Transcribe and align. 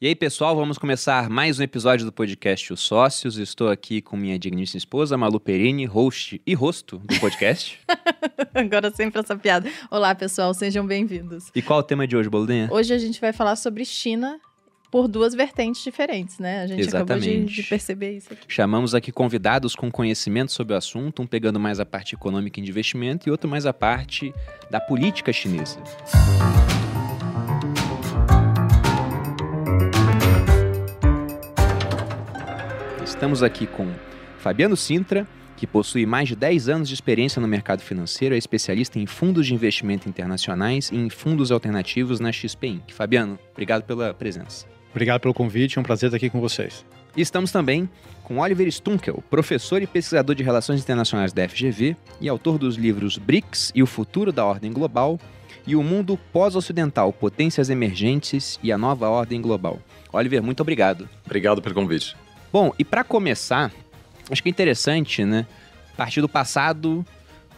E 0.00 0.06
aí, 0.06 0.14
pessoal, 0.14 0.54
vamos 0.54 0.78
começar 0.78 1.28
mais 1.28 1.58
um 1.58 1.62
episódio 1.64 2.06
do 2.06 2.12
podcast 2.12 2.72
Os 2.72 2.78
Sócios. 2.78 3.36
Estou 3.36 3.68
aqui 3.68 4.00
com 4.00 4.16
minha 4.16 4.38
digníssima 4.38 4.78
esposa, 4.78 5.16
Malu 5.18 5.40
Perini, 5.40 5.86
host 5.86 6.40
e 6.46 6.54
rosto 6.54 6.98
do 6.98 7.18
podcast. 7.18 7.80
Agora 8.54 8.92
sempre 8.92 9.18
essa 9.18 9.34
piada. 9.34 9.68
Olá, 9.90 10.14
pessoal, 10.14 10.54
sejam 10.54 10.86
bem-vindos. 10.86 11.50
E 11.52 11.60
qual 11.60 11.80
é 11.80 11.82
o 11.82 11.84
tema 11.84 12.06
de 12.06 12.16
hoje, 12.16 12.28
Boldinha? 12.28 12.68
Hoje 12.70 12.94
a 12.94 12.98
gente 12.98 13.20
vai 13.20 13.32
falar 13.32 13.56
sobre 13.56 13.84
China 13.84 14.38
por 14.88 15.08
duas 15.08 15.34
vertentes 15.34 15.82
diferentes, 15.82 16.38
né? 16.38 16.62
A 16.62 16.68
gente 16.68 16.82
Exatamente. 16.82 17.28
acabou 17.28 17.46
de, 17.46 17.54
de 17.56 17.62
perceber 17.64 18.18
isso 18.18 18.32
aqui. 18.32 18.42
Chamamos 18.46 18.94
aqui 18.94 19.10
convidados 19.10 19.74
com 19.74 19.90
conhecimento 19.90 20.52
sobre 20.52 20.74
o 20.74 20.76
assunto, 20.76 21.22
um 21.22 21.26
pegando 21.26 21.58
mais 21.58 21.80
a 21.80 21.84
parte 21.84 22.14
econômica 22.14 22.60
e 22.60 22.62
de 22.62 22.70
investimento 22.70 23.28
e 23.28 23.32
outro 23.32 23.50
mais 23.50 23.66
a 23.66 23.72
parte 23.72 24.32
da 24.70 24.78
política 24.78 25.32
chinesa. 25.32 25.82
Estamos 33.18 33.42
aqui 33.42 33.66
com 33.66 33.92
Fabiano 34.38 34.76
Sintra, 34.76 35.26
que 35.56 35.66
possui 35.66 36.06
mais 36.06 36.28
de 36.28 36.36
10 36.36 36.68
anos 36.68 36.88
de 36.88 36.94
experiência 36.94 37.42
no 37.42 37.48
mercado 37.48 37.80
financeiro, 37.80 38.32
é 38.32 38.38
especialista 38.38 38.96
em 38.96 39.06
fundos 39.06 39.44
de 39.48 39.52
investimento 39.52 40.08
internacionais 40.08 40.88
e 40.92 40.96
em 40.96 41.10
fundos 41.10 41.50
alternativos 41.50 42.20
na 42.20 42.30
XP 42.30 42.68
Inc. 42.68 42.92
Fabiano, 42.92 43.36
obrigado 43.50 43.82
pela 43.82 44.14
presença. 44.14 44.66
Obrigado 44.92 45.20
pelo 45.20 45.34
convite, 45.34 45.78
é 45.78 45.80
um 45.80 45.82
prazer 45.82 46.06
estar 46.06 46.16
aqui 46.16 46.30
com 46.30 46.40
vocês. 46.40 46.86
E 47.16 47.20
estamos 47.20 47.50
também 47.50 47.90
com 48.22 48.38
Oliver 48.38 48.68
Stunkel, 48.68 49.20
professor 49.28 49.82
e 49.82 49.86
pesquisador 49.88 50.36
de 50.36 50.44
Relações 50.44 50.80
Internacionais 50.80 51.32
da 51.32 51.48
FGV 51.48 51.96
e 52.20 52.28
autor 52.28 52.56
dos 52.56 52.76
livros 52.76 53.18
BRICS 53.18 53.72
e 53.74 53.82
o 53.82 53.86
Futuro 53.86 54.30
da 54.30 54.46
Ordem 54.46 54.72
Global 54.72 55.18
e 55.66 55.74
o 55.74 55.82
Mundo 55.82 56.16
Pós-Ocidental, 56.32 57.12
Potências 57.12 57.68
Emergentes 57.68 58.60
e 58.62 58.70
a 58.70 58.78
Nova 58.78 59.08
Ordem 59.08 59.42
Global. 59.42 59.80
Oliver, 60.12 60.40
muito 60.40 60.60
obrigado. 60.60 61.08
Obrigado 61.26 61.60
pelo 61.60 61.74
convite. 61.74 62.16
Bom, 62.52 62.72
e 62.78 62.84
para 62.84 63.04
começar, 63.04 63.70
acho 64.30 64.42
que 64.42 64.48
é 64.48 64.50
interessante, 64.50 65.24
né, 65.24 65.46
partir 65.96 66.20
do 66.20 66.28
passado 66.28 67.04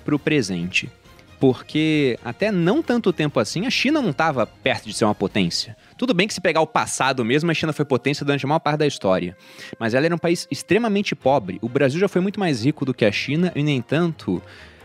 para 0.05 0.15
o 0.15 0.19
presente. 0.19 0.91
Porque 1.39 2.19
até 2.23 2.53
não 2.53 2.83
tanto 2.83 3.13
tempo 3.13 3.41
assim, 3.41 3.67
a 3.67 3.71
China 3.71 4.03
não 4.03 4.11
estava 4.11 4.47
perto 4.47 4.87
de 4.87 4.93
ser 4.93 5.07
uma 5.07 5.15
potência. 5.15 5.75
Tudo 5.97 6.13
bem 6.13 6.27
que 6.27 6.35
se 6.35 6.41
pegar 6.41 6.61
o 6.61 6.67
passado 6.67 7.25
mesmo, 7.25 7.51
a 7.51 7.55
China 7.55 7.73
foi 7.73 7.85
potência 7.85 8.27
durante 8.27 8.45
a 8.45 8.49
maior 8.49 8.59
parte 8.59 8.79
da 8.79 8.87
história. 8.87 9.37
Mas 9.79 9.95
ela 9.95 10.05
era 10.05 10.15
um 10.15 10.19
país 10.19 10.47
extremamente 10.51 11.15
pobre. 11.15 11.59
O 11.63 11.69
Brasil 11.69 11.99
já 11.99 12.09
foi 12.09 12.21
muito 12.21 12.39
mais 12.39 12.65
rico 12.65 12.85
do 12.85 12.93
que 12.93 13.07
a 13.07 13.13
China, 13.13 13.53
e, 13.55 13.63
no 13.63 13.71
entanto, 13.71 14.43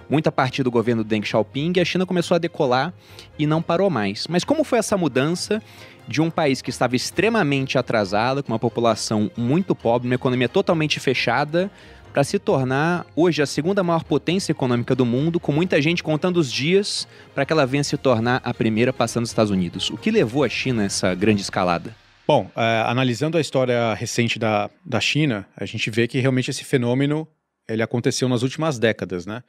muito 0.10 0.28
a 0.28 0.32
partir 0.32 0.64
do 0.64 0.72
governo 0.72 1.04
Deng 1.04 1.26
Xiaoping, 1.26 1.74
a 1.80 1.86
China 1.86 2.06
começou 2.06 2.36
a 2.36 2.38
decolar 2.38 2.94
e 3.38 3.46
não 3.46 3.62
parou 3.62 3.90
mais. 3.90 4.28
Mas 4.28 4.44
como 4.44 4.64
foi 4.64 4.80
essa 4.80 4.98
mudança 4.98 5.62
de 6.08 6.22
um 6.22 6.30
país 6.30 6.62
que 6.62 6.70
estava 6.70 6.96
extremamente 6.96 7.78
atrasado, 7.78 8.44
com 8.44 8.52
uma 8.52 8.60
população 8.60 9.32
muito 9.36 9.74
pobre, 9.76 10.08
uma 10.08 10.16
economia 10.16 10.48
totalmente 10.48 11.00
fechada, 11.00 11.72
para 12.16 12.24
se 12.24 12.40
tornar 12.40 13.06
hoje 13.14 13.42
a 13.42 13.46
segunda 13.46 13.84
maior 13.84 14.04
potência 14.06 14.54
econômica 14.54 14.96
do 14.96 15.06
mundo, 15.06 15.38
com 15.38 15.52
muita 15.52 15.82
gente 15.82 16.02
contando 16.02 16.38
os 16.38 16.50
dias 16.50 17.06
para 17.34 17.46
que 17.46 17.52
ela 17.52 17.66
venha 17.66 17.84
se 17.84 17.98
tornar 17.98 18.42
a 18.42 18.54
primeira 18.54 18.94
passando 18.94 19.26
os 19.26 19.32
Estados 19.32 19.52
Unidos. 19.52 19.90
O 19.90 19.98
que 19.98 20.10
levou 20.10 20.46
a 20.46 20.48
China 20.48 20.84
a 20.84 20.86
essa 20.86 21.14
grande 21.14 21.42
escalada? 21.42 21.94
Bom, 22.26 22.50
é, 22.56 22.84
analisando 22.88 23.38
a 23.38 23.42
história 23.42 23.94
recente 23.94 24.40
da, 24.40 24.70
da 24.86 25.02
China, 25.02 25.46
a 25.58 25.66
gente 25.66 25.92
vê 25.92 26.08
que 26.08 26.18
realmente 26.20 26.50
esse 26.50 26.64
fenômeno 26.64 27.28
ele 27.68 27.84
aconteceu 27.84 28.30
nas 28.30 28.44
últimas 28.44 28.80
décadas, 28.80 29.26
né? 29.26 29.44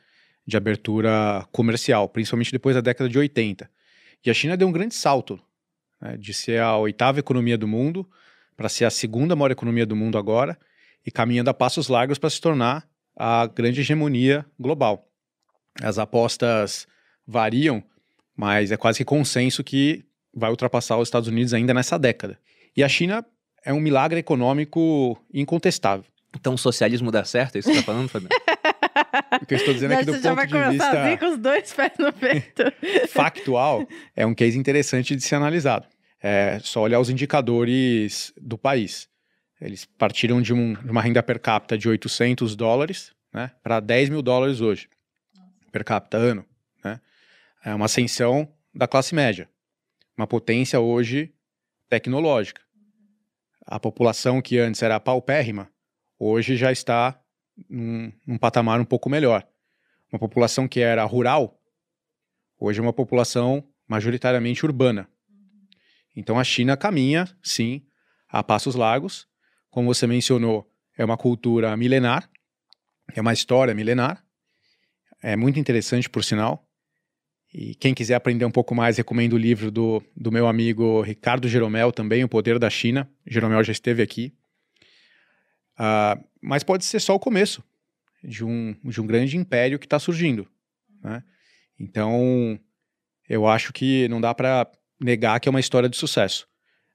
De 0.46 0.56
abertura 0.56 1.46
comercial, 1.50 2.08
principalmente 2.08 2.52
depois 2.52 2.74
da 2.74 2.80
década 2.80 3.08
de 3.08 3.18
80. 3.18 3.68
E 4.24 4.30
a 4.30 4.34
China 4.34 4.56
deu 4.56 4.68
um 4.68 4.72
grande 4.72 4.94
salto 4.94 5.40
né, 6.00 6.16
de 6.16 6.32
ser 6.32 6.60
a 6.60 6.76
oitava 6.76 7.18
economia 7.18 7.58
do 7.58 7.66
mundo 7.66 8.08
para 8.56 8.68
ser 8.68 8.84
a 8.84 8.90
segunda 8.90 9.36
maior 9.36 9.50
economia 9.50 9.84
do 9.84 9.96
mundo 9.96 10.16
agora 10.16 10.58
e 11.04 11.10
caminhando 11.10 11.50
a 11.50 11.54
passos 11.54 11.88
largos 11.88 12.18
para 12.18 12.30
se 12.30 12.40
tornar 12.40 12.88
a 13.14 13.46
grande 13.46 13.80
hegemonia 13.80 14.44
global. 14.58 15.08
As 15.82 15.98
apostas 15.98 16.86
variam, 17.26 17.82
mas 18.36 18.70
é 18.70 18.76
quase 18.76 18.98
que 18.98 19.04
consenso 19.04 19.62
que 19.62 20.04
vai 20.34 20.50
ultrapassar 20.50 20.96
os 20.98 21.08
Estados 21.08 21.28
Unidos 21.28 21.54
ainda 21.54 21.72
nessa 21.72 21.98
década. 21.98 22.38
E 22.76 22.84
a 22.84 22.88
China 22.88 23.24
é 23.64 23.72
um 23.72 23.80
milagre 23.80 24.20
econômico 24.20 25.18
incontestável. 25.32 26.04
Então 26.38 26.54
o 26.54 26.58
socialismo 26.58 27.10
dá 27.10 27.24
certo? 27.24 27.56
É 27.56 27.58
isso 27.58 27.68
que 27.68 27.74
você 27.74 27.80
está 27.80 27.92
falando, 27.92 28.08
Fabiano? 28.08 28.34
O 29.42 29.46
que 29.46 29.54
eu 29.54 29.58
estou 29.58 29.74
dizendo 29.74 29.94
é 29.94 29.98
que 29.98 30.04
do 30.06 30.12
Você 30.12 30.20
já 30.22 30.34
vai 30.34 30.46
ponto 30.46 30.56
de 30.58 30.64
começar 30.64 30.90
vista 30.90 31.02
assim 31.06 31.16
com 31.18 31.26
os 31.26 31.38
dois 31.38 31.72
pés 31.72 31.92
no 31.98 32.12
peito. 32.12 32.62
factual, 33.08 33.86
é 34.14 34.24
um 34.26 34.34
case 34.34 34.58
interessante 34.58 35.14
de 35.16 35.22
ser 35.22 35.34
analisado. 35.36 35.86
É 36.22 36.58
só 36.60 36.80
olhar 36.82 36.98
os 37.00 37.10
indicadores 37.10 38.32
do 38.40 38.56
país. 38.58 39.08
Eles 39.60 39.84
partiram 39.84 40.40
de, 40.42 40.52
um- 40.52 40.74
de 40.74 40.90
uma 40.90 41.00
renda 41.02 41.22
per 41.22 41.38
capita 41.40 41.76
de 41.78 41.88
800 41.88 42.56
dólares 42.56 43.12
né, 43.32 43.50
para 43.62 43.80
10 43.80 44.08
mil 44.10 44.22
dólares 44.22 44.60
hoje, 44.60 44.88
per 45.72 45.84
capita 45.84 46.16
ano. 46.16 46.44
Né? 46.84 47.00
É 47.64 47.74
uma 47.74 47.84
ascensão 47.86 48.48
da 48.74 48.86
classe 48.86 49.14
média. 49.14 49.48
Uma 50.16 50.26
potência 50.26 50.80
hoje 50.80 51.32
tecnológica. 51.88 52.62
A 53.66 53.78
população 53.80 54.40
que 54.40 54.58
antes 54.58 54.82
era 54.82 54.98
paupérrima, 55.00 55.68
hoje 56.18 56.56
já 56.56 56.70
está 56.72 57.18
num, 57.68 58.12
num 58.26 58.38
patamar 58.38 58.80
um 58.80 58.84
pouco 58.84 59.08
melhor. 59.08 59.46
Uma 60.12 60.18
população 60.18 60.68
que 60.68 60.80
era 60.80 61.04
rural, 61.04 61.60
hoje 62.58 62.78
é 62.78 62.82
uma 62.82 62.92
população 62.92 63.66
majoritariamente 63.88 64.64
urbana. 64.64 65.08
Então 66.14 66.38
a 66.38 66.44
China 66.44 66.76
caminha, 66.76 67.28
sim, 67.42 67.82
a 68.28 68.42
passos 68.42 68.74
largos. 68.74 69.26
Como 69.70 69.92
você 69.92 70.06
mencionou, 70.06 70.70
é 70.96 71.04
uma 71.04 71.16
cultura 71.16 71.76
milenar, 71.76 72.28
é 73.14 73.20
uma 73.20 73.32
história 73.32 73.74
milenar. 73.74 74.24
É 75.22 75.36
muito 75.36 75.58
interessante, 75.58 76.08
por 76.08 76.24
sinal. 76.24 76.66
E 77.52 77.74
quem 77.74 77.94
quiser 77.94 78.14
aprender 78.14 78.44
um 78.44 78.50
pouco 78.50 78.74
mais, 78.74 78.96
recomendo 78.96 79.34
o 79.34 79.38
livro 79.38 79.70
do, 79.70 80.02
do 80.14 80.30
meu 80.30 80.46
amigo 80.46 81.00
Ricardo 81.02 81.48
Jeromel, 81.48 81.92
também, 81.92 82.24
O 82.24 82.28
Poder 82.28 82.58
da 82.58 82.68
China. 82.68 83.10
Jeromel 83.26 83.62
já 83.64 83.72
esteve 83.72 84.02
aqui. 84.02 84.34
Ah, 85.78 86.18
mas 86.46 86.62
pode 86.62 86.84
ser 86.84 87.00
só 87.00 87.12
o 87.12 87.18
começo 87.18 87.60
de 88.22 88.44
um, 88.44 88.76
de 88.84 89.00
um 89.00 89.06
grande 89.06 89.36
império 89.36 89.80
que 89.80 89.86
está 89.86 89.98
surgindo. 89.98 90.48
Né? 91.02 91.20
Então, 91.76 92.56
eu 93.28 93.48
acho 93.48 93.72
que 93.72 94.06
não 94.06 94.20
dá 94.20 94.32
para 94.32 94.70
negar 95.00 95.40
que 95.40 95.48
é 95.48 95.50
uma 95.50 95.58
história 95.58 95.88
de 95.88 95.96
sucesso 95.96 96.46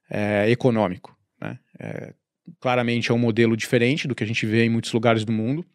é, 0.08 0.48
econômico. 0.48 1.14
Né? 1.38 1.58
É, 1.78 2.14
claramente 2.60 3.10
é 3.10 3.14
um 3.14 3.18
modelo 3.18 3.54
diferente 3.54 4.08
do 4.08 4.14
que 4.14 4.24
a 4.24 4.26
gente 4.26 4.46
vê 4.46 4.64
em 4.64 4.70
muitos 4.70 4.90
lugares 4.90 5.22
do 5.22 5.32
mundo. 5.32 5.66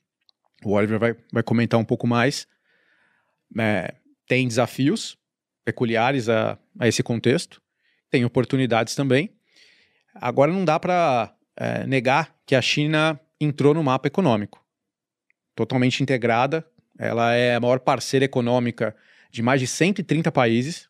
O 0.65 0.71
Oliver 0.71 0.97
vai, 0.97 1.15
vai 1.31 1.43
comentar 1.43 1.79
um 1.79 1.85
pouco 1.85 2.07
mais. 2.07 2.47
É, 3.59 3.93
tem 4.27 4.47
desafios 4.47 5.15
peculiares 5.63 6.29
a, 6.29 6.57
a 6.79 6.87
esse 6.87 7.03
contexto, 7.03 7.61
tem 8.09 8.25
oportunidades 8.25 8.95
também. 8.95 9.29
Agora, 10.15 10.51
não 10.51 10.65
dá 10.65 10.79
para 10.79 11.31
negar 11.87 12.35
que 12.45 12.55
a 12.55 12.61
China 12.61 13.19
entrou 13.39 13.73
no 13.73 13.83
mapa 13.83 14.07
econômico. 14.07 14.63
Totalmente 15.55 16.01
integrada, 16.01 16.65
ela 16.97 17.33
é 17.33 17.55
a 17.55 17.59
maior 17.59 17.79
parceira 17.79 18.25
econômica 18.25 18.95
de 19.31 19.41
mais 19.41 19.59
de 19.59 19.67
130 19.67 20.31
países. 20.31 20.89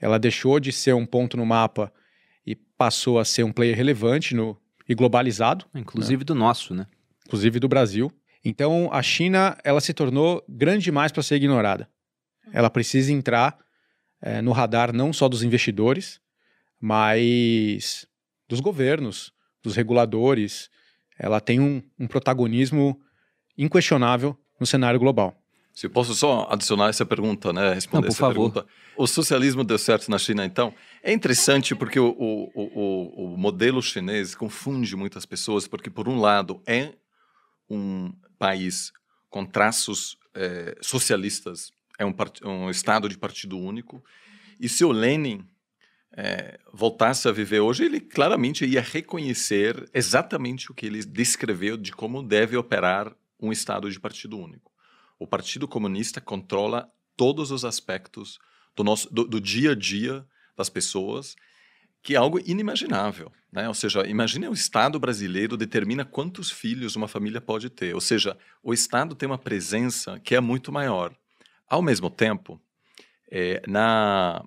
Ela 0.00 0.18
deixou 0.18 0.60
de 0.60 0.72
ser 0.72 0.94
um 0.94 1.04
ponto 1.04 1.36
no 1.36 1.44
mapa 1.44 1.92
e 2.46 2.54
passou 2.54 3.18
a 3.18 3.24
ser 3.24 3.42
um 3.42 3.52
player 3.52 3.76
relevante 3.76 4.34
no, 4.34 4.60
e 4.88 4.94
globalizado, 4.94 5.66
Inclusive 5.74 6.24
do 6.24 6.34
nosso, 6.34 6.74
né? 6.74 6.86
inclusive 7.26 7.60
do 7.60 7.68
Brasil. 7.68 8.10
Então, 8.44 8.88
a 8.92 9.02
China 9.02 9.58
ela 9.62 9.80
se 9.80 9.92
tornou 9.92 10.42
grande 10.48 10.84
demais 10.84 11.12
para 11.12 11.22
ser 11.22 11.36
ignorada. 11.36 11.88
Ela 12.52 12.70
precisa 12.70 13.12
entrar 13.12 13.58
eh, 14.22 14.40
no 14.40 14.52
radar 14.52 14.92
não 14.92 15.12
só 15.12 15.28
dos 15.28 15.42
investidores, 15.42 16.20
mas 16.80 18.06
dos 18.48 18.60
governos, 18.60 19.32
dos 19.62 19.76
reguladores. 19.76 20.70
Ela 21.18 21.40
tem 21.40 21.58
um, 21.60 21.82
um 21.98 22.06
protagonismo 22.06 23.00
inquestionável 23.56 24.38
no 24.60 24.66
cenário 24.66 25.00
global. 25.00 25.34
Se 25.74 25.86
eu 25.86 25.90
posso 25.90 26.14
só 26.14 26.48
adicionar 26.50 26.88
essa 26.88 27.06
pergunta, 27.06 27.52
né? 27.52 27.74
Responder 27.74 28.08
Não, 28.08 28.08
por 28.08 28.12
essa 28.12 28.18
favor. 28.18 28.52
pergunta. 28.52 28.66
O 28.96 29.06
socialismo 29.06 29.62
deu 29.62 29.78
certo 29.78 30.10
na 30.10 30.18
China, 30.18 30.44
então? 30.44 30.74
É 31.02 31.12
interessante 31.12 31.74
porque 31.74 32.00
o, 32.00 32.08
o, 32.08 32.50
o, 32.54 33.34
o 33.34 33.36
modelo 33.36 33.80
chinês 33.80 34.34
confunde 34.34 34.96
muitas 34.96 35.24
pessoas, 35.24 35.68
porque, 35.68 35.88
por 35.88 36.08
um 36.08 36.18
lado, 36.18 36.60
é 36.66 36.94
um 37.70 38.12
país 38.38 38.92
com 39.30 39.44
traços 39.44 40.16
eh, 40.34 40.76
socialistas, 40.80 41.70
é 41.98 42.04
um, 42.04 42.12
part- 42.12 42.44
um 42.44 42.70
estado 42.70 43.08
de 43.08 43.16
partido 43.16 43.56
único, 43.58 44.02
e 44.58 44.68
se 44.68 44.84
o 44.84 44.90
Lenin 44.90 45.44
eh, 46.20 46.58
voltasse 46.72 47.28
a 47.28 47.32
viver 47.32 47.60
hoje, 47.60 47.84
ele 47.84 48.00
claramente 48.00 48.66
ia 48.66 48.80
reconhecer 48.80 49.88
exatamente 49.94 50.68
o 50.68 50.74
que 50.74 50.84
ele 50.84 51.04
descreveu 51.04 51.76
de 51.76 51.92
como 51.92 52.24
deve 52.24 52.56
operar 52.56 53.14
um 53.40 53.52
estado 53.52 53.88
de 53.88 54.00
partido 54.00 54.36
único. 54.36 54.72
O 55.16 55.28
Partido 55.28 55.68
Comunista 55.68 56.20
controla 56.20 56.92
todos 57.16 57.52
os 57.52 57.64
aspectos 57.64 58.40
do, 58.74 58.82
nosso, 58.82 59.08
do, 59.14 59.28
do 59.28 59.40
dia 59.40 59.70
a 59.70 59.74
dia 59.76 60.26
das 60.56 60.68
pessoas 60.68 61.36
que 62.02 62.14
é 62.14 62.18
algo 62.18 62.40
inimaginável. 62.40 63.30
Né? 63.52 63.68
Ou 63.68 63.74
seja, 63.74 64.04
imagine 64.04 64.48
o 64.48 64.52
Estado 64.52 64.98
brasileiro 64.98 65.56
determina 65.56 66.04
quantos 66.04 66.50
filhos 66.50 66.96
uma 66.96 67.06
família 67.06 67.40
pode 67.40 67.70
ter. 67.70 67.94
Ou 67.94 68.00
seja, 68.00 68.36
o 68.60 68.74
Estado 68.74 69.14
tem 69.14 69.28
uma 69.28 69.38
presença 69.38 70.18
que 70.18 70.34
é 70.34 70.40
muito 70.40 70.72
maior. 70.72 71.14
Ao 71.68 71.80
mesmo 71.80 72.10
tempo, 72.10 72.60
é, 73.30 73.62
na, 73.68 74.44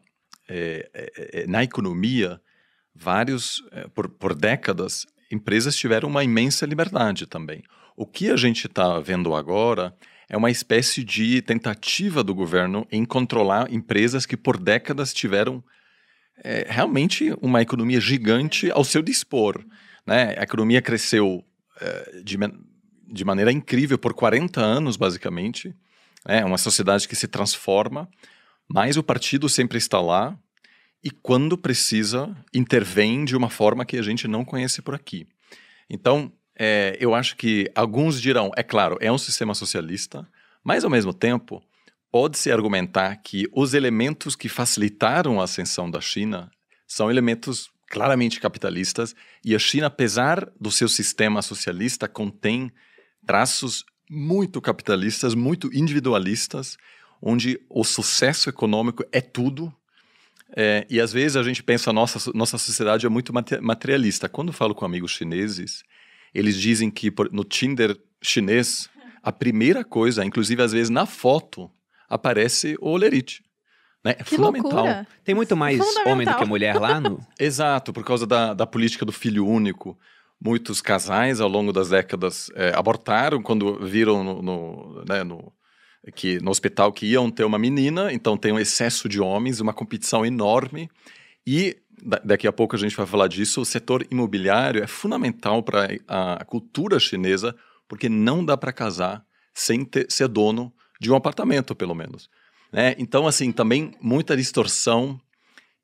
é, 0.52 0.90
é, 0.94 1.42
é 1.42 1.48
na 1.48 1.64
economia, 1.64 2.42
vários, 2.94 3.64
é, 3.72 3.88
por, 3.88 4.10
por 4.10 4.36
décadas, 4.36 5.06
empresas 5.32 5.76
tiveram 5.76 6.10
uma 6.10 6.24
imensa 6.24 6.66
liberdade 6.66 7.26
também. 7.26 7.64
O 7.96 8.06
que 8.06 8.30
a 8.30 8.36
gente 8.36 8.68
está 8.68 9.00
vendo 9.00 9.34
agora 9.34 9.96
é 10.28 10.38
uma 10.38 10.52
espécie 10.52 11.04
de 11.04 11.42
tentativa 11.42 12.24
do 12.24 12.34
governo 12.34 12.88
em 12.92 13.04
controlar 13.06 13.72
empresas 13.72 14.26
que 14.26 14.38
por 14.38 14.58
décadas 14.58 15.14
tiveram 15.14 15.64
é, 16.44 16.66
realmente 16.70 17.36
uma 17.42 17.62
economia 17.62 18.00
gigante 18.00 18.72
ao 18.72 18.84
seu 18.84 19.02
dispor. 19.02 19.64
Né? 20.06 20.36
A 20.38 20.44
economia 20.44 20.82
cresceu 20.82 21.44
é, 21.80 22.22
de, 22.24 22.38
de 23.08 23.26
maneira 23.26 23.52
incrível 23.52 23.98
por 23.98 24.14
40 24.14 24.62
anos, 24.62 24.98
basicamente. 24.98 25.76
É 26.26 26.40
né? 26.40 26.46
uma 26.46 26.58
sociedade 26.58 27.08
que 27.08 27.16
se 27.16 27.28
transforma, 27.28 28.08
mas 28.74 28.96
o 28.96 29.04
partido 29.04 29.50
sempre 29.50 29.78
está 29.78 30.00
lá 30.00 30.38
e, 31.04 31.12
quando 31.12 31.58
precisa, 31.58 32.34
intervém 32.54 33.26
de 33.26 33.36
uma 33.36 33.50
forma 33.50 33.86
que 33.86 33.98
a 33.98 34.02
gente 34.02 34.28
não 34.28 34.46
conhece 34.46 34.82
por 34.82 34.96
aqui. 34.96 35.28
Então, 35.90 36.32
é, 36.58 36.96
eu 37.00 37.14
acho 37.14 37.36
que 37.36 37.70
alguns 37.76 38.22
dirão, 38.22 38.52
é 38.56 38.64
claro, 38.64 38.98
é 39.02 39.12
um 39.12 39.18
sistema 39.18 39.54
socialista, 39.54 40.28
mas, 40.64 40.84
ao 40.84 40.90
mesmo 40.90 41.14
tempo, 41.14 41.62
pode-se 42.12 42.52
argumentar 42.52 43.18
que 43.18 43.48
os 43.52 43.74
elementos 43.74 44.36
que 44.36 44.48
facilitaram 44.48 45.42
a 45.42 45.44
ascensão 45.44 45.90
da 45.90 46.00
China 46.00 46.50
são 46.88 47.10
elementos 47.10 47.70
claramente 47.90 48.40
capitalistas 48.40 49.14
e 49.44 49.54
a 49.54 49.60
China, 49.60 49.88
apesar 49.88 50.50
do 50.60 50.72
seu 50.72 50.88
sistema 50.88 51.42
socialista, 51.42 52.08
contém 52.08 52.72
traços 53.26 53.84
muito 54.10 54.62
capitalistas, 54.62 55.34
muito 55.34 55.70
individualistas, 55.74 56.78
onde 57.22 57.60
o 57.70 57.84
sucesso 57.84 58.50
econômico 58.50 59.04
é 59.12 59.22
tudo. 59.22 59.74
É, 60.56 60.86
e 60.90 61.00
às 61.00 61.14
vezes 61.14 61.38
a 61.38 61.44
gente 61.44 61.64
pensa 61.64 61.94
nossa 61.94 62.32
nossa 62.34 62.58
sociedade 62.58 63.06
é 63.06 63.10
muito 63.10 63.32
materialista. 63.62 64.28
Quando 64.28 64.52
falo 64.52 64.76
com 64.76 64.84
amigos 64.84 65.12
chineses, 65.12 65.84
eles 66.34 66.60
dizem 66.60 66.90
que 66.90 67.14
no 67.32 67.44
Tinder 67.44 67.98
chinês 68.22 68.90
a 69.24 69.32
primeira 69.32 69.84
coisa, 69.84 70.26
inclusive 70.26 70.62
às 70.62 70.72
vezes 70.72 70.90
na 70.90 71.06
foto, 71.06 71.70
aparece 72.10 72.76
o 72.82 72.90
olerite. 72.90 73.44
Né? 74.04 74.12
É 74.18 74.24
que 74.24 74.36
fundamental. 74.36 74.72
Loucura. 74.72 75.08
Tem 75.24 75.36
muito 75.36 75.56
mais 75.56 75.80
homem 76.06 76.26
do 76.26 76.36
que 76.36 76.46
mulher 76.46 76.80
lá 76.80 77.00
no. 77.00 77.26
Exato, 77.40 77.94
por 77.94 78.04
causa 78.04 78.26
da, 78.26 78.54
da 78.54 78.66
política 78.66 79.06
do 79.06 79.12
filho 79.12 79.46
único. 79.46 79.98
Muitos 80.44 80.82
casais 80.82 81.40
ao 81.40 81.48
longo 81.48 81.72
das 81.72 81.90
décadas 81.90 82.50
é, 82.56 82.74
abortaram 82.76 83.44
quando 83.44 83.78
viram 83.86 84.24
no, 84.24 84.42
no, 84.42 85.06
né, 85.08 85.24
no, 85.24 85.54
que, 86.16 86.40
no 86.40 86.50
hospital 86.50 86.92
que 86.92 87.06
iam 87.06 87.30
ter 87.30 87.44
uma 87.44 87.60
menina, 87.60 88.12
então 88.12 88.38
tem 88.38 88.52
um 88.52 88.60
excesso 88.60 89.08
de 89.08 89.20
homens, 89.20 89.60
uma 89.60 89.74
competição 89.74 90.26
enorme. 90.26 90.90
E 91.46 91.78
daqui 92.24 92.48
a 92.48 92.52
pouco 92.52 92.76
a 92.76 92.80
gente 92.80 92.96
vai 92.96 93.06
falar 93.06 93.28
disso. 93.28 93.62
O 93.62 93.66
setor 93.66 94.06
imobiliário 94.10 94.84
é 94.84 94.88
fundamental 94.88 95.62
para 95.62 95.88
a 96.08 96.44
cultura 96.46 97.00
chinesa, 97.00 97.56
porque 97.88 98.10
não 98.10 98.44
dá 98.44 98.58
para 98.58 98.74
casar 98.74 99.24
sem 99.54 99.86
ter, 99.86 100.08
ser 100.10 100.28
dono 100.28 100.74
de 101.00 101.12
um 101.12 101.16
apartamento, 101.16 101.76
pelo 101.76 101.94
menos. 101.94 102.30
Né? 102.72 102.96
Então, 102.98 103.28
assim, 103.28 103.52
também 103.52 103.94
muita 104.02 104.36
distorção 104.36 105.20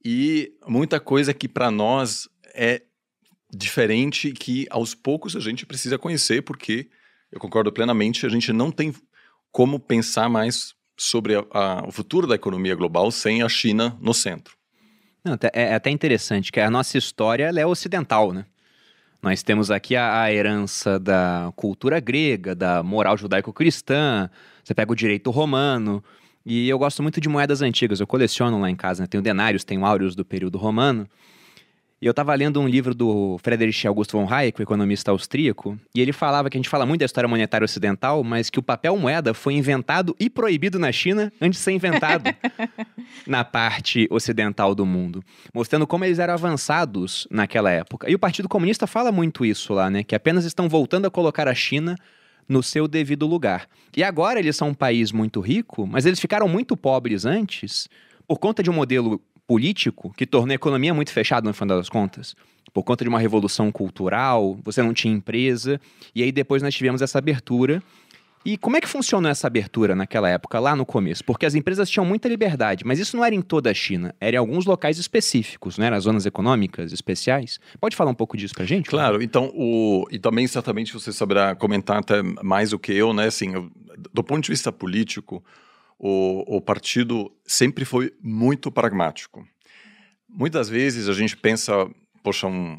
e 0.04 0.54
muita 0.66 1.00
coisa 1.00 1.34
que 1.34 1.48
para 1.48 1.70
nós 1.70 2.30
é 2.54 2.82
diferente 3.54 4.32
que 4.32 4.66
aos 4.70 4.94
poucos 4.96 5.36
a 5.36 5.40
gente 5.40 5.66
precisa 5.66 5.98
conhecer, 5.98 6.42
porque 6.42 6.90
eu 7.32 7.40
concordo 7.40 7.72
plenamente, 7.72 8.26
a 8.26 8.30
gente 8.30 8.54
não 8.54 8.72
tem 8.72 8.94
como 9.58 9.80
pensar 9.80 10.30
mais 10.30 10.76
sobre 10.96 11.36
a, 11.36 11.44
a, 11.52 11.88
o 11.88 11.92
futuro 11.92 12.28
da 12.28 12.36
economia 12.36 12.76
global 12.76 13.10
sem 13.10 13.42
a 13.42 13.50
China 13.50 13.98
no 14.00 14.14
centro. 14.14 14.56
Não, 15.26 15.34
é, 15.34 15.72
é 15.72 15.74
até 15.74 15.90
interessante 15.90 16.52
que 16.52 16.60
a 16.60 16.70
nossa 16.70 16.96
história 16.96 17.52
é 17.52 17.66
ocidental, 17.66 18.32
né? 18.32 18.46
Nós 19.20 19.42
temos 19.42 19.72
aqui 19.72 19.96
a, 19.96 20.22
a 20.22 20.32
herança 20.32 21.00
da 21.00 21.52
cultura 21.56 22.00
grega, 22.00 22.54
da 22.54 22.84
moral 22.84 23.18
judaico-cristã, 23.18 24.30
você 24.64 24.76
pega 24.76 24.92
o 24.92 24.96
direito 24.96 25.32
romano. 25.32 26.04
E 26.46 26.70
eu 26.70 26.78
gosto 26.78 27.02
muito 27.02 27.20
de 27.20 27.28
moedas 27.28 27.64
antigas, 27.64 28.00
eu 28.00 28.06
coleciono 28.06 28.62
lá 28.62 28.70
em 28.70 28.76
casa, 28.76 29.02
né? 29.02 29.08
Tenho 29.08 29.24
denários, 29.24 29.64
tenho 29.64 29.84
áureos 29.84 30.16
do 30.16 30.24
período 30.24 30.60
romano. 30.60 31.10
E 32.00 32.06
eu 32.06 32.12
estava 32.12 32.34
lendo 32.36 32.62
um 32.62 32.68
livro 32.68 32.94
do 32.94 33.40
Friedrich 33.40 33.88
August 33.88 34.12
von 34.12 34.32
Hayek, 34.32 34.60
o 34.60 34.64
economista 34.64 35.10
austríaco, 35.10 35.80
e 35.96 36.00
ele 36.00 36.14
falava 36.14 36.48
que 36.48 36.56
a 36.56 36.60
gente 36.60 36.70
fala 36.70 36.86
muito 36.86 37.00
da 37.00 37.06
história 37.06 37.28
monetária 37.28 37.66
ocidental, 37.66 38.24
mas 38.24 38.52
que 38.52 38.60
o 38.60 38.62
papel 38.62 38.96
moeda 38.98 39.34
foi 39.34 39.56
inventado 39.56 40.16
e 40.20 40.30
proibido 40.30 40.78
na 40.78 40.92
China 40.92 41.34
antes 41.42 41.58
de 41.58 41.64
ser 41.64 41.72
inventado 41.72 42.26
na 43.26 43.44
parte 43.44 44.08
ocidental 44.12 44.76
do 44.76 44.86
mundo, 44.86 45.24
mostrando 45.52 45.88
como 45.88 46.06
eles 46.06 46.20
eram 46.20 46.36
avançados 46.36 47.28
naquela 47.32 47.72
época. 47.72 48.08
E 48.08 48.14
o 48.14 48.20
Partido 48.20 48.48
Comunista 48.48 48.86
fala 48.86 49.12
muito 49.12 49.44
isso 49.44 49.74
lá, 49.74 49.90
né, 49.90 50.04
que 50.04 50.14
apenas 50.14 50.46
estão 50.46 50.70
voltando 50.70 51.08
a 51.08 51.12
colocar 51.12 51.48
a 51.48 51.56
China 51.56 51.98
no 52.48 52.62
seu 52.62 52.88
devido 52.88 53.26
lugar. 53.26 53.68
E 53.96 54.04
agora 54.04 54.38
eles 54.38 54.56
são 54.56 54.70
um 54.70 54.74
país 54.74 55.12
muito 55.12 55.40
rico, 55.42 55.88
mas 55.88 56.06
eles 56.06 56.20
ficaram 56.20 56.48
muito 56.48 56.78
pobres 56.78 57.26
antes 57.26 57.90
por 58.28 58.38
conta 58.38 58.62
de 58.62 58.70
um 58.70 58.74
modelo 58.74 59.20
político 59.48 60.14
que 60.16 60.28
tornou 60.28 60.52
a 60.52 60.56
economia 60.56 60.94
muito 60.94 61.12
fechada 61.12 61.48
no 61.48 61.54
final 61.54 61.78
das 61.78 61.90
contas. 61.90 62.36
Por 62.74 62.84
conta 62.84 63.04
de 63.04 63.10
uma 63.10 63.18
revolução 63.18 63.72
cultural, 63.72 64.60
você 64.64 64.84
não 64.84 64.94
tinha 64.94 65.14
empresa, 65.14 65.80
e 66.14 66.22
aí 66.22 66.32
depois 66.32 66.62
nós 66.62 66.76
tivemos 66.76 67.02
essa 67.02 67.18
abertura. 67.18 67.82
E 68.46 68.58
como 68.58 68.78
é 68.78 68.82
que 68.82 68.88
funcionou 68.88 69.30
essa 69.30 69.48
abertura 69.48 69.96
naquela 69.96 70.30
época, 70.30 70.60
lá 70.60 70.76
no 70.76 70.86
começo? 70.86 71.24
Porque 71.24 71.46
as 71.46 71.56
empresas 71.56 71.90
tinham 71.90 72.06
muita 72.06 72.30
liberdade, 72.30 72.86
mas 72.86 73.00
isso 73.00 73.18
não 73.18 73.26
era 73.26 73.34
em 73.34 73.42
toda 73.42 73.72
a 73.72 73.74
China, 73.74 74.14
era 74.22 74.36
em 74.36 74.40
alguns 74.40 74.66
locais 74.66 74.98
específicos, 74.98 75.78
né? 75.78 75.90
As 75.90 76.04
zonas 76.04 76.26
econômicas 76.26 76.94
especiais. 76.94 77.60
Pode 77.80 77.96
falar 77.96 78.12
um 78.12 78.16
pouco 78.16 78.38
disso 78.38 78.54
pra 78.54 78.64
gente? 78.64 78.90
Claro, 78.90 79.22
então, 79.22 79.52
o... 79.56 80.06
e 80.12 80.20
também 80.20 80.46
certamente 80.48 80.94
você 80.94 81.12
saberá 81.12 81.56
comentar 81.56 81.98
até 81.98 82.22
mais 82.22 82.70
do 82.70 82.80
que 82.80 82.94
eu, 82.94 83.12
né? 83.12 83.26
Assim, 83.26 83.70
do 84.14 84.24
ponto 84.24 84.44
de 84.44 84.52
vista 84.52 84.72
político, 84.72 85.44
o, 86.00 86.58
o 86.58 86.62
partido 86.62 87.32
sempre 87.46 87.86
foi 87.86 88.14
muito 88.22 88.72
pragmático. 88.72 89.48
Muitas 90.30 90.70
vezes 90.70 91.08
a 91.10 91.14
gente 91.14 91.36
pensa, 91.36 91.90
poxa, 92.24 92.48
um, 92.48 92.78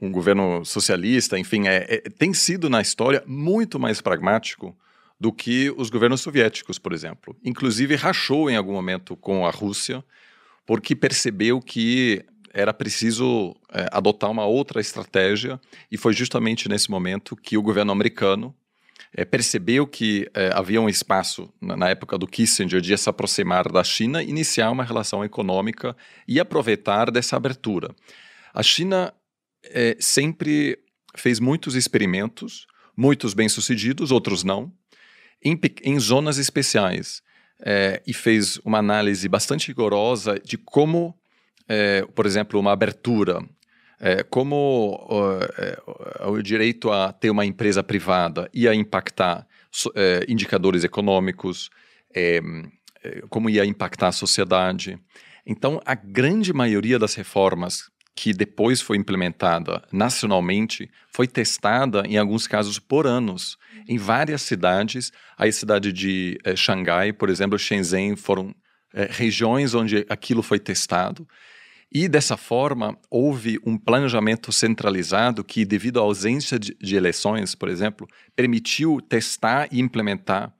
um 0.00 0.10
governo 0.10 0.64
socialista, 0.64 1.38
enfim, 1.38 1.66
é, 1.66 1.86
é, 1.88 2.00
tem 2.00 2.32
sido 2.32 2.70
na 2.70 2.80
história 2.80 3.22
muito 3.26 3.78
mais 3.78 4.00
pragmático 4.00 4.76
do 5.20 5.32
que 5.32 5.72
os 5.76 5.90
governos 5.90 6.20
soviéticos, 6.20 6.78
por 6.78 6.92
exemplo. 6.92 7.36
Inclusive 7.44 7.94
rachou 7.96 8.50
em 8.50 8.56
algum 8.56 8.72
momento 8.72 9.16
com 9.16 9.46
a 9.46 9.50
Rússia, 9.50 10.04
porque 10.66 10.96
percebeu 10.96 11.60
que 11.60 12.24
era 12.52 12.72
preciso 12.72 13.54
é, 13.72 13.88
adotar 13.90 14.30
uma 14.30 14.46
outra 14.46 14.80
estratégia, 14.80 15.60
e 15.90 15.98
foi 15.98 16.12
justamente 16.12 16.68
nesse 16.68 16.90
momento 16.90 17.36
que 17.36 17.58
o 17.58 17.62
governo 17.62 17.92
americano 17.92 18.54
é, 19.16 19.24
percebeu 19.24 19.86
que 19.86 20.28
é, 20.34 20.50
havia 20.52 20.80
um 20.80 20.88
espaço, 20.88 21.48
na, 21.60 21.76
na, 21.76 21.88
época 21.88 22.18
do 22.18 22.26
Kissinger, 22.26 22.80
de 22.80 22.96
se 22.98 23.08
aproximar 23.08 23.70
da 23.70 23.84
China, 23.84 24.22
iniciar 24.22 24.70
uma 24.70 24.82
relação 24.82 25.24
econômica 25.24 25.96
e 26.26 26.40
aproveitar 26.40 27.10
dessa 27.10 27.36
abertura. 27.36 27.94
A 28.52 28.62
China 28.62 29.14
é, 29.64 29.96
sempre 30.00 30.78
fez 31.16 31.38
muitos 31.38 31.76
experimentos, 31.76 32.66
muitos 32.96 33.34
bem-sucedidos, 33.34 34.10
outros 34.10 34.42
não, 34.42 34.72
em, 35.42 35.58
em 35.84 35.98
zonas 36.00 36.38
especiais. 36.38 37.22
É, 37.66 38.02
e 38.04 38.12
fez 38.12 38.58
uma 38.64 38.78
análise 38.78 39.28
bastante 39.28 39.68
rigorosa 39.68 40.38
de 40.44 40.58
como, 40.58 41.16
é, 41.68 42.04
por 42.14 42.26
exemplo, 42.26 42.58
uma 42.58 42.72
abertura 42.72 43.38
é, 44.04 44.22
como 44.22 45.08
uh, 45.08 46.30
o 46.30 46.42
direito 46.42 46.92
a 46.92 47.10
ter 47.10 47.30
uma 47.30 47.46
empresa 47.46 47.82
privada 47.82 48.50
ia 48.52 48.74
impactar 48.74 49.46
uh, 49.86 49.90
indicadores 50.28 50.84
econômicos, 50.84 51.70
é, 52.14 52.38
como 53.30 53.48
ia 53.48 53.64
impactar 53.64 54.08
a 54.08 54.12
sociedade. 54.12 54.98
Então, 55.46 55.80
a 55.86 55.94
grande 55.94 56.52
maioria 56.52 56.98
das 56.98 57.14
reformas 57.14 57.90
que 58.14 58.34
depois 58.34 58.82
foi 58.82 58.98
implementada 58.98 59.82
nacionalmente 59.90 60.90
foi 61.08 61.26
testada, 61.26 62.04
em 62.06 62.18
alguns 62.18 62.46
casos, 62.46 62.78
por 62.78 63.06
anos, 63.06 63.56
em 63.88 63.96
várias 63.96 64.42
cidades. 64.42 65.12
A 65.36 65.50
cidade 65.50 65.92
de 65.92 66.38
Xangai, 66.56 67.10
por 67.12 67.30
exemplo, 67.30 67.58
Shenzhen, 67.58 68.16
foram 68.16 68.54
regiões 69.10 69.74
onde 69.74 70.06
aquilo 70.08 70.42
foi 70.42 70.58
testado. 70.60 71.26
E 71.96 72.08
dessa 72.08 72.36
forma, 72.36 72.98
houve 73.08 73.60
um 73.64 73.78
planejamento 73.78 74.52
centralizado 74.52 75.44
que, 75.44 75.64
devido 75.64 76.00
à 76.00 76.02
ausência 76.02 76.58
de, 76.58 76.76
de 76.80 76.96
eleições, 76.96 77.54
por 77.54 77.68
exemplo, 77.68 78.08
permitiu 78.34 79.00
testar 79.00 79.68
e 79.70 79.78
implementar 79.78 80.52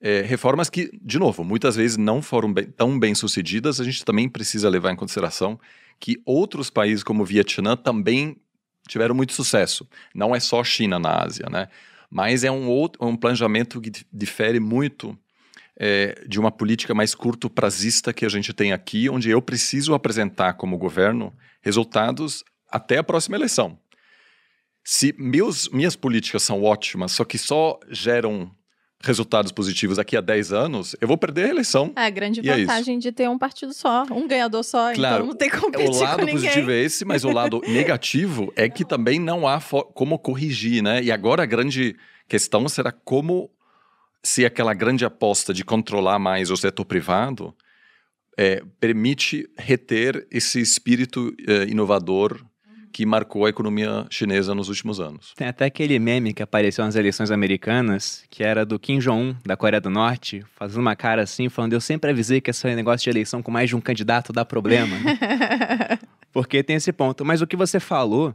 é, 0.00 0.20
reformas 0.20 0.70
que, 0.70 0.88
de 1.02 1.18
novo, 1.18 1.42
muitas 1.42 1.74
vezes 1.74 1.96
não 1.96 2.22
foram 2.22 2.52
bem, 2.52 2.66
tão 2.66 2.96
bem 2.96 3.12
sucedidas. 3.12 3.80
A 3.80 3.84
gente 3.84 4.04
também 4.04 4.28
precisa 4.28 4.68
levar 4.68 4.92
em 4.92 4.96
consideração 4.96 5.58
que 5.98 6.22
outros 6.24 6.70
países, 6.70 7.02
como 7.02 7.24
o 7.24 7.26
Vietnã, 7.26 7.76
também 7.76 8.36
tiveram 8.86 9.16
muito 9.16 9.32
sucesso. 9.32 9.84
Não 10.14 10.32
é 10.32 10.38
só 10.38 10.62
China 10.62 11.00
na 11.00 11.24
Ásia, 11.24 11.48
né? 11.50 11.66
Mas 12.08 12.44
é 12.44 12.52
um, 12.52 12.68
outro, 12.68 13.04
um 13.04 13.16
planejamento 13.16 13.80
que 13.80 13.90
difere 14.12 14.60
muito 14.60 15.18
é, 15.78 16.24
de 16.26 16.40
uma 16.40 16.50
política 16.50 16.92
mais 16.94 17.14
curto 17.14 17.48
prazista 17.48 18.12
que 18.12 18.26
a 18.26 18.28
gente 18.28 18.52
tem 18.52 18.72
aqui, 18.72 19.08
onde 19.08 19.30
eu 19.30 19.40
preciso 19.40 19.94
apresentar 19.94 20.54
como 20.54 20.76
governo 20.76 21.32
resultados 21.62 22.42
até 22.68 22.98
a 22.98 23.04
próxima 23.04 23.36
eleição. 23.36 23.78
Se 24.84 25.14
meus, 25.18 25.68
minhas 25.68 25.94
políticas 25.94 26.42
são 26.42 26.64
ótimas, 26.64 27.12
só 27.12 27.24
que 27.24 27.38
só 27.38 27.78
geram 27.90 28.50
resultados 29.00 29.52
positivos 29.52 29.98
daqui 29.98 30.16
a 30.16 30.20
10 30.20 30.52
anos, 30.52 30.96
eu 31.00 31.06
vou 31.06 31.16
perder 31.16 31.44
a 31.44 31.48
eleição. 31.50 31.92
É 31.94 32.06
a 32.06 32.10
grande 32.10 32.40
é 32.40 32.56
vantagem 32.56 32.98
de 32.98 33.12
ter 33.12 33.28
um 33.28 33.38
partido 33.38 33.72
só, 33.72 34.04
um 34.10 34.26
ganhador 34.26 34.64
só, 34.64 34.92
Claro, 34.92 35.16
então 35.16 35.26
não 35.26 35.34
tem 35.36 35.48
competir 35.48 35.88
o 35.88 36.00
lado 36.00 36.26
com 36.26 36.32
positivo 36.32 36.70
é 36.72 36.80
esse, 36.80 37.04
mas 37.04 37.24
o 37.24 37.30
lado 37.30 37.60
negativo 37.68 38.52
é 38.56 38.68
que 38.68 38.84
também 38.84 39.20
não 39.20 39.46
há 39.46 39.60
como 39.94 40.18
corrigir, 40.18 40.82
né? 40.82 41.00
E 41.02 41.12
agora 41.12 41.44
a 41.44 41.46
grande 41.46 41.94
questão 42.26 42.68
será 42.68 42.90
como 42.90 43.50
se 44.22 44.44
aquela 44.44 44.74
grande 44.74 45.04
aposta 45.04 45.54
de 45.54 45.64
controlar 45.64 46.18
mais 46.18 46.50
o 46.50 46.56
setor 46.56 46.84
privado 46.84 47.54
é, 48.36 48.62
permite 48.78 49.48
reter 49.58 50.26
esse 50.30 50.60
espírito 50.60 51.34
eh, 51.46 51.64
inovador 51.64 52.44
que 52.92 53.04
marcou 53.04 53.46
a 53.46 53.48
economia 53.48 54.06
chinesa 54.10 54.54
nos 54.54 54.68
últimos 54.68 55.00
anos. 55.00 55.32
Tem 55.36 55.46
até 55.46 55.66
aquele 55.66 55.98
meme 55.98 56.32
que 56.32 56.42
apareceu 56.42 56.84
nas 56.84 56.96
eleições 56.96 57.30
americanas, 57.30 58.24
que 58.30 58.42
era 58.42 58.64
do 58.64 58.78
Kim 58.78 58.98
Jong-un, 58.98 59.36
da 59.44 59.56
Coreia 59.56 59.80
do 59.80 59.90
Norte, 59.90 60.44
fazendo 60.56 60.80
uma 60.80 60.96
cara 60.96 61.22
assim, 61.22 61.48
falando: 61.48 61.72
Eu 61.72 61.80
sempre 61.80 62.10
avisei 62.10 62.40
que 62.40 62.50
esse 62.50 62.74
negócio 62.74 63.04
de 63.04 63.10
eleição 63.10 63.42
com 63.42 63.50
mais 63.50 63.68
de 63.68 63.76
um 63.76 63.80
candidato 63.80 64.32
dá 64.32 64.44
problema. 64.44 64.96
né?" 64.98 65.98
Porque 66.32 66.62
tem 66.62 66.76
esse 66.76 66.92
ponto. 66.92 67.24
Mas 67.24 67.40
o 67.40 67.46
que 67.46 67.56
você 67.56 67.80
falou, 67.80 68.34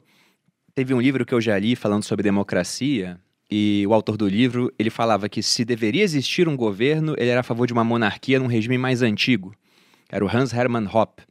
teve 0.73 0.93
um 0.93 1.01
livro 1.01 1.25
que 1.25 1.33
eu 1.33 1.41
já 1.41 1.57
li 1.57 1.75
falando 1.75 2.03
sobre 2.03 2.23
democracia, 2.23 3.19
e 3.55 3.85
o 3.85 3.93
autor 3.93 4.17
do 4.17 4.27
livro, 4.27 4.73
ele 4.79 4.89
falava 4.89 5.29
que 5.29 5.43
se 5.43 5.63
deveria 5.63 6.01
existir 6.01 6.47
um 6.49 6.57
governo, 6.57 7.13
ele 7.19 7.29
era 7.29 7.41
a 7.41 7.43
favor 7.43 7.67
de 7.67 7.73
uma 7.73 7.83
monarquia 7.83 8.39
num 8.39 8.47
regime 8.47 8.79
mais 8.79 9.03
antigo. 9.03 9.53
Era 10.09 10.25
o 10.25 10.27
Hans 10.27 10.51
Hermann 10.51 10.89
Hoppe. 10.91 11.21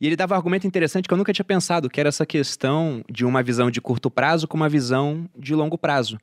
E 0.00 0.08
ele 0.08 0.16
dava 0.16 0.34
um 0.34 0.36
argumento 0.38 0.66
interessante 0.66 1.06
que 1.06 1.14
eu 1.14 1.16
nunca 1.16 1.32
tinha 1.32 1.44
pensado, 1.44 1.88
que 1.88 2.00
era 2.00 2.08
essa 2.08 2.26
questão 2.26 3.04
de 3.08 3.24
uma 3.24 3.44
visão 3.44 3.70
de 3.70 3.80
curto 3.80 4.10
prazo 4.10 4.48
com 4.48 4.56
uma 4.56 4.68
visão 4.68 5.30
de 5.38 5.54
longo 5.54 5.78
prazo. 5.78 6.18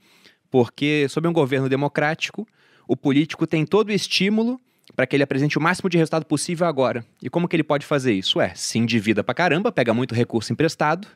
Porque, 0.51 1.07
sob 1.07 1.25
um 1.25 1.31
governo 1.31 1.69
democrático, 1.69 2.45
o 2.85 2.97
político 2.97 3.47
tem 3.47 3.65
todo 3.65 3.87
o 3.87 3.93
estímulo 3.93 4.59
para 4.93 5.07
que 5.07 5.15
ele 5.15 5.23
apresente 5.23 5.57
o 5.57 5.61
máximo 5.61 5.89
de 5.89 5.97
resultado 5.97 6.25
possível 6.25 6.67
agora. 6.67 7.05
E 7.23 7.29
como 7.29 7.47
que 7.47 7.55
ele 7.55 7.63
pode 7.63 7.85
fazer 7.85 8.11
isso? 8.11 8.41
É, 8.41 8.53
se 8.55 8.77
endivida 8.77 9.23
pra 9.23 9.33
caramba, 9.33 9.71
pega 9.71 9.93
muito 9.93 10.13
recurso 10.13 10.51
emprestado, 10.51 11.07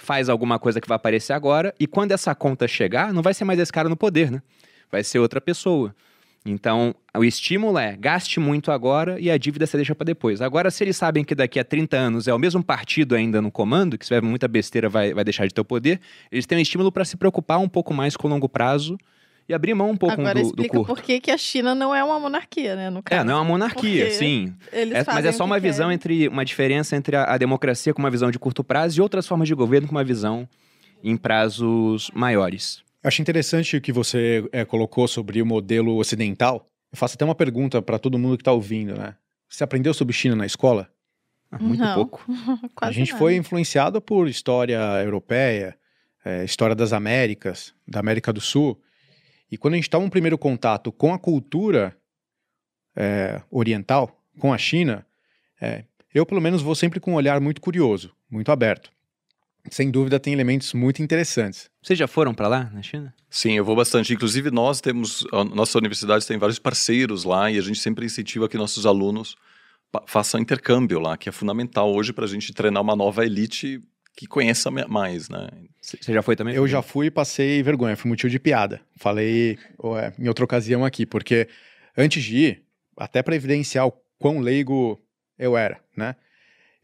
faz 0.00 0.28
alguma 0.28 0.58
coisa 0.58 0.80
que 0.80 0.88
vai 0.88 0.96
aparecer 0.96 1.32
agora, 1.32 1.74
e 1.78 1.86
quando 1.86 2.12
essa 2.12 2.34
conta 2.34 2.66
chegar, 2.66 3.12
não 3.12 3.22
vai 3.22 3.34
ser 3.34 3.44
mais 3.44 3.58
esse 3.58 3.72
cara 3.72 3.88
no 3.88 3.96
poder, 3.96 4.30
né? 4.30 4.42
Vai 4.90 5.04
ser 5.04 5.18
outra 5.18 5.40
pessoa. 5.40 5.94
Então, 6.44 6.94
o 7.14 7.22
estímulo 7.22 7.78
é 7.78 7.94
gaste 7.96 8.40
muito 8.40 8.72
agora 8.72 9.20
e 9.20 9.30
a 9.30 9.36
dívida 9.36 9.66
você 9.66 9.76
deixa 9.76 9.94
para 9.94 10.06
depois. 10.06 10.40
Agora, 10.40 10.70
se 10.70 10.82
eles 10.82 10.96
sabem 10.96 11.22
que 11.22 11.34
daqui 11.34 11.60
a 11.60 11.64
30 11.64 11.96
anos 11.96 12.26
é 12.26 12.32
o 12.32 12.38
mesmo 12.38 12.64
partido 12.64 13.14
ainda 13.14 13.42
no 13.42 13.50
comando, 13.50 13.98
que 13.98 14.06
se 14.06 14.08
tiver 14.08 14.22
muita 14.22 14.48
besteira 14.48 14.88
vai, 14.88 15.12
vai 15.12 15.22
deixar 15.22 15.46
de 15.46 15.52
ter 15.52 15.60
o 15.60 15.64
poder, 15.64 16.00
eles 16.32 16.46
têm 16.46 16.56
um 16.56 16.60
estímulo 16.62 16.90
para 16.90 17.04
se 17.04 17.16
preocupar 17.16 17.58
um 17.58 17.68
pouco 17.68 17.92
mais 17.92 18.16
com 18.16 18.26
o 18.26 18.30
longo 18.30 18.48
prazo 18.48 18.96
e 19.48 19.54
abrir 19.54 19.74
mão 19.74 19.90
um 19.90 19.96
pouco 19.96 20.14
Agora 20.20 20.34
do, 20.34 20.40
do 20.42 20.46
explica 20.46 20.76
curto. 20.76 20.86
por 20.94 21.02
que, 21.02 21.20
que 21.20 21.30
a 21.30 21.36
China 21.38 21.74
não 21.74 21.94
é 21.94 22.02
uma 22.04 22.18
monarquia, 22.20 22.76
né? 22.76 22.90
No 22.90 22.98
É, 23.00 23.02
caso. 23.02 23.24
não 23.24 23.34
é 23.34 23.36
uma 23.38 23.44
monarquia, 23.44 24.04
Porque 24.06 24.14
sim. 24.16 24.54
Eles 24.72 24.94
É, 24.94 25.04
mas 25.06 25.24
é 25.24 25.32
só 25.32 25.44
que 25.44 25.50
uma 25.50 25.58
visão 25.58 25.86
querem. 25.86 25.94
entre 25.94 26.28
uma 26.28 26.44
diferença 26.44 26.94
entre 26.96 27.16
a, 27.16 27.24
a 27.24 27.38
democracia 27.38 27.92
com 27.92 28.00
uma 28.00 28.10
visão 28.10 28.30
de 28.30 28.38
curto 28.38 28.62
prazo 28.62 28.98
e 28.98 29.02
outras 29.02 29.26
formas 29.26 29.48
de 29.48 29.54
governo 29.54 29.88
com 29.88 29.94
uma 29.94 30.04
visão 30.04 30.48
em 31.02 31.16
prazos 31.16 32.10
maiores. 32.14 32.82
Eu 33.02 33.08
acho 33.08 33.22
interessante 33.22 33.76
o 33.76 33.80
que 33.80 33.92
você 33.92 34.46
é, 34.52 34.64
colocou 34.64 35.08
sobre 35.08 35.40
o 35.40 35.46
modelo 35.46 35.96
ocidental. 35.96 36.66
Eu 36.92 36.98
faço 36.98 37.14
até 37.14 37.24
uma 37.24 37.34
pergunta 37.34 37.80
para 37.80 37.98
todo 37.98 38.18
mundo 38.18 38.36
que 38.36 38.42
está 38.42 38.52
ouvindo, 38.52 38.94
né? 38.94 39.14
Você 39.48 39.64
aprendeu 39.64 39.94
sobre 39.94 40.12
China 40.12 40.36
na 40.36 40.44
escola? 40.46 40.88
Ah, 41.50 41.58
muito 41.58 41.80
Não. 41.80 41.94
pouco. 41.94 42.24
Quase 42.76 42.90
a 42.90 42.92
gente 42.92 43.08
nada. 43.08 43.18
foi 43.18 43.34
influenciado 43.36 44.00
por 44.00 44.28
história 44.28 44.78
europeia, 45.02 45.76
é, 46.24 46.44
história 46.44 46.76
das 46.76 46.92
Américas, 46.92 47.72
da 47.88 47.98
América 48.00 48.32
do 48.32 48.40
Sul. 48.40 48.78
E 49.50 49.58
quando 49.58 49.74
a 49.74 49.76
gente 49.76 49.90
toma 49.90 50.06
um 50.06 50.10
primeiro 50.10 50.38
contato 50.38 50.92
com 50.92 51.12
a 51.12 51.18
cultura 51.18 51.96
é, 52.94 53.42
oriental, 53.50 54.22
com 54.38 54.52
a 54.52 54.58
China, 54.58 55.06
é, 55.60 55.84
eu 56.14 56.24
pelo 56.24 56.40
menos 56.40 56.62
vou 56.62 56.74
sempre 56.74 57.00
com 57.00 57.12
um 57.12 57.16
olhar 57.16 57.40
muito 57.40 57.60
curioso, 57.60 58.14
muito 58.30 58.52
aberto. 58.52 58.90
Sem 59.70 59.90
dúvida 59.90 60.18
tem 60.18 60.32
elementos 60.32 60.72
muito 60.72 61.02
interessantes. 61.02 61.70
Vocês 61.82 61.98
já 61.98 62.08
foram 62.08 62.32
para 62.32 62.48
lá, 62.48 62.70
na 62.72 62.82
China? 62.82 63.14
Sim, 63.28 63.52
eu 63.52 63.64
vou 63.64 63.76
bastante. 63.76 64.12
Inclusive, 64.12 64.50
nós 64.50 64.80
temos, 64.80 65.26
a 65.32 65.44
nossa 65.44 65.76
universidade 65.78 66.26
tem 66.26 66.38
vários 66.38 66.58
parceiros 66.58 67.24
lá 67.24 67.50
e 67.50 67.58
a 67.58 67.60
gente 67.60 67.78
sempre 67.78 68.06
incentiva 68.06 68.48
que 68.48 68.56
nossos 68.56 68.86
alunos 68.86 69.36
façam 70.06 70.40
intercâmbio 70.40 70.98
lá, 70.98 71.16
que 71.16 71.28
é 71.28 71.32
fundamental 71.32 71.92
hoje 71.92 72.12
para 72.12 72.24
a 72.24 72.28
gente 72.28 72.54
treinar 72.54 72.82
uma 72.82 72.96
nova 72.96 73.24
elite 73.24 73.82
que 74.16 74.26
conheça 74.26 74.70
mais, 74.70 75.28
né? 75.28 75.48
Você 75.80 76.12
já 76.12 76.22
foi 76.22 76.36
também? 76.36 76.54
Eu 76.54 76.68
já 76.68 76.82
fui 76.82 77.06
e 77.06 77.10
passei 77.10 77.62
vergonha, 77.62 77.96
fui 77.96 78.08
motivo 78.08 78.28
de 78.30 78.38
piada. 78.38 78.80
Falei 78.96 79.58
ué, 79.82 80.12
em 80.18 80.28
outra 80.28 80.44
ocasião 80.44 80.84
aqui, 80.84 81.06
porque 81.06 81.48
antes 81.96 82.22
de 82.22 82.36
ir, 82.36 82.64
até 82.96 83.22
para 83.22 83.34
evidenciar 83.34 83.86
o 83.86 83.92
quão 84.18 84.40
leigo 84.40 85.00
eu 85.38 85.56
era, 85.56 85.80
né? 85.96 86.16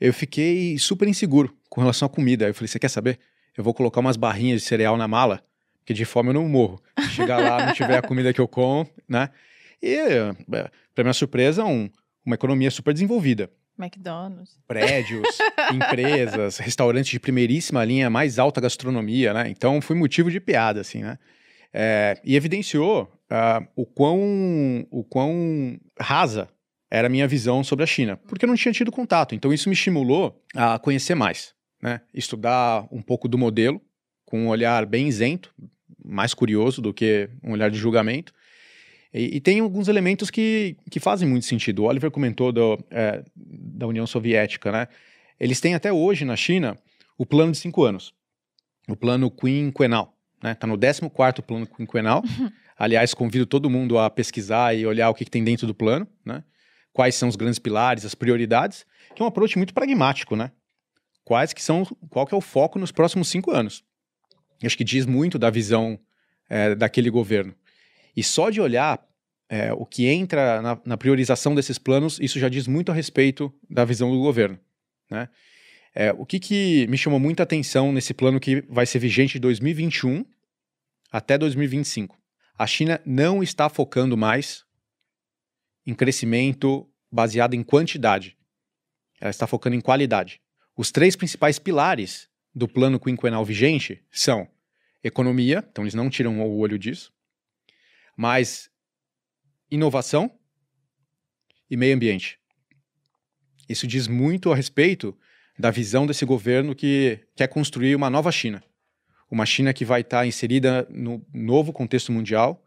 Eu 0.01 0.13
fiquei 0.15 0.79
super 0.79 1.07
inseguro 1.09 1.55
com 1.69 1.81
relação 1.81 2.07
à 2.07 2.09
comida. 2.09 2.47
Eu 2.49 2.55
falei, 2.55 2.69
você 2.69 2.79
quer 2.79 2.89
saber? 2.89 3.19
Eu 3.57 3.65
vou 3.65 3.75
colocar 3.75 4.01
umas 4.01 4.17
barrinhas 4.17 4.63
de 4.63 4.67
cereal 4.69 4.97
na 4.97 5.09
mala, 5.09 5.43
porque 5.79 5.93
de 5.95 6.05
fome 6.05 6.31
eu 6.31 6.35
não 6.35 6.49
morro. 6.49 6.81
Se 7.01 7.11
chegar 7.11 7.39
lá, 7.39 7.67
não 7.67 7.73
tiver 7.75 7.99
a 7.99 8.03
comida 8.03 8.33
que 8.33 8.41
eu 8.41 8.49
como, 8.49 8.89
né? 9.09 9.31
E, 9.83 9.97
para 10.95 11.05
minha 11.05 11.13
surpresa, 11.15 11.65
um- 11.65 11.91
uma 12.25 12.35
economia 12.35 12.71
super 12.71 12.93
desenvolvida 12.95 13.51
McDonald's. 13.79 14.59
prédios, 14.67 15.39
empresas, 15.73 16.59
restaurantes 16.59 17.11
de 17.11 17.21
primeiríssima 17.21 17.85
linha, 17.85 18.11
mais 18.11 18.39
alta 18.39 18.61
gastronomia, 18.61 19.33
né? 19.33 19.49
Então 19.49 19.81
foi 19.81 19.97
motivo 19.97 20.31
de 20.31 20.41
piada, 20.41 20.81
assim, 20.81 21.03
né? 21.03 21.19
É, 21.73 22.19
e 22.25 22.37
evidenciou 22.37 23.11
ah, 23.29 23.63
o, 23.75 23.85
quão, 23.85 24.87
o 24.91 25.05
quão 25.05 25.79
rasa 25.99 26.49
era 26.91 27.07
a 27.07 27.11
minha 27.11 27.27
visão 27.27 27.63
sobre 27.65 27.83
a 27.83 27.87
China, 27.87 28.17
porque 28.17 28.45
eu 28.45 28.49
não 28.49 28.57
tinha 28.57 28.73
tido 28.73 28.93
contato. 28.93 29.35
Então 29.35 29.53
isso 29.53 29.69
me 29.69 29.75
estimulou 29.75 30.43
a 30.55 30.79
conhecer 30.79 31.15
mais, 31.15 31.55
né? 31.83 32.01
Estudar 32.15 32.87
um 32.91 33.03
pouco 33.03 33.29
do 33.29 33.37
modelo, 33.37 33.81
com 34.25 34.45
um 34.45 34.49
olhar 34.49 34.87
bem 34.87 35.09
isento, 35.09 35.53
mais 36.05 36.33
curioso 36.33 36.81
do 36.81 36.95
que 36.95 37.29
um 37.43 37.53
olhar 37.53 37.71
de 37.71 37.77
julgamento. 37.77 38.33
E, 39.13 39.37
e 39.37 39.41
tem 39.41 39.61
alguns 39.61 39.89
elementos 39.89 40.31
que, 40.31 40.77
que 40.91 41.01
fazem 41.01 41.29
muito 41.29 41.47
sentido. 41.47 41.83
O 41.83 41.87
Oliver 41.87 42.11
comentou 42.11 42.53
do, 42.53 42.79
é, 42.91 43.25
da 43.35 43.87
União 43.87 44.07
Soviética, 44.07 44.73
né? 44.73 44.89
Eles 45.39 45.61
têm 45.61 45.75
até 45.75 45.93
hoje 45.93 46.25
na 46.25 46.37
China 46.37 46.77
o 47.19 47.25
plano 47.27 47.53
de 47.53 47.59
cinco 47.59 47.85
anos, 47.85 48.15
o 48.89 48.97
plano 48.97 49.31
quinquenal, 49.31 50.15
né? 50.43 50.55
Tá 50.55 50.67
no 50.67 50.77
14º 50.77 51.43
plano 51.43 51.67
quinquenal. 51.67 52.23
Aliás, 52.79 53.15
convido 53.15 53.47
todo 53.47 53.71
mundo 53.71 53.99
a 53.99 54.11
pesquisar 54.11 54.77
e 54.77 54.87
olhar 54.87 55.09
o 55.09 55.15
que, 55.15 55.25
que 55.25 55.31
tem 55.31 55.43
dentro 55.43 55.67
do 55.67 55.75
plano, 55.75 56.07
né? 56.25 56.45
Quais 56.93 57.15
são 57.15 57.29
os 57.29 57.37
grandes 57.37 57.59
pilares, 57.59 58.05
as 58.05 58.15
prioridades, 58.15 58.87
que 59.15 59.23
é 59.23 59.25
um 59.25 59.29
approach 59.29 59.57
muito 59.57 59.73
pragmático, 59.73 60.37
né? 60.37 60.51
Quais 61.25 61.53
que 61.53 61.63
são, 61.63 61.85
qual 62.11 62.27
que 62.27 62.35
é 62.35 62.37
o 62.39 62.41
foco 62.41 62.79
nos 62.79 62.93
próximos 62.93 63.29
cinco 63.29 63.51
anos. 63.51 63.83
Acho 64.65 64.77
que 64.77 64.85
diz 64.85 65.05
muito 65.05 65.39
da 65.39 65.51
visão 65.51 65.99
é, 66.49 66.75
daquele 66.75 67.11
governo. 67.11 67.55
E 68.17 68.23
só 68.23 68.49
de 68.51 68.61
olhar 68.61 69.05
é, 69.49 69.73
o 69.73 69.85
que 69.85 70.07
entra 70.07 70.61
na, 70.63 70.81
na 70.85 70.97
priorização 70.97 71.55
desses 71.55 71.79
planos, 71.79 72.19
isso 72.21 72.39
já 72.39 72.49
diz 72.49 72.67
muito 72.67 72.91
a 72.91 72.95
respeito 72.95 73.53
da 73.69 73.85
visão 73.85 74.11
do 74.11 74.19
governo. 74.19 74.59
Né? 75.11 75.29
É, 75.95 76.13
o 76.13 76.27
que, 76.27 76.41
que 76.41 76.87
me 76.89 76.99
chamou 76.99 77.21
muita 77.21 77.43
atenção 77.43 77.93
nesse 77.93 78.13
plano 78.13 78.41
que 78.41 78.63
vai 78.69 78.87
ser 78.87 78.99
vigente 78.99 79.35
de 79.35 79.41
2021 79.41 80.25
até 81.11 81.39
2025? 81.39 82.19
A 82.59 82.67
China 82.67 83.01
não 83.05 83.43
está 83.43 83.69
focando 83.69 84.17
mais 84.17 84.65
em 85.87 85.95
crescimento 85.95 86.89
baseado 87.11 87.55
em 87.55 87.63
quantidade. 87.63 88.37
Ela 89.21 89.31
está 89.31 89.47
focando 89.47 89.77
em 89.77 89.81
qualidade. 89.81 90.41
Os 90.77 90.91
três 90.91 91.17
principais 91.17 91.59
pilares 91.59 92.29
do 92.55 92.67
plano 92.67 92.99
quinquenal 92.99 93.45
vigente 93.45 94.03
são 94.11 94.49
economia, 95.03 95.65
então 95.71 95.85
eles 95.85 95.95
não 95.95 96.11
tiram 96.11 96.41
o 96.41 96.59
olho 96.59 96.79
disso, 96.79 97.13
mas 98.17 98.71
inovação 99.71 100.31
e 101.71 101.77
meio 101.77 101.95
ambiente. 101.95 102.39
Isso 103.69 103.87
diz 103.87 104.07
muito 104.07 104.53
a 104.53 104.57
respeito 104.57 105.17
da 105.59 105.71
visão 105.71 106.07
desse 106.07 106.25
governo 106.25 106.75
que 106.75 107.21
quer 107.35 107.49
construir 107.49 107.95
uma 107.95 108.09
nova 108.09 108.31
China. 108.31 108.63
Uma 109.31 109.45
China 109.45 109.73
que 109.73 109.85
vai 109.85 110.03
estar 110.03 110.27
inserida 110.27 110.87
no 110.89 111.25
novo 111.35 111.73
contexto 111.73 112.13
mundial, 112.13 112.65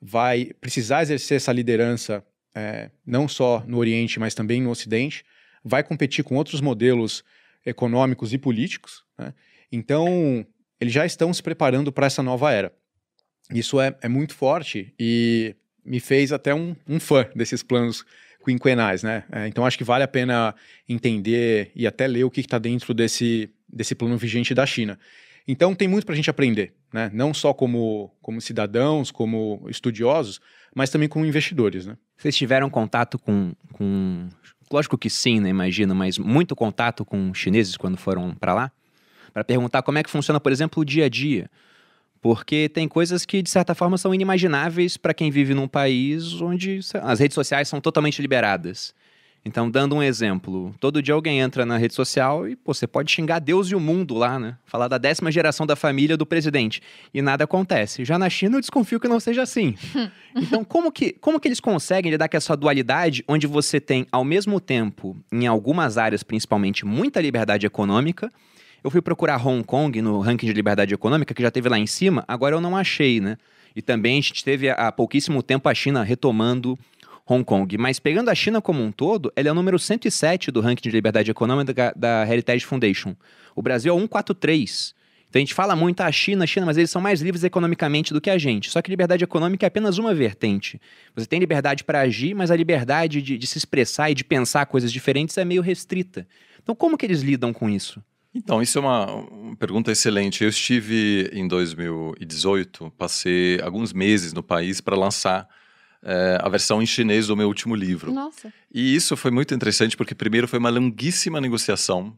vai 0.00 0.52
precisar 0.60 1.02
exercer 1.02 1.38
essa 1.38 1.52
liderança 1.52 2.24
é, 2.54 2.90
não 3.06 3.26
só 3.26 3.64
no 3.66 3.78
Oriente, 3.78 4.20
mas 4.20 4.34
também 4.34 4.60
no 4.60 4.70
Ocidente, 4.70 5.24
vai 5.64 5.82
competir 5.82 6.22
com 6.22 6.36
outros 6.36 6.60
modelos 6.60 7.24
econômicos 7.64 8.32
e 8.34 8.38
políticos. 8.38 9.02
Né? 9.18 9.32
Então, 9.72 10.46
eles 10.78 10.92
já 10.92 11.06
estão 11.06 11.32
se 11.32 11.42
preparando 11.42 11.90
para 11.90 12.06
essa 12.06 12.22
nova 12.22 12.52
era. 12.52 12.72
Isso 13.50 13.80
é, 13.80 13.94
é, 14.00 14.08
muito 14.08 14.34
forte 14.34 14.92
e 14.98 15.54
me 15.84 16.00
fez 16.00 16.32
até 16.32 16.54
um, 16.54 16.74
um 16.88 16.98
fã 16.98 17.26
desses 17.34 17.62
planos 17.62 18.04
quinquenais, 18.44 19.02
né? 19.02 19.24
É, 19.30 19.48
então 19.48 19.64
acho 19.64 19.76
que 19.76 19.84
vale 19.84 20.04
a 20.04 20.08
pena 20.08 20.54
entender 20.88 21.70
e 21.74 21.86
até 21.86 22.06
ler 22.06 22.24
o 22.24 22.30
que 22.30 22.40
está 22.40 22.58
dentro 22.58 22.94
desse, 22.94 23.50
desse 23.68 23.94
plano 23.94 24.16
vigente 24.16 24.54
da 24.54 24.64
China. 24.64 24.98
Então 25.46 25.74
tem 25.74 25.86
muito 25.86 26.06
para 26.06 26.14
a 26.14 26.16
gente 26.16 26.30
aprender, 26.30 26.72
né? 26.92 27.10
Não 27.12 27.34
só 27.34 27.52
como, 27.52 28.10
como 28.22 28.40
cidadãos, 28.40 29.10
como 29.10 29.66
estudiosos, 29.68 30.40
mas 30.74 30.88
também 30.88 31.08
como 31.08 31.26
investidores, 31.26 31.84
né? 31.86 31.96
Vocês 32.16 32.36
tiveram 32.36 32.70
contato 32.70 33.18
com, 33.18 33.52
com... 33.72 34.28
Lógico 34.70 34.96
que 34.96 35.10
sim, 35.10 35.40
né? 35.40 35.50
Imagino, 35.50 35.94
mas 35.94 36.16
muito 36.18 36.56
contato 36.56 37.04
com 37.04 37.32
chineses 37.34 37.76
quando 37.76 37.98
foram 37.98 38.34
para 38.34 38.54
lá? 38.54 38.72
Para 39.34 39.44
perguntar 39.44 39.82
como 39.82 39.98
é 39.98 40.02
que 40.02 40.10
funciona, 40.10 40.40
por 40.40 40.50
exemplo, 40.50 40.80
o 40.80 40.84
dia 40.84 41.04
a 41.04 41.08
dia. 41.08 41.50
Porque 42.24 42.70
tem 42.70 42.88
coisas 42.88 43.26
que, 43.26 43.42
de 43.42 43.50
certa 43.50 43.74
forma, 43.74 43.98
são 43.98 44.14
inimagináveis 44.14 44.96
para 44.96 45.12
quem 45.12 45.30
vive 45.30 45.52
num 45.52 45.68
país 45.68 46.40
onde 46.40 46.80
as 47.02 47.20
redes 47.20 47.34
sociais 47.34 47.68
são 47.68 47.82
totalmente 47.82 48.22
liberadas. 48.22 48.94
Então, 49.44 49.70
dando 49.70 49.94
um 49.94 50.02
exemplo, 50.02 50.74
todo 50.80 51.02
dia 51.02 51.12
alguém 51.12 51.40
entra 51.40 51.66
na 51.66 51.76
rede 51.76 51.92
social 51.92 52.48
e 52.48 52.56
pô, 52.56 52.72
você 52.72 52.86
pode 52.86 53.12
xingar 53.12 53.40
Deus 53.40 53.68
e 53.68 53.74
o 53.74 53.78
mundo 53.78 54.14
lá, 54.14 54.38
né? 54.38 54.56
Falar 54.64 54.88
da 54.88 54.96
décima 54.96 55.30
geração 55.30 55.66
da 55.66 55.76
família 55.76 56.16
do 56.16 56.24
presidente. 56.24 56.80
E 57.12 57.20
nada 57.20 57.44
acontece. 57.44 58.06
Já 58.06 58.18
na 58.18 58.30
China 58.30 58.56
eu 58.56 58.60
desconfio 58.60 58.98
que 58.98 59.06
não 59.06 59.20
seja 59.20 59.42
assim. 59.42 59.76
então, 60.34 60.64
como 60.64 60.90
que, 60.90 61.12
como 61.12 61.38
que 61.38 61.46
eles 61.46 61.60
conseguem 61.60 62.10
lidar 62.10 62.30
com 62.30 62.38
essa 62.38 62.56
dualidade 62.56 63.22
onde 63.28 63.46
você 63.46 63.78
tem, 63.78 64.06
ao 64.10 64.24
mesmo 64.24 64.58
tempo, 64.60 65.14
em 65.30 65.46
algumas 65.46 65.98
áreas, 65.98 66.22
principalmente, 66.22 66.86
muita 66.86 67.20
liberdade 67.20 67.66
econômica? 67.66 68.32
Eu 68.84 68.90
fui 68.90 69.00
procurar 69.00 69.44
Hong 69.44 69.64
Kong 69.64 70.02
no 70.02 70.20
ranking 70.20 70.44
de 70.44 70.52
liberdade 70.52 70.92
econômica, 70.92 71.32
que 71.32 71.40
já 71.40 71.50
teve 71.50 71.70
lá 71.70 71.78
em 71.78 71.86
cima, 71.86 72.22
agora 72.28 72.54
eu 72.54 72.60
não 72.60 72.76
achei, 72.76 73.18
né? 73.18 73.38
E 73.74 73.80
também 73.80 74.18
a 74.18 74.20
gente 74.20 74.44
teve 74.44 74.68
há 74.68 74.92
pouquíssimo 74.92 75.42
tempo 75.42 75.70
a 75.70 75.74
China 75.74 76.02
retomando 76.02 76.78
Hong 77.26 77.42
Kong. 77.42 77.78
Mas 77.78 77.98
pegando 77.98 78.28
a 78.28 78.34
China 78.34 78.60
como 78.60 78.82
um 78.82 78.92
todo, 78.92 79.32
ela 79.34 79.48
é 79.48 79.52
o 79.52 79.54
número 79.54 79.78
107 79.78 80.50
do 80.50 80.60
ranking 80.60 80.82
de 80.86 80.94
liberdade 80.94 81.30
econômica 81.30 81.94
da, 81.96 82.30
Heritage 82.30 82.66
Foundation. 82.66 83.16
O 83.56 83.62
Brasil 83.62 83.90
é 83.96 83.98
143. 83.98 84.94
Então 85.30 85.40
a 85.40 85.42
gente 85.42 85.54
fala 85.54 85.74
muito 85.74 86.02
a 86.02 86.06
ah, 86.06 86.12
China, 86.12 86.44
a 86.44 86.46
China, 86.46 86.66
mas 86.66 86.76
eles 86.76 86.90
são 86.90 87.00
mais 87.00 87.22
livres 87.22 87.42
economicamente 87.42 88.12
do 88.12 88.20
que 88.20 88.28
a 88.28 88.36
gente. 88.36 88.70
Só 88.70 88.82
que 88.82 88.90
liberdade 88.90 89.24
econômica 89.24 89.64
é 89.64 89.68
apenas 89.68 89.96
uma 89.96 90.14
vertente. 90.14 90.78
Você 91.16 91.26
tem 91.26 91.40
liberdade 91.40 91.84
para 91.84 92.00
agir, 92.00 92.34
mas 92.34 92.50
a 92.50 92.56
liberdade 92.56 93.22
de, 93.22 93.38
de, 93.38 93.46
se 93.46 93.56
expressar 93.56 94.10
e 94.10 94.14
de 94.14 94.24
pensar 94.24 94.66
coisas 94.66 94.92
diferentes 94.92 95.38
é 95.38 95.44
meio 95.44 95.62
restrita. 95.62 96.28
Então 96.62 96.74
como 96.74 96.98
que 96.98 97.06
eles 97.06 97.22
lidam 97.22 97.50
com 97.50 97.70
isso? 97.70 98.02
Então, 98.34 98.60
isso 98.60 98.78
é 98.78 98.80
uma, 98.80 99.06
uma 99.06 99.56
pergunta 99.56 99.92
excelente. 99.92 100.42
Eu 100.42 100.50
estive 100.50 101.30
em 101.32 101.46
2018, 101.46 102.92
passei 102.98 103.60
alguns 103.62 103.92
meses 103.92 104.32
no 104.32 104.42
país 104.42 104.80
para 104.80 104.96
lançar 104.96 105.48
é, 106.02 106.38
a 106.40 106.48
versão 106.48 106.82
em 106.82 106.86
chinês 106.86 107.28
do 107.28 107.36
meu 107.36 107.46
último 107.46 107.74
livro. 107.74 108.12
Nossa. 108.12 108.52
E 108.72 108.94
isso 108.94 109.16
foi 109.16 109.30
muito 109.30 109.54
interessante 109.54 109.96
porque, 109.96 110.14
primeiro, 110.14 110.48
foi 110.48 110.58
uma 110.58 110.68
longuíssima 110.68 111.40
negociação, 111.40 112.16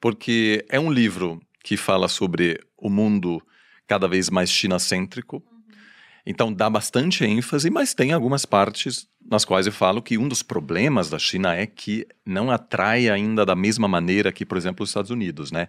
porque 0.00 0.64
é 0.68 0.80
um 0.80 0.90
livro 0.90 1.40
que 1.62 1.76
fala 1.76 2.08
sobre 2.08 2.60
o 2.76 2.90
mundo 2.90 3.40
cada 3.86 4.06
vez 4.08 4.28
mais 4.28 4.50
chinacêntrico. 4.50 5.36
Uhum. 5.36 5.55
Então, 6.26 6.52
dá 6.52 6.68
bastante 6.68 7.24
ênfase, 7.24 7.70
mas 7.70 7.94
tem 7.94 8.12
algumas 8.12 8.44
partes 8.44 9.06
nas 9.30 9.44
quais 9.44 9.66
eu 9.66 9.72
falo 9.72 10.02
que 10.02 10.18
um 10.18 10.26
dos 10.26 10.42
problemas 10.42 11.08
da 11.08 11.18
China 11.18 11.54
é 11.54 11.66
que 11.66 12.06
não 12.24 12.50
atrai 12.50 13.08
ainda 13.08 13.46
da 13.46 13.54
mesma 13.54 13.86
maneira 13.86 14.32
que, 14.32 14.44
por 14.44 14.58
exemplo, 14.58 14.82
os 14.82 14.90
Estados 14.90 15.10
Unidos, 15.10 15.52
né? 15.52 15.68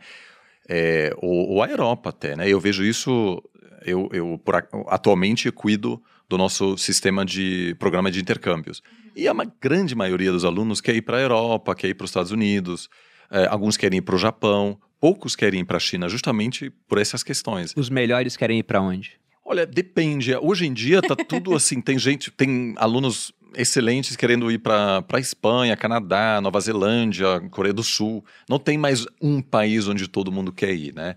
É, 0.68 1.14
ou, 1.18 1.50
ou, 1.50 1.64
a 1.64 1.68
Europa 1.68 2.10
até, 2.10 2.36
né? 2.36 2.50
Eu 2.50 2.60
vejo 2.60 2.84
isso, 2.84 3.42
eu, 3.86 4.10
eu 4.12 4.42
por, 4.44 4.68
atualmente 4.88 5.50
cuido 5.52 6.02
do 6.28 6.38
nosso 6.38 6.78
sistema 6.78 7.24
de 7.24 7.76
programa 7.80 8.12
de 8.12 8.20
intercâmbios. 8.20 8.82
E 9.16 9.28
a 9.28 9.34
grande 9.62 9.96
maioria 9.96 10.32
dos 10.32 10.44
alunos 10.44 10.82
quer 10.82 10.96
ir 10.96 11.04
para 11.04 11.18
a 11.18 11.22
Europa, 11.22 11.74
quer 11.74 11.88
ir 11.88 11.94
para 11.94 12.06
os 12.06 12.10
Estados 12.10 12.32
Unidos, 12.32 12.90
é, 13.32 13.46
alguns 13.48 13.78
querem 13.78 14.00
ir 14.00 14.02
para 14.02 14.16
o 14.16 14.20
Japão, 14.20 14.78
poucos 15.00 15.36
querem 15.36 15.62
ir 15.62 15.66
para 15.66 15.78
a 15.78 15.80
China, 15.80 16.10
justamente 16.10 16.70
por 16.88 16.98
essas 16.98 17.24
questões. 17.24 17.74
Os 17.76 17.90
melhores 17.90 18.36
querem 18.36 18.60
ir 18.60 18.64
para 18.64 18.82
onde? 18.82 19.20
Olha, 19.50 19.66
depende. 19.66 20.36
Hoje 20.36 20.68
em 20.68 20.74
dia 20.74 21.02
tá 21.02 21.16
tudo 21.16 21.56
assim, 21.56 21.80
tem 21.80 21.98
gente, 21.98 22.30
tem 22.30 22.74
alunos 22.76 23.32
excelentes 23.56 24.18
querendo 24.18 24.52
ir 24.52 24.58
para 24.58 25.02
a 25.10 25.20
Espanha, 25.20 25.78
Canadá, 25.78 26.42
Nova 26.42 26.60
Zelândia, 26.60 27.40
Coreia 27.50 27.74
do 27.74 27.82
Sul. 27.82 28.26
Não 28.50 28.60
tem 28.60 28.78
mais 28.78 29.06
um 29.22 29.42
país 29.42 29.88
onde 29.88 30.06
todo 30.10 30.34
mundo 30.34 30.52
quer 30.52 30.74
ir, 30.74 30.94
né? 30.94 31.16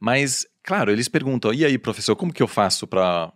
Mas, 0.00 0.46
claro, 0.62 0.90
eles 0.90 1.06
perguntam: 1.06 1.52
e 1.52 1.66
aí, 1.66 1.76
professor, 1.76 2.16
como 2.16 2.32
que 2.32 2.42
eu 2.42 2.48
faço 2.48 2.86
para 2.86 3.30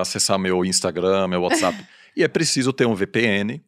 acessar 0.00 0.38
meu 0.38 0.64
Instagram, 0.64 1.28
meu 1.28 1.42
WhatsApp? 1.42 1.76
e 2.16 2.24
é 2.24 2.28
preciso 2.28 2.72
ter 2.72 2.86
um 2.86 2.94
VPN, 2.94 3.62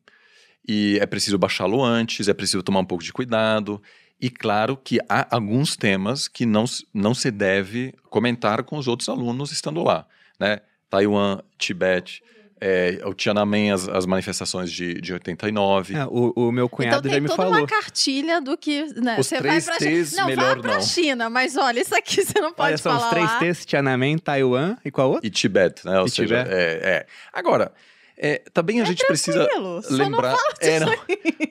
e 0.66 0.98
é 1.02 1.04
preciso 1.04 1.36
baixá-lo 1.36 1.84
antes, 1.84 2.28
é 2.28 2.34
preciso 2.34 2.62
tomar 2.62 2.80
um 2.80 2.86
pouco 2.86 3.04
de 3.04 3.12
cuidado. 3.12 3.82
E 4.20 4.28
claro 4.28 4.76
que 4.76 4.98
há 5.08 5.26
alguns 5.34 5.76
temas 5.76 6.26
que 6.26 6.44
não, 6.44 6.64
não 6.92 7.14
se 7.14 7.30
deve 7.30 7.94
comentar 8.10 8.64
com 8.64 8.76
os 8.76 8.88
outros 8.88 9.08
alunos 9.08 9.52
estando 9.52 9.82
lá, 9.82 10.06
né? 10.40 10.60
Taiwan, 10.90 11.40
Tibete, 11.56 12.22
é, 12.60 13.00
o 13.04 13.14
Tiananmen, 13.14 13.70
as, 13.70 13.88
as 13.88 14.06
manifestações 14.06 14.72
de, 14.72 14.94
de 15.00 15.12
89. 15.12 15.94
É, 15.94 16.04
o, 16.06 16.32
o 16.34 16.52
meu 16.52 16.68
cunhado 16.68 17.06
então, 17.06 17.12
já 17.12 17.20
me 17.20 17.28
falou. 17.28 17.52
tem 17.52 17.52
toda 17.52 17.60
uma 17.60 17.66
cartilha 17.82 18.40
do 18.40 18.56
que... 18.56 18.84
Né, 19.00 19.16
os 19.18 19.26
você 19.26 19.38
três 19.38 19.66
vai 19.66 19.78
pra 19.78 19.86
T's, 19.86 20.12
não, 20.16 20.26
melhor 20.26 20.56
vá 20.56 20.62
pra 20.62 20.74
não. 20.74 20.82
China, 20.82 21.30
mas 21.30 21.56
olha, 21.56 21.80
isso 21.80 21.94
aqui 21.94 22.24
você 22.24 22.40
não 22.40 22.52
pode 22.52 22.70
olha, 22.70 22.78
falar 22.78 22.98
são 22.98 23.08
os 23.08 23.14
três 23.14 23.30
lá. 23.30 23.38
T's, 23.38 23.66
Tiananmen, 23.66 24.18
Taiwan 24.18 24.76
e 24.84 24.90
qual 24.90 25.10
outro? 25.10 25.26
E 25.26 25.30
Tibete, 25.30 25.86
né? 25.86 26.00
Ou 26.00 26.06
e 26.06 26.10
seja, 26.10 26.42
Tibete. 26.42 26.56
É, 26.56 26.80
é. 26.82 27.06
Agora, 27.32 27.72
é, 28.16 28.42
também 28.52 28.80
a 28.80 28.82
É 28.82 28.86
gente 28.86 29.06
precisa 29.06 29.44
tranquilo, 29.44 29.82
só 29.82 29.90
não 29.90 29.98
lembrar... 29.98 30.36
é, 30.60 30.80
não, 30.80 30.92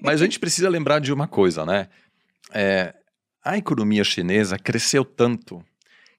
mas 0.01 0.21
a 0.21 0.25
gente 0.25 0.39
precisa 0.39 0.67
lembrar 0.67 0.99
de 0.99 1.13
uma 1.13 1.27
coisa, 1.27 1.65
né? 1.65 1.87
É, 2.53 2.93
a 3.43 3.57
economia 3.57 4.03
chinesa 4.03 4.57
cresceu 4.57 5.05
tanto 5.05 5.63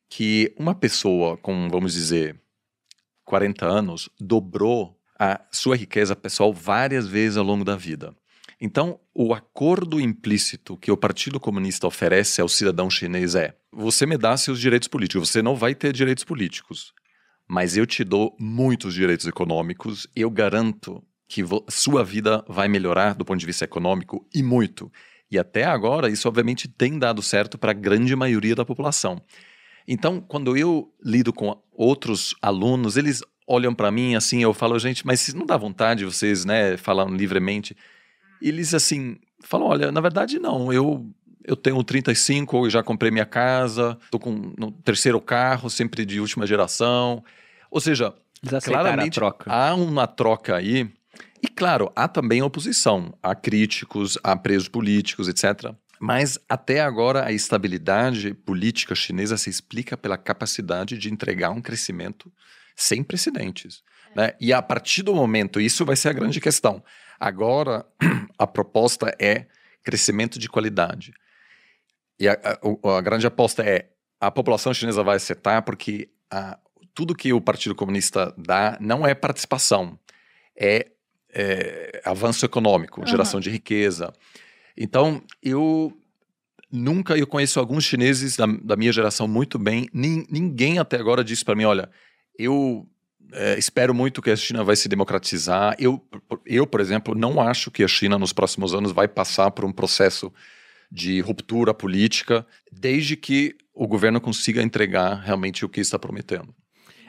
que 0.08 0.54
uma 0.58 0.74
pessoa 0.74 1.36
com, 1.36 1.68
vamos 1.68 1.92
dizer, 1.92 2.40
40 3.24 3.66
anos 3.66 4.08
dobrou 4.18 4.98
a 5.18 5.40
sua 5.50 5.76
riqueza 5.76 6.16
pessoal 6.16 6.52
várias 6.52 7.06
vezes 7.06 7.36
ao 7.36 7.44
longo 7.44 7.64
da 7.64 7.76
vida. 7.76 8.14
Então, 8.60 8.98
o 9.14 9.32
acordo 9.32 10.00
implícito 10.00 10.76
que 10.76 10.90
o 10.90 10.96
Partido 10.96 11.38
Comunista 11.38 11.86
oferece 11.86 12.40
ao 12.40 12.48
cidadão 12.48 12.90
chinês 12.90 13.34
é: 13.34 13.56
você 13.70 14.04
me 14.06 14.16
dá 14.16 14.36
seus 14.36 14.58
direitos 14.58 14.88
políticos, 14.88 15.28
você 15.28 15.42
não 15.42 15.54
vai 15.54 15.74
ter 15.74 15.92
direitos 15.92 16.24
políticos, 16.24 16.92
mas 17.46 17.76
eu 17.76 17.86
te 17.86 18.02
dou 18.02 18.36
muitos 18.38 18.94
direitos 18.94 19.26
econômicos, 19.26 20.08
eu 20.14 20.30
garanto 20.30 21.02
que 21.28 21.42
sua 21.68 22.02
vida 22.02 22.44
vai 22.48 22.68
melhorar 22.68 23.14
do 23.14 23.24
ponto 23.24 23.38
de 23.38 23.46
vista 23.46 23.64
econômico 23.64 24.26
e 24.34 24.42
muito. 24.42 24.90
E 25.30 25.38
até 25.38 25.64
agora, 25.64 26.08
isso 26.08 26.28
obviamente 26.28 26.68
tem 26.68 26.98
dado 26.98 27.22
certo 27.22 27.58
para 27.58 27.70
a 27.70 27.74
grande 27.74 28.14
maioria 28.16 28.54
da 28.54 28.64
população. 28.64 29.20
Então, 29.86 30.20
quando 30.20 30.56
eu 30.56 30.92
lido 31.02 31.32
com 31.32 31.60
outros 31.72 32.34
alunos, 32.42 32.96
eles 32.96 33.22
olham 33.46 33.74
para 33.74 33.90
mim 33.90 34.14
assim, 34.14 34.42
eu 34.42 34.52
falo, 34.52 34.78
gente, 34.78 35.06
mas 35.06 35.32
não 35.32 35.46
dá 35.46 35.56
vontade 35.56 36.04
vocês, 36.04 36.44
né, 36.44 36.76
falando 36.76 37.16
livremente. 37.16 37.74
Eles 38.40 38.74
assim, 38.74 39.16
falam, 39.40 39.68
olha, 39.68 39.90
na 39.90 40.00
verdade 40.00 40.38
não, 40.38 40.72
eu 40.72 41.10
eu 41.48 41.56
tenho 41.56 41.82
35, 41.82 42.66
eu 42.66 42.70
já 42.70 42.82
comprei 42.82 43.10
minha 43.10 43.24
casa, 43.24 43.98
tô 44.10 44.18
com 44.18 44.52
no 44.58 44.70
terceiro 44.70 45.18
carro, 45.18 45.70
sempre 45.70 46.04
de 46.04 46.20
última 46.20 46.46
geração. 46.46 47.24
Ou 47.70 47.80
seja, 47.80 48.14
claramente 48.62 49.18
há 49.46 49.74
uma 49.74 50.06
troca 50.06 50.56
aí. 50.56 50.92
E 51.42 51.48
claro, 51.48 51.90
há 51.94 52.08
também 52.08 52.42
oposição, 52.42 53.16
há 53.22 53.34
críticos, 53.34 54.18
há 54.22 54.36
presos 54.36 54.68
políticos, 54.68 55.28
etc. 55.28 55.72
Mas 56.00 56.38
até 56.48 56.80
agora 56.80 57.24
a 57.24 57.32
estabilidade 57.32 58.34
política 58.34 58.94
chinesa 58.94 59.36
se 59.36 59.50
explica 59.50 59.96
pela 59.96 60.16
capacidade 60.16 60.98
de 60.98 61.12
entregar 61.12 61.50
um 61.50 61.60
crescimento 61.60 62.32
sem 62.76 63.02
precedentes. 63.02 63.82
Né? 64.14 64.32
E 64.40 64.52
a 64.52 64.62
partir 64.62 65.02
do 65.02 65.14
momento, 65.14 65.60
isso 65.60 65.84
vai 65.84 65.96
ser 65.96 66.08
a 66.08 66.12
grande 66.12 66.40
questão. 66.40 66.82
Agora, 67.18 67.84
a 68.38 68.46
proposta 68.46 69.14
é 69.18 69.46
crescimento 69.82 70.38
de 70.38 70.48
qualidade. 70.48 71.12
E 72.18 72.28
a, 72.28 72.32
a, 72.32 72.96
a 72.96 73.00
grande 73.00 73.26
aposta 73.26 73.62
é 73.62 73.90
a 74.20 74.30
população 74.30 74.74
chinesa 74.74 75.02
vai 75.02 75.16
acertar 75.16 75.62
porque 75.62 76.10
a, 76.30 76.58
tudo 76.94 77.14
que 77.14 77.32
o 77.32 77.40
Partido 77.40 77.74
Comunista 77.74 78.34
dá 78.36 78.76
não 78.80 79.06
é 79.06 79.14
participação, 79.14 79.98
é, 80.56 80.90
é 81.32 82.00
avanço 82.04 82.44
econômico, 82.44 83.00
uhum. 83.00 83.06
geração 83.06 83.40
de 83.40 83.50
riqueza. 83.50 84.12
Então, 84.76 85.22
eu 85.42 85.96
nunca, 86.70 87.16
eu 87.16 87.26
conheço 87.26 87.58
alguns 87.58 87.84
chineses 87.84 88.36
da, 88.36 88.46
da 88.46 88.76
minha 88.76 88.92
geração 88.92 89.26
muito 89.26 89.58
bem, 89.58 89.88
ninguém 89.92 90.78
até 90.78 90.96
agora 90.96 91.24
disse 91.24 91.44
para 91.44 91.54
mim, 91.54 91.64
olha, 91.64 91.90
eu 92.38 92.86
é, 93.32 93.58
espero 93.58 93.94
muito 93.94 94.22
que 94.22 94.30
a 94.30 94.36
China 94.36 94.64
vai 94.64 94.76
se 94.76 94.88
democratizar. 94.88 95.76
Eu, 95.78 96.02
eu, 96.46 96.66
por 96.66 96.80
exemplo, 96.80 97.14
não 97.14 97.40
acho 97.40 97.70
que 97.70 97.82
a 97.82 97.88
China 97.88 98.18
nos 98.18 98.32
próximos 98.32 98.74
anos 98.74 98.92
vai 98.92 99.08
passar 99.08 99.50
por 99.50 99.64
um 99.64 99.72
processo 99.72 100.32
de 100.90 101.20
ruptura 101.20 101.74
política, 101.74 102.46
desde 102.72 103.16
que 103.16 103.54
o 103.74 103.86
governo 103.86 104.20
consiga 104.20 104.62
entregar 104.62 105.16
realmente 105.16 105.64
o 105.64 105.68
que 105.68 105.80
está 105.80 105.98
prometendo. 105.98 106.54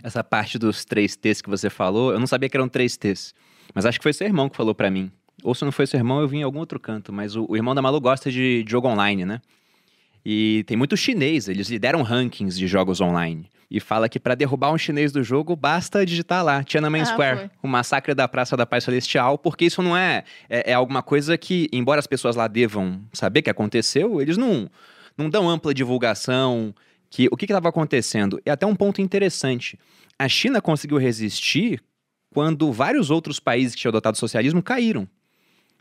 Essa 0.04 0.24
parte 0.24 0.58
dos 0.58 0.84
três 0.84 1.16
T's 1.16 1.42
que 1.42 1.50
você 1.50 1.70
falou, 1.70 2.12
eu 2.12 2.20
não 2.20 2.28
sabia 2.28 2.50
que 2.50 2.58
eram 2.58 2.68
três 2.68 2.98
T's, 2.98 3.34
mas 3.74 3.86
acho 3.86 4.00
que 4.00 4.04
foi 4.04 4.14
seu 4.14 4.28
irmão 4.28 4.50
que 4.50 4.58
falou 4.58 4.74
para 4.76 4.90
mim. 4.90 5.12
Ou 5.44 5.56
se 5.56 5.64
não 5.64 5.72
foi 5.72 5.88
seu 5.88 5.98
irmão, 5.98 6.20
eu 6.20 6.28
vim 6.28 6.40
em 6.40 6.44
algum 6.44 6.60
outro 6.60 6.80
canto, 6.80 7.14
mas 7.14 7.36
o, 7.36 7.46
o 7.48 7.56
irmão 7.56 7.74
da 7.74 7.82
Malu 7.82 8.02
gosta 8.02 8.32
de, 8.32 8.64
de 8.64 8.72
jogo 8.72 8.88
online, 8.88 9.26
né? 9.26 9.42
E 10.26 10.64
tem 10.68 10.76
muito 10.76 10.98
chinês, 10.98 11.48
eles 11.48 11.70
lideram 11.70 12.02
rankings 12.02 12.58
de 12.58 12.68
jogos 12.68 13.00
online. 13.00 13.50
E 13.72 13.80
fala 13.80 14.10
que 14.10 14.20
para 14.20 14.36
derrubar 14.36 14.72
um 14.74 14.78
chinês 14.78 15.12
do 15.12 15.24
jogo, 15.24 15.56
basta 15.56 16.06
digitar 16.06 16.44
lá, 16.44 16.64
Tiananmen 16.64 17.04
Ah, 17.04 17.06
Square, 17.06 17.38
foi. 17.38 17.50
o 17.64 17.68
massacre 17.68 18.14
da 18.14 18.28
Praça 18.28 18.58
da 18.58 18.66
Paz 18.66 18.84
Celestial, 18.84 19.38
porque 19.38 19.66
isso 19.66 19.82
não 19.82 19.96
é, 19.96 20.24
é, 20.50 20.72
é 20.72 20.74
alguma 20.74 21.04
coisa 21.04 21.38
que, 21.38 21.70
embora 21.72 22.00
as 22.00 22.08
pessoas 22.08 22.36
lá 22.36 22.48
devam 22.48 23.02
saber 23.14 23.44
que 23.44 23.50
aconteceu, 23.50 24.20
eles 24.20 24.38
não, 24.38 24.70
não 25.16 25.30
dão 25.30 25.48
ampla 25.48 25.74
divulgação, 25.74 26.74
que 27.10 27.28
o 27.32 27.38
que 27.38 27.46
estava 27.46 27.70
acontecendo. 27.70 28.42
E 28.46 28.50
até 28.50 28.66
um 28.66 28.76
ponto 28.76 29.02
interessante, 29.02 29.80
a 30.18 30.28
China 30.28 30.62
conseguiu 30.62 30.98
resistir 30.98 31.82
quando 32.32 32.72
vários 32.72 33.10
outros 33.10 33.40
países 33.40 33.74
que 33.74 33.82
tinham 33.82 33.92
adotado 33.92 34.16
o 34.16 34.20
socialismo 34.20 34.62
caíram. 34.62 35.08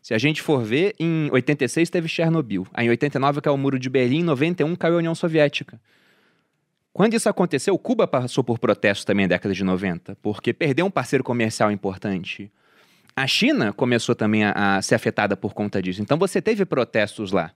Se 0.02 0.14
a 0.14 0.18
gente 0.18 0.40
for 0.40 0.62
ver, 0.62 0.94
em 0.98 1.28
86 1.30 1.90
teve 1.90 2.08
Chernobyl, 2.08 2.66
aí 2.72 2.86
em 2.86 2.90
89 2.90 3.40
caiu 3.40 3.54
o 3.54 3.58
Muro 3.58 3.78
de 3.78 3.90
Berlim, 3.90 4.20
em 4.20 4.24
91 4.24 4.74
caiu 4.76 4.94
a 4.94 4.98
União 4.98 5.14
Soviética. 5.14 5.80
Quando 6.92 7.14
isso 7.14 7.28
aconteceu, 7.28 7.76
Cuba 7.78 8.06
passou 8.06 8.42
por 8.42 8.58
protestos 8.58 9.04
também 9.04 9.26
na 9.26 9.30
década 9.30 9.54
de 9.54 9.62
90, 9.62 10.16
porque 10.22 10.52
perdeu 10.52 10.86
um 10.86 10.90
parceiro 10.90 11.22
comercial 11.22 11.70
importante. 11.70 12.50
A 13.14 13.26
China 13.26 13.72
começou 13.72 14.14
também 14.14 14.44
a, 14.44 14.76
a 14.76 14.82
ser 14.82 14.94
afetada 14.94 15.36
por 15.36 15.52
conta 15.52 15.82
disso. 15.82 16.00
Então 16.00 16.16
você 16.16 16.40
teve 16.40 16.64
protestos 16.64 17.32
lá. 17.32 17.52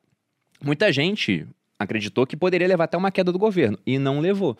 Muita 0.62 0.92
gente 0.92 1.46
acreditou 1.78 2.26
que 2.26 2.37
poderia 2.37 2.68
levar 2.68 2.85
até 2.85 2.96
uma 2.96 3.11
queda 3.11 3.33
do 3.33 3.38
governo, 3.38 3.78
e 3.87 3.98
não 3.98 4.20
levou. 4.20 4.57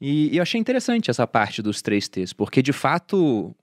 E, 0.00 0.34
e 0.34 0.36
eu 0.36 0.42
achei 0.42 0.60
interessante 0.60 1.10
essa 1.10 1.26
parte 1.26 1.62
dos 1.62 1.80
três 1.80 2.08
T's, 2.08 2.32
porque 2.32 2.62
de 2.62 2.72
fato 2.72 3.54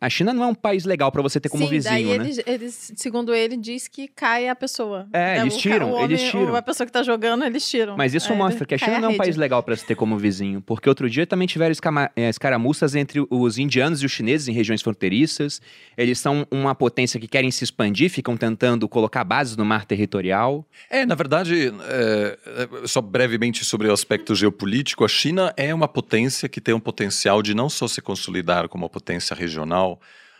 a 0.00 0.08
China 0.08 0.32
não 0.32 0.44
é 0.44 0.46
um 0.46 0.54
país 0.54 0.84
legal 0.84 1.12
para 1.12 1.20
você 1.20 1.38
ter 1.38 1.48
como 1.48 1.64
Sim, 1.64 1.70
vizinho, 1.70 1.92
daí 1.94 2.04
né? 2.18 2.24
eles, 2.24 2.40
eles, 2.46 2.92
segundo 2.96 3.34
ele, 3.34 3.56
diz 3.56 3.86
que 3.86 4.08
cai 4.08 4.48
a 4.48 4.56
pessoa. 4.56 5.06
É, 5.12 5.38
eles 5.40 5.54
o 5.54 5.56
ca- 5.56 5.62
tiram, 5.62 5.90
o 5.90 5.92
homem- 5.94 6.04
eles 6.04 6.22
tiram. 6.22 6.54
A 6.56 6.62
pessoa 6.62 6.86
que 6.86 6.92
tá 6.92 7.02
jogando, 7.02 7.44
eles 7.44 7.68
tiram. 7.68 7.96
Mas 7.96 8.14
isso 8.14 8.32
Aí 8.32 8.38
mostra 8.38 8.64
que 8.66 8.74
a 8.74 8.78
China 8.78 8.98
não 8.98 9.10
é 9.10 9.12
um 9.12 9.16
país 9.16 9.36
legal 9.36 9.62
para 9.62 9.76
se 9.76 9.84
ter 9.84 9.94
como 9.94 10.16
vizinho, 10.16 10.60
porque 10.62 10.88
outro 10.88 11.08
dia 11.10 11.26
também 11.26 11.46
tiveram 11.46 11.72
escama- 11.72 12.10
eh, 12.16 12.28
escaramuças 12.28 12.94
entre 12.94 13.24
os 13.28 13.58
indianos 13.58 14.02
e 14.02 14.06
os 14.06 14.12
chineses 14.12 14.48
em 14.48 14.52
regiões 14.52 14.80
fronteiriças. 14.80 15.60
Eles 15.96 16.18
são 16.18 16.46
uma 16.50 16.74
potência 16.74 17.20
que 17.20 17.28
querem 17.28 17.50
se 17.50 17.64
expandir, 17.64 18.08
ficam 18.10 18.36
tentando 18.36 18.88
colocar 18.88 19.22
bases 19.24 19.56
no 19.56 19.64
mar 19.64 19.84
territorial. 19.84 20.64
É, 20.88 21.04
na 21.04 21.14
verdade, 21.14 21.72
é, 21.88 22.38
é, 22.82 22.86
só 22.86 23.00
brevemente 23.00 23.64
sobre 23.64 23.88
o 23.88 23.92
aspecto 23.92 24.34
geopolítico, 24.34 25.04
a 25.04 25.08
China 25.08 25.52
é 25.56 25.74
uma 25.74 25.88
potência 25.88 26.48
que 26.48 26.60
tem 26.60 26.74
um 26.74 26.80
potencial 26.80 27.42
de 27.42 27.54
não 27.54 27.68
só 27.68 27.86
se 27.86 28.00
consolidar 28.00 28.68
como 28.68 28.84
uma 28.84 28.88
potência 28.90 29.34
regional, 29.34 29.89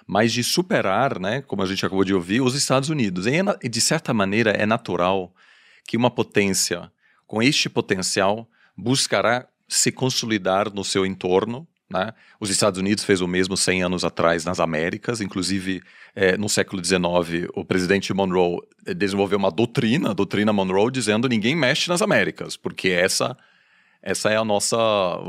mas 0.07 0.33
de 0.33 0.43
superar, 0.43 1.21
né, 1.21 1.41
como 1.43 1.63
a 1.63 1.67
gente 1.67 1.87
acabou 1.87 2.05
de 2.05 2.13
ouvir, 2.13 2.41
os 2.41 2.55
Estados 2.55 2.89
Unidos. 2.89 3.27
É 3.27 3.41
e, 3.63 3.69
de 3.69 3.81
certa 3.81 4.13
maneira, 4.13 4.51
é 4.51 4.67
natural 4.67 5.33
que 5.87 5.97
uma 5.97 6.11
potência 6.11 6.91
com 7.27 7.41
este 7.41 7.69
potencial 7.69 8.49
buscará 8.77 9.47
se 9.69 9.93
consolidar 9.93 10.73
no 10.75 10.83
seu 10.83 11.07
entorno. 11.07 11.67
Né? 11.89 12.13
Os 12.41 12.51
Estados 12.51 12.81
Unidos 12.81 13.05
fez 13.05 13.21
o 13.21 13.29
mesmo 13.29 13.57
100 13.57 13.85
anos 13.85 14.05
atrás 14.05 14.45
nas 14.45 14.59
Américas, 14.59 15.21
inclusive 15.21 15.81
eh, 16.15 16.37
no 16.37 16.49
século 16.49 16.85
XIX, 16.85 17.49
o 17.55 17.65
presidente 17.65 18.13
Monroe 18.13 18.59
eh, 18.87 18.95
desenvolveu 18.95 19.39
uma 19.39 19.51
doutrina, 19.51 20.11
a 20.11 20.13
doutrina 20.13 20.53
Monroe, 20.53 20.91
dizendo 20.91 21.29
ninguém 21.29 21.55
mexe 21.55 21.89
nas 21.89 22.03
Américas, 22.03 22.57
porque 22.57 22.89
essa, 22.89 23.37
essa 24.03 24.31
é 24.31 24.37
a 24.37 24.45
nossa, 24.45 24.77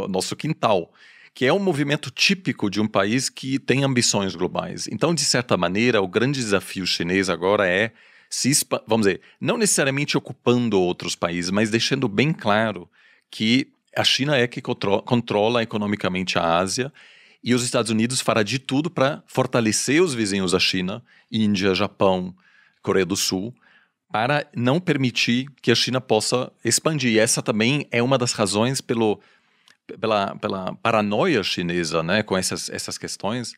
nosso 0.10 0.36
quintal 0.36 0.91
que 1.33 1.45
é 1.45 1.53
um 1.53 1.59
movimento 1.59 2.11
típico 2.11 2.69
de 2.69 2.81
um 2.81 2.87
país 2.87 3.29
que 3.29 3.57
tem 3.57 3.83
ambições 3.83 4.35
globais. 4.35 4.87
Então, 4.87 5.13
de 5.13 5.23
certa 5.23 5.55
maneira, 5.55 6.01
o 6.01 6.07
grande 6.07 6.39
desafio 6.39 6.85
chinês 6.85 7.29
agora 7.29 7.67
é 7.67 7.91
se, 8.29 8.51
vamos 8.87 9.05
dizer, 9.05 9.21
não 9.39 9.57
necessariamente 9.57 10.17
ocupando 10.17 10.79
outros 10.79 11.15
países, 11.15 11.51
mas 11.51 11.69
deixando 11.69 12.07
bem 12.07 12.31
claro 12.31 12.89
que 13.29 13.67
a 13.95 14.03
China 14.03 14.37
é 14.37 14.47
que 14.47 14.61
contro- 14.61 15.01
controla 15.01 15.61
economicamente 15.61 16.39
a 16.39 16.57
Ásia 16.57 16.91
e 17.43 17.53
os 17.53 17.63
Estados 17.63 17.91
Unidos 17.91 18.21
fará 18.21 18.43
de 18.43 18.59
tudo 18.59 18.89
para 18.89 19.23
fortalecer 19.27 20.01
os 20.01 20.13
vizinhos 20.13 20.51
da 20.51 20.59
China, 20.59 21.03
Índia, 21.31 21.73
Japão, 21.73 22.33
Coreia 22.81 23.05
do 23.05 23.15
Sul, 23.17 23.53
para 24.11 24.45
não 24.55 24.79
permitir 24.79 25.47
que 25.61 25.71
a 25.71 25.75
China 25.75 25.99
possa 25.99 26.51
expandir. 26.63 27.13
E 27.13 27.19
essa 27.19 27.41
também 27.41 27.87
é 27.91 28.01
uma 28.03 28.17
das 28.17 28.33
razões 28.33 28.79
pelo 28.79 29.19
pela, 29.99 30.36
pela 30.38 30.75
paranoia 30.75 31.43
chinesa 31.43 32.01
né, 32.04 32.23
com 32.23 32.38
essas, 32.38 32.69
essas 32.69 32.97
questões, 32.97 33.54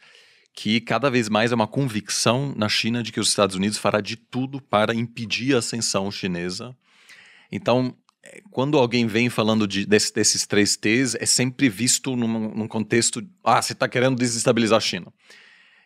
que 0.53 0.79
cada 0.79 1.09
vez 1.09 1.29
mais 1.29 1.51
é 1.51 1.55
uma 1.55 1.67
convicção 1.67 2.53
na 2.55 2.69
China 2.69 3.01
de 3.01 3.11
que 3.11 3.19
os 3.19 3.29
Estados 3.29 3.55
Unidos 3.55 3.77
fará 3.77 4.01
de 4.01 4.15
tudo 4.15 4.61
para 4.61 4.93
impedir 4.93 5.55
a 5.55 5.59
ascensão 5.59 6.11
chinesa. 6.11 6.75
Então, 7.51 7.95
eh, 8.23 8.41
quando 8.51 8.77
alguém 8.77 9.07
vem 9.07 9.29
falando 9.29 9.67
de, 9.67 9.85
desse- 9.85 10.13
desses 10.13 10.45
três 10.45 10.77
T's, 10.77 11.15
é 11.15 11.25
sempre 11.25 11.69
visto 11.69 12.15
num, 12.15 12.53
num 12.53 12.67
contexto, 12.67 13.21
ah, 13.43 13.61
você 13.61 13.73
está 13.73 13.87
querendo 13.87 14.15
desestabilizar 14.15 14.77
a 14.77 14.81
China. 14.81 15.07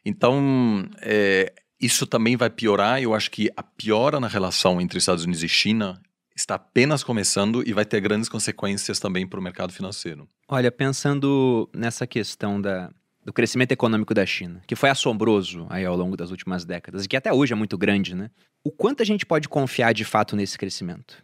Então, 0.05 0.87
eh, 1.01 1.53
isso 1.79 2.05
também 2.07 2.35
vai 2.35 2.49
piorar. 2.49 3.01
Eu 3.01 3.13
acho 3.13 3.29
que 3.31 3.49
a 3.55 3.63
piora 3.63 4.19
na 4.19 4.27
relação 4.27 4.81
entre 4.81 4.97
Estados 4.97 5.23
Unidos 5.23 5.43
e 5.43 5.49
China 5.49 6.01
está 6.37 6.55
apenas 6.55 7.03
começando 7.03 7.67
e 7.67 7.73
vai 7.73 7.83
ter 7.83 7.99
grandes 7.99 8.29
consequências 8.29 8.99
também 8.99 9.25
para 9.25 9.39
o 9.39 9.43
mercado 9.43 9.73
financeiro. 9.73 10.27
Olha, 10.47 10.71
pensando 10.71 11.69
nessa 11.73 12.05
questão 12.05 12.61
da, 12.61 12.91
do 13.25 13.33
crescimento 13.33 13.71
econômico 13.71 14.13
da 14.13 14.25
China, 14.25 14.61
que 14.67 14.75
foi 14.75 14.89
assombroso 14.89 15.65
aí 15.69 15.83
ao 15.83 15.97
longo 15.97 16.15
das 16.15 16.29
últimas 16.29 16.63
décadas 16.63 17.05
e 17.05 17.07
que 17.07 17.17
até 17.17 17.33
hoje 17.33 17.53
é 17.53 17.55
muito 17.55 17.77
grande, 17.77 18.15
né? 18.15 18.29
O 18.63 18.71
quanto 18.71 19.01
a 19.01 19.05
gente 19.05 19.25
pode 19.25 19.49
confiar 19.49 19.93
de 19.93 20.05
fato 20.05 20.35
nesse 20.35 20.57
crescimento? 20.57 21.23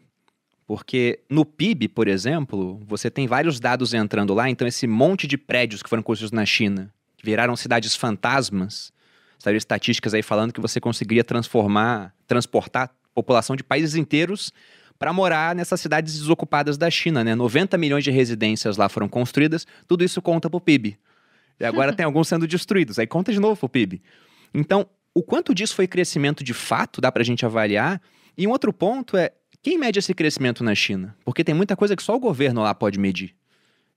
Porque 0.66 1.20
no 1.30 1.46
PIB, 1.46 1.90
por 1.90 2.08
exemplo, 2.08 2.82
você 2.88 3.12
tem 3.12 3.28
vários 3.28 3.60
dados 3.60 3.94
entrando 3.94 4.34
lá, 4.34 4.50
então 4.50 4.68
esse 4.68 4.88
monte 4.88 5.28
de 5.28 5.38
prédios 5.38 5.84
que 5.84 5.90
foram 5.90 6.02
construídos 6.02 6.32
na 6.32 6.46
China, 6.46 6.92
que 7.18 7.26
viraram 7.26 7.56
cidades 7.56 7.96
fantasmas, 7.96 8.92
saíram 9.38 9.58
estatísticas 9.58 10.14
aí 10.14 10.24
falando 10.24 10.54
que 10.54 10.62
você 10.62 10.80
conseguiria 10.80 11.24
transformar, 11.24 12.16
transportar 12.26 12.90
população 13.14 13.56
de 13.56 13.64
países 13.64 13.96
inteiros 13.96 14.52
para 14.98 15.12
morar 15.12 15.56
nessas 15.56 15.80
cidades 15.82 16.14
desocupadas 16.14 16.78
da 16.78 16.90
China, 16.90 17.24
né? 17.24 17.36
90 17.36 17.78
milhões 17.78 18.04
de 18.04 18.12
residências 18.12 18.78
lá 18.78 18.88
foram 18.88 19.10
construídas, 19.10 19.66
tudo 19.88 20.04
isso 20.04 20.22
conta 20.22 20.50
pro 20.50 20.62
PIB. 20.62 20.98
E 21.60 21.66
agora 21.66 21.92
tem 21.96 22.06
alguns 22.06 22.28
sendo 22.28 22.48
destruídos, 22.48 23.00
aí 23.00 23.08
conta 23.08 23.32
de 23.32 23.40
novo 23.40 23.60
pro 23.60 23.70
PIB. 23.70 24.02
Então, 24.54 24.88
o 25.14 25.22
quanto 25.22 25.54
disso 25.54 25.76
foi 25.76 25.88
crescimento 25.88 26.44
de 26.44 26.54
fato, 26.54 27.02
dá 27.02 27.12
pra 27.12 27.24
gente 27.24 27.46
avaliar. 27.46 28.02
E 28.38 28.48
um 28.48 28.52
outro 28.52 28.74
ponto 28.74 29.16
é, 29.16 29.32
quem 29.62 29.78
mede 29.78 30.00
esse 30.00 30.14
crescimento 30.14 30.64
na 30.64 30.76
China? 30.76 31.16
Porque 31.24 31.44
tem 31.44 31.56
muita 31.56 31.76
coisa 31.76 31.96
que 31.96 32.04
só 32.04 32.16
o 32.16 32.20
governo 32.20 32.62
lá 32.62 32.74
pode 32.74 33.00
medir. 33.00 33.36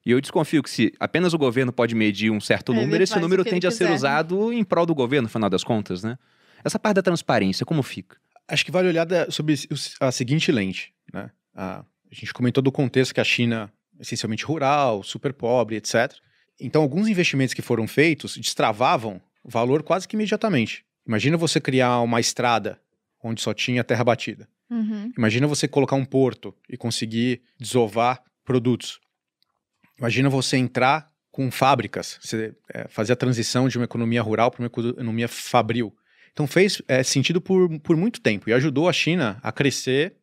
E 0.05 0.13
eu 0.13 0.21
desconfio 0.21 0.63
que 0.63 0.71
se 0.71 0.93
apenas 1.01 1.35
o 1.35 1.39
governo 1.39 1.73
pode 1.73 1.93
medir 1.93 2.31
um 2.31 2.41
certo 2.41 2.73
Ele 2.73 2.83
número, 2.83 3.03
esse 3.03 3.19
o 3.19 3.21
número 3.21 3.45
tende 3.45 3.67
a 3.67 3.73
ser 3.73 3.87
quiser. 3.87 3.95
usado 3.97 4.53
em 4.53 4.63
prol 4.63 4.87
do 4.87 4.95
governo, 4.95 5.25
no 5.25 5.29
final 5.29 5.51
das 5.51 5.65
contas, 5.65 6.05
né? 6.05 6.17
Essa 6.65 6.79
parte 6.79 6.95
da 6.95 7.03
transparência, 7.03 7.67
como 7.67 7.83
fica? 7.83 8.17
Acho 8.49 8.65
que 8.65 8.71
vale 8.71 8.89
olhar 8.89 9.05
da- 9.05 9.31
sobre 9.31 9.55
a 10.01 10.13
seguinte 10.13 10.53
lente, 10.53 10.93
né? 11.13 11.31
A, 11.55 11.81
a 11.81 12.15
gente 12.15 12.33
comentou 12.33 12.63
do 12.63 12.71
contexto 12.71 13.15
que 13.15 13.21
a 13.21 13.25
China 13.25 13.73
é 13.99 14.03
essencialmente 14.03 14.45
rural, 14.45 15.03
super 15.03 15.33
pobre, 15.33 15.77
etc. 15.77 16.13
Então, 16.61 16.83
alguns 16.83 17.09
investimentos 17.09 17.55
que 17.55 17.63
foram 17.63 17.87
feitos 17.89 18.37
destravavam 18.37 19.21
valor 19.45 19.83
quase 19.83 20.07
que 20.07 20.17
imediatamente. 20.17 20.85
Imagina 21.07 21.37
você 21.37 21.61
criar 21.61 22.01
uma 22.01 22.21
estrada 22.21 22.81
onde 23.23 23.41
só 23.41 23.53
tinha 23.55 23.83
terra 23.85 24.05
batida. 24.05 24.49
Uhum. 24.71 25.13
Imagina 25.17 25.47
você 25.47 25.69
colocar 25.69 25.97
um 25.97 26.05
porto 26.05 26.55
e 26.69 26.77
conseguir 26.77 27.43
desovar 27.59 28.23
produtos. 28.45 29.01
Imagina 29.99 30.29
você 30.29 30.57
entrar 30.57 31.09
com 31.31 31.51
fábricas, 31.51 32.19
você, 32.21 32.55
é, 32.73 32.89
fazer 32.89 33.13
a 33.13 33.17
transição 33.17 33.69
de 33.69 33.79
uma 33.79 33.85
economia 33.85 34.23
rural 34.23 34.51
para 34.51 34.61
uma 34.63 34.67
economia 34.67 35.29
fabril. 35.29 35.95
Então 36.37 36.47
fez 36.47 36.83
é, 36.87 37.03
sentido 37.03 37.41
por, 37.41 37.81
por 37.81 37.97
muito 37.97 38.21
tempo 38.21 38.51
e 38.51 38.53
ajudou 38.53 38.91
a 38.91 38.93
China 38.93 39.41
a 39.43 39.51
crescer 39.51 40.15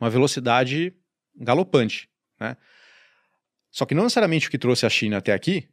uma 0.00 0.10
velocidade 0.10 0.92
galopante. 1.36 2.10
Né? 2.40 2.56
Só 3.70 3.86
que 3.86 3.94
não 3.94 4.02
necessariamente 4.02 4.48
o 4.48 4.50
que 4.50 4.58
trouxe 4.58 4.84
a 4.84 4.90
China 4.90 5.18
até 5.18 5.32
aqui 5.32 5.68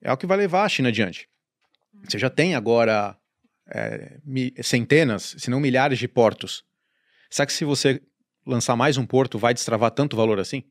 é 0.00 0.12
o 0.12 0.16
que 0.16 0.24
vai 0.24 0.36
levar 0.36 0.62
a 0.62 0.68
China 0.68 0.90
adiante. 0.90 1.28
Você 2.04 2.16
já 2.16 2.30
tem 2.30 2.54
agora 2.54 3.18
é, 3.66 4.20
centenas, 4.62 5.34
se 5.36 5.50
não 5.50 5.58
milhares 5.58 5.98
de 5.98 6.06
portos. 6.06 6.64
Será 7.28 7.44
que 7.44 7.52
se 7.52 7.64
você 7.64 8.00
lançar 8.46 8.76
mais 8.76 8.96
um 8.96 9.04
porto 9.04 9.36
vai 9.36 9.52
destravar 9.52 9.90
tanto 9.90 10.16
valor 10.16 10.38
assim? 10.38 10.62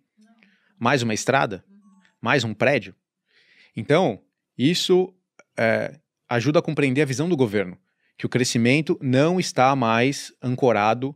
Mais 0.80 1.02
uma 1.02 1.14
estrada? 1.14 1.66
Mais 2.22 2.46
um 2.46 2.54
prédio? 2.54 2.96
Então, 3.76 4.24
Isso 4.58 5.14
é, 5.58 6.00
ajuda 6.30 6.60
a 6.60 6.62
compreender 6.62 7.02
a 7.02 7.06
visão 7.06 7.28
do 7.28 7.36
governo, 7.36 7.78
que 8.18 8.26
o 8.26 8.30
crescimento 8.30 8.98
não 9.02 9.40
está 9.40 9.76
mais 9.76 10.34
ancorado 10.42 11.16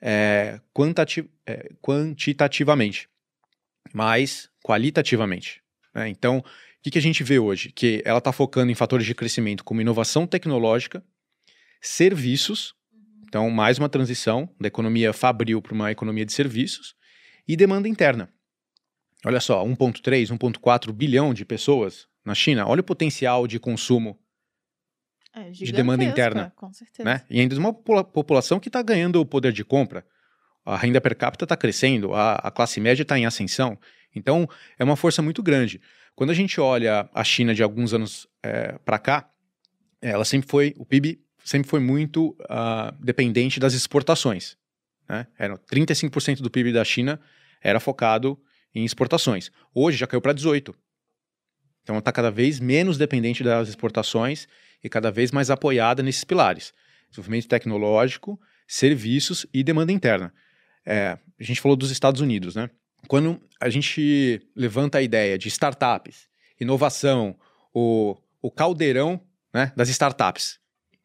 é, 0.00 0.60
é, 1.46 1.70
quantitativamente, 1.82 3.08
mas 3.92 4.48
qualitativamente. 4.64 5.62
né? 5.94 6.08
Então, 6.08 6.38
o 6.38 6.44
que, 6.82 6.90
que 6.90 6.98
a 6.98 7.02
gente 7.02 7.22
vê 7.22 7.38
hoje? 7.38 7.70
Que 7.72 8.02
ela 8.04 8.18
está 8.18 8.32
focando 8.32 8.72
em 8.72 8.74
fatores 8.74 9.04
de 9.04 9.14
crescimento 9.14 9.62
como 9.62 9.80
inovação 9.80 10.26
tecnológica, 10.26 11.04
serviços, 11.80 12.74
então 13.28 13.50
mais 13.50 13.78
uma 13.78 13.88
transição 13.88 14.48
da 14.58 14.68
economia 14.68 15.12
fabril 15.12 15.60
para 15.60 15.74
uma 15.74 15.90
economia 15.90 16.24
de 16.24 16.32
serviços, 16.32 16.94
e 17.46 17.56
demanda 17.56 17.88
interna. 17.88 18.32
Olha 19.24 19.40
só, 19.40 19.64
1,3, 19.64 20.28
1,4 20.28 20.92
bilhão 20.92 21.34
de 21.34 21.44
pessoas 21.44 22.06
na 22.24 22.34
China. 22.34 22.66
Olha 22.66 22.80
o 22.80 22.84
potencial 22.84 23.46
de 23.46 23.58
consumo 23.58 24.18
É, 25.32 25.50
de 25.50 25.70
demanda 25.72 26.02
interna, 26.02 26.52
Com 26.56 26.72
certeza. 26.72 27.04
né? 27.08 27.22
E 27.30 27.40
ainda 27.40 27.54
de 27.54 27.60
uma 27.60 27.72
popula- 27.72 28.02
população 28.04 28.58
que 28.58 28.68
está 28.68 28.82
ganhando 28.82 29.20
o 29.20 29.26
poder 29.26 29.52
de 29.52 29.64
compra. 29.64 30.04
A 30.64 30.76
renda 30.76 31.00
per 31.00 31.16
capita 31.16 31.44
está 31.44 31.56
crescendo, 31.56 32.12
a, 32.14 32.34
a 32.34 32.50
classe 32.50 32.80
média 32.80 33.02
está 33.02 33.18
em 33.18 33.24
ascensão. 33.26 33.78
Então, 34.14 34.48
é 34.78 34.84
uma 34.84 34.96
força 34.96 35.22
muito 35.22 35.42
grande. 35.42 35.80
Quando 36.14 36.30
a 36.30 36.34
gente 36.34 36.60
olha 36.60 37.08
a 37.14 37.24
China 37.24 37.54
de 37.54 37.62
alguns 37.62 37.94
anos 37.94 38.26
para 38.84 38.98
cá, 38.98 39.30
ela 40.02 40.24
sempre 40.24 40.48
foi, 40.50 40.74
o 40.76 40.84
PIB 40.84 41.20
sempre 41.44 41.68
foi 41.68 41.80
muito 41.80 42.36
ah, 42.48 42.92
dependente 43.00 43.60
das 43.60 43.72
exportações. 43.72 44.56
Né? 45.08 45.26
Era 45.38 45.56
35% 45.56 46.40
do 46.40 46.50
PIB 46.50 46.72
da 46.72 46.84
China 46.84 47.20
era 47.62 47.78
focado 47.80 48.38
em 48.74 48.84
exportações. 48.84 49.50
Hoje 49.74 49.96
já 49.98 50.06
caiu 50.06 50.20
para 50.20 50.34
18%. 50.34 50.74
Então, 51.82 51.94
ela 51.94 51.98
está 52.00 52.12
cada 52.12 52.30
vez 52.30 52.60
menos 52.60 52.98
dependente 52.98 53.42
das 53.42 53.68
exportações 53.68 54.46
e 54.82 54.88
cada 54.88 55.10
vez 55.10 55.30
mais 55.30 55.50
apoiada 55.50 56.02
nesses 56.02 56.24
pilares: 56.24 56.72
desenvolvimento 57.08 57.48
tecnológico, 57.48 58.40
serviços 58.66 59.46
e 59.52 59.62
demanda 59.62 59.92
interna. 59.92 60.32
É, 60.84 61.18
a 61.38 61.44
gente 61.44 61.60
falou 61.60 61.76
dos 61.76 61.90
Estados 61.90 62.20
Unidos, 62.20 62.54
né? 62.54 62.70
Quando 63.08 63.40
a 63.60 63.68
gente 63.68 64.40
levanta 64.54 64.98
a 64.98 65.02
ideia 65.02 65.38
de 65.38 65.48
startups, 65.48 66.28
inovação, 66.60 67.36
o, 67.72 68.16
o 68.40 68.50
caldeirão 68.50 69.20
né, 69.52 69.72
das 69.76 69.88
startups, 69.88 70.58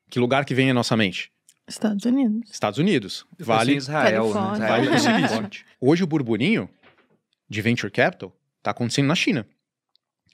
que 0.09 0.19
lugar 0.19 0.45
que 0.45 0.53
vem 0.53 0.69
à 0.69 0.73
nossa 0.73 0.95
mente? 0.95 1.31
Estados 1.67 2.05
Unidos. 2.05 2.51
Estados 2.51 2.79
Unidos. 2.79 3.25
Vale, 3.39 3.75
Israel, 3.75 4.33
né? 4.33 4.53
Israel 4.53 4.57
Vale 4.59 4.87
é 4.87 4.91
do 4.91 4.99
Silício. 4.99 5.37
forte. 5.37 5.65
Hoje 5.81 6.03
o 6.03 6.07
burburinho 6.07 6.69
de 7.49 7.61
venture 7.61 7.91
capital 7.91 8.35
está 8.59 8.71
acontecendo 8.71 9.07
na 9.07 9.15
China. 9.15 9.47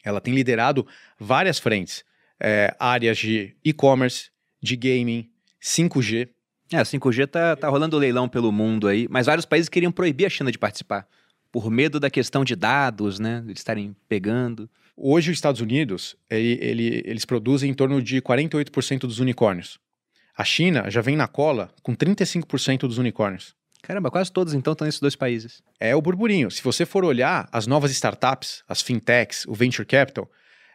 Ela 0.04 0.19
tem 0.19 0.34
liderado 0.34 0.86
várias 1.19 1.60
frentes, 1.60 2.04
é, 2.41 2.75
áreas 2.80 3.17
de 3.17 3.56
e-commerce, 3.63 4.30
de 4.62 4.75
gaming, 4.75 5.30
5G. 5.62 6.30
É, 6.73 6.77
a 6.77 6.84
5G 6.84 7.27
tá, 7.27 7.56
tá 7.56 7.69
rolando 7.69 7.97
leilão 7.97 8.27
pelo 8.27 8.51
mundo 8.51 8.88
aí, 8.88 9.08
mas 9.10 9.25
vários 9.25 9.45
países 9.45 9.69
queriam 9.69 9.91
proibir 9.91 10.25
a 10.25 10.30
China 10.30 10.51
de 10.51 10.58
participar. 10.58 11.08
Por 11.51 11.69
medo 11.69 11.99
da 11.99 12.10
questão 12.10 12.43
de 12.45 12.56
dados, 12.56 13.19
né? 13.19 13.41
Eles 13.45 13.60
estarem 13.60 13.95
pegando. 14.08 14.69
Hoje 14.95 15.32
os 15.32 15.38
Estados 15.38 15.60
Unidos, 15.60 16.15
ele- 16.30 16.58
ele- 16.62 17.04
eles 17.06 17.25
produzem 17.25 17.69
em 17.69 17.73
torno 17.73 18.01
de 18.01 18.21
48% 18.21 19.06
dos 19.06 19.19
unicórnios. 19.19 19.77
A 20.38 20.45
China 20.45 20.89
já 20.89 21.01
vem 21.01 21.17
na 21.17 21.27
cola 21.27 21.69
com 21.84 21.93
35% 21.93 22.88
dos 22.88 22.97
unicórnios. 22.97 23.54
Caramba, 23.82 24.10
quase 24.10 24.32
todos 24.32 24.54
então 24.54 24.71
estão 24.73 24.86
nesses 24.86 25.01
dois 25.01 25.15
países. 25.15 25.62
É 25.80 25.93
o 25.95 26.01
burburinho. 26.01 26.49
Se 26.49 26.63
você 26.63 26.86
for 26.86 27.04
olhar 27.04 27.49
as 27.51 27.67
novas 27.67 27.91
startups, 27.91 28.63
as 28.69 28.82
fintechs, 28.82 29.43
o 29.47 29.54
venture 29.54 29.86
capital, 29.86 30.30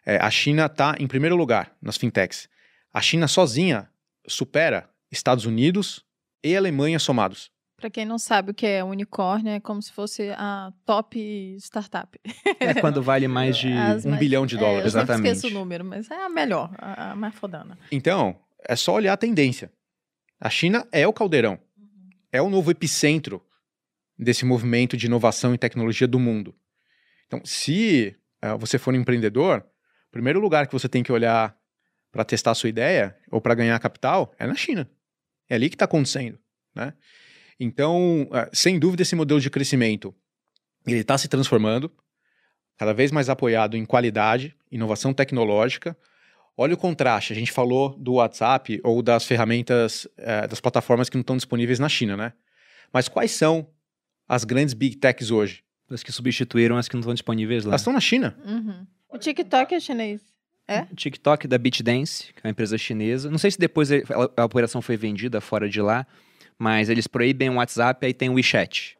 é, 0.06 0.16
a 0.18 0.30
China 0.30 0.66
está 0.66 0.94
em 0.98 1.06
primeiro 1.08 1.34
lugar 1.36 1.76
nas 1.82 1.96
fintechs. 1.96 2.48
A 2.94 3.00
China 3.02 3.26
sozinha 3.26 3.90
supera 4.26 4.88
Estados 5.10 5.44
Unidos 5.44 6.04
e 6.42 6.56
Alemanha 6.56 6.98
somados. 6.98 7.50
Pra 7.76 7.90
quem 7.90 8.06
não 8.06 8.18
sabe 8.18 8.52
o 8.52 8.54
que 8.54 8.64
é 8.66 8.82
unicórnio, 8.82 9.50
é 9.52 9.60
como 9.60 9.82
se 9.82 9.92
fosse 9.92 10.30
a 10.30 10.72
top 10.86 11.18
startup. 11.58 12.18
É 12.58 12.72
quando 12.80 13.02
vale 13.02 13.28
mais 13.28 13.58
de. 13.58 13.70
As 13.76 14.06
um 14.06 14.10
mais- 14.10 14.20
bilhão 14.20 14.46
de 14.46 14.56
é, 14.56 14.58
dólares. 14.58 14.84
Eu 14.86 14.90
sempre 14.92 15.04
Exatamente. 15.12 15.36
esqueço 15.36 15.54
o 15.54 15.58
número, 15.58 15.84
mas 15.84 16.10
é 16.10 16.24
a 16.24 16.28
melhor, 16.30 16.74
a, 16.78 17.10
a 17.10 17.14
mais 17.16 17.34
fodana. 17.34 17.76
Então, 17.92 18.40
é 18.66 18.74
só 18.74 18.94
olhar 18.94 19.12
a 19.12 19.16
tendência. 19.16 19.70
A 20.40 20.48
China 20.48 20.86
é 20.90 21.06
o 21.06 21.12
caldeirão. 21.12 21.58
É 22.32 22.40
o 22.40 22.48
novo 22.48 22.70
epicentro 22.70 23.42
desse 24.18 24.44
movimento 24.46 24.96
de 24.96 25.06
inovação 25.06 25.54
e 25.54 25.58
tecnologia 25.58 26.08
do 26.08 26.18
mundo. 26.18 26.54
Então, 27.26 27.42
se 27.44 28.16
eh, 28.40 28.56
você 28.56 28.78
for 28.78 28.94
um 28.94 28.96
empreendedor, 28.96 29.62
primeiro 30.16 30.40
lugar 30.40 30.66
que 30.66 30.72
você 30.72 30.88
tem 30.88 31.02
que 31.02 31.12
olhar 31.12 31.57
para 32.11 32.24
testar 32.24 32.52
a 32.52 32.55
sua 32.55 32.68
ideia 32.68 33.16
ou 33.31 33.40
para 33.40 33.55
ganhar 33.55 33.79
capital 33.79 34.35
é 34.38 34.46
na 34.46 34.55
China. 34.55 34.88
É 35.48 35.55
ali 35.55 35.68
que 35.68 35.74
está 35.74 35.85
acontecendo. 35.85 36.38
Né? 36.74 36.92
Então, 37.59 38.29
eh, 38.33 38.50
sem 38.52 38.79
dúvida, 38.79 39.02
esse 39.02 39.14
modelo 39.14 39.40
de 39.40 39.50
crescimento 39.50 40.14
ele 40.87 41.00
está 41.00 41.18
se 41.18 41.29
transformando, 41.29 41.92
cada 42.76 42.92
vez 42.92 43.11
mais 43.11 43.29
apoiado 43.29 43.76
em 43.76 43.85
qualidade, 43.85 44.57
inovação 44.70 45.12
tecnológica, 45.12 45.96
Olha 46.57 46.74
o 46.74 46.76
contraste. 46.76 47.33
A 47.33 47.37
gente 47.37 47.52
falou 47.52 47.90
do 47.98 48.14
WhatsApp 48.14 48.81
ou 48.83 49.02
das 49.02 49.26
ferramentas, 49.26 50.09
eh, 50.16 50.46
das 50.46 50.59
plataformas 50.59 51.11
que 51.11 51.16
não 51.16 51.20
estão 51.20 51.37
disponíveis 51.37 51.79
na 51.79 51.88
China, 51.88 52.16
né? 52.16 52.33
Mas 52.90 53.09
quais 53.09 53.33
são 53.33 53.68
as 54.26 54.42
grandes 54.42 54.72
big 54.72 54.96
techs 54.96 55.31
hoje? 55.31 55.62
As 55.90 56.02
que 56.02 56.11
substituíram 56.11 56.79
as 56.79 56.88
que 56.88 56.94
não 56.94 57.00
estão 57.00 57.12
disponíveis 57.12 57.64
lá. 57.64 57.72
Elas 57.72 57.83
estão 57.83 57.92
na 57.92 58.00
China. 58.00 58.37
Uhum. 58.44 58.87
O 59.16 59.18
TikTok 59.18 59.74
é 59.74 59.81
chinês. 59.81 60.20
O 60.92 60.94
TikTok 60.94 61.48
da 61.48 61.57
BitDance, 61.57 62.35
que 62.35 62.40
é 62.42 62.46
uma 62.46 62.50
empresa 62.50 62.76
chinesa. 62.76 63.31
Não 63.31 63.38
sei 63.38 63.50
se 63.50 63.59
depois 63.59 63.88
a, 63.90 64.44
operação 64.44 64.83
foi 64.83 64.94
vendida 64.94 65.40
fora 65.40 65.70
de 65.70 65.81
lá, 65.81 66.07
mas 66.59 66.90
eles 66.90 67.07
proíbem 67.07 67.48
o 67.48 67.55
WhatsApp, 67.55 68.05
aí 68.05 68.12
tem 68.12 68.29
o 68.29 68.35
WeChat. 68.35 68.98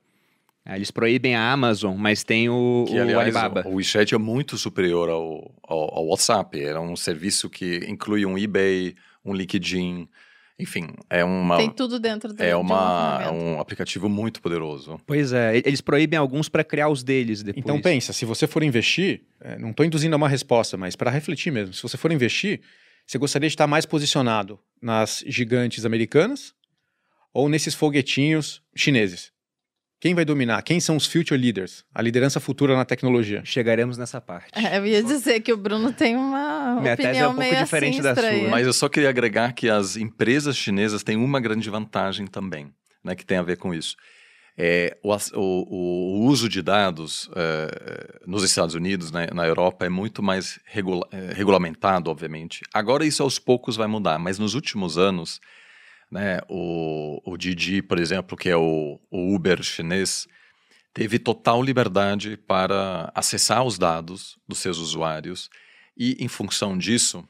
Aí 0.64 0.79
eles 0.79 0.90
proíbem 0.90 1.37
a 1.37 1.52
Amazon, 1.52 1.94
mas 1.98 2.24
tem 2.24 2.48
o, 2.48 2.87
Que, 2.88 2.94
o 2.94 3.02
aliás, 3.02 3.37
Alibaba. 3.37 3.68
o 3.68 3.74
WeChat 3.74 4.14
é 4.14 4.18
muito 4.18 4.57
superior 4.57 5.11
ao, 5.11 5.55
ao, 5.62 5.98
ao 5.98 6.07
WhatsApp. 6.07 6.59
Era 6.59 6.81
um 6.81 6.96
serviço 6.96 7.50
que 7.50 7.85
inclui 7.87 8.24
um 8.24 8.38
eBay, 8.38 8.96
um 9.22 9.35
LinkedIn, 9.35 10.09
enfim, 10.58 10.88
é 11.10 11.22
uma 11.22 11.58
Tem 11.58 11.70
tudo 11.70 11.98
dentro 11.98 12.32
do, 12.32 12.42
é 12.42 12.48
de 12.48 12.54
uma 12.54 13.18
é 13.20 13.24
ferramenta. 13.24 13.44
um 13.44 13.60
aplicativo 13.60 14.08
muito 14.08 14.40
poderoso. 14.40 14.98
Pois 15.06 15.32
é, 15.32 15.58
eles 15.58 15.82
proíbem 15.82 16.18
alguns 16.18 16.48
para 16.48 16.64
criar 16.64 16.88
os 16.88 17.02
deles 17.02 17.42
depois. 17.42 17.62
Então 17.62 17.80
pensa, 17.80 18.12
se 18.12 18.24
você 18.24 18.46
for 18.46 18.62
investir, 18.62 19.22
eh, 19.40 19.58
não 19.58 19.70
estou 19.70 19.84
induzindo 19.84 20.14
a 20.14 20.16
uma 20.16 20.28
resposta, 20.28 20.76
mas 20.76 20.96
para 20.96 21.10
refletir 21.10 21.52
mesmo. 21.52 21.74
Se 21.74 21.82
você 21.82 21.98
for 21.98 22.10
investir, 22.10 22.62
você 23.06 23.18
gostaria 23.18 23.48
de 23.48 23.54
estar 23.54 23.66
mais 23.66 23.84
posicionado 23.84 24.58
nas 24.80 25.22
gigantes 25.26 25.84
americanas 25.84 26.54
ou 27.34 27.48
nesses 27.50 27.74
foguetinhos 27.74 28.62
chineses? 28.74 29.36
Quem 29.98 30.14
vai 30.14 30.24
dominar? 30.26 30.61
Quem 30.62 30.78
são 30.78 30.94
os 30.96 31.06
future 31.06 31.40
leaders? 31.40 31.82
A 31.94 32.02
liderança 32.02 32.38
futura 32.38 32.76
na 32.76 32.85
tecnologia? 32.85 33.40
Chegaremos 33.44 33.96
nessa 33.96 34.20
parte. 34.20 34.50
É, 34.54 34.76
eu 34.78 34.87
ia 34.87 35.02
dizer 35.02 35.40
que 35.40 35.52
o 35.52 35.56
Bruno 35.56 35.90
tem 35.92 36.14
uma 36.16 36.78
Minha 36.80 36.92
opinião 36.94 37.12
tese 37.12 37.18
é 37.20 37.28
um 37.28 37.35
pouco 37.35 37.56
diferente 37.56 37.94
assim 37.94 38.02
da 38.02 38.14
sua. 38.14 38.22
estranha. 38.24 38.48
Mas 38.50 38.66
eu 38.66 38.72
só 38.74 38.88
queria 38.90 39.09
agregar 39.09 39.52
que 39.54 39.70
as 39.70 39.96
empresas 39.96 40.54
chinesas 40.56 41.02
têm 41.02 41.16
uma 41.16 41.40
grande 41.40 41.70
vantagem 41.70 42.26
também, 42.26 42.70
né, 43.02 43.14
que 43.14 43.24
tem 43.24 43.38
a 43.38 43.42
ver 43.42 43.56
com 43.56 43.72
isso. 43.72 43.96
É, 44.59 44.96
o- 45.02 45.14
o- 45.35 46.20
o 46.20 46.26
uso 46.26 46.46
de 46.48 46.61
dados 46.62 47.30
é, 47.35 48.18
nos 48.26 48.42
Estados 48.42 48.74
Unidos, 48.74 49.11
né, 49.11 49.26
na 49.32 49.46
Europa, 49.46 49.87
é 49.87 49.88
muito 49.88 50.22
mais 50.22 50.59
regula- 50.66 51.06
é, 51.11 51.32
regulamentado, 51.32 52.11
obviamente. 52.11 52.61
Agora 52.72 53.04
isso 53.04 53.22
aos 53.22 53.38
poucos 53.38 53.76
vai 53.76 53.87
mudar, 53.87 54.18
mas 54.18 54.38
nos 54.38 54.54
últimos 54.54 54.96
anos, 54.98 55.40
né, 56.10 56.40
o, 56.48 57.20
o 57.24 57.36
Didi, 57.36 57.82
por 57.82 57.98
exemplo, 57.98 58.36
que 58.36 58.48
é 58.48 58.56
o, 58.56 59.00
o 59.10 59.34
Uber 59.34 59.62
chinês, 59.62 60.26
teve 60.92 61.18
total 61.18 61.62
liberdade 61.62 62.36
para 62.36 63.10
acessar 63.14 63.64
os 63.64 63.78
dados 63.78 64.38
dos 64.48 64.58
seus 64.58 64.78
usuários 64.78 65.50
e, 65.96 66.16
em 66.18 66.28
função 66.28 66.76
disso, 66.76 67.26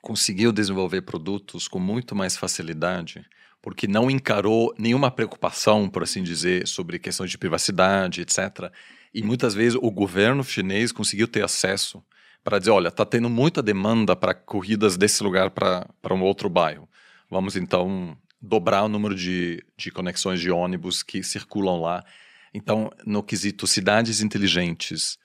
conseguiu 0.00 0.52
desenvolver 0.52 1.02
produtos 1.02 1.66
com 1.66 1.80
muito 1.80 2.14
mais 2.14 2.36
facilidade, 2.36 3.24
porque 3.60 3.88
não 3.88 4.08
encarou 4.08 4.72
nenhuma 4.78 5.10
preocupação, 5.10 5.88
por 5.88 6.04
assim 6.04 6.22
dizer, 6.22 6.68
sobre 6.68 6.98
questões 6.98 7.30
de 7.30 7.38
privacidade, 7.38 8.20
etc. 8.20 8.70
E 9.12 9.22
muitas 9.22 9.54
vezes 9.54 9.76
o 9.82 9.90
governo 9.90 10.44
chinês 10.44 10.92
conseguiu 10.92 11.26
ter 11.26 11.42
acesso 11.42 12.04
para 12.44 12.60
dizer, 12.60 12.70
olha, 12.70 12.86
está 12.88 13.04
tendo 13.04 13.28
muita 13.28 13.60
demanda 13.60 14.14
para 14.14 14.32
corridas 14.32 14.96
desse 14.96 15.20
lugar 15.24 15.50
para 15.50 16.14
um 16.14 16.22
outro 16.22 16.48
bairro. 16.48 16.88
Vamos 17.30 17.56
então 17.56 18.16
dobrar 18.40 18.84
o 18.84 18.88
número 18.88 19.14
de, 19.14 19.62
de 19.76 19.90
conexões 19.90 20.40
de 20.40 20.50
ônibus 20.50 21.02
que 21.02 21.22
circulam 21.22 21.80
lá. 21.80 22.04
Então, 22.54 22.90
no 23.04 23.22
quesito 23.22 23.66
cidades 23.66 24.20
inteligentes, 24.20 25.18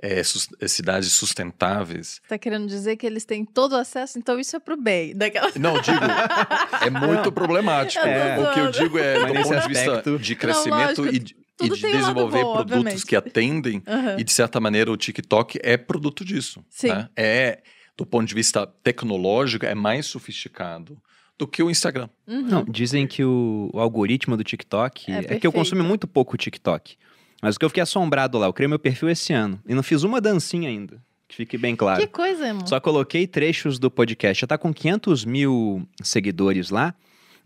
é, 0.00 0.22
sus- 0.22 0.48
é, 0.60 0.66
cidades 0.68 1.12
sustentáveis, 1.12 2.20
Tá 2.28 2.38
querendo 2.38 2.66
dizer 2.66 2.96
que 2.96 3.06
eles 3.06 3.24
têm 3.24 3.44
todo 3.44 3.72
o 3.72 3.76
acesso, 3.76 4.18
então 4.18 4.38
isso 4.38 4.56
é 4.56 4.60
pro 4.60 4.76
bem. 4.80 5.14
Daquela... 5.16 5.50
Não, 5.58 5.80
digo, 5.80 5.98
é 6.84 6.90
muito 6.90 7.30
problemático. 7.32 8.04
É. 8.06 8.38
O 8.38 8.52
que 8.54 8.60
eu 8.60 8.70
digo 8.70 8.98
é, 8.98 9.18
Mas 9.18 9.32
do 9.32 9.42
ponto 9.48 9.60
de 9.62 9.68
vista 9.68 9.90
aspecto- 9.98 10.18
de 10.18 10.36
crescimento 10.36 11.02
lógico. 11.02 11.08
e 11.16 11.18
de, 11.18 11.36
e 11.62 11.68
de 11.68 11.80
desenvolver 11.80 12.42
bom, 12.42 12.52
produtos 12.54 12.76
obviamente. 12.78 13.06
que 13.06 13.16
atendem. 13.16 13.82
Aham. 13.86 14.16
E 14.18 14.24
de 14.24 14.32
certa 14.32 14.58
maneira 14.60 14.90
o 14.90 14.96
TikTok 14.96 15.58
é 15.62 15.76
produto 15.76 16.24
disso. 16.24 16.64
Sim. 16.70 16.88
né? 16.88 17.08
É, 17.16 17.62
do 17.96 18.06
ponto 18.06 18.26
de 18.26 18.34
vista 18.34 18.66
tecnológico, 18.66 19.66
é 19.66 19.74
mais 19.74 20.06
sofisticado 20.06 21.00
do 21.38 21.46
que 21.46 21.62
o 21.62 21.70
Instagram. 21.70 22.08
Uhum. 22.26 22.42
Não, 22.42 22.64
dizem 22.64 23.06
que 23.06 23.24
o, 23.24 23.70
o 23.72 23.80
algoritmo 23.80 24.36
do 24.36 24.44
TikTok. 24.44 25.10
É 25.10 25.34
É, 25.34 25.38
que 25.38 25.46
eu 25.46 25.52
consumi 25.52 25.82
muito 25.82 26.06
pouco 26.06 26.34
o 26.34 26.38
TikTok. 26.38 26.96
Mas 27.40 27.56
o 27.56 27.58
que 27.58 27.64
eu 27.64 27.68
fiquei 27.68 27.82
assombrado 27.82 28.38
lá, 28.38 28.46
eu 28.46 28.52
criei 28.52 28.68
meu 28.68 28.78
perfil 28.78 29.08
esse 29.08 29.32
ano. 29.32 29.60
E 29.66 29.74
não 29.74 29.82
fiz 29.82 30.04
uma 30.04 30.20
dancinha 30.20 30.68
ainda. 30.68 31.02
Que 31.26 31.36
fique 31.36 31.58
bem 31.58 31.74
claro. 31.74 32.00
Que 32.00 32.06
coisa, 32.06 32.46
irmão. 32.46 32.66
Só 32.66 32.78
coloquei 32.78 33.26
trechos 33.26 33.78
do 33.78 33.90
podcast. 33.90 34.42
Já 34.42 34.46
tá 34.46 34.56
com 34.56 34.72
500 34.72 35.24
mil 35.24 35.88
seguidores 36.02 36.70
lá. 36.70 36.94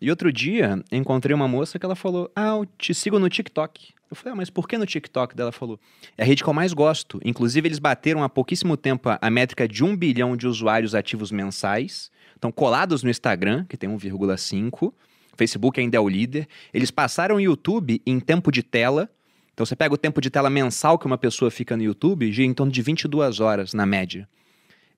E 0.00 0.10
outro 0.10 0.30
dia, 0.30 0.82
encontrei 0.92 1.34
uma 1.34 1.48
moça 1.48 1.78
que 1.78 1.86
ela 1.86 1.96
falou: 1.96 2.30
Ah, 2.36 2.48
eu 2.48 2.66
te 2.78 2.92
sigo 2.92 3.18
no 3.18 3.28
TikTok. 3.30 3.94
Eu 4.10 4.14
falei, 4.14 4.34
ah, 4.34 4.36
mas 4.36 4.50
por 4.50 4.68
que 4.68 4.76
no 4.76 4.86
TikTok? 4.86 5.34
Ela 5.40 5.52
falou: 5.52 5.80
É 6.18 6.22
a 6.22 6.26
rede 6.26 6.42
que 6.42 6.48
eu 6.48 6.52
mais 6.52 6.72
gosto. 6.72 7.20
Inclusive, 7.24 7.66
eles 7.66 7.78
bateram 7.78 8.22
há 8.22 8.28
pouquíssimo 8.28 8.76
tempo 8.76 9.08
a 9.20 9.30
métrica 9.30 9.66
de 9.66 9.82
um 9.82 9.96
bilhão 9.96 10.36
de 10.36 10.46
usuários 10.46 10.94
ativos 10.94 11.32
mensais. 11.32 12.10
Estão 12.36 12.52
colados 12.52 13.02
no 13.02 13.10
Instagram, 13.10 13.64
que 13.64 13.76
tem 13.76 13.90
1,5. 13.90 14.92
Facebook 15.36 15.80
ainda 15.80 15.96
é 15.96 16.00
o 16.00 16.08
líder. 16.08 16.46
Eles 16.72 16.90
passaram 16.90 17.36
o 17.36 17.40
YouTube 17.40 18.00
em 18.06 18.20
tempo 18.20 18.52
de 18.52 18.62
tela. 18.62 19.10
Então 19.52 19.64
você 19.64 19.74
pega 19.74 19.94
o 19.94 19.98
tempo 19.98 20.20
de 20.20 20.30
tela 20.30 20.50
mensal 20.50 20.98
que 20.98 21.06
uma 21.06 21.18
pessoa 21.18 21.50
fica 21.50 21.76
no 21.76 21.82
YouTube, 21.82 22.30
gira 22.30 22.46
em 22.46 22.54
torno 22.54 22.70
de 22.70 22.82
22 22.82 23.40
horas, 23.40 23.72
na 23.72 23.86
média. 23.86 24.28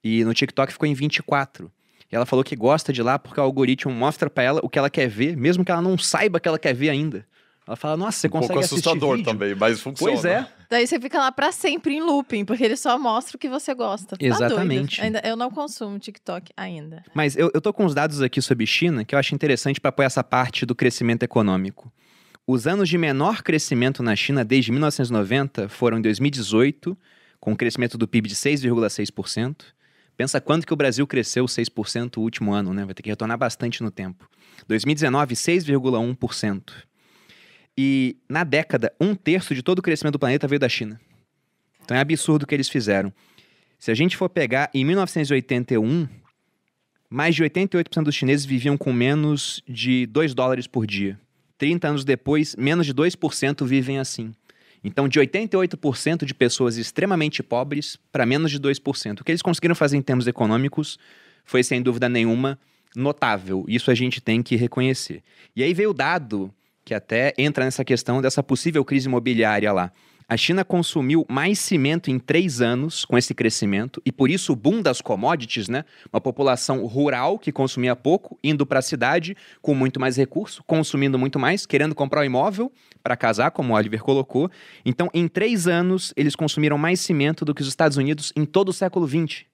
E 0.03 0.25
no 0.25 0.35
TikTok 0.35 0.73
ficou 0.73 0.87
em 0.87 0.95
24. 0.95 1.71
E 2.11 2.17
ela 2.17 2.27
falou 2.27 2.45
que 2.45 2.57
gosta 2.57 2.93
de 2.93 3.03
lá 3.03 3.19
porque 3.19 3.39
o 3.39 3.43
algoritmo 3.43 3.93
mostra 3.93 4.29
pra 4.29 4.43
ela 4.43 4.61
o 4.63 4.69
que 4.69 4.79
ela 4.79 4.91
quer 4.91 5.09
ver, 5.09 5.37
mesmo 5.37 5.65
que 5.65 5.71
ela 5.71 5.83
não 5.83 5.97
saiba 5.97 6.41
que 6.41 6.49
ela 6.49 6.59
quer 6.59 6.75
ver 6.75 6.91
ainda. 6.91 7.25
Ela 7.67 7.77
fala, 7.77 7.97
nossa, 7.97 8.19
você 8.19 8.27
um 8.27 8.31
consegue 8.31 8.55
pouco 8.55 8.65
assustador 8.65 9.23
também, 9.23 9.55
mas 9.55 9.81
funciona. 9.81 10.13
Pois 10.13 10.25
é. 10.25 10.49
Daí 10.71 10.87
você 10.87 11.01
fica 11.01 11.19
lá 11.19 11.33
pra 11.33 11.51
sempre 11.51 11.95
em 11.95 12.01
looping, 12.03 12.45
porque 12.45 12.63
ele 12.63 12.77
só 12.77 12.99
mostra 12.99 13.37
o 13.37 13.39
que 13.39 13.49
você 13.49 13.73
gosta. 13.75 14.17
Tá. 14.17 14.25
Exatamente. 14.25 15.01
Ainda, 15.01 15.23
eu 15.25 15.35
não 15.35 15.51
consumo 15.51 15.99
TikTok 15.99 16.53
ainda. 16.57 17.03
Mas 17.15 17.37
eu, 17.37 17.51
eu 17.55 17.61
tô 17.61 17.73
com 17.73 17.87
uns 17.87 17.95
dados 17.95 18.21
aqui 18.21 18.43
sobre 18.43 18.67
China 18.67 19.05
que 19.05 19.15
eu 19.15 19.19
acho 19.19 19.35
interessante 19.35 19.81
para 19.81 19.89
apoiar 19.89 20.07
essa 20.07 20.23
parte 20.23 20.67
do 20.67 20.75
crescimento 20.75 21.23
econômico. 21.23 21.91
Os 22.47 22.67
anos 22.67 22.89
de 22.89 22.99
menor 22.99 23.43
crescimento 23.43 24.03
na 24.03 24.15
China 24.15 24.45
desde 24.45 24.71
1990 24.71 25.69
foram 25.69 25.99
em 25.99 26.03
2018, 26.03 26.97
com 27.41 27.53
um 27.53 27.57
crescimento 27.57 27.97
do 27.97 28.07
PIB 28.07 28.29
de 28.29 28.35
6,6%. 28.35 29.57
Pensa 30.17 30.41
quanto 30.41 30.67
que 30.67 30.73
o 30.73 30.77
Brasil 30.77 31.07
cresceu 31.07 31.45
6% 31.45 32.17
o 32.17 32.21
último 32.21 32.53
ano, 32.53 32.75
né? 32.75 32.85
Vai 32.85 32.93
ter 32.93 33.03
que 33.03 33.09
retornar 33.09 33.39
bastante 33.39 33.83
no 33.83 33.91
tempo. 33.91 34.29
2019, 34.67 35.35
6,1%. 35.35 36.63
E 37.81 38.17
na 38.29 38.43
década, 38.43 38.93
um 39.01 39.15
terço 39.15 39.55
de 39.55 39.63
todo 39.63 39.79
o 39.79 39.83
crescimento 39.83 40.15
do 40.15 40.19
planeta 40.19 40.49
veio 40.49 40.59
da 40.59 40.69
China. 40.69 41.01
Então 41.85 41.97
é 41.97 42.01
absurdo 42.01 42.43
o 42.43 42.47
que 42.47 42.53
eles 42.53 42.69
fizeram. 42.69 43.13
Se 43.79 43.93
a 43.93 43.95
gente 43.95 44.17
for 44.17 44.29
pegar 44.29 44.69
em 44.75 44.85
1981, 44.85 46.09
mais 47.09 47.37
de 47.37 47.45
88% 47.45 48.03
dos 48.03 48.17
chineses 48.17 48.45
viviam 48.45 48.77
com 48.77 48.93
menos 48.93 49.63
de 49.65 50.07
2 50.07 50.35
dólares 50.35 50.67
por 50.67 50.89
dia. 50.89 51.21
30 51.57 51.87
anos 51.87 52.05
depois, 52.05 52.57
menos 52.57 52.85
de 52.85 52.93
2% 52.93 53.65
vivem 53.65 54.01
assim. 54.01 54.35
Então, 54.83 55.09
de 55.09 55.21
88% 55.21 56.25
de 56.25 56.35
pessoas 56.35 56.79
extremamente 56.79 57.45
pobres 57.45 57.97
para 58.11 58.27
menos 58.27 58.51
de 58.51 58.59
2%. 58.59 59.21
O 59.21 59.25
que 59.25 59.31
eles 59.31 59.43
conseguiram 59.43 59.77
fazer 59.77 59.97
em 59.97 60.03
termos 60.03 60.27
econômicos 60.27 60.99
foi, 61.45 61.63
sem 61.63 61.81
dúvida 61.81 62.09
nenhuma, 62.09 62.59
notável. 62.97 63.65
Isso 63.69 63.89
a 63.89 63.95
gente 63.95 64.21
tem 64.21 64.43
que 64.43 64.57
reconhecer. 64.57 65.23
E 65.55 65.63
aí 65.63 65.73
veio 65.73 65.91
o 65.91 65.95
dado 65.95 66.53
que 66.89 66.95
até 66.95 67.35
entra 67.37 67.67
nessa 67.67 67.85
questão 67.85 68.23
dessa 68.23 68.43
possível 68.43 68.83
crise 68.83 69.09
imobiliária 69.09 69.71
lá. 69.71 69.93
A 70.27 70.39
China 70.39 70.65
consumiu 70.65 71.27
mais 71.29 71.59
cimento 71.59 72.11
em 72.11 72.19
três 72.19 72.63
anos 72.63 73.05
com 73.05 73.19
esse 73.19 73.35
crescimento, 73.35 74.01
e 74.07 74.13
por 74.13 74.31
isso 74.31 74.55
o 74.55 74.57
boom 74.57 74.81
das 74.81 75.03
commodities, 75.03 75.69
né? 75.69 75.85
Uma 76.11 76.21
população 76.21 76.87
rural 76.87 77.39
que 77.39 77.53
consumia 77.53 77.95
pouco, 77.95 78.39
indo 78.43 78.65
para 78.65 78.79
a 78.79 78.83
cidade 78.83 79.37
com 79.61 79.75
muito 79.75 80.01
mais 80.01 80.17
recurso, 80.17 80.63
consumindo 80.67 81.19
muito 81.19 81.39
mais, 81.39 81.67
querendo 81.67 81.95
comprar 81.95 82.23
um 82.23 82.25
imóvel 82.25 82.73
para 83.03 83.17
casar, 83.19 83.51
como 83.51 83.75
o 83.75 83.77
Oliver 83.77 84.03
colocou. 84.03 84.51
Então, 84.83 85.11
em 85.13 85.29
três 85.29 85.67
anos, 85.67 86.15
eles 86.17 86.35
consumiram 86.35 86.79
mais 86.79 87.01
cimento 87.01 87.45
do 87.45 87.55
que 87.55 87.61
os 87.61 87.69
Estados 87.69 87.99
Unidos 87.99 88.33
em 88.35 88.47
todo 88.47 88.71
o 88.71 88.73
século 88.73 89.07
XX. 89.07 89.45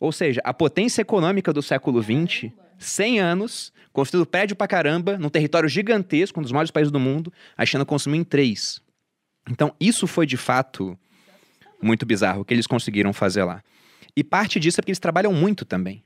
Ou 0.00 0.10
seja, 0.10 0.40
a 0.42 0.52
potência 0.52 1.00
econômica 1.00 1.52
do 1.52 1.62
século 1.62 2.02
XX, 2.02 2.50
100 2.78 3.20
anos, 3.20 3.72
construindo 3.92 4.26
prédio 4.26 4.56
pra 4.56 4.68
caramba, 4.68 5.18
num 5.18 5.28
território 5.28 5.68
gigantesco, 5.68 6.38
um 6.38 6.42
dos 6.42 6.52
maiores 6.52 6.70
países 6.70 6.90
do 6.90 7.00
mundo, 7.00 7.32
a 7.56 7.66
China 7.66 7.84
consumiu 7.84 8.20
em 8.20 8.24
três. 8.24 8.80
Então, 9.50 9.74
isso 9.80 10.06
foi 10.06 10.26
de 10.26 10.36
fato 10.36 10.98
muito 11.80 12.04
bizarro 12.04 12.42
o 12.42 12.44
que 12.44 12.54
eles 12.54 12.66
conseguiram 12.66 13.12
fazer 13.12 13.44
lá. 13.44 13.62
E 14.16 14.24
parte 14.24 14.58
disso 14.58 14.78
é 14.78 14.82
porque 14.82 14.90
eles 14.90 14.98
trabalham 14.98 15.32
muito 15.32 15.64
também. 15.64 16.02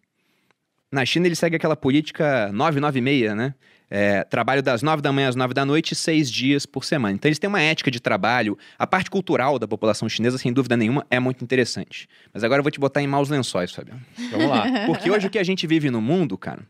Na 0.90 1.04
China, 1.06 1.26
eles 1.26 1.38
seguem 1.38 1.56
aquela 1.56 1.76
política 1.76 2.52
996, 2.52 3.34
né? 3.34 3.54
É, 3.94 4.24
trabalho 4.24 4.62
das 4.62 4.82
9 4.82 5.02
da 5.02 5.12
manhã 5.12 5.28
às 5.28 5.36
9 5.36 5.52
da 5.52 5.66
noite, 5.66 5.94
seis 5.94 6.30
dias 6.30 6.64
por 6.64 6.82
semana. 6.82 7.14
Então, 7.14 7.28
eles 7.28 7.38
têm 7.38 7.46
uma 7.46 7.60
ética 7.60 7.90
de 7.90 8.00
trabalho. 8.00 8.56
A 8.78 8.86
parte 8.86 9.10
cultural 9.10 9.58
da 9.58 9.68
população 9.68 10.08
chinesa, 10.08 10.38
sem 10.38 10.50
dúvida 10.50 10.78
nenhuma, 10.78 11.06
é 11.10 11.20
muito 11.20 11.44
interessante. 11.44 12.08
Mas 12.32 12.42
agora 12.42 12.60
eu 12.60 12.62
vou 12.62 12.70
te 12.70 12.80
botar 12.80 13.02
em 13.02 13.06
maus 13.06 13.28
lençóis, 13.28 13.70
Fabiano. 13.70 14.00
Vamos 14.30 14.48
lá. 14.48 14.64
Porque 14.88 15.10
hoje 15.10 15.26
o 15.26 15.30
que 15.30 15.38
a 15.38 15.44
gente 15.44 15.66
vive 15.66 15.90
no 15.90 16.00
mundo, 16.00 16.38
cara. 16.38 16.62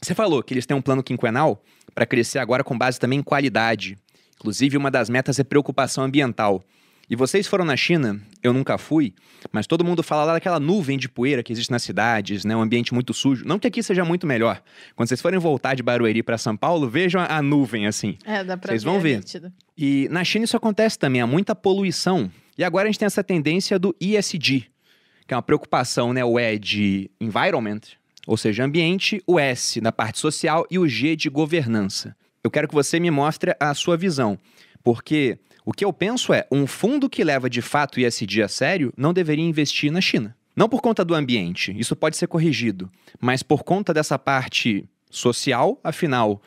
Você 0.00 0.14
falou 0.14 0.40
que 0.40 0.54
eles 0.54 0.66
têm 0.66 0.76
um 0.76 0.80
plano 0.80 1.02
quinquenal 1.02 1.60
para 1.92 2.06
crescer 2.06 2.38
agora 2.38 2.62
com 2.62 2.78
base 2.78 3.00
também 3.00 3.18
em 3.18 3.24
qualidade. 3.24 3.98
Inclusive, 4.36 4.76
uma 4.76 4.88
das 4.88 5.10
metas 5.10 5.36
é 5.40 5.42
preocupação 5.42 6.04
ambiental. 6.04 6.62
E 7.10 7.16
vocês 7.16 7.46
foram 7.46 7.64
na 7.64 7.74
China, 7.74 8.20
eu 8.42 8.52
nunca 8.52 8.76
fui, 8.76 9.14
mas 9.50 9.66
todo 9.66 9.82
mundo 9.82 10.02
fala 10.02 10.24
lá 10.24 10.32
daquela 10.34 10.60
nuvem 10.60 10.98
de 10.98 11.08
poeira 11.08 11.42
que 11.42 11.50
existe 11.50 11.70
nas 11.70 11.82
cidades, 11.82 12.44
né? 12.44 12.54
Um 12.54 12.60
ambiente 12.60 12.92
muito 12.92 13.14
sujo. 13.14 13.46
Não 13.46 13.58
que 13.58 13.66
aqui 13.66 13.82
seja 13.82 14.04
muito 14.04 14.26
melhor. 14.26 14.62
Quando 14.94 15.08
vocês 15.08 15.20
forem 15.20 15.38
voltar 15.38 15.74
de 15.74 15.82
Barueri 15.82 16.22
para 16.22 16.36
São 16.36 16.54
Paulo, 16.54 16.86
vejam 16.86 17.24
a, 17.26 17.40
nuvem 17.40 17.86
assim. 17.86 18.18
É, 18.26 18.44
dá 18.44 18.58
pra 18.58 18.72
Vocês 18.72 18.82
ver. 18.82 18.90
vão 18.90 18.98
é 18.98 19.00
ver. 19.00 19.52
E 19.76 20.06
na 20.10 20.22
China 20.22 20.44
isso 20.44 20.56
acontece 20.56 20.98
também, 20.98 21.22
há 21.22 21.26
muita 21.26 21.54
poluição. 21.54 22.30
E 22.58 22.62
agora 22.62 22.88
a 22.88 22.90
gente 22.90 22.98
tem 22.98 23.06
essa 23.06 23.24
tendência 23.24 23.78
do 23.78 23.96
ESG, 23.98 24.66
que 25.26 25.32
é 25.32 25.36
uma 25.36 25.42
preocupação, 25.42 26.12
né? 26.12 26.22
O 26.22 26.38
E 26.38 26.58
de 26.58 27.10
environment, 27.18 27.80
ou 28.26 28.36
seja, 28.36 28.64
ambiente, 28.64 29.22
o 29.26 29.38
S 29.38 29.80
na 29.80 29.92
parte 29.92 30.18
social 30.18 30.66
e 30.70 30.78
o 30.78 30.86
G 30.86 31.16
de 31.16 31.30
governança. 31.30 32.14
Eu 32.44 32.50
quero 32.50 32.68
que 32.68 32.74
você 32.74 33.00
me 33.00 33.10
mostre 33.10 33.56
a 33.58 33.72
sua 33.72 33.96
visão, 33.96 34.38
porque 34.84 35.38
o 35.68 35.72
que 35.74 35.84
eu 35.84 35.92
penso 35.92 36.32
é, 36.32 36.46
um 36.50 36.66
fundo 36.66 37.10
que 37.10 37.22
leva 37.22 37.50
de 37.50 37.60
fato 37.60 38.00
ESG 38.00 38.40
a 38.40 38.48
sério 38.48 38.90
não 38.96 39.12
deveria 39.12 39.44
investir 39.44 39.92
na 39.92 40.00
China. 40.00 40.34
Não 40.56 40.66
por 40.66 40.80
conta 40.80 41.04
do 41.04 41.14
ambiente, 41.14 41.78
isso 41.78 41.94
pode 41.94 42.16
ser 42.16 42.26
corrigido, 42.26 42.90
mas 43.20 43.42
por 43.42 43.62
conta 43.62 43.92
dessa 43.92 44.18
parte 44.18 44.88
social, 45.10 45.78
afinal, 45.84 46.40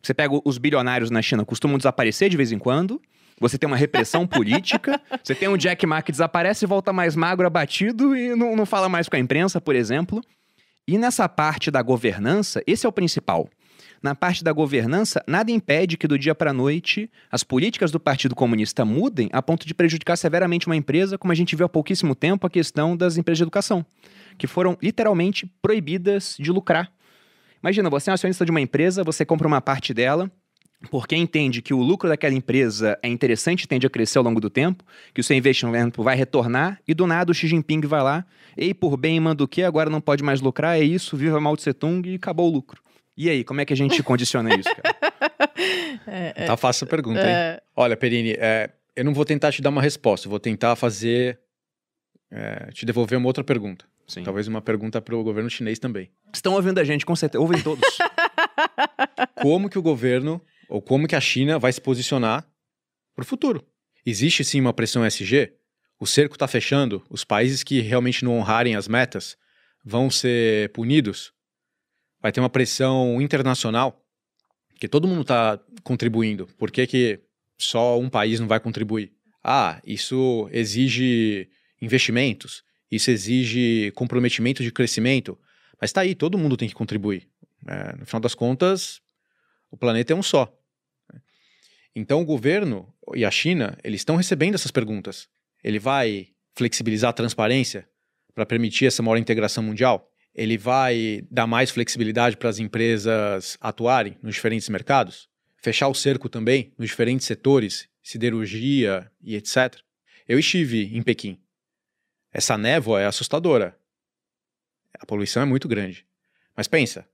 você 0.00 0.14
pega 0.14 0.40
os 0.42 0.56
bilionários 0.56 1.10
na 1.10 1.20
China, 1.20 1.44
costumam 1.44 1.76
desaparecer 1.76 2.30
de 2.30 2.38
vez 2.38 2.52
em 2.52 2.58
quando. 2.58 3.02
Você 3.38 3.58
tem 3.58 3.66
uma 3.66 3.76
repressão 3.76 4.24
política. 4.26 4.98
Você 5.22 5.34
tem 5.34 5.46
um 5.46 5.58
Jack 5.58 5.84
Ma 5.84 6.00
que 6.00 6.10
desaparece 6.10 6.64
e 6.64 6.66
volta 6.66 6.90
mais 6.90 7.14
magro, 7.14 7.46
abatido 7.46 8.16
e 8.16 8.34
não, 8.34 8.56
não 8.56 8.64
fala 8.64 8.88
mais 8.88 9.10
com 9.10 9.16
a 9.16 9.18
imprensa, 9.18 9.60
por 9.60 9.76
exemplo. 9.76 10.22
E 10.88 10.96
nessa 10.96 11.28
parte 11.28 11.70
da 11.70 11.82
governança, 11.82 12.62
esse 12.66 12.86
é 12.86 12.88
o 12.88 12.92
principal. 12.92 13.46
Na 14.04 14.14
parte 14.14 14.44
da 14.44 14.52
governança, 14.52 15.24
nada 15.26 15.50
impede 15.50 15.96
que 15.96 16.06
do 16.06 16.18
dia 16.18 16.34
para 16.34 16.50
a 16.50 16.52
noite 16.52 17.10
as 17.32 17.42
políticas 17.42 17.90
do 17.90 17.98
Partido 17.98 18.34
Comunista 18.34 18.84
mudem 18.84 19.30
a 19.32 19.40
ponto 19.40 19.66
de 19.66 19.72
prejudicar 19.72 20.14
severamente 20.16 20.66
uma 20.66 20.76
empresa, 20.76 21.16
como 21.16 21.32
a 21.32 21.34
gente 21.34 21.56
viu 21.56 21.64
há 21.64 21.70
pouquíssimo 21.70 22.14
tempo 22.14 22.46
a 22.46 22.50
questão 22.50 22.94
das 22.94 23.16
empresas 23.16 23.38
de 23.38 23.44
educação, 23.44 23.82
que 24.36 24.46
foram 24.46 24.76
literalmente 24.82 25.50
proibidas 25.62 26.36
de 26.38 26.52
lucrar. 26.52 26.92
Imagina, 27.62 27.88
você 27.88 28.10
é 28.10 28.12
um 28.12 28.14
acionista 28.14 28.44
de 28.44 28.50
uma 28.50 28.60
empresa, 28.60 29.02
você 29.02 29.24
compra 29.24 29.48
uma 29.48 29.62
parte 29.62 29.94
dela, 29.94 30.30
porque 30.90 31.16
entende 31.16 31.62
que 31.62 31.72
o 31.72 31.80
lucro 31.80 32.06
daquela 32.06 32.34
empresa 32.34 32.98
é 33.02 33.08
interessante 33.08 33.66
tende 33.66 33.86
a 33.86 33.90
crescer 33.90 34.18
ao 34.18 34.24
longo 34.24 34.38
do 34.38 34.50
tempo, 34.50 34.84
que 35.14 35.22
o 35.22 35.24
seu 35.24 35.34
investimento 35.34 36.02
vai 36.02 36.14
retornar, 36.14 36.78
e 36.86 36.92
do 36.92 37.06
nada 37.06 37.32
o 37.32 37.34
Xi 37.34 37.46
Jinping 37.48 37.80
vai 37.86 38.02
lá, 38.02 38.26
ei, 38.54 38.74
por 38.74 38.98
bem 38.98 39.18
manda 39.18 39.42
o 39.42 39.48
quê, 39.48 39.62
agora 39.62 39.88
não 39.88 40.02
pode 40.02 40.22
mais 40.22 40.42
lucrar, 40.42 40.78
é 40.78 40.84
isso, 40.84 41.16
viva 41.16 41.40
Mao 41.40 41.56
Tse 41.56 41.72
Tung 41.72 42.06
e 42.06 42.16
acabou 42.16 42.50
o 42.50 42.52
lucro. 42.52 42.83
E 43.16 43.30
aí, 43.30 43.44
como 43.44 43.60
é 43.60 43.64
que 43.64 43.72
a 43.72 43.76
gente 43.76 44.02
condiciona 44.02 44.54
isso, 44.54 44.68
cara? 44.74 44.96
É, 46.06 46.46
Tá 46.46 46.56
fácil 46.56 46.84
a 46.84 46.88
pergunta, 46.88 47.20
hein? 47.20 47.26
é, 47.34 47.62
Olha, 47.76 47.96
Perini, 47.96 48.32
é, 48.32 48.70
eu 48.94 49.04
não 49.04 49.14
vou 49.14 49.24
tentar 49.24 49.52
te 49.52 49.62
dar 49.62 49.70
uma 49.70 49.80
resposta, 49.80 50.26
eu 50.26 50.30
vou 50.30 50.40
tentar 50.40 50.74
fazer. 50.76 51.38
é, 52.30 52.70
te 52.72 52.84
devolver 52.84 53.16
uma 53.18 53.26
outra 53.28 53.42
pergunta. 53.44 53.84
Sim. 54.06 54.22
Talvez 54.22 54.46
uma 54.48 54.60
pergunta 54.60 55.00
para 55.00 55.14
o 55.16 55.22
governo 55.22 55.48
chinês 55.48 55.78
também. 55.78 56.10
Estão 56.32 56.52
ouvindo 56.54 56.78
a 56.78 56.84
gente, 56.84 57.06
com 57.06 57.16
certeza, 57.16 57.40
ouvem 57.40 57.62
todos. 57.62 57.82
Como 59.40 59.68
que 59.70 59.78
o 59.78 59.82
governo, 59.82 60.40
ou 60.68 60.82
como 60.82 61.06
que 61.06 61.14
a 61.16 61.20
China 61.20 61.58
vai 61.58 61.72
se 61.72 61.80
posicionar 61.80 62.46
para 63.14 63.22
o 63.22 63.26
futuro? 63.26 63.64
Existe 64.04 64.44
sim 64.44 64.60
uma 64.60 64.72
pressão 64.72 65.04
SG? 65.04 65.52
O 65.98 66.06
cerco 66.06 66.34
está 66.34 66.46
fechando? 66.48 67.02
Os 67.08 67.24
países 67.24 67.62
que 67.62 67.80
realmente 67.80 68.24
não 68.24 68.36
honrarem 68.36 68.74
as 68.76 68.88
metas 68.88 69.36
vão 69.84 70.10
ser 70.10 70.70
punidos? 70.72 71.32
Vai 72.24 72.32
ter 72.32 72.40
uma 72.40 72.48
pressão 72.48 73.20
internacional? 73.20 74.02
Que 74.80 74.88
todo 74.88 75.06
mundo 75.06 75.20
está 75.20 75.60
contribuindo. 75.82 76.46
Por 76.56 76.70
que, 76.70 76.86
que 76.86 77.20
só 77.58 77.98
um 77.98 78.08
país 78.08 78.40
não 78.40 78.48
vai 78.48 78.58
contribuir. 78.58 79.12
Ah, 79.42 79.78
isso 79.84 80.48
exige 80.50 81.50
investimentos, 81.82 82.64
isso 82.90 83.10
exige 83.10 83.92
comprometimento 83.94 84.62
de 84.62 84.72
crescimento. 84.72 85.38
Mas 85.78 85.90
está 85.90 86.00
aí, 86.00 86.14
todo 86.14 86.38
mundo 86.38 86.56
tem 86.56 86.66
que 86.66 86.74
contribuir. 86.74 87.28
É, 87.66 87.96
no 87.96 88.06
final 88.06 88.20
das 88.20 88.34
contas, 88.34 89.02
o 89.70 89.76
planeta 89.76 90.14
é 90.14 90.16
um 90.16 90.22
só. 90.22 90.50
Então 91.94 92.22
o 92.22 92.24
governo 92.24 92.90
e 93.14 93.22
a 93.22 93.30
China, 93.30 93.76
eles 93.84 94.00
estão 94.00 94.16
recebendo 94.16 94.54
essas 94.54 94.70
perguntas. 94.70 95.28
Ele 95.62 95.78
vai 95.78 96.28
flexibilizar 96.54 97.10
a 97.10 97.12
transparência 97.12 97.86
para 98.34 98.46
permitir 98.46 98.86
essa 98.86 99.02
maior 99.02 99.18
integração 99.18 99.62
mundial? 99.62 100.10
Ele 100.34 100.58
vai 100.58 101.22
dar 101.30 101.46
mais 101.46 101.70
flexibilidade 101.70 102.36
para 102.36 102.48
as 102.48 102.58
empresas 102.58 103.56
atuarem 103.60 104.16
nos 104.22 104.34
diferentes 104.34 104.68
mercados? 104.68 105.28
Fechar 105.56 105.88
o 105.88 105.94
cerco 105.94 106.28
também 106.28 106.74
nos 106.76 106.88
diferentes 106.88 107.26
setores, 107.26 107.88
siderurgia 108.02 109.10
e 109.22 109.36
etc. 109.36 109.78
Eu 110.26 110.38
estive 110.38 110.96
em 110.96 111.02
Pequim. 111.02 111.40
Essa 112.32 112.58
névoa 112.58 113.00
é 113.00 113.06
assustadora. 113.06 113.78
A 114.98 115.06
poluição 115.06 115.42
é 115.42 115.46
muito 115.46 115.68
grande. 115.68 116.06
Mas 116.56 116.66
pensa, 116.66 117.08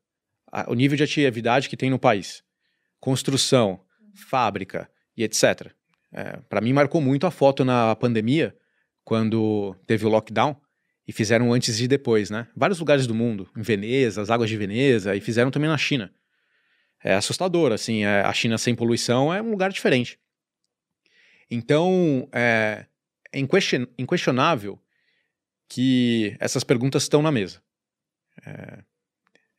a, 0.51 0.71
o 0.71 0.75
nível 0.75 0.97
de 0.97 1.05
atividade 1.05 1.69
que 1.69 1.77
tem 1.77 1.91
no 1.91 1.99
país, 1.99 2.43
construção, 2.99 3.85
fábrica 4.15 4.91
e 5.17 5.23
etc. 5.23 5.73
É, 6.13 6.39
Para 6.49 6.61
mim 6.61 6.73
marcou 6.73 7.01
muito 7.01 7.27
a 7.27 7.31
foto 7.31 7.65
na 7.65 7.95
pandemia, 7.97 8.57
quando 9.05 9.75
teve 9.87 10.07
o 10.07 10.09
lockdown, 10.09 10.57
e 11.11 11.13
fizeram 11.13 11.53
antes 11.53 11.81
e 11.81 11.89
depois, 11.89 12.31
né? 12.31 12.47
Vários 12.55 12.79
lugares 12.79 13.05
do 13.05 13.13
mundo, 13.13 13.51
em 13.57 13.63
Veneza, 13.63 14.23
as 14.23 14.31
águas 14.31 14.49
de 14.49 14.57
Veneza, 14.57 15.17
e 15.17 15.21
fizeram 15.21 15.51
também 15.51 15.69
na 15.69 15.77
China. 15.77 16.15
É 17.03 17.15
assustador, 17.15 17.73
assim, 17.73 18.05
é, 18.05 18.21
a 18.21 18.33
China 18.33 18.57
sem 18.57 18.77
poluição 18.77 19.35
é 19.35 19.43
um 19.43 19.51
lugar 19.51 19.73
diferente. 19.73 20.21
Então, 21.51 22.29
é, 22.31 22.87
é 23.33 23.41
inquestion, 23.41 23.89
inquestionável 23.99 24.81
que 25.69 26.37
essas 26.39 26.63
perguntas 26.63 27.03
estão 27.03 27.21
na 27.23 27.33
mesa. 27.33 27.61
É, 28.47 28.85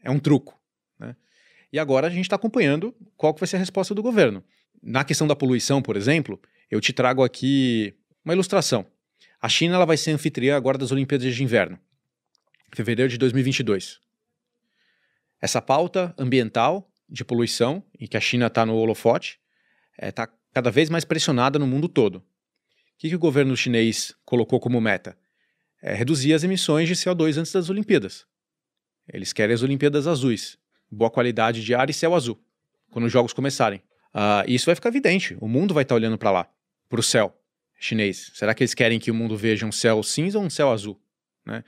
é 0.04 0.10
um 0.10 0.20
truco. 0.20 0.58
Né? 0.98 1.18
E 1.74 1.78
agora 1.78 2.08
a 2.08 2.10
gente 2.10 2.28
está 2.28 2.38
acompanhando 2.38 2.96
qual 3.18 3.34
que 3.34 3.42
vai 3.42 3.48
ser 3.48 3.58
a 3.58 3.60
resposta 3.60 3.94
do 3.94 4.02
governo. 4.02 4.42
Na 4.82 5.04
questão 5.04 5.28
da 5.28 5.36
poluição, 5.36 5.82
por 5.82 5.98
exemplo, 5.98 6.42
eu 6.70 6.80
te 6.80 6.94
trago 6.94 7.26
aqui 7.26 7.94
uma 8.24 8.34
ilustração. 8.34 8.88
A 9.42 9.50
China 9.50 9.74
ela 9.74 9.86
vai 9.86 9.98
ser 9.98 10.12
anfitriã 10.12 10.56
agora 10.56 10.78
das 10.78 10.92
Olimpíadas 10.92 11.34
de 11.34 11.44
Inverno, 11.44 11.80
fevereiro 12.76 13.10
de 13.10 13.18
2022. 13.18 14.00
Essa 15.42 15.60
pauta 15.60 16.14
ambiental 16.16 16.88
de 17.10 17.26
poluição, 17.26 17.84
em 18.00 18.06
que 18.06 18.16
a 18.16 18.22
China 18.22 18.46
está 18.46 18.64
no 18.68 18.76
holofote, 18.76 19.40
está 20.00 20.24
é, 20.24 20.30
cada 20.54 20.70
vez 20.70 20.92
mais 20.92 21.04
pressionada 21.04 21.58
no 21.58 21.66
mundo 21.66 21.90
todo. 21.90 22.18
O 22.18 22.24
que, 23.00 23.10
que 23.10 23.16
o 23.16 23.20
governo 23.20 23.58
chinês 23.58 24.14
colocou 24.24 24.60
como 24.60 24.80
meta? 24.80 25.18
É 25.82 25.96
reduzir 25.96 26.36
as 26.36 26.44
emissões 26.44 26.88
de 26.88 26.94
CO2 26.94 27.40
antes 27.40 27.52
das 27.52 27.68
Olimpíadas. 27.68 28.28
Eles 29.12 29.34
querem 29.34 29.56
as 29.56 29.64
Olimpíadas 29.64 30.06
azuis, 30.06 30.56
boa 30.90 31.10
qualidade 31.10 31.64
de 31.64 31.74
ar 31.74 31.90
e 31.90 31.94
céu 31.94 32.14
azul, 32.14 32.40
quando 32.92 33.06
os 33.06 33.12
jogos 33.12 33.34
começarem. 33.34 33.82
Uh, 34.14 34.46
isso 34.48 34.68
vai 34.68 34.76
ficar 34.76 34.90
evidente. 34.90 35.36
O 35.42 35.48
mundo 35.48 35.74
vai 35.74 35.82
estar 35.82 35.96
tá 35.96 35.98
olhando 35.98 36.20
para 36.20 36.30
lá, 36.30 36.48
para 36.88 37.00
o 37.00 37.04
céu 37.04 37.41
chinês. 37.82 38.32
Será 38.36 38.54
que 38.54 38.64
eles 38.64 38.74
querem 38.74 39.00
que 39.00 39.10
o 39.10 39.14
mundo 39.14 39.36
veja 39.36 39.66
um 39.66 39.72
céu 39.72 40.02
cinza 40.04 40.38
ou 40.38 40.46
um 40.46 40.50
céu 40.50 40.72
azul? 40.72 41.02
Né? 41.46 41.64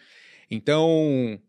Então, 0.50 1.42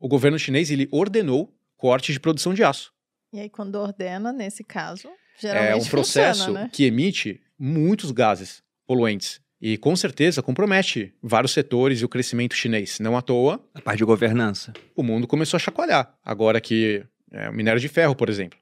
o 0.00 0.08
governo 0.08 0.38
chinês 0.38 0.70
ele 0.70 0.88
ordenou 0.90 1.54
cortes 1.76 2.14
de 2.14 2.20
produção 2.20 2.54
de 2.54 2.64
aço. 2.64 2.92
E 3.32 3.38
aí, 3.38 3.50
quando 3.50 3.74
ordena, 3.76 4.32
nesse 4.32 4.64
caso, 4.64 5.08
geralmente 5.38 5.72
É 5.72 5.76
um 5.76 5.84
processo 5.84 6.38
funciona, 6.46 6.60
né? 6.64 6.70
que 6.72 6.84
emite 6.84 7.40
muitos 7.58 8.10
gases 8.10 8.62
poluentes. 8.86 9.40
E 9.60 9.76
com 9.76 9.94
certeza 9.96 10.42
compromete 10.42 11.14
vários 11.22 11.52
setores 11.52 12.00
e 12.00 12.04
o 12.04 12.08
crescimento 12.08 12.54
chinês. 12.54 12.98
Não 13.00 13.16
à 13.16 13.22
toa. 13.22 13.62
A 13.74 13.80
parte 13.80 13.98
de 13.98 14.04
governança. 14.04 14.72
O 14.94 15.02
mundo 15.02 15.26
começou 15.26 15.56
a 15.56 15.60
chacoalhar. 15.60 16.14
Agora 16.24 16.60
que 16.60 17.04
é, 17.32 17.48
o 17.48 17.52
minério 17.52 17.80
de 17.80 17.88
ferro, 17.88 18.14
por 18.14 18.28
exemplo. 18.28 18.58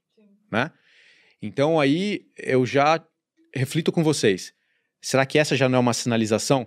Né? 0.50 0.70
Então 1.42 1.80
aí 1.80 2.26
eu 2.36 2.64
já 2.64 3.04
reflito 3.54 3.90
com 3.90 4.02
vocês. 4.04 4.52
Será 5.04 5.26
que 5.26 5.38
essa 5.38 5.54
já 5.54 5.68
não 5.68 5.76
é 5.76 5.80
uma 5.80 5.92
sinalização? 5.92 6.66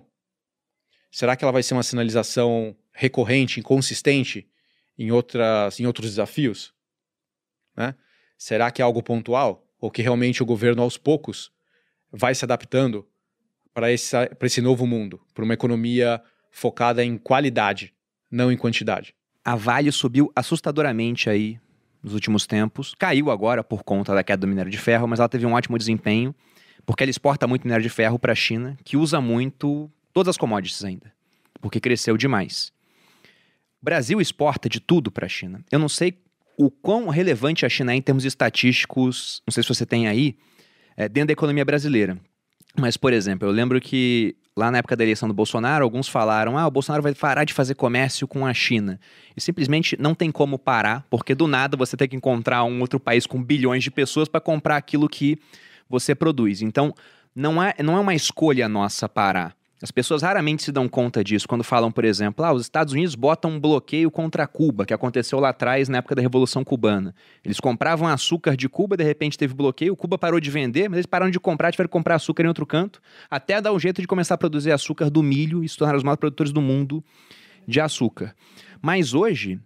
Será 1.10 1.34
que 1.34 1.44
ela 1.44 1.50
vai 1.50 1.60
ser 1.60 1.74
uma 1.74 1.82
sinalização 1.82 2.76
recorrente, 2.92 3.58
inconsistente 3.58 4.48
em, 4.96 5.10
outras, 5.10 5.80
em 5.80 5.86
outros 5.86 6.10
desafios? 6.10 6.72
Né? 7.76 7.96
Será 8.36 8.70
que 8.70 8.80
é 8.80 8.84
algo 8.84 9.02
pontual? 9.02 9.66
Ou 9.80 9.90
que 9.90 10.02
realmente 10.02 10.40
o 10.40 10.46
governo, 10.46 10.82
aos 10.82 10.96
poucos, 10.96 11.50
vai 12.12 12.32
se 12.32 12.44
adaptando 12.44 13.08
para 13.74 13.90
esse, 13.90 14.14
esse 14.42 14.60
novo 14.60 14.86
mundo, 14.86 15.20
para 15.34 15.42
uma 15.42 15.54
economia 15.54 16.22
focada 16.52 17.04
em 17.04 17.18
qualidade, 17.18 17.92
não 18.30 18.52
em 18.52 18.56
quantidade? 18.56 19.16
A 19.44 19.56
Vale 19.56 19.90
subiu 19.90 20.30
assustadoramente 20.36 21.28
aí 21.28 21.58
nos 22.00 22.14
últimos 22.14 22.46
tempos. 22.46 22.94
Caiu 22.94 23.32
agora 23.32 23.64
por 23.64 23.82
conta 23.82 24.14
da 24.14 24.22
queda 24.22 24.42
do 24.42 24.46
minério 24.46 24.70
de 24.70 24.78
ferro, 24.78 25.08
mas 25.08 25.18
ela 25.18 25.28
teve 25.28 25.44
um 25.44 25.54
ótimo 25.54 25.76
desempenho, 25.76 26.32
porque 26.88 27.04
ela 27.04 27.10
exporta 27.10 27.46
muito 27.46 27.64
minério 27.64 27.82
de 27.82 27.90
ferro 27.90 28.18
para 28.18 28.32
a 28.32 28.34
China, 28.34 28.74
que 28.82 28.96
usa 28.96 29.20
muito 29.20 29.90
todas 30.10 30.30
as 30.30 30.38
commodities 30.38 30.82
ainda, 30.82 31.12
porque 31.60 31.78
cresceu 31.80 32.16
demais. 32.16 32.72
O 33.78 33.84
Brasil 33.84 34.22
exporta 34.22 34.70
de 34.70 34.80
tudo 34.80 35.10
para 35.10 35.26
a 35.26 35.28
China. 35.28 35.62
Eu 35.70 35.78
não 35.78 35.88
sei 35.90 36.16
o 36.56 36.70
quão 36.70 37.08
relevante 37.08 37.66
a 37.66 37.68
China 37.68 37.92
é 37.92 37.96
em 37.96 38.00
termos 38.00 38.24
estatísticos, 38.24 39.42
não 39.46 39.52
sei 39.52 39.62
se 39.62 39.68
você 39.68 39.84
tem 39.84 40.08
aí, 40.08 40.34
é, 40.96 41.10
dentro 41.10 41.26
da 41.26 41.34
economia 41.34 41.62
brasileira. 41.62 42.18
Mas, 42.74 42.96
por 42.96 43.12
exemplo, 43.12 43.46
eu 43.46 43.52
lembro 43.52 43.78
que 43.82 44.34
lá 44.56 44.70
na 44.70 44.78
época 44.78 44.96
da 44.96 45.04
eleição 45.04 45.28
do 45.28 45.34
Bolsonaro, 45.34 45.84
alguns 45.84 46.08
falaram: 46.08 46.56
ah, 46.56 46.66
o 46.66 46.70
Bolsonaro 46.70 47.02
vai 47.02 47.14
parar 47.14 47.44
de 47.44 47.52
fazer 47.52 47.74
comércio 47.74 48.26
com 48.26 48.46
a 48.46 48.54
China. 48.54 48.98
E 49.36 49.42
simplesmente 49.42 49.94
não 50.00 50.14
tem 50.14 50.32
como 50.32 50.58
parar, 50.58 51.04
porque 51.10 51.34
do 51.34 51.46
nada 51.46 51.76
você 51.76 51.98
tem 51.98 52.08
que 52.08 52.16
encontrar 52.16 52.64
um 52.64 52.80
outro 52.80 52.98
país 52.98 53.26
com 53.26 53.42
bilhões 53.42 53.84
de 53.84 53.90
pessoas 53.90 54.26
para 54.26 54.40
comprar 54.40 54.78
aquilo 54.78 55.06
que 55.06 55.38
você 55.88 56.14
produz. 56.14 56.62
Então, 56.62 56.94
não 57.34 57.62
é, 57.62 57.74
não 57.82 57.96
é 57.96 58.00
uma 58.00 58.14
escolha 58.14 58.68
nossa 58.68 59.08
parar. 59.08 59.56
As 59.80 59.92
pessoas 59.92 60.22
raramente 60.22 60.64
se 60.64 60.72
dão 60.72 60.88
conta 60.88 61.22
disso 61.22 61.46
quando 61.46 61.62
falam, 61.62 61.92
por 61.92 62.04
exemplo, 62.04 62.44
ah, 62.44 62.52
os 62.52 62.62
Estados 62.62 62.92
Unidos 62.92 63.14
botam 63.14 63.52
um 63.52 63.60
bloqueio 63.60 64.10
contra 64.10 64.44
Cuba, 64.44 64.84
que 64.84 64.92
aconteceu 64.92 65.38
lá 65.38 65.50
atrás 65.50 65.88
na 65.88 65.98
época 65.98 66.16
da 66.16 66.22
Revolução 66.22 66.64
Cubana. 66.64 67.14
Eles 67.44 67.60
compravam 67.60 68.08
açúcar 68.08 68.56
de 68.56 68.68
Cuba, 68.68 68.96
de 68.96 69.04
repente 69.04 69.38
teve 69.38 69.54
bloqueio, 69.54 69.94
Cuba 69.94 70.18
parou 70.18 70.40
de 70.40 70.50
vender, 70.50 70.88
mas 70.88 70.96
eles 70.96 71.06
pararam 71.06 71.30
de 71.30 71.38
comprar, 71.38 71.70
tiveram 71.70 71.86
que 71.86 71.92
comprar 71.92 72.16
açúcar 72.16 72.42
em 72.42 72.48
outro 72.48 72.66
canto, 72.66 73.00
até 73.30 73.60
dar 73.60 73.72
um 73.72 73.78
jeito 73.78 74.00
de 74.00 74.08
começar 74.08 74.34
a 74.34 74.38
produzir 74.38 74.72
açúcar 74.72 75.10
do 75.10 75.22
milho 75.22 75.62
e 75.62 75.68
se 75.68 75.76
tornar 75.76 75.94
os 75.94 76.02
maiores 76.02 76.18
produtores 76.18 76.52
do 76.52 76.60
mundo 76.60 77.04
de 77.64 77.80
açúcar. 77.80 78.34
Mas 78.82 79.14
hoje, 79.14 79.60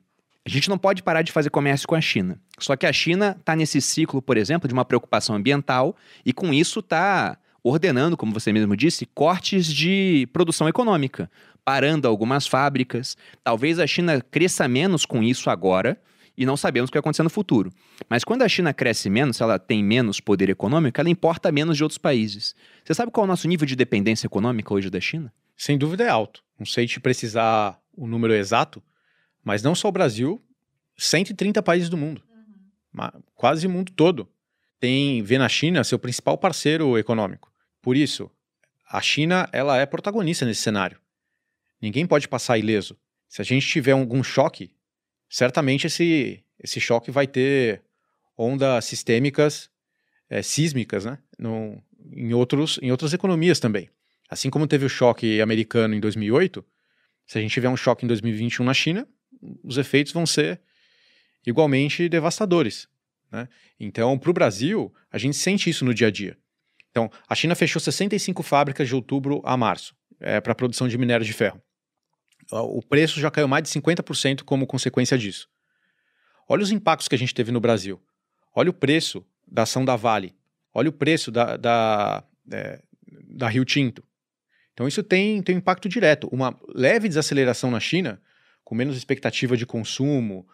a 0.45 0.49
gente 0.49 0.69
não 0.69 0.77
pode 0.77 1.03
parar 1.03 1.23
de 1.23 1.31
fazer 1.31 1.51
comércio 1.51 1.87
com 1.87 1.95
a 1.95 2.01
China. 2.01 2.41
Só 2.59 2.77
que 2.77 2.87
a 2.87 2.93
China 2.93 3.37
está 3.39 3.55
nesse 3.55 3.81
ciclo, 3.81 4.21
por 4.21 4.37
exemplo, 4.37 4.67
de 4.67 4.75
uma 4.75 4.85
preocupação 4.85 5.37
ambiental 5.37 5.97
e 6.25 6.33
com 6.33 6.53
isso 6.53 6.81
está 6.81 7.39
ordenando, 7.63 8.17
como 8.17 8.33
você 8.33 8.53
mesmo 8.53 8.77
disse, 8.77 9.07
cortes 9.07 9.67
de 9.67 10.29
produção 10.33 10.69
econômica, 10.69 11.31
parando 11.65 12.09
algumas 12.09 12.47
fábricas. 12.47 13.17
Talvez 13.45 13.79
a 13.79 13.87
China 13.87 14.21
cresça 14.21 14.67
menos 14.67 15.07
com 15.07 15.23
isso 15.23 15.49
agora 15.49 15.97
e 16.37 16.45
não 16.45 16.57
sabemos 16.57 16.89
o 16.89 16.93
que 16.93 16.97
vai 16.97 17.01
acontecer 17.01 17.23
no 17.23 17.31
futuro. 17.31 17.73
Mas 18.09 18.25
quando 18.25 18.43
a 18.43 18.49
China 18.49 18.75
cresce 18.75 19.09
menos, 19.09 19.41
ela 19.41 19.61
tem 19.61 19.83
menos 19.85 20.19
poder 20.19 20.51
econômico, 20.51 21.01
ela 21.01 21.11
importa 21.11 21.53
menos 21.53 21.77
de 21.77 21.85
outros 21.85 21.99
países. 21.99 22.55
Você 22.85 22.95
sabe 22.95 23.13
qual 23.13 23.25
é 23.25 23.27
o 23.27 23.29
nosso 23.29 23.47
nível 23.47 23.67
de 23.67 23.77
dependência 23.77 24.27
econômica 24.27 24.75
hoje 24.75 24.91
da 24.91 25.01
China? 25.01 25.33
Sem 25.57 25.79
dúvida 25.79 26.03
é 26.03 26.09
alto. 26.09 26.43
Não 26.59 26.67
sei 26.67 26.87
te 26.87 26.99
precisar 26.99 27.79
o 27.97 28.09
número 28.09 28.35
exato, 28.35 28.83
mas 29.43 29.63
não 29.63 29.75
só 29.75 29.89
o 29.89 29.93
Brasil, 29.93 30.43
130 30.97 31.63
países 31.63 31.89
do 31.89 31.97
mundo. 31.97 32.23
Uhum. 32.29 33.23
Quase 33.35 33.67
o 33.67 33.71
mundo 33.71 33.93
todo 33.93 34.29
tem 34.79 35.23
vê 35.23 35.39
na 35.39 35.49
China 35.49 35.85
seu 35.85 35.99
principal 35.99 36.37
parceiro 36.37 36.99
econômico. 36.99 37.53
Por 37.81 37.97
isso, 37.97 38.31
a 38.89 39.01
China 39.01 39.49
ela 39.53 39.79
é 39.79 39.87
protagonista 39.87 40.45
nesse 40.45 40.61
cenário. 40.61 41.01
Ninguém 41.81 42.07
pode 42.07 42.29
passar 42.29 42.59
ileso. 42.59 42.97
Se 43.29 43.41
a 43.41 43.45
gente 43.45 43.67
tiver 43.67 43.93
algum 43.93 44.23
choque, 44.23 44.75
certamente 45.29 45.87
esse, 45.87 46.45
esse 46.59 46.81
choque 46.81 47.11
vai 47.11 47.27
ter 47.27 47.83
ondas 48.37 48.85
sistêmicas 48.85 49.71
é, 50.33 50.41
sísmicas 50.41 51.05
né? 51.05 51.19
No, 51.39 51.83
em, 52.11 52.33
outros, 52.33 52.79
em 52.81 52.91
outras 52.91 53.13
economias 53.13 53.61
também. 53.61 53.91
Assim 54.31 54.49
como 54.49 54.67
teve 54.67 54.87
o 54.87 54.89
choque 54.89 55.43
americano 55.43 55.95
em 55.95 56.01
2008, 56.01 56.65
se 57.27 57.39
a 57.39 57.41
gente 57.43 57.53
tiver 57.53 57.69
um 57.69 57.77
choque 57.77 58.05
em 58.05 58.09
2021 58.09 58.65
na 58.65 58.73
China, 58.73 59.07
os 59.63 59.79
efeitos 59.79 60.13
vão 60.13 60.27
ser 60.27 60.61
igualmente 61.47 62.09
devastadores. 62.09 62.89
Né? 63.31 63.49
Então, 63.79 64.19
para 64.19 64.31
o 64.31 64.35
Brasil, 64.35 64.95
a 65.11 65.19
gente 65.19 65.37
sente 65.37 65.69
isso 65.69 65.85
no 65.85 65.93
dia 65.93 66.09
a 66.09 66.11
dia. 66.11 66.37
Então, 66.91 67.11
a 67.27 67.35
China 67.35 67.55
fechou 67.55 67.81
65 67.81 68.43
fábricas 68.43 68.87
de 68.87 68.95
outubro 68.95 69.41
a 69.45 69.57
março 69.57 69.95
é, 70.21 70.41
para 70.41 70.53
a 70.53 70.55
produção 70.55 70.87
de 70.87 70.97
minério 70.99 71.25
de 71.25 71.33
ferro. 71.33 71.61
O 72.51 72.83
preço 72.83 73.19
já 73.19 73.31
caiu 73.31 73.49
mais 73.49 73.65
de 73.65 73.71
50% 73.71 74.43
como 74.43 74.67
consequência 74.67 75.17
disso. 75.17 75.49
Olha 76.47 76.63
os 76.63 76.71
impactos 76.71 77.09
que 77.09 77.15
a 77.15 77.19
gente 77.19 77.35
teve 77.35 77.51
no 77.51 77.61
Brasil. 77.61 78.01
Olha 78.55 78.69
o 78.69 78.75
preço 78.75 79.25
da 79.47 79.63
ação 79.63 79.85
da 79.85 79.97
Vale. 79.97 80.35
Olha 80.75 80.91
o 80.91 80.93
preço 80.93 81.31
da, 81.31 81.57
da, 81.57 82.25
é, 82.51 82.83
da 83.31 83.49
Rio 83.49 83.65
Tinto. 83.65 84.05
Então 84.75 84.87
isso 84.87 85.03
tem, 85.03 85.43
tem 85.43 85.55
um 85.55 85.59
impacto 85.59 85.89
direto. 85.89 86.29
Uma 86.29 86.59
leve 86.75 87.09
desaceleração 87.09 87.71
na 87.71 87.81
China, 87.81 88.21
com 88.65 88.75
menos 88.75 88.97
expectativa 88.97 89.57
de 89.57 89.67
consumo, 89.67 90.47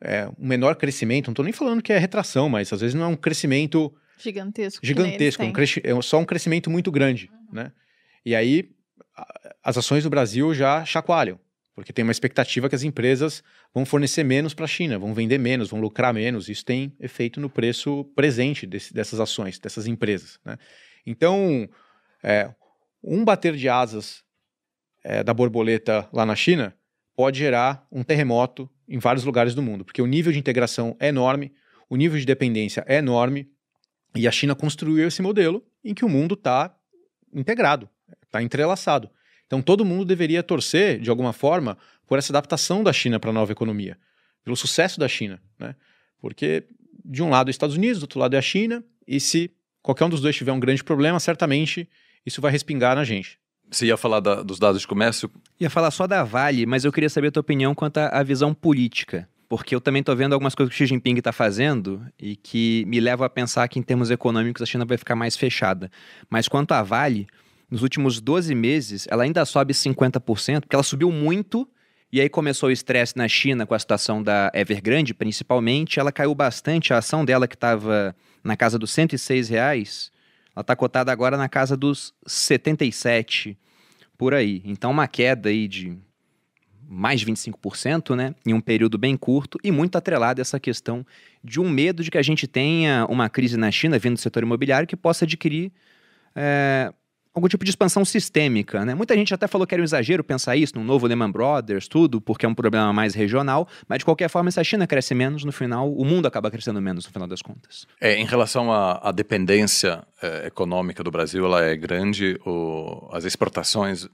é, 0.00 0.28
um 0.38 0.46
menor 0.46 0.76
crescimento, 0.76 1.26
não 1.28 1.32
estou 1.32 1.44
nem 1.44 1.52
falando 1.52 1.82
que 1.82 1.92
é 1.92 1.98
retração, 1.98 2.48
mas 2.48 2.72
às 2.72 2.80
vezes 2.80 2.94
não 2.94 3.04
é 3.04 3.06
um 3.08 3.16
crescimento 3.16 3.94
Gigantesco. 4.18 4.84
gigantesco, 4.86 5.42
um 5.44 5.52
cresci- 5.52 5.82
é 5.84 6.02
só 6.02 6.18
um 6.18 6.24
crescimento 6.24 6.70
muito 6.70 6.90
grande, 6.92 7.30
né? 7.52 7.72
E 8.24 8.34
aí 8.34 8.70
as 9.62 9.76
ações 9.78 10.02
do 10.04 10.10
Brasil 10.10 10.52
já 10.54 10.84
chacoalham, 10.84 11.38
porque 11.74 11.92
tem 11.92 12.02
uma 12.04 12.12
expectativa 12.12 12.68
que 12.68 12.74
as 12.74 12.82
empresas 12.82 13.42
vão 13.72 13.84
fornecer 13.84 14.22
menos 14.24 14.54
para 14.54 14.64
a 14.64 14.68
China, 14.68 14.98
vão 14.98 15.12
vender 15.14 15.38
menos, 15.38 15.70
vão 15.70 15.80
lucrar 15.80 16.12
menos. 16.14 16.48
Isso 16.48 16.64
tem 16.64 16.92
efeito 17.00 17.40
no 17.40 17.48
preço 17.50 18.04
presente 18.16 18.66
desse- 18.66 18.92
dessas 18.94 19.18
ações, 19.20 19.58
dessas 19.58 19.86
empresas, 19.86 20.38
né? 20.44 20.56
Então, 21.06 21.68
é, 22.22 22.50
um 23.02 23.24
bater 23.24 23.54
de 23.56 23.68
asas 23.68 24.22
é, 25.02 25.22
da 25.22 25.34
borboleta 25.34 26.08
lá 26.12 26.24
na 26.24 26.34
China 26.34 26.74
pode 27.16 27.38
gerar 27.38 27.86
um 27.90 28.02
terremoto 28.02 28.68
em 28.88 28.98
vários 28.98 29.24
lugares 29.24 29.54
do 29.54 29.62
mundo, 29.62 29.84
porque 29.84 30.02
o 30.02 30.06
nível 30.06 30.32
de 30.32 30.38
integração 30.38 30.96
é 31.00 31.08
enorme, 31.08 31.52
o 31.88 31.96
nível 31.96 32.18
de 32.18 32.24
dependência 32.24 32.84
é 32.86 32.96
enorme, 32.96 33.48
e 34.14 34.28
a 34.28 34.30
China 34.30 34.54
construiu 34.54 35.06
esse 35.08 35.22
modelo 35.22 35.64
em 35.84 35.94
que 35.94 36.04
o 36.04 36.08
mundo 36.08 36.34
está 36.34 36.74
integrado, 37.32 37.88
está 38.24 38.42
entrelaçado. 38.42 39.10
Então 39.46 39.60
todo 39.60 39.84
mundo 39.84 40.04
deveria 40.04 40.42
torcer, 40.42 41.00
de 41.00 41.10
alguma 41.10 41.32
forma, 41.32 41.76
por 42.06 42.18
essa 42.18 42.32
adaptação 42.32 42.82
da 42.82 42.92
China 42.92 43.18
para 43.18 43.30
a 43.30 43.32
nova 43.32 43.52
economia, 43.52 43.98
pelo 44.44 44.56
sucesso 44.56 45.00
da 45.00 45.08
China. 45.08 45.40
Né? 45.58 45.74
Porque, 46.18 46.64
de 47.04 47.22
um 47.22 47.30
lado, 47.30 47.48
é 47.48 47.50
os 47.50 47.54
Estados 47.54 47.76
Unidos, 47.76 48.00
do 48.00 48.04
outro 48.04 48.20
lado 48.20 48.34
é 48.34 48.38
a 48.38 48.42
China, 48.42 48.84
e 49.06 49.18
se 49.20 49.50
qualquer 49.82 50.04
um 50.04 50.08
dos 50.08 50.20
dois 50.20 50.36
tiver 50.36 50.52
um 50.52 50.60
grande 50.60 50.82
problema, 50.82 51.18
certamente 51.20 51.88
isso 52.24 52.40
vai 52.40 52.50
respingar 52.50 52.96
na 52.96 53.04
gente. 53.04 53.38
Você 53.70 53.86
ia 53.86 53.96
falar 53.96 54.20
da- 54.20 54.42
dos 54.42 54.58
dados 54.58 54.80
de 54.80 54.86
comércio? 54.86 55.30
Ia 55.58 55.68
falar 55.70 55.90
só 55.90 56.06
da 56.06 56.22
Vale, 56.22 56.64
mas 56.66 56.84
eu 56.84 56.92
queria 56.92 57.08
saber 57.10 57.28
a 57.28 57.32
tua 57.32 57.40
opinião 57.40 57.74
quanto 57.74 57.98
à 57.98 58.22
visão 58.22 58.54
política. 58.54 59.28
Porque 59.48 59.74
eu 59.74 59.80
também 59.80 60.02
tô 60.02 60.14
vendo 60.16 60.32
algumas 60.32 60.54
coisas 60.54 60.74
que 60.74 60.82
o 60.82 60.86
Xi 60.86 60.94
Jinping 60.94 61.16
está 61.18 61.32
fazendo 61.32 62.04
e 62.18 62.34
que 62.36 62.84
me 62.86 62.98
levam 62.98 63.26
a 63.26 63.30
pensar 63.30 63.68
que, 63.68 63.78
em 63.78 63.82
termos 63.82 64.10
econômicos, 64.10 64.62
a 64.62 64.66
China 64.66 64.84
vai 64.84 64.96
ficar 64.96 65.14
mais 65.14 65.36
fechada. 65.36 65.90
Mas 66.30 66.48
quanto 66.48 66.72
à 66.72 66.82
Vale, 66.82 67.26
nos 67.70 67.82
últimos 67.82 68.20
12 68.20 68.54
meses, 68.54 69.06
ela 69.10 69.24
ainda 69.24 69.44
sobe 69.44 69.74
50%, 69.74 70.62
porque 70.62 70.74
ela 70.74 70.82
subiu 70.82 71.10
muito 71.10 71.68
e 72.12 72.20
aí 72.20 72.28
começou 72.28 72.68
o 72.68 72.72
estresse 72.72 73.16
na 73.16 73.26
China 73.28 73.66
com 73.66 73.74
a 73.74 73.78
situação 73.78 74.22
da 74.22 74.50
Evergrande, 74.54 75.12
principalmente. 75.12 75.98
Ela 76.00 76.12
caiu 76.12 76.34
bastante, 76.34 76.92
a 76.94 76.98
ação 76.98 77.24
dela 77.24 77.46
que 77.46 77.54
estava 77.56 78.14
na 78.42 78.56
casa 78.56 78.78
dos 78.78 78.92
106 78.92 79.48
reais, 79.48 80.10
ela 80.54 80.62
está 80.62 80.76
cotada 80.76 81.10
agora 81.10 81.36
na 81.36 81.48
casa 81.48 81.76
dos 81.76 82.14
77 82.26 83.58
por 84.16 84.34
aí. 84.34 84.62
Então, 84.64 84.90
uma 84.90 85.08
queda 85.08 85.48
aí 85.48 85.66
de 85.66 85.98
mais 86.88 87.20
de 87.20 87.26
25%, 87.26 88.14
né, 88.14 88.34
em 88.46 88.52
um 88.52 88.60
período 88.60 88.98
bem 88.98 89.16
curto 89.16 89.58
e 89.64 89.70
muito 89.70 89.96
atrelada 89.96 90.40
a 90.40 90.42
essa 90.42 90.60
questão 90.60 91.04
de 91.42 91.60
um 91.60 91.68
medo 91.68 92.04
de 92.04 92.10
que 92.10 92.18
a 92.18 92.22
gente 92.22 92.46
tenha 92.46 93.06
uma 93.08 93.28
crise 93.28 93.56
na 93.56 93.70
China 93.70 93.98
vindo 93.98 94.14
do 94.14 94.20
setor 94.20 94.42
imobiliário 94.42 94.86
que 94.86 94.96
possa 94.96 95.24
adquirir 95.24 95.72
é, 96.36 96.92
algum 97.34 97.48
tipo 97.48 97.64
de 97.64 97.70
expansão 97.70 98.04
sistêmica, 98.04 98.84
né? 98.84 98.94
Muita 98.94 99.14
gente 99.16 99.34
até 99.34 99.48
falou 99.48 99.66
que 99.66 99.74
era 99.74 99.82
um 99.82 99.84
exagero 99.84 100.22
pensar 100.22 100.56
isso 100.56 100.74
num 100.76 100.84
novo 100.84 101.06
Lehman 101.06 101.30
Brothers, 101.32 101.88
tudo, 101.88 102.20
porque 102.20 102.46
é 102.46 102.48
um 102.48 102.54
problema 102.54 102.92
mais 102.92 103.12
regional, 103.14 103.66
mas 103.88 103.98
de 103.98 104.04
qualquer 104.04 104.28
forma, 104.30 104.50
se 104.50 104.60
a 104.60 104.64
China 104.64 104.86
cresce 104.86 105.14
menos, 105.14 105.42
no 105.44 105.50
final, 105.52 105.92
o 105.92 106.04
mundo 106.04 106.26
acaba 106.26 106.50
crescendo 106.50 106.80
menos, 106.80 107.04
no 107.06 107.12
final 107.12 107.26
das 107.26 107.42
contas. 107.42 107.86
É, 108.00 108.14
em 108.14 108.24
relação 108.24 108.72
à, 108.72 109.00
à 109.08 109.10
dependência 109.10 110.06
eh, 110.22 110.46
econômica 110.46 111.02
do 111.02 111.10
Brasil, 111.10 111.44
ela 111.44 111.62
é 111.64 111.76
grande. 111.76 112.38
O- 112.46 113.08
as 113.12 113.24
exportações 113.24 114.06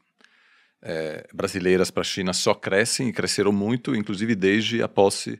eh, 0.82 1.26
brasileiras 1.32 1.90
para 1.90 2.00
a 2.00 2.04
China 2.04 2.32
só 2.32 2.54
crescem 2.54 3.08
e 3.08 3.12
cresceram 3.12 3.52
muito, 3.52 3.94
inclusive 3.94 4.34
desde 4.34 4.82
a 4.82 4.88
posse 4.88 5.38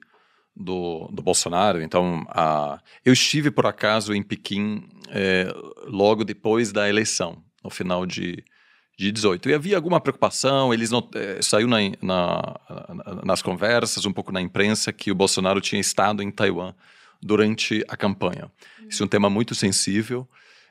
do, 0.54 1.08
do 1.12 1.22
Bolsonaro. 1.22 1.80
Então, 1.80 2.26
a, 2.28 2.78
eu 3.04 3.12
estive 3.12 3.50
por 3.50 3.64
acaso 3.66 4.12
em 4.12 4.22
Pequim 4.22 4.86
eh, 5.08 5.50
logo 5.86 6.24
depois 6.24 6.72
da 6.72 6.88
eleição, 6.88 7.42
no 7.62 7.70
final 7.70 8.04
de 8.06 8.44
de 8.98 9.10
18. 9.10 9.48
E 9.48 9.54
havia 9.54 9.76
alguma 9.76 9.98
preocupação, 9.98 10.74
eles 10.74 10.90
não, 10.90 11.08
eh, 11.14 11.38
saiu 11.40 11.66
na, 11.66 11.78
na- 12.02 12.54
na- 12.94 13.22
nas 13.24 13.40
conversas, 13.40 14.04
um 14.04 14.12
pouco 14.12 14.30
na 14.30 14.42
imprensa, 14.42 14.92
que 14.92 15.10
o 15.10 15.14
Bolsonaro 15.14 15.58
tinha 15.58 15.80
estado 15.80 16.22
em 16.22 16.30
Taiwan 16.30 16.74
durante 17.22 17.82
a 17.88 17.96
campanha. 17.96 18.50
Isso 18.86 19.02
é 19.02 19.06
um 19.06 19.08
tema 19.08 19.30
muito 19.30 19.54
sensível 19.54 20.28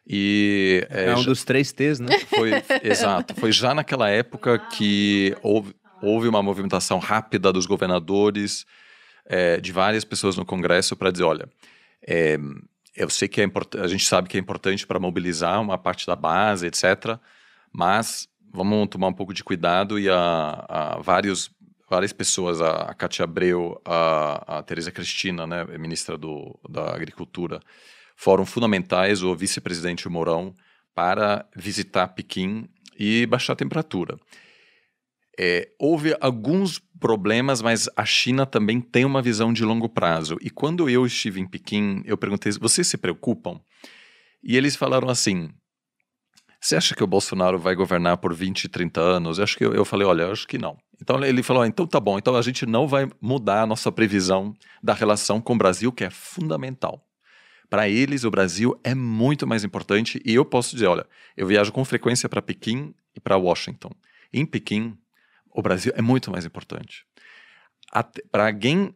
e 0.07 0.85
eh, 0.91 1.05
É, 1.09 1.13
um 1.15 1.21
já- 1.21 1.25
dos 1.25 1.43
três 1.43 1.71
T's, 1.71 1.99
né? 1.99 2.09
foi 2.29 2.51
exato. 2.83 3.33
Foi 3.33 3.51
já 3.51 3.73
naquela 3.73 4.07
época 4.11 4.59
que 4.59 5.35
houve, 5.41 5.73
houve 5.99 6.27
uma 6.27 6.43
movimentação 6.43 6.99
rápida 6.99 7.51
dos 7.51 7.65
governadores, 7.65 8.63
eh, 9.25 9.59
de 9.59 9.71
várias 9.71 10.03
pessoas 10.03 10.35
no 10.37 10.45
Congresso 10.45 10.95
para 10.95 11.09
dizer, 11.09 11.23
olha, 11.23 11.49
eh, 12.07 12.37
eu 12.99 13.09
sei 13.09 13.27
que 13.27 13.41
é 13.41 13.45
a 13.81 13.87
gente 13.87 14.05
sabe 14.05 14.27
que 14.27 14.37
é 14.37 14.39
importante 14.39 14.85
para 14.85 14.99
mobilizar 14.99 15.61
uma 15.61 15.77
parte 15.77 16.05
da 16.05 16.15
base, 16.15 16.67
etc. 16.67 17.17
Mas 17.71 18.27
vamos 18.51 18.89
tomar 18.89 19.07
um 19.07 19.13
pouco 19.13 19.33
de 19.33 19.43
cuidado 19.43 19.97
e 19.97 20.09
a, 20.09 20.65
a 20.67 20.99
vários 20.99 21.49
várias 21.89 22.13
pessoas, 22.13 22.61
a, 22.61 22.83
a 22.83 22.93
Cátia 22.93 23.23
Abreu, 23.23 23.81
a, 23.83 24.59
a 24.59 24.63
Tereza 24.63 24.91
Cristina, 24.91 25.47
né, 25.47 25.65
ministra 25.79 26.15
do, 26.17 26.59
da 26.69 26.93
Agricultura, 26.93 27.59
foram 28.15 28.45
fundamentais, 28.45 29.23
o 29.23 29.35
vice-presidente 29.35 30.07
Mourão, 30.07 30.53
para 30.93 31.47
visitar 31.55 32.09
Pequim 32.09 32.69
e 32.97 33.25
baixar 33.25 33.53
a 33.53 33.55
temperatura. 33.55 34.19
É, 35.41 35.69
houve 35.79 36.13
alguns 36.19 36.79
problemas, 36.99 37.61
mas 37.61 37.87
a 37.95 38.03
China 38.03 38.45
também 38.45 38.81
tem 38.81 39.05
uma 39.05 39.21
visão 39.21 39.53
de 39.53 39.63
longo 39.63 39.87
prazo. 39.87 40.37
E 40.41 40.49
quando 40.49 40.89
eu 40.89 41.05
estive 41.05 41.39
em 41.39 41.47
Pequim, 41.47 42.01
eu 42.03 42.17
perguntei: 42.17 42.51
vocês 42.59 42.85
se 42.87 42.97
preocupam? 42.97 43.61
E 44.43 44.57
eles 44.57 44.75
falaram 44.75 45.07
assim: 45.07 45.49
você 46.59 46.75
acha 46.75 46.93
que 46.93 47.01
o 47.01 47.07
Bolsonaro 47.07 47.57
vai 47.57 47.73
governar 47.73 48.17
por 48.17 48.33
20, 48.33 48.67
30 48.67 48.99
anos? 48.99 49.37
Eu 49.37 49.45
acho 49.45 49.57
que 49.57 49.63
eu, 49.63 49.73
eu 49.73 49.85
falei: 49.85 50.05
olha, 50.05 50.23
eu 50.23 50.31
acho 50.33 50.45
que 50.45 50.57
não. 50.57 50.77
Então 51.01 51.23
ele 51.23 51.41
falou: 51.41 51.65
então 51.65 51.87
tá 51.87 52.01
bom, 52.01 52.17
então 52.17 52.35
a 52.35 52.41
gente 52.41 52.65
não 52.65 52.85
vai 52.85 53.07
mudar 53.21 53.61
a 53.61 53.65
nossa 53.65 53.89
previsão 53.89 54.53
da 54.83 54.93
relação 54.93 55.39
com 55.39 55.53
o 55.53 55.57
Brasil, 55.57 55.89
que 55.93 56.03
é 56.03 56.09
fundamental. 56.09 57.01
Para 57.69 57.87
eles, 57.87 58.25
o 58.25 58.31
Brasil 58.31 58.77
é 58.83 58.93
muito 58.93 59.47
mais 59.47 59.63
importante 59.63 60.21
e 60.25 60.35
eu 60.35 60.43
posso 60.43 60.75
dizer: 60.75 60.87
olha, 60.87 61.07
eu 61.37 61.47
viajo 61.47 61.71
com 61.71 61.85
frequência 61.85 62.27
para 62.27 62.41
Pequim 62.41 62.93
e 63.15 63.21
para 63.21 63.37
Washington. 63.37 63.91
Em 64.33 64.45
Pequim, 64.45 64.97
o 65.53 65.61
Brasil 65.61 65.91
é 65.95 66.01
muito 66.01 66.31
mais 66.31 66.45
importante. 66.45 67.05
Para 68.31 68.47
alguém 68.47 68.93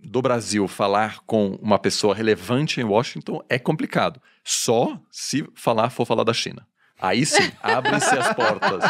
do 0.00 0.22
Brasil 0.22 0.66
falar 0.68 1.20
com 1.26 1.50
uma 1.60 1.78
pessoa 1.78 2.14
relevante 2.14 2.80
em 2.80 2.84
Washington 2.84 3.42
é 3.48 3.58
complicado. 3.58 4.20
Só 4.44 5.00
se 5.10 5.46
falar 5.54 5.90
for 5.90 6.04
falar 6.06 6.24
da 6.24 6.32
China. 6.32 6.66
Aí 7.00 7.24
sim, 7.24 7.52
abrem-se 7.62 8.10
as 8.16 8.34
portas. 8.34 8.82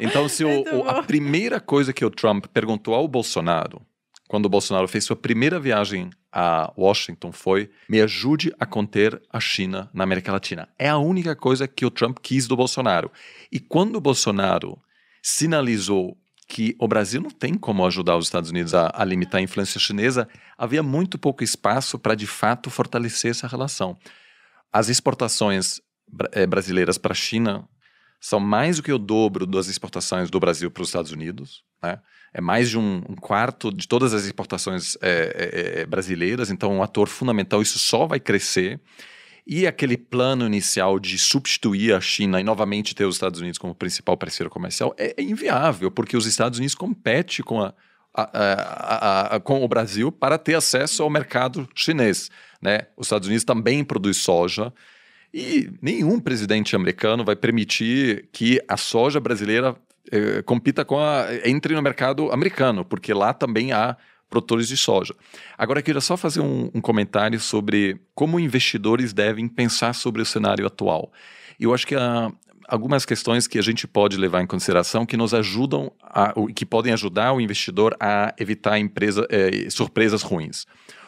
Então, 0.00 0.28
se 0.28 0.44
o, 0.44 0.62
o- 0.76 0.88
a 0.88 1.02
primeira 1.04 1.60
coisa 1.60 1.92
que 1.92 2.04
o 2.04 2.10
Trump 2.10 2.46
perguntou 2.46 2.94
ao 2.94 3.06
Bolsonaro, 3.06 3.80
quando 4.28 4.46
o 4.46 4.48
Bolsonaro 4.48 4.88
fez 4.88 5.04
sua 5.04 5.14
primeira 5.14 5.58
viagem 5.60 6.10
a 6.32 6.72
Washington, 6.76 7.30
foi: 7.30 7.70
me 7.88 8.00
ajude 8.00 8.52
a 8.58 8.66
conter 8.66 9.22
a 9.32 9.38
China 9.38 9.88
na 9.94 10.02
América 10.02 10.32
Latina. 10.32 10.68
É 10.76 10.88
a 10.88 10.98
única 10.98 11.36
coisa 11.36 11.68
que 11.68 11.86
o 11.86 11.90
Trump 11.90 12.18
quis 12.20 12.48
do 12.48 12.56
Bolsonaro. 12.56 13.10
E 13.52 13.60
quando 13.60 13.96
o 13.96 14.00
Bolsonaro 14.00 14.76
sinalizou 15.28 16.16
que 16.46 16.74
o 16.78 16.88
Brasil 16.88 17.20
não 17.20 17.30
tem 17.30 17.52
como 17.52 17.84
ajudar 17.86 18.16
os 18.16 18.26
Estados 18.26 18.48
Unidos 18.48 18.74
a, 18.74 18.90
a 18.94 19.04
limitar 19.04 19.40
a 19.40 19.42
influência 19.42 19.78
chinesa, 19.78 20.26
havia 20.56 20.82
muito 20.82 21.18
pouco 21.18 21.44
espaço 21.44 21.98
para 21.98 22.14
de 22.14 22.26
fato 22.26 22.70
fortalecer 22.70 23.32
essa 23.32 23.46
relação. 23.46 23.96
As 24.72 24.88
exportações 24.88 25.80
eh, 26.32 26.46
brasileiras 26.46 26.96
para 26.96 27.12
a 27.12 27.14
China 27.14 27.68
são 28.18 28.40
mais 28.40 28.78
do 28.78 28.82
que 28.82 28.90
o 28.90 28.98
dobro 28.98 29.44
das 29.44 29.68
exportações 29.68 30.30
do 30.30 30.40
Brasil 30.40 30.70
para 30.70 30.82
os 30.82 30.88
Estados 30.88 31.12
Unidos. 31.12 31.62
Né? 31.82 32.00
É 32.32 32.40
mais 32.40 32.70
de 32.70 32.78
um, 32.78 33.02
um 33.06 33.14
quarto 33.14 33.70
de 33.70 33.86
todas 33.86 34.14
as 34.14 34.24
exportações 34.24 34.96
eh, 35.02 35.82
eh, 35.82 35.86
brasileiras, 35.86 36.50
então 36.50 36.72
um 36.72 36.82
ator 36.82 37.06
fundamental. 37.06 37.60
Isso 37.60 37.78
só 37.78 38.06
vai 38.06 38.18
crescer. 38.18 38.80
E 39.50 39.66
aquele 39.66 39.96
plano 39.96 40.44
inicial 40.44 41.00
de 41.00 41.18
substituir 41.18 41.94
a 41.94 42.00
China 42.02 42.38
e 42.38 42.44
novamente 42.44 42.94
ter 42.94 43.06
os 43.06 43.14
Estados 43.16 43.40
Unidos 43.40 43.58
como 43.58 43.74
principal 43.74 44.14
parceiro 44.14 44.50
comercial 44.50 44.94
é, 44.98 45.14
é 45.16 45.22
inviável, 45.22 45.90
porque 45.90 46.18
os 46.18 46.26
Estados 46.26 46.58
Unidos 46.58 46.74
competem 46.74 47.42
com, 47.42 47.62
a, 47.62 47.72
a- 48.14 49.36
a- 49.36 49.40
com 49.40 49.64
o 49.64 49.68
Brasil 49.68 50.12
para 50.12 50.36
ter 50.36 50.54
acesso 50.54 51.02
ao 51.02 51.08
mercado 51.08 51.66
chinês. 51.74 52.30
Né? 52.60 52.80
Os 52.94 53.06
Estados 53.06 53.26
Unidos 53.26 53.44
também 53.44 53.82
produz 53.82 54.18
soja 54.18 54.70
e 55.32 55.70
nenhum 55.80 56.20
presidente 56.20 56.76
americano 56.76 57.24
vai 57.24 57.34
permitir 57.36 58.28
que 58.32 58.60
a 58.68 58.76
soja 58.76 59.18
brasileira 59.18 59.74
eh, 60.12 60.42
compita 60.42 60.84
com 60.84 60.98
a 60.98 61.26
entre 61.44 61.74
no 61.74 61.82
mercado 61.82 62.30
americano, 62.32 62.84
porque 62.84 63.14
lá 63.14 63.32
também 63.32 63.72
há 63.72 63.96
produtores 64.28 64.68
de 64.68 64.76
soja. 64.76 65.14
Agora, 65.56 65.80
eu 65.80 65.82
queria 65.82 66.00
só 66.00 66.16
fazer 66.16 66.40
um, 66.40 66.70
um 66.74 66.80
comentário 66.80 67.40
sobre 67.40 68.00
como 68.14 68.38
investidores 68.38 69.12
devem 69.12 69.48
pensar 69.48 69.94
sobre 69.94 70.22
o 70.22 70.26
cenário 70.26 70.66
atual. 70.66 71.12
Eu 71.58 71.74
acho 71.74 71.86
que 71.86 71.94
algumas 72.68 73.06
questões 73.06 73.46
que 73.46 73.58
a 73.58 73.62
gente 73.62 73.86
pode 73.86 74.16
levar 74.16 74.42
em 74.42 74.46
consideração 74.46 75.06
que 75.06 75.16
nos 75.16 75.32
ajudam, 75.32 75.90
a, 76.02 76.34
que 76.54 76.66
podem 76.66 76.92
ajudar 76.92 77.32
o 77.32 77.40
investidor 77.40 77.96
a 77.98 78.34
evitar 78.38 78.78
empresa, 78.78 79.26
eh, 79.30 79.68
surpresas 79.70 80.22
ruins. 80.22 80.66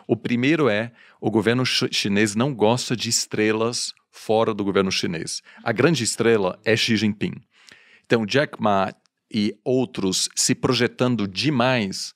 O 0.09 0.17
primeiro 0.17 0.69
é 0.69 0.91
o 1.21 1.31
governo 1.31 1.65
chinês 1.65 2.35
não 2.35 2.55
gosta 2.55 2.97
de 2.97 3.09
estrelas 3.11 3.93
fora 4.11 4.53
do 4.53 4.65
governo 4.65 4.91
chinês. 4.91 5.43
A 5.63 5.71
grande 5.71 6.03
estrela 6.03 6.59
é 6.65 6.75
Xi 6.75 6.97
Jinping. 6.97 7.35
Então, 8.07 8.27
Jack 8.27 8.61
Ma 8.61 8.93
e 9.33 9.55
outros 9.65 10.29
se 10.35 10.55
projetando 10.55 11.29
demais 11.29 12.13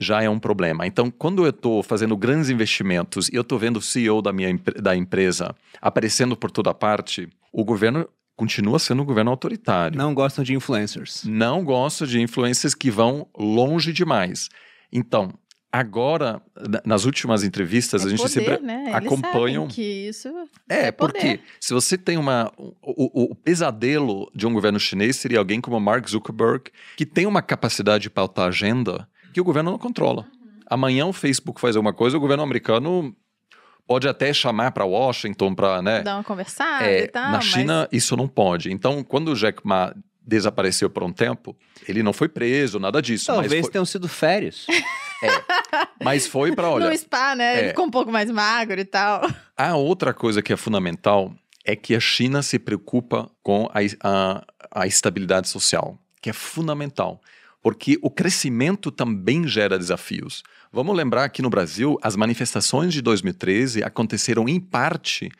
já 0.00 0.22
é 0.22 0.30
um 0.30 0.38
problema. 0.38 0.86
Então, 0.86 1.10
quando 1.10 1.44
eu 1.44 1.50
estou 1.50 1.82
fazendo 1.82 2.16
grandes 2.16 2.48
investimentos 2.48 3.28
e 3.28 3.34
eu 3.36 3.42
estou 3.42 3.58
vendo 3.58 3.76
o 3.76 3.82
CEO 3.82 4.22
da 4.22 4.32
minha 4.32 4.58
da 4.80 4.96
empresa 4.96 5.54
aparecendo 5.80 6.34
por 6.36 6.50
toda 6.50 6.72
parte, 6.72 7.28
o 7.52 7.62
governo 7.64 8.08
continua 8.34 8.78
sendo 8.78 9.02
um 9.02 9.04
governo 9.04 9.30
autoritário. 9.30 9.98
Não 9.98 10.14
gostam 10.14 10.42
de 10.42 10.54
influencers. 10.54 11.22
Não 11.24 11.62
gosta 11.62 12.06
de 12.06 12.18
influencers 12.20 12.74
que 12.74 12.90
vão 12.90 13.26
longe 13.38 13.92
demais. 13.92 14.48
Então, 14.90 15.30
agora, 15.70 16.40
nas 16.84 17.04
últimas 17.04 17.44
entrevistas, 17.44 18.02
é 18.02 18.06
a 18.06 18.08
gente 18.08 18.18
poder, 18.22 18.30
sempre 18.32 18.58
né? 18.60 18.90
acompanha. 18.94 19.66
que 19.68 19.82
isso 20.08 20.28
É, 20.68 20.86
é 20.86 20.92
porque 20.92 21.18
poder. 21.20 21.40
se 21.60 21.72
você 21.74 21.96
tem 21.98 22.16
uma. 22.16 22.50
O, 22.56 22.74
o- 22.82 23.32
o 23.32 23.34
pesadelo 23.34 24.30
de 24.34 24.46
um 24.46 24.52
governo 24.52 24.80
chinês 24.80 25.16
seria 25.16 25.38
alguém 25.38 25.60
como 25.60 25.78
Mark 25.78 26.08
Zuckerberg, 26.08 26.70
que 26.96 27.06
tem 27.06 27.26
uma 27.26 27.42
capacidade 27.42 28.02
de 28.04 28.10
pautar 28.10 28.48
agenda 28.48 29.06
que 29.32 29.40
o 29.40 29.44
governo 29.44 29.70
não 29.70 29.78
controla. 29.78 30.26
Amanhã 30.66 31.06
o 31.06 31.12
Facebook 31.12 31.60
faz 31.60 31.76
alguma 31.76 31.92
coisa, 31.92 32.16
o 32.16 32.20
governo 32.20 32.42
americano 32.42 33.14
pode 33.86 34.06
até 34.06 34.32
chamar 34.32 34.70
para 34.70 34.84
Washington 34.84 35.54
para, 35.54 35.82
né? 35.82 36.02
Dar 36.02 36.16
uma 36.16 36.24
conversada 36.24 36.84
É, 36.84 37.04
e 37.04 37.08
tal. 37.08 37.24
na 37.24 37.30
mas 37.32 37.44
China, 37.44 37.88
isso 37.90 38.16
não 38.16 38.28
pode. 38.28 38.72
Então, 38.72 39.02
quando 39.02 39.32
o 39.32 39.34
Jack 39.34 39.66
Ma 39.66 39.92
desapareceu 40.24 40.88
por 40.88 41.02
um 41.02 41.12
tempo, 41.12 41.56
ele 41.88 42.02
não 42.04 42.12
foi 42.12 42.28
preso, 42.28 42.78
nada 42.78 43.02
disso. 43.02 43.26
Talvez 43.26 43.52
mas 43.52 43.60
foi, 43.62 43.70
tenham 43.72 43.84
sido 43.84 44.06
férias. 44.06 44.66
mas 46.02 46.26
foi 46.26 46.54
para, 46.54 46.68
olha, 46.70 46.88
no 46.88 46.96
spa, 46.96 47.34
né? 47.34 47.56
é. 47.56 47.58
Ele 47.58 47.68
ficou 47.70 47.86
um 47.86 47.90
pouco 47.90 48.12
mais 48.12 48.30
magro 48.30 48.80
e 48.80 48.84
tal. 48.84 49.22
A 49.56 49.74
outra 49.74 50.14
coisa 50.14 50.40
que 50.40 50.52
é 50.52 50.56
fundamental 50.56 51.34
é 51.64 51.74
que 51.74 51.94
a 51.94 52.00
China 52.00 52.42
se 52.42 52.58
preocupa 52.58 53.28
com 53.42 53.68
a, 53.74 53.80
a, 54.08 54.44
a 54.82 54.86
estabilidade 54.86 55.48
social, 55.48 55.98
que 56.22 56.30
é 56.30 56.32
fundamental, 56.32 57.20
porque 57.62 57.98
o 58.02 58.10
crescimento 58.10 58.90
também 58.90 59.46
gera 59.46 59.78
desafios. 59.78 60.42
Vamos 60.72 60.96
lembrar 60.96 61.28
que 61.28 61.42
no 61.42 61.50
Brasil, 61.50 61.98
as 62.02 62.16
manifestações 62.16 62.92
de 62.92 63.02
2013 63.02 63.82
aconteceram 63.82 64.48
em 64.48 64.58
parte 64.58 65.30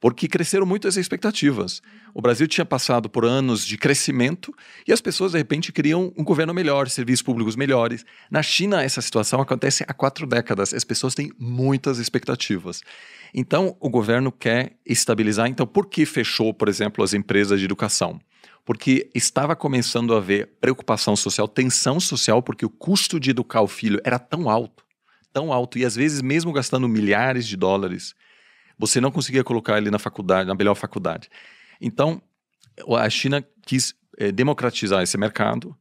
porque 0.00 0.28
cresceram 0.28 0.64
muito 0.64 0.86
as 0.86 0.96
expectativas. 0.96 1.82
O 2.14 2.22
Brasil 2.22 2.46
tinha 2.46 2.64
passado 2.64 3.08
por 3.08 3.24
anos 3.24 3.66
de 3.66 3.76
crescimento 3.76 4.54
e 4.86 4.92
as 4.92 5.00
pessoas, 5.00 5.32
de 5.32 5.38
repente, 5.38 5.72
queriam 5.72 6.12
um 6.16 6.24
governo 6.24 6.54
melhor, 6.54 6.88
serviços 6.88 7.22
públicos 7.22 7.56
melhores. 7.56 8.04
Na 8.30 8.42
China, 8.42 8.82
essa 8.82 9.00
situação 9.00 9.40
acontece 9.40 9.84
há 9.86 9.92
quatro 9.92 10.26
décadas. 10.26 10.72
As 10.72 10.84
pessoas 10.84 11.14
têm 11.14 11.32
muitas 11.38 11.98
expectativas. 11.98 12.82
Então, 13.34 13.76
o 13.80 13.90
governo 13.90 14.30
quer 14.32 14.76
estabilizar. 14.86 15.48
Então, 15.48 15.66
por 15.66 15.86
que 15.86 16.06
fechou, 16.06 16.54
por 16.54 16.68
exemplo, 16.68 17.02
as 17.02 17.12
empresas 17.12 17.58
de 17.58 17.64
educação? 17.64 18.20
Porque 18.68 19.08
estava 19.14 19.56
começando 19.56 20.12
a 20.12 20.18
haver 20.18 20.58
preocupação 20.60 21.16
social, 21.16 21.48
tensão 21.48 21.98
social, 21.98 22.42
porque 22.42 22.66
o 22.66 22.68
custo 22.68 23.18
de 23.18 23.30
educar 23.30 23.62
o 23.62 23.66
filho 23.66 23.98
era 24.04 24.18
tão 24.18 24.50
alto, 24.50 24.84
tão 25.32 25.50
alto, 25.50 25.78
e 25.78 25.86
às 25.86 25.96
vezes, 25.96 26.20
mesmo 26.20 26.52
gastando 26.52 26.86
milhares 26.86 27.46
de 27.46 27.56
dólares, 27.56 28.14
você 28.78 29.00
não 29.00 29.10
conseguia 29.10 29.42
colocar 29.42 29.78
ele 29.78 29.90
na 29.90 29.98
faculdade, 29.98 30.46
na 30.46 30.54
melhor 30.54 30.74
faculdade. 30.74 31.30
Então, 31.80 32.20
a 32.94 33.08
China 33.08 33.42
quis 33.64 33.94
eh, 34.18 34.30
democratizar 34.30 35.02
esse 35.02 35.16
mercado. 35.16 35.74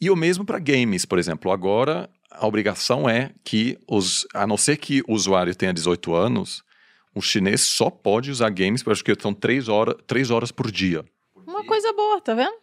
E 0.00 0.08
o 0.08 0.16
mesmo 0.16 0.42
para 0.42 0.58
games, 0.58 1.04
por 1.04 1.18
exemplo. 1.18 1.52
Agora, 1.52 2.08
a 2.30 2.46
obrigação 2.46 3.06
é 3.06 3.32
que, 3.44 3.78
os, 3.86 4.26
a 4.32 4.46
não 4.46 4.56
ser 4.56 4.78
que 4.78 5.02
o 5.06 5.12
usuário 5.12 5.54
tenha 5.54 5.70
18 5.74 6.14
anos, 6.14 6.64
o 7.14 7.20
chinês 7.20 7.60
só 7.60 7.90
pode 7.90 8.30
usar 8.30 8.48
games, 8.48 8.82
eu 8.86 8.90
acho 8.90 9.04
que 9.04 9.14
são 9.20 9.34
três 9.34 9.68
horas, 9.68 9.96
três 10.06 10.30
horas 10.30 10.50
por 10.50 10.70
dia. 10.70 11.04
Uma 11.46 11.64
coisa 11.64 11.92
boa, 11.92 12.20
tá 12.20 12.34
vendo? 12.34 12.54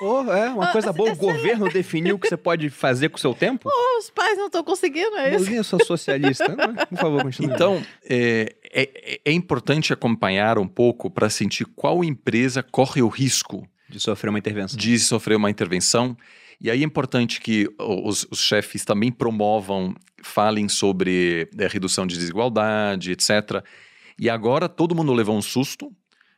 Oh, 0.00 0.22
é, 0.32 0.50
uma 0.50 0.70
coisa 0.70 0.92
boa. 0.92 1.12
O 1.12 1.16
governo 1.16 1.68
definiu 1.68 2.14
o 2.14 2.18
que 2.18 2.28
você 2.28 2.36
pode 2.36 2.70
fazer 2.70 3.08
com 3.08 3.16
o 3.16 3.20
seu 3.20 3.34
tempo? 3.34 3.68
Os 3.98 4.10
pais 4.10 4.38
não 4.38 4.46
estão 4.46 4.62
conseguindo, 4.62 5.16
é 5.16 5.34
isso. 5.34 5.50
Eu 5.50 5.64
sou 5.64 5.84
socialista. 5.84 6.48
Não, 6.48 6.74
Por 6.74 6.98
favor, 6.98 7.22
continue. 7.22 7.52
Então, 7.52 7.82
é, 8.08 8.54
é, 8.72 9.20
é 9.24 9.32
importante 9.32 9.92
acompanhar 9.92 10.58
um 10.58 10.68
pouco 10.68 11.10
para 11.10 11.28
sentir 11.28 11.64
qual 11.64 12.04
empresa 12.04 12.62
corre 12.62 13.02
o 13.02 13.08
risco 13.08 13.66
De 13.88 13.98
sofrer 13.98 14.28
uma 14.30 14.38
intervenção. 14.38 14.78
de 14.78 14.98
sofrer 14.98 15.36
uma 15.36 15.50
intervenção. 15.50 16.16
E 16.60 16.70
aí 16.70 16.80
é 16.82 16.84
importante 16.84 17.40
que 17.40 17.68
os, 17.76 18.24
os 18.30 18.40
chefes 18.40 18.84
também 18.84 19.10
promovam, 19.10 19.92
falem 20.22 20.68
sobre 20.68 21.48
eh, 21.58 21.66
redução 21.66 22.06
de 22.06 22.16
desigualdade, 22.16 23.10
etc. 23.10 23.64
E 24.16 24.30
agora 24.30 24.68
todo 24.68 24.94
mundo 24.94 25.12
levou 25.12 25.36
um 25.36 25.42
susto 25.42 25.90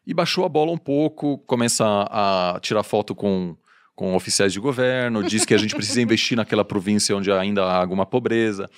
e 0.07 0.13
baixou 0.13 0.45
a 0.45 0.49
bola 0.49 0.73
um 0.73 0.79
pouco, 0.79 1.39
começa 1.47 1.85
a, 1.85 2.57
a 2.57 2.61
tirar 2.61 2.83
foto 2.83 3.15
com, 3.15 3.57
com 3.95 4.15
oficiais 4.15 4.53
de 4.53 4.61
governo, 4.61 5.23
diz 5.23 5.45
que 5.45 5.55
a 5.55 5.59
gente 5.59 5.75
precisa 5.75 6.01
investir 6.03 6.37
naquela 6.37 6.65
província 6.65 7.17
onde 7.17 7.31
ainda 7.31 7.65
há 7.65 7.77
alguma 7.77 8.05
pobreza. 8.05 8.69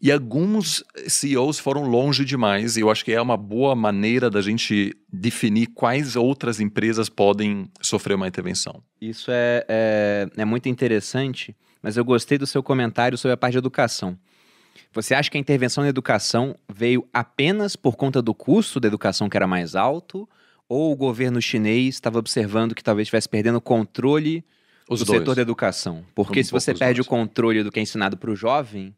E 0.00 0.12
alguns 0.12 0.84
CEOs 1.08 1.58
foram 1.58 1.82
longe 1.82 2.24
demais, 2.24 2.76
e 2.76 2.80
eu 2.80 2.90
acho 2.90 3.04
que 3.04 3.12
é 3.12 3.20
uma 3.20 3.36
boa 3.36 3.74
maneira 3.74 4.30
da 4.30 4.40
gente 4.40 4.96
definir 5.12 5.66
quais 5.74 6.14
outras 6.14 6.60
empresas 6.60 7.08
podem 7.08 7.68
sofrer 7.80 8.14
uma 8.14 8.28
intervenção. 8.28 8.80
Isso 9.00 9.28
é, 9.32 9.64
é, 9.68 10.28
é 10.36 10.44
muito 10.44 10.68
interessante, 10.68 11.56
mas 11.82 11.96
eu 11.96 12.04
gostei 12.04 12.38
do 12.38 12.46
seu 12.46 12.62
comentário 12.62 13.18
sobre 13.18 13.32
a 13.32 13.36
parte 13.36 13.54
de 13.54 13.58
educação. 13.58 14.16
Você 14.92 15.14
acha 15.14 15.28
que 15.28 15.36
a 15.36 15.40
intervenção 15.40 15.82
na 15.82 15.90
educação 15.90 16.54
veio 16.72 17.06
apenas 17.12 17.74
por 17.74 17.96
conta 17.96 18.22
do 18.22 18.32
custo 18.32 18.78
da 18.78 18.86
educação 18.86 19.28
que 19.28 19.36
era 19.36 19.48
mais 19.48 19.74
alto? 19.74 20.28
Ou 20.68 20.92
o 20.92 20.96
governo 20.96 21.40
chinês 21.40 21.94
estava 21.94 22.18
observando 22.18 22.74
que 22.74 22.82
talvez 22.84 23.06
estivesse 23.06 23.28
perdendo 23.28 23.56
o 23.56 23.60
controle 23.60 24.44
Os 24.88 25.00
do 25.00 25.06
dois. 25.06 25.18
setor 25.20 25.34
da 25.34 25.42
educação? 25.42 26.04
Porque 26.14 26.40
Um 26.40 26.44
se 26.44 26.50
você 26.52 26.74
perde 26.74 26.96
dois. 26.98 27.06
o 27.06 27.10
controle 27.10 27.62
do 27.62 27.70
que 27.72 27.78
é 27.78 27.82
ensinado 27.82 28.16
para 28.16 28.30
o 28.30 28.36
jovem, 28.36 28.94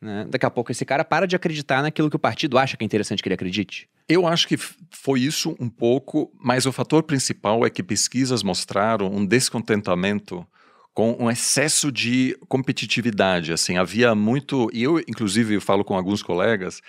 né, 0.00 0.26
daqui 0.28 0.44
a 0.46 0.50
pouco 0.50 0.70
esse 0.70 0.84
cara 0.84 1.04
para 1.04 1.26
de 1.26 1.34
acreditar 1.34 1.82
naquilo 1.82 2.10
que 2.10 2.16
o 2.16 2.18
partido 2.18 2.58
acha 2.58 2.76
que 2.76 2.84
é 2.84 2.86
interessante 2.86 3.22
que 3.22 3.28
ele 3.28 3.34
acredite. 3.34 3.88
Eu 4.08 4.26
acho 4.26 4.46
que 4.46 4.56
foi 4.90 5.20
isso 5.20 5.56
um 5.58 5.68
pouco, 5.68 6.30
mas 6.38 6.66
o 6.66 6.72
fator 6.72 7.02
principal 7.02 7.64
é 7.66 7.70
que 7.70 7.82
pesquisas 7.82 8.42
mostraram 8.42 9.06
um 9.12 9.24
descontentamento 9.26 10.46
com 10.94 11.16
um 11.20 11.30
excesso 11.30 11.92
de 11.92 12.36
competitividade. 12.48 13.52
Assim, 13.52 13.76
havia 13.76 14.14
muito. 14.14 14.68
E 14.72 14.82
eu, 14.82 14.98
inclusive, 15.00 15.54
eu 15.54 15.60
falo 15.60 15.84
com 15.84 15.94
alguns 15.94 16.22
colegas 16.22 16.80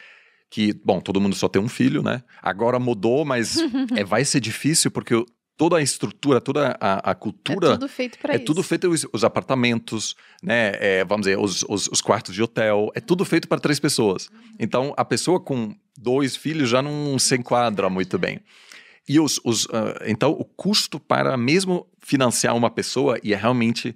que, 0.50 0.74
bom, 0.84 1.00
todo 1.00 1.22
mundo 1.22 1.36
só 1.36 1.48
tem 1.48 1.62
um 1.62 1.70
filho, 1.70 2.02
né? 2.02 2.24
Agora 2.42 2.80
mudou, 2.80 3.24
mas 3.26 3.58
é, 3.96 4.04
vai 4.04 4.26
ser 4.26 4.40
difícil 4.40 4.90
porque 4.92 5.14
o- 5.16 5.26
toda 5.56 5.78
a 5.78 5.82
estrutura, 5.82 6.40
toda 6.40 6.76
a, 6.80 7.10
a 7.10 7.12
É 7.12 7.16
cultura. 7.16 7.72
tudo 7.74 7.88
feito 7.90 8.18
pra 8.18 8.34
É 8.34 8.38
isso. 8.38 8.46
tudo 8.46 8.64
feito 8.64 8.90
os, 8.90 9.06
os 9.12 9.24
apartamentos, 9.26 10.16
né? 10.42 10.72
É, 10.80 11.04
vamos 11.06 11.26
dizer, 11.26 11.38
os, 11.38 11.64
os, 11.68 11.88
os 11.90 12.02
quartos 12.02 12.34
de 12.34 12.42
hotel. 12.42 12.90
É 12.96 13.00
tudo 13.02 13.26
feito 13.26 13.48
para 13.48 13.60
três 13.60 13.80
pessoas. 13.80 14.30
Então, 14.58 14.94
a 14.98 15.04
pessoa 15.04 15.40
com 15.40 15.76
dois 15.98 16.36
filhos 16.38 16.70
já 16.70 16.82
não 16.82 17.20
se 17.20 17.36
enquadra 17.36 17.90
muito 17.90 18.18
bem. 18.18 18.40
E 19.08 19.20
os, 19.20 19.40
os, 19.44 19.68
ah, 19.74 20.02
então, 20.08 20.32
o 20.32 20.46
custo 20.46 21.00
para 21.00 21.36
mesmo 21.36 21.86
financiar 22.00 22.56
uma 22.56 22.70
pessoa, 22.70 23.20
e 23.24 23.34
é 23.34 23.36
realmente. 23.38 23.96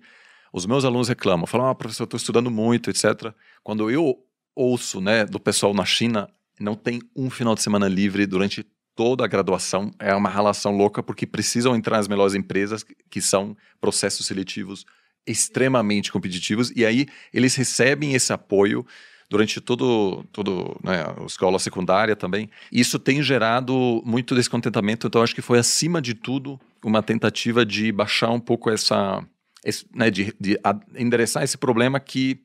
Os 0.51 0.65
meus 0.67 0.85
alunos 0.85 1.07
reclamam, 1.07 1.47
falam, 1.47 1.67
ah, 1.67 1.73
professor, 1.73 2.03
eu 2.03 2.05
estou 2.05 2.17
estudando 2.17 2.51
muito, 2.51 2.89
etc. 2.91 3.33
Quando 3.63 3.89
eu 3.89 4.17
ouço 4.55 5.01
né, 5.01 5.25
do 5.25 5.39
pessoal 5.39 5.73
na 5.73 5.83
China, 5.85 6.29
não 6.63 6.75
tem 6.75 7.01
um 7.15 7.29
final 7.29 7.53
de 7.55 7.61
semana 7.61 7.87
livre 7.87 8.25
durante 8.25 8.65
toda 8.95 9.25
a 9.25 9.27
graduação. 9.27 9.91
É 9.99 10.15
uma 10.15 10.29
relação 10.29 10.71
louca, 10.75 11.03
porque 11.03 11.25
precisam 11.27 11.75
entrar 11.75 11.97
as 11.97 12.07
melhores 12.07 12.33
empresas, 12.35 12.85
que 13.09 13.21
são 13.21 13.55
processos 13.81 14.25
seletivos 14.25 14.85
extremamente 15.25 16.11
competitivos, 16.11 16.71
e 16.75 16.85
aí 16.85 17.05
eles 17.33 17.55
recebem 17.55 18.13
esse 18.13 18.33
apoio 18.33 18.85
durante 19.29 19.59
todo, 19.61 20.23
todo 20.31 20.77
né, 20.83 21.03
a 21.03 21.25
escola 21.25 21.57
secundária 21.57 22.15
também. 22.15 22.49
Isso 22.71 22.99
tem 22.99 23.23
gerado 23.23 24.01
muito 24.05 24.35
descontentamento, 24.35 25.07
então 25.07 25.23
acho 25.23 25.33
que 25.33 25.41
foi, 25.41 25.57
acima 25.59 26.01
de 26.01 26.13
tudo, 26.13 26.59
uma 26.83 27.01
tentativa 27.01 27.65
de 27.65 27.91
baixar 27.91 28.31
um 28.31 28.39
pouco 28.39 28.69
essa... 28.69 29.25
esse- 29.65 29.85
né, 29.95 30.11
de, 30.11 30.35
de 30.39 30.59
endereçar 30.95 31.41
esse 31.41 31.57
problema 31.57 31.99
que 31.99 32.41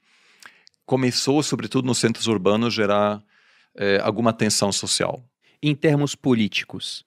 começou, 0.87 1.43
sobretudo 1.43 1.85
nos 1.85 1.99
centros 1.99 2.27
urbanos, 2.27 2.73
gerar 2.73 3.23
eh, 3.79 4.01
alguma 4.03 4.33
tensão 4.33 4.71
social. 4.71 5.25
Em 5.63 5.75
termos 5.75 6.15
políticos, 6.15 7.07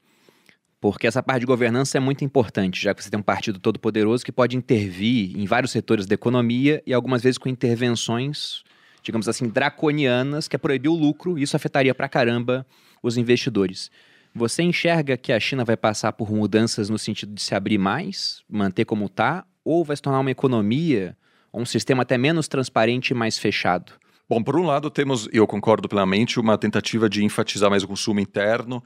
Porque 0.81 1.05
essa 1.05 1.21
parte 1.21 1.41
de 1.41 1.45
governança 1.45 1.97
é 1.97 2.01
muito 2.01 2.25
importante, 2.25 2.81
já 2.81 2.95
que 2.95 3.03
você 3.03 3.09
tem 3.11 3.19
um 3.19 3.23
partido 3.23 3.59
todo 3.59 3.79
poderoso 3.79 4.25
que 4.25 4.31
pode 4.31 4.57
intervir 4.57 5.37
em 5.39 5.45
vários 5.45 5.71
setores 5.71 6.07
da 6.07 6.15
economia 6.15 6.81
e 6.87 6.91
algumas 6.91 7.21
vezes 7.21 7.37
com 7.37 7.47
intervenções, 7.47 8.63
digamos 9.03 9.29
assim, 9.29 9.47
draconianas, 9.47 10.47
que 10.47 10.55
é 10.55 10.59
proibir 10.59 10.89
o 10.89 10.95
lucro, 10.95 11.37
e 11.37 11.43
isso 11.43 11.55
afetaria 11.55 11.93
pra 11.93 12.09
caramba 12.09 12.65
os 13.03 13.15
investidores. 13.15 13.91
Você 14.33 14.63
enxerga 14.63 15.15
que 15.17 15.31
a 15.31 15.39
China 15.39 15.63
vai 15.63 15.77
passar 15.77 16.13
por 16.13 16.31
mudanças 16.31 16.89
no 16.89 16.97
sentido 16.97 17.31
de 17.31 17.41
se 17.43 17.53
abrir 17.53 17.77
mais, 17.77 18.41
manter 18.49 18.85
como 18.85 19.05
está, 19.05 19.45
ou 19.63 19.85
vai 19.85 19.95
se 19.95 20.01
tornar 20.01 20.19
uma 20.19 20.31
economia, 20.31 21.15
ou 21.51 21.61
um 21.61 21.65
sistema 21.65 22.01
até 22.01 22.17
menos 22.17 22.47
transparente 22.47 23.09
e 23.09 23.13
mais 23.13 23.37
fechado? 23.37 23.93
Bom, 24.31 24.41
por 24.41 24.55
um 24.55 24.63
lado 24.63 24.89
temos, 24.89 25.27
eu 25.33 25.45
concordo 25.45 25.89
plenamente, 25.89 26.39
uma 26.39 26.57
tentativa 26.57 27.09
de 27.09 27.21
enfatizar 27.21 27.69
mais 27.69 27.83
o 27.83 27.87
consumo 27.89 28.21
interno. 28.21 28.81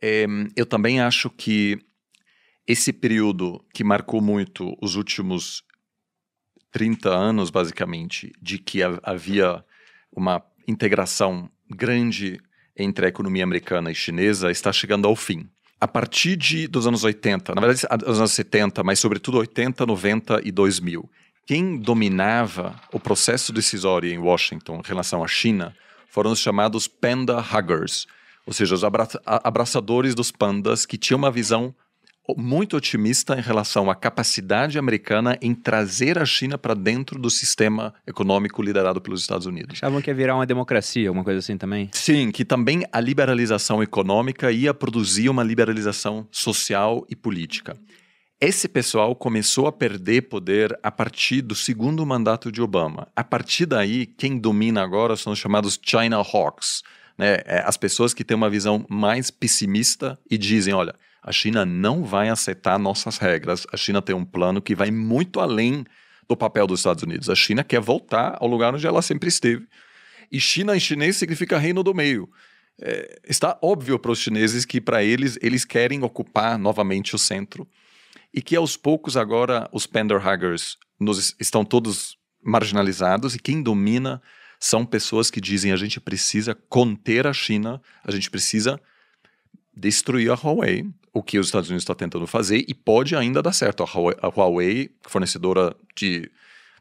É, 0.00 0.24
eu 0.56 0.64
também 0.64 1.02
acho 1.02 1.28
que 1.28 1.78
esse 2.66 2.94
período 2.94 3.62
que 3.74 3.84
marcou 3.84 4.22
muito 4.22 4.74
os 4.80 4.96
últimos 4.96 5.62
30 6.72 7.10
anos, 7.10 7.50
basicamente, 7.50 8.32
de 8.40 8.56
que 8.58 8.80
havia 9.02 9.62
uma 10.10 10.42
integração 10.66 11.50
grande 11.68 12.40
entre 12.74 13.04
a 13.04 13.10
economia 13.10 13.44
americana 13.44 13.92
e 13.92 13.94
chinesa, 13.94 14.50
está 14.50 14.72
chegando 14.72 15.06
ao 15.06 15.14
fim. 15.14 15.46
A 15.78 15.86
partir 15.86 16.36
de, 16.36 16.66
dos 16.66 16.86
anos 16.86 17.04
80, 17.04 17.54
na 17.54 17.60
verdade, 17.60 17.82
dos 18.02 18.18
anos 18.18 18.32
70, 18.32 18.82
mas 18.82 18.98
sobretudo 18.98 19.36
80, 19.36 19.84
90 19.84 20.40
e 20.42 20.50
2000, 20.50 21.06
quem 21.46 21.76
dominava 21.78 22.74
o 22.92 22.98
processo 22.98 23.52
decisório 23.52 24.10
em 24.10 24.18
Washington 24.18 24.80
em 24.84 24.88
relação 24.88 25.22
à 25.22 25.28
China 25.28 25.74
foram 26.08 26.32
os 26.32 26.40
chamados 26.40 26.88
panda 26.88 27.38
huggers, 27.38 28.06
ou 28.44 28.52
seja, 28.52 28.74
os 28.74 28.82
abra 28.82 29.08
abraçadores 29.24 30.14
dos 30.14 30.32
pandas 30.32 30.84
que 30.84 30.98
tinham 30.98 31.18
uma 31.18 31.30
visão 31.30 31.74
muito 32.36 32.76
otimista 32.76 33.38
em 33.38 33.40
relação 33.40 33.88
à 33.88 33.94
capacidade 33.94 34.76
americana 34.78 35.38
em 35.40 35.54
trazer 35.54 36.18
a 36.18 36.26
China 36.26 36.58
para 36.58 36.74
dentro 36.74 37.20
do 37.20 37.30
sistema 37.30 37.94
econômico 38.04 38.60
liderado 38.60 39.00
pelos 39.00 39.20
Estados 39.20 39.46
Unidos. 39.46 39.74
Achavam 39.74 40.02
que 40.02 40.10
ia 40.10 40.14
virar 40.14 40.34
uma 40.34 40.46
democracia, 40.46 41.08
alguma 41.08 41.22
coisa 41.22 41.38
assim 41.38 41.56
também? 41.56 41.88
Sim, 41.92 42.32
que 42.32 42.44
também 42.44 42.84
a 42.90 43.00
liberalização 43.00 43.80
econômica 43.80 44.50
ia 44.50 44.74
produzir 44.74 45.28
uma 45.28 45.44
liberalização 45.44 46.26
social 46.32 47.06
e 47.08 47.14
política. 47.14 47.76
Esse 48.38 48.68
pessoal 48.68 49.16
começou 49.16 49.66
a 49.66 49.72
perder 49.72 50.28
poder 50.28 50.78
a 50.82 50.92
partir 50.92 51.40
do 51.40 51.54
segundo 51.54 52.04
mandato 52.04 52.52
de 52.52 52.60
Obama. 52.60 53.08
A 53.16 53.24
partir 53.24 53.64
daí, 53.64 54.04
quem 54.04 54.38
domina 54.38 54.82
agora 54.82 55.16
são 55.16 55.32
os 55.32 55.38
chamados 55.38 55.80
China 55.82 56.16
Hawks, 56.18 56.82
né? 57.16 57.38
É, 57.46 57.62
as 57.64 57.78
pessoas 57.78 58.12
que 58.12 58.22
têm 58.22 58.36
uma 58.36 58.50
visão 58.50 58.84
mais 58.90 59.30
pessimista 59.30 60.18
e 60.30 60.36
dizem: 60.36 60.74
olha, 60.74 60.94
a 61.22 61.32
China 61.32 61.64
não 61.64 62.04
vai 62.04 62.28
aceitar 62.28 62.78
nossas 62.78 63.16
regras. 63.16 63.66
A 63.72 63.76
China 63.78 64.02
tem 64.02 64.14
um 64.14 64.24
plano 64.24 64.60
que 64.60 64.74
vai 64.74 64.90
muito 64.90 65.40
além 65.40 65.86
do 66.28 66.36
papel 66.36 66.66
dos 66.66 66.80
Estados 66.80 67.02
Unidos. 67.02 67.30
A 67.30 67.34
China 67.34 67.64
quer 67.64 67.80
voltar 67.80 68.36
ao 68.38 68.46
lugar 68.46 68.74
onde 68.74 68.86
ela 68.86 69.00
sempre 69.00 69.30
esteve. 69.30 69.66
E 70.30 70.38
China 70.38 70.76
em 70.76 70.80
chinês 70.80 71.16
significa 71.16 71.56
reino 71.56 71.82
do 71.82 71.94
meio. 71.94 72.28
É, 72.78 73.18
está 73.26 73.58
óbvio 73.62 73.98
para 73.98 74.10
os 74.10 74.18
chineses 74.18 74.66
que, 74.66 74.78
para 74.78 75.02
eles, 75.02 75.38
eles 75.40 75.64
querem 75.64 76.02
ocupar 76.02 76.58
novamente 76.58 77.14
o 77.14 77.18
centro 77.18 77.66
e 78.36 78.42
que 78.42 78.54
aos 78.54 78.76
poucos 78.76 79.16
agora 79.16 79.66
os 79.72 79.86
panderhuggers 79.86 80.76
nos, 81.00 81.34
estão 81.40 81.64
todos 81.64 82.18
marginalizados 82.42 83.34
e 83.34 83.38
quem 83.38 83.62
domina 83.62 84.20
são 84.60 84.84
pessoas 84.84 85.30
que 85.30 85.40
dizem 85.40 85.72
a 85.72 85.76
gente 85.76 85.98
precisa 85.98 86.54
conter 86.54 87.26
a 87.26 87.32
China, 87.32 87.80
a 88.04 88.10
gente 88.10 88.30
precisa 88.30 88.78
destruir 89.74 90.30
a 90.30 90.34
Huawei, 90.34 90.86
o 91.14 91.22
que 91.22 91.38
os 91.38 91.46
Estados 91.46 91.70
Unidos 91.70 91.82
estão 91.82 91.96
tentando 91.96 92.26
fazer 92.26 92.62
e 92.68 92.74
pode 92.74 93.16
ainda 93.16 93.42
dar 93.42 93.54
certo. 93.54 93.82
A 93.82 94.28
Huawei 94.28 94.90
fornecedora 95.06 95.74
de 95.96 96.30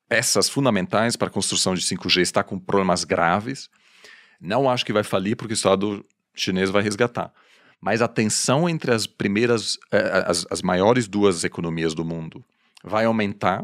peças 0.09 0.49
fundamentais 0.49 1.15
para 1.15 1.29
a 1.29 1.31
construção 1.31 1.73
de 1.73 1.81
5G, 1.81 2.21
está 2.21 2.43
com 2.43 2.59
problemas 2.59 3.05
graves. 3.05 3.69
Não 4.41 4.69
acho 4.69 4.85
que 4.85 4.93
vai 4.93 5.03
falir 5.03 5.37
porque 5.37 5.53
o 5.53 5.55
Estado 5.55 6.05
chinês 6.33 6.69
vai 6.69 6.83
resgatar. 6.83 7.33
Mas 7.85 8.01
a 8.01 8.07
tensão 8.07 8.67
entre 8.67 8.91
as 8.91 9.05
primeiras, 9.05 9.77
eh, 9.91 10.23
as, 10.25 10.47
as 10.49 10.63
maiores 10.63 11.07
duas 11.07 11.43
economias 11.43 11.93
do 11.93 12.03
mundo 12.03 12.43
vai 12.83 13.05
aumentar 13.05 13.63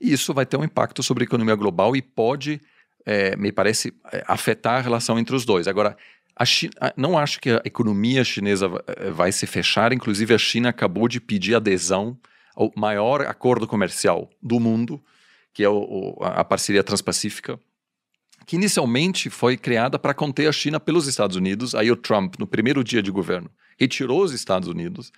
e 0.00 0.12
isso 0.12 0.32
vai 0.32 0.46
ter 0.46 0.56
um 0.56 0.62
impacto 0.62 1.02
sobre 1.02 1.24
a 1.24 1.26
economia 1.26 1.56
global 1.56 1.96
e 1.96 2.00
pode, 2.00 2.60
é, 3.04 3.34
me 3.34 3.50
parece, 3.50 3.92
eh, 4.12 4.22
afetar 4.28 4.78
a 4.78 4.80
relação 4.80 5.18
entre 5.18 5.34
os 5.34 5.44
dois. 5.44 5.66
Agora, 5.66 5.96
China, 6.44 6.72
não 6.96 7.18
acho 7.18 7.40
que 7.40 7.50
a 7.50 7.60
economia 7.64 8.22
chinesa 8.22 8.68
vai 9.12 9.32
se 9.32 9.44
fechar, 9.44 9.92
inclusive 9.92 10.32
a 10.32 10.38
China 10.38 10.68
acabou 10.68 11.08
de 11.08 11.20
pedir 11.20 11.56
adesão 11.56 12.16
ao 12.54 12.70
maior 12.76 13.22
acordo 13.22 13.66
comercial 13.66 14.30
do 14.40 14.60
mundo, 14.60 15.02
que 15.52 15.64
é 15.64 15.68
o, 15.68 16.16
a 16.20 16.44
parceria 16.44 16.84
transpacífica, 16.84 17.58
que 18.46 18.56
inicialmente 18.56 19.30
foi 19.30 19.56
criada 19.56 19.98
para 19.98 20.14
conter 20.14 20.48
a 20.48 20.52
China 20.52 20.80
pelos 20.80 21.06
Estados 21.06 21.36
Unidos. 21.36 21.74
Aí 21.74 21.90
o 21.90 21.96
Trump, 21.96 22.34
no 22.38 22.46
primeiro 22.46 22.82
dia 22.82 23.02
de 23.02 23.10
governo, 23.10 23.50
retirou 23.78 24.22
os 24.22 24.32
Estados 24.32 24.68
Unidos. 24.68 25.12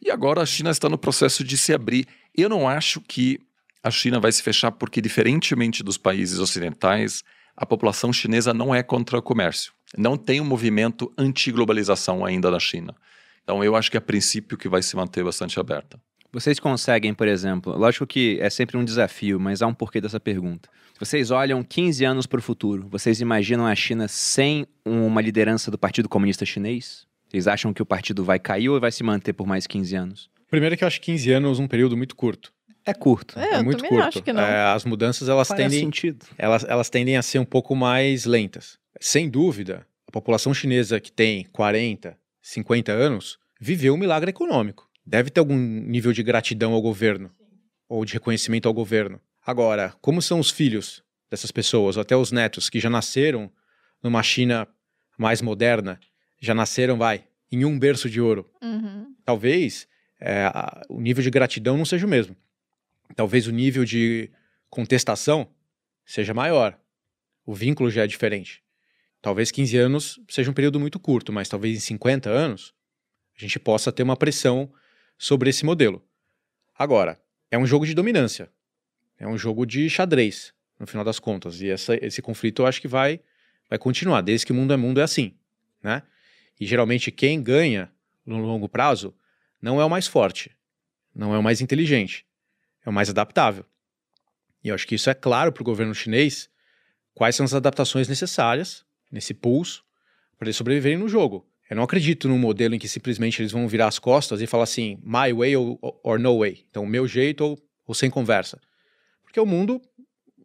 E 0.00 0.10
agora 0.10 0.42
a 0.42 0.46
China 0.46 0.70
está 0.70 0.88
no 0.88 0.98
processo 0.98 1.42
de 1.42 1.56
se 1.56 1.72
abrir. 1.72 2.06
Eu 2.36 2.48
não 2.48 2.68
acho 2.68 3.00
que 3.00 3.38
a 3.82 3.90
China 3.90 4.18
vai 4.18 4.32
se 4.32 4.42
fechar 4.42 4.72
porque, 4.72 5.00
diferentemente 5.00 5.82
dos 5.82 5.98
países 5.98 6.38
ocidentais, 6.38 7.22
a 7.56 7.64
população 7.64 8.12
chinesa 8.12 8.52
não 8.52 8.74
é 8.74 8.82
contra 8.82 9.18
o 9.18 9.22
comércio. 9.22 9.72
Não 9.96 10.16
tem 10.16 10.40
um 10.40 10.44
movimento 10.44 11.12
anti-globalização 11.16 12.24
ainda 12.24 12.50
na 12.50 12.58
China. 12.58 12.94
Então 13.42 13.62
eu 13.62 13.76
acho 13.76 13.90
que 13.90 13.96
a 13.96 14.00
princípio 14.00 14.56
que 14.56 14.68
vai 14.68 14.82
se 14.82 14.96
manter 14.96 15.22
bastante 15.22 15.60
aberta. 15.60 16.00
Vocês 16.34 16.58
conseguem, 16.58 17.14
por 17.14 17.28
exemplo, 17.28 17.78
lógico 17.78 18.04
que 18.04 18.38
é 18.40 18.50
sempre 18.50 18.76
um 18.76 18.84
desafio, 18.84 19.38
mas 19.38 19.62
há 19.62 19.68
um 19.68 19.72
porquê 19.72 20.00
dessa 20.00 20.18
pergunta. 20.18 20.68
Vocês 20.98 21.30
olham 21.30 21.62
15 21.62 22.04
anos 22.04 22.26
para 22.26 22.40
o 22.40 22.42
futuro, 22.42 22.88
vocês 22.90 23.20
imaginam 23.20 23.64
a 23.64 23.74
China 23.76 24.08
sem 24.08 24.66
uma 24.84 25.22
liderança 25.22 25.70
do 25.70 25.78
Partido 25.78 26.08
Comunista 26.08 26.44
Chinês? 26.44 27.06
Vocês 27.28 27.46
acham 27.46 27.72
que 27.72 27.80
o 27.80 27.86
partido 27.86 28.24
vai 28.24 28.40
cair 28.40 28.68
ou 28.68 28.80
vai 28.80 28.90
se 28.90 29.04
manter 29.04 29.32
por 29.32 29.46
mais 29.46 29.64
15 29.68 29.94
anos? 29.94 30.30
Primeiro 30.50 30.76
que 30.76 30.82
eu 30.82 30.88
acho 30.88 31.00
15 31.00 31.30
anos 31.30 31.60
um 31.60 31.68
período 31.68 31.96
muito 31.96 32.16
curto. 32.16 32.52
É 32.84 32.92
curto. 32.92 33.38
É, 33.38 33.54
É, 33.54 33.58
eu 33.60 33.64
muito 33.64 33.84
curto. 33.84 34.02
acho 34.02 34.20
que 34.20 34.32
não. 34.32 34.42
É, 34.42 34.72
as 34.72 34.84
mudanças 34.84 35.28
elas 35.28 35.46
Faz 35.46 35.60
tendem, 35.60 35.78
sentido. 35.78 36.26
elas, 36.36 36.64
elas 36.64 36.90
tendem 36.90 37.16
a 37.16 37.22
ser 37.22 37.38
um 37.38 37.44
pouco 37.44 37.76
mais 37.76 38.24
lentas. 38.24 38.76
Sem 39.00 39.28
dúvida, 39.30 39.86
a 40.08 40.10
população 40.10 40.52
chinesa 40.52 40.98
que 40.98 41.12
tem 41.12 41.44
40, 41.52 42.18
50 42.42 42.90
anos 42.90 43.38
viveu 43.60 43.94
um 43.94 43.96
milagre 43.96 44.30
econômico. 44.30 44.88
Deve 45.06 45.30
ter 45.30 45.40
algum 45.40 45.56
nível 45.56 46.12
de 46.12 46.22
gratidão 46.22 46.72
ao 46.72 46.80
governo 46.82 47.30
ou 47.88 48.04
de 48.04 48.14
reconhecimento 48.14 48.66
ao 48.66 48.74
governo. 48.74 49.20
Agora, 49.44 49.94
como 50.00 50.22
são 50.22 50.40
os 50.40 50.50
filhos 50.50 51.02
dessas 51.30 51.50
pessoas, 51.50 51.96
ou 51.96 52.00
até 52.02 52.16
os 52.16 52.32
netos 52.32 52.70
que 52.70 52.80
já 52.80 52.88
nasceram 52.88 53.50
numa 54.02 54.22
China 54.22 54.66
mais 55.18 55.42
moderna, 55.42 56.00
já 56.40 56.54
nasceram, 56.54 56.96
vai, 56.96 57.24
em 57.52 57.64
um 57.64 57.78
berço 57.78 58.08
de 58.08 58.20
ouro, 58.20 58.50
Uhum. 58.62 59.14
talvez 59.24 59.86
é, 60.20 60.50
o 60.88 61.00
nível 61.00 61.22
de 61.22 61.30
gratidão 61.30 61.76
não 61.76 61.84
seja 61.84 62.06
o 62.06 62.08
mesmo. 62.08 62.36
Talvez 63.14 63.46
o 63.46 63.52
nível 63.52 63.84
de 63.84 64.30
contestação 64.70 65.48
seja 66.04 66.32
maior. 66.34 66.78
O 67.44 67.54
vínculo 67.54 67.90
já 67.90 68.04
é 68.04 68.06
diferente. 68.06 68.62
Talvez 69.20 69.50
15 69.50 69.76
anos 69.76 70.20
seja 70.28 70.50
um 70.50 70.54
período 70.54 70.80
muito 70.80 70.98
curto, 70.98 71.32
mas 71.32 71.48
talvez 71.48 71.76
em 71.76 71.80
50 71.80 72.30
anos 72.30 72.72
a 73.36 73.40
gente 73.40 73.58
possa 73.58 73.92
ter 73.92 74.02
uma 74.02 74.16
pressão 74.16 74.72
sobre 75.18 75.50
esse 75.50 75.64
modelo. 75.64 76.02
Agora, 76.76 77.20
é 77.50 77.58
um 77.58 77.66
jogo 77.66 77.86
de 77.86 77.94
dominância. 77.94 78.50
É 79.18 79.26
um 79.26 79.38
jogo 79.38 79.64
de 79.64 79.88
xadrez, 79.88 80.52
no 80.78 80.86
final 80.86 81.04
das 81.04 81.18
contas. 81.18 81.60
E 81.60 81.70
essa- 81.70 81.96
esse 82.04 82.20
conflito 82.20 82.62
eu 82.62 82.66
acho 82.66 82.80
que 82.80 82.88
vai, 82.88 83.20
vai 83.68 83.78
continuar. 83.78 84.20
Desde 84.22 84.44
que 84.44 84.52
o 84.52 84.54
mundo 84.54 84.72
é 84.72 84.76
mundo 84.76 85.00
é 85.00 85.04
assim. 85.04 85.34
Né? 85.82 86.02
E 86.58 86.66
geralmente 86.66 87.10
quem 87.10 87.42
ganha 87.42 87.92
no 88.26 88.38
longo 88.38 88.68
prazo 88.68 89.14
não 89.60 89.80
é 89.80 89.84
o 89.84 89.90
mais 89.90 90.06
forte, 90.06 90.50
não 91.14 91.34
é 91.34 91.38
o 91.38 91.42
mais 91.42 91.60
inteligente, 91.60 92.26
é 92.84 92.90
o 92.90 92.92
mais 92.92 93.08
adaptável. 93.08 93.64
E 94.62 94.68
eu 94.68 94.74
acho 94.74 94.86
que 94.86 94.94
isso 94.94 95.08
é 95.10 95.14
claro 95.14 95.52
para 95.52 95.60
o 95.60 95.64
governo 95.64 95.94
chinês 95.94 96.48
quais 97.14 97.36
são 97.36 97.44
as 97.44 97.54
adaptações 97.54 98.08
necessárias 98.08 98.84
nesse 99.10 99.32
pulso 99.34 99.84
para 100.38 100.46
eles 100.46 100.56
sobreviverem 100.56 100.98
no 100.98 101.08
jogo. 101.08 101.46
Eu 101.74 101.76
não 101.76 101.82
acredito 101.82 102.28
num 102.28 102.38
modelo 102.38 102.76
em 102.76 102.78
que 102.78 102.86
simplesmente 102.86 103.42
eles 103.42 103.50
vão 103.50 103.66
virar 103.66 103.88
as 103.88 103.98
costas 103.98 104.40
e 104.40 104.46
falar 104.46 104.62
assim, 104.62 104.96
my 105.02 105.32
way 105.32 105.56
or, 105.56 105.76
or 106.04 106.20
no 106.20 106.38
way. 106.38 106.64
Então, 106.70 106.86
meu 106.86 107.04
jeito 107.04 107.40
ou, 107.40 107.58
ou 107.84 107.92
sem 107.92 108.08
conversa. 108.08 108.60
Porque 109.24 109.40
o 109.40 109.44
mundo 109.44 109.82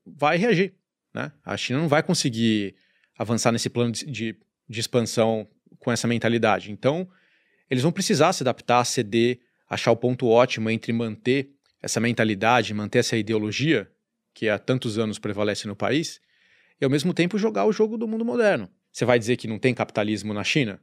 vai 0.03 0.37
reagir. 0.37 0.73
Né? 1.13 1.31
A 1.45 1.55
China 1.55 1.81
não 1.81 1.87
vai 1.87 2.01
conseguir 2.01 2.73
avançar 3.15 3.51
nesse 3.51 3.69
plano 3.69 3.91
de, 3.91 4.07
de, 4.07 4.35
de 4.67 4.79
expansão 4.79 5.47
com 5.77 5.91
essa 5.91 6.07
mentalidade. 6.07 6.71
Então, 6.71 7.07
eles 7.69 7.83
vão 7.83 7.91
precisar 7.91 8.33
se 8.33 8.41
adaptar, 8.41 8.83
ceder, 8.83 9.39
achar 9.69 9.91
o 9.91 9.95
ponto 9.95 10.27
ótimo 10.27 10.67
entre 10.67 10.91
manter 10.91 11.51
essa 11.79 11.99
mentalidade, 11.99 12.73
manter 12.73 12.99
essa 12.99 13.15
ideologia 13.15 13.87
que 14.33 14.49
há 14.49 14.57
tantos 14.57 14.97
anos 14.97 15.19
prevalece 15.19 15.67
no 15.67 15.75
país, 15.75 16.19
e 16.81 16.83
ao 16.83 16.89
mesmo 16.89 17.13
tempo 17.13 17.37
jogar 17.37 17.65
o 17.65 17.71
jogo 17.71 17.99
do 17.99 18.07
mundo 18.07 18.25
moderno. 18.25 18.67
Você 18.91 19.05
vai 19.05 19.19
dizer 19.19 19.37
que 19.37 19.47
não 19.47 19.59
tem 19.59 19.75
capitalismo 19.75 20.33
na 20.33 20.43
China? 20.43 20.81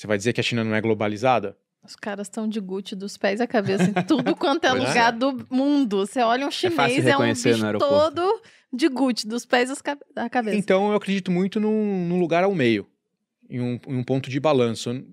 Você 0.00 0.06
vai 0.06 0.16
dizer 0.16 0.32
que 0.32 0.40
a 0.40 0.42
China 0.42 0.64
não 0.64 0.74
é 0.74 0.80
globalizada? 0.80 1.54
Os 1.84 1.94
caras 1.94 2.26
estão 2.26 2.48
de 2.48 2.58
Gucci 2.58 2.96
dos 2.96 3.18
pés 3.18 3.38
à 3.38 3.46
cabeça 3.46 3.84
em 3.84 3.92
tudo 4.06 4.34
quanto 4.34 4.64
é 4.64 4.70
Pois 4.70 4.82
é. 4.82 4.88
lugar 4.88 5.12
do 5.12 5.46
mundo. 5.50 5.98
Você 5.98 6.22
olha 6.22 6.46
um 6.46 6.50
fácil 6.50 6.70
chinês, 6.70 7.06
é, 7.06 7.08
um 7.10 7.20
reconhecer 7.20 7.58
no 7.58 7.66
bicho 7.66 7.78
todo 7.78 8.40
de 8.72 8.88
Gucci, 8.88 9.28
dos 9.28 9.44
pés 9.44 9.70
à 10.16 10.30
cabeça. 10.30 10.56
Então 10.56 10.88
eu 10.88 10.96
acredito 10.96 11.30
muito 11.30 11.60
num, 11.60 12.08
num 12.08 12.18
lugar 12.18 12.44
ao 12.44 12.54
meio, 12.54 12.86
em 13.50 13.60
um, 13.60 13.78
em 13.86 13.96
um 13.96 14.02
ponto 14.02 14.30
de 14.30 14.40
balanço. 14.40 14.88
Eu 14.88 15.04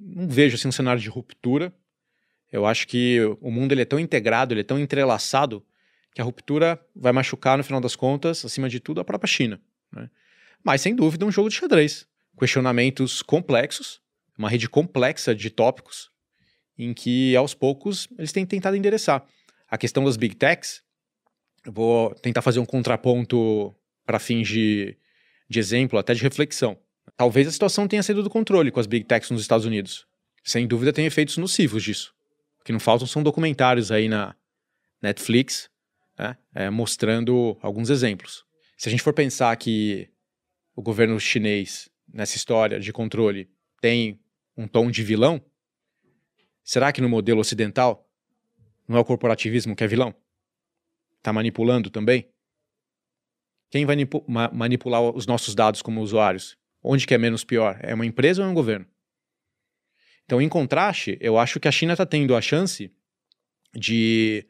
não 0.00 0.26
vejo 0.26 0.54
assim 0.54 0.68
um 0.68 0.72
cenário 0.72 1.02
de 1.02 1.10
ruptura. 1.10 1.70
Eu 2.50 2.64
acho 2.64 2.88
que 2.88 3.18
o 3.42 3.50
mundo 3.50 3.72
ele 3.72 3.82
é 3.82 3.84
tão 3.84 4.00
integrado, 4.00 4.54
ele 4.54 4.62
é 4.62 4.64
tão 4.64 4.78
entrelaçado 4.78 5.62
que 6.14 6.20
a 6.22 6.24
ruptura 6.24 6.80
vai 6.96 7.12
machucar 7.12 7.58
no 7.58 7.64
final 7.64 7.78
das 7.78 7.94
contas, 7.94 8.42
acima 8.42 8.70
de 8.70 8.80
tudo, 8.80 9.02
a 9.02 9.04
própria 9.04 9.28
China. 9.28 9.60
né? 9.92 10.08
Mas 10.64 10.80
sem 10.80 10.94
dúvida 10.94 11.26
um 11.26 11.30
jogo 11.30 11.50
de 11.50 11.56
xadrez, 11.56 12.06
questionamentos 12.38 13.20
complexos, 13.20 14.00
uma 14.40 14.48
rede 14.48 14.70
complexa 14.70 15.34
de 15.34 15.50
tópicos, 15.50 16.10
em 16.78 16.94
que 16.94 17.36
aos 17.36 17.52
poucos 17.52 18.08
eles 18.18 18.32
têm 18.32 18.46
tentado 18.46 18.74
endereçar. 18.74 19.22
A 19.68 19.76
questão 19.76 20.02
das 20.02 20.16
big 20.16 20.34
techs, 20.34 20.82
eu 21.62 21.70
vou 21.70 22.14
tentar 22.14 22.40
fazer 22.40 22.58
um 22.58 22.64
contraponto 22.64 23.74
para 24.06 24.18
fins 24.18 24.48
de, 24.48 24.96
de 25.46 25.58
exemplo, 25.58 25.98
até 25.98 26.14
de 26.14 26.22
reflexão. 26.22 26.78
Talvez 27.18 27.46
a 27.46 27.52
situação 27.52 27.86
tenha 27.86 28.02
sido 28.02 28.22
do 28.22 28.30
controle 28.30 28.70
com 28.70 28.80
as 28.80 28.86
big 28.86 29.04
techs 29.04 29.30
nos 29.30 29.42
Estados 29.42 29.66
Unidos. 29.66 30.06
Sem 30.42 30.66
dúvida 30.66 30.90
tem 30.90 31.04
efeitos 31.04 31.36
nocivos 31.36 31.82
disso. 31.82 32.14
O 32.62 32.64
que 32.64 32.72
não 32.72 32.80
faltam 32.80 33.06
são 33.06 33.22
documentários 33.22 33.92
aí 33.92 34.08
na 34.08 34.34
Netflix, 35.02 35.68
né, 36.18 36.34
é, 36.54 36.70
mostrando 36.70 37.58
alguns 37.60 37.90
exemplos. 37.90 38.42
Se 38.78 38.88
a 38.88 38.90
gente 38.90 39.02
for 39.02 39.12
pensar 39.12 39.54
que 39.56 40.08
o 40.74 40.80
governo 40.80 41.20
chinês, 41.20 41.90
nessa 42.10 42.38
história 42.38 42.80
de 42.80 42.90
controle, 42.90 43.50
tem 43.82 44.18
um 44.60 44.68
tom 44.68 44.90
de 44.90 45.02
vilão, 45.02 45.42
será 46.62 46.92
que 46.92 47.00
no 47.00 47.08
modelo 47.08 47.40
ocidental 47.40 48.06
não 48.86 48.96
é 48.98 49.00
o 49.00 49.04
corporativismo 49.04 49.74
que 49.74 49.82
é 49.82 49.86
vilão? 49.86 50.14
Está 51.16 51.32
manipulando 51.32 51.90
também? 51.90 52.30
Quem 53.70 53.86
vai 53.86 53.96
ma- 54.26 54.50
manipular 54.52 55.02
os 55.02 55.26
nossos 55.26 55.54
dados 55.54 55.80
como 55.80 56.02
usuários? 56.02 56.58
Onde 56.82 57.06
que 57.06 57.14
é 57.14 57.18
menos 57.18 57.44
pior? 57.44 57.78
É 57.82 57.94
uma 57.94 58.04
empresa 58.06 58.42
ou 58.42 58.48
é 58.48 58.50
um 58.50 58.54
governo? 58.54 58.86
Então, 60.24 60.40
em 60.42 60.48
contraste, 60.48 61.16
eu 61.20 61.38
acho 61.38 61.58
que 61.58 61.68
a 61.68 61.72
China 61.72 61.92
está 61.92 62.04
tendo 62.04 62.36
a 62.36 62.40
chance 62.40 62.92
de 63.74 64.46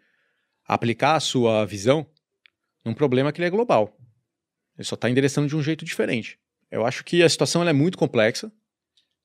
aplicar 0.65 1.17
a 1.17 1.21
sua 1.21 1.65
visão 1.65 2.09
num 2.85 2.95
problema 2.95 3.33
que 3.33 3.43
é 3.43 3.51
global. 3.51 3.97
Ele 4.77 4.85
só 4.85 4.95
está 4.95 5.09
endereçando 5.09 5.49
de 5.49 5.57
um 5.57 5.63
jeito 5.63 5.85
diferente. 5.85 6.39
Eu 6.71 6.87
acho 6.87 7.05
que 7.05 7.23
a 7.23 7.29
situação 7.29 7.67
é 7.67 7.73
muito 7.73 7.99
complexa, 7.99 8.53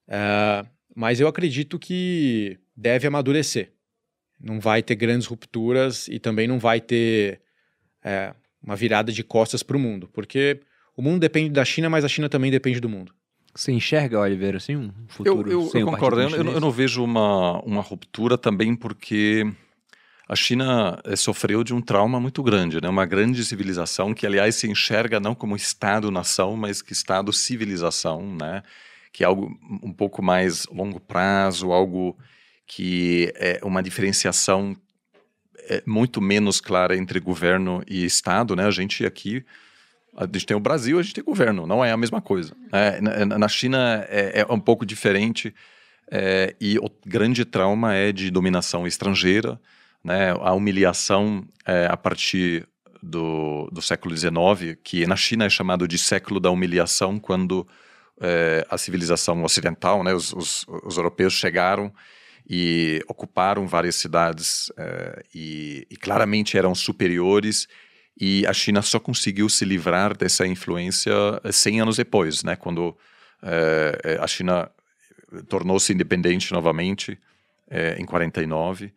eh, 0.07 0.65
mas 0.95 1.19
eu 1.19 1.27
acredito 1.27 1.77
que 1.77 2.57
deve 2.75 3.05
amadurecer. 3.07 3.71
Não 4.39 4.59
vai 4.59 4.81
ter 4.81 4.95
grandes 4.95 5.27
rupturas 5.27 6.07
e 6.07 6.17
também 6.19 6.47
não 6.47 6.57
vai 6.57 6.79
ter 6.81 7.41
eh, 8.03 8.33
uma 8.63 8.75
virada 8.75 9.11
de 9.11 9.23
costas 9.23 9.61
para 9.61 9.77
o 9.77 9.79
mundo, 9.79 10.09
porque 10.13 10.61
o 10.95 11.01
mundo 11.01 11.19
depende 11.19 11.49
da 11.51 11.63
China, 11.65 11.89
mas 11.89 12.03
a 12.05 12.07
China 12.07 12.29
também 12.29 12.49
depende 12.49 12.79
do 12.79 12.89
mundo. 12.89 13.13
Você 13.53 13.71
enxerga, 13.71 14.19
Oliveira, 14.19 14.57
assim, 14.57 14.75
um 14.75 14.87
Eu, 14.87 14.93
futuro 15.07 15.51
eu, 15.51 15.61
sem 15.67 15.81
eu 15.81 15.87
concordo. 15.87 16.21
Eu, 16.21 16.29
eu 16.29 16.43
não- 16.43 16.53
eu 16.53 16.71
vejo 16.71 17.03
uma, 17.03 17.61
uma 17.63 17.81
ruptura 17.81 18.37
também 18.37 18.75
porque 18.75 19.45
a 20.27 20.35
China 20.35 20.99
eh, 21.05 21.15
sofreu 21.15 21.63
de 21.63 21.73
um 21.73 21.79
trauma 21.81 22.19
muito 22.19 22.43
grande, 22.43 22.81
né? 22.81 22.89
Uma 22.89 23.05
grande 23.05 23.43
civilização 23.45 24.13
que, 24.13 24.25
aliás, 24.27 24.55
se 24.55 24.69
enxerga 24.69 25.19
não 25.21 25.33
como 25.33 25.55
Estado-nação, 25.55 26.57
mas 26.57 26.81
que 26.81 26.91
Estado-civilização, 26.93 28.35
né? 28.35 28.61
Que 29.15 29.23
é 29.23 29.27
algo 29.27 29.49
um 29.81 29.93
pouco 29.93 30.21
mais 30.21 30.65
longo 30.65 30.99
prazo, 30.99 31.71
algo 31.71 32.17
que 32.67 33.31
é 33.37 33.61
uma 33.63 33.81
diferenciação 33.81 34.75
é, 35.69 35.81
muito 35.85 36.21
menos 36.21 36.59
clara 36.59 36.97
entre 36.97 37.17
governo 37.21 37.81
e 37.87 38.03
Estado, 38.03 38.57
né? 38.57 38.65
A 38.65 38.71
gente 38.71 39.05
aqui 39.05 39.45
a 40.17 40.25
gente 40.25 40.45
tem 40.45 40.57
o 40.57 40.59
Brasil, 40.59 40.99
a 40.99 41.01
gente 41.01 41.13
tem 41.13 41.23
governo, 41.23 41.65
não 41.65 41.83
é 41.83 41.91
a 41.93 41.97
mesma 41.97 42.21
coisa. 42.21 42.53
É, 42.73 42.99
na, 42.99 43.37
na 43.37 43.47
China 43.47 44.05
é, 44.09 44.41
é 44.41 44.53
um 44.53 44.59
pouco 44.59 44.85
diferente 44.85 45.55
é, 46.11 46.53
e 46.59 46.77
o 46.77 46.89
grande 47.05 47.45
trauma 47.45 47.93
é 47.93 48.11
de 48.11 48.29
dominação 48.29 48.85
estrangeira, 48.85 49.57
né? 50.03 50.31
A 50.41 50.51
humilhação 50.51 51.47
é, 51.65 51.87
a 51.89 51.95
partir 51.95 52.67
do, 53.01 53.69
do 53.71 53.81
século 53.81 54.13
XIX, 54.13 54.77
que 54.83 55.07
na 55.07 55.15
China 55.15 55.45
é 55.45 55.49
chamado 55.49 55.87
de 55.87 55.97
século 55.97 56.37
da 56.37 56.51
humilhação, 56.51 57.17
quando 57.17 57.65
é, 58.21 58.65
a 58.69 58.77
civilização 58.77 59.43
ocidental, 59.43 60.03
né? 60.03 60.13
Os, 60.13 60.33
os, 60.33 60.65
os 60.83 60.97
europeus 60.97 61.33
chegaram 61.33 61.93
e 62.47 63.01
ocuparam 63.07 63.67
várias 63.67 63.95
cidades 63.95 64.71
é, 64.77 65.23
e, 65.33 65.87
e 65.89 65.97
claramente 65.97 66.57
eram 66.57 66.75
superiores 66.75 67.67
e 68.19 68.45
a 68.47 68.53
China 68.53 68.81
só 68.81 68.99
conseguiu 68.99 69.49
se 69.49 69.65
livrar 69.65 70.15
dessa 70.15 70.47
influência 70.47 71.11
eh, 71.43 71.51
100 71.51 71.81
anos 71.81 71.97
depois, 71.97 72.43
né? 72.43 72.55
Quando 72.55 72.97
eh, 73.43 73.99
eh, 74.03 74.17
a 74.21 74.27
China 74.27 74.69
tornou-se 75.49 75.91
independente 75.91 76.53
novamente 76.53 77.19
eh, 77.69 77.97
em 77.99 78.05
49 78.05 78.93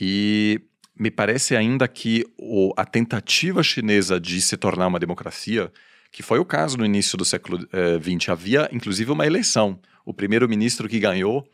e 0.00 0.60
me 0.98 1.10
parece 1.10 1.54
ainda 1.54 1.86
que 1.86 2.24
o, 2.36 2.72
a 2.76 2.84
tentativa 2.84 3.62
chinesa 3.62 4.18
de 4.18 4.40
se 4.40 4.56
tornar 4.56 4.88
uma 4.88 4.98
democracia, 4.98 5.70
que 6.16 6.22
foi 6.22 6.38
o 6.38 6.46
caso 6.46 6.78
no 6.78 6.86
início 6.86 7.18
do 7.18 7.26
século 7.26 7.58
XX, 7.58 8.30
havia 8.30 8.70
inclusive 8.72 9.12
uma 9.12 9.26
eleição. 9.26 9.78
O 10.02 10.14
primeiro-ministro 10.14 10.88
que 10.88 10.98
ganhou 10.98 11.46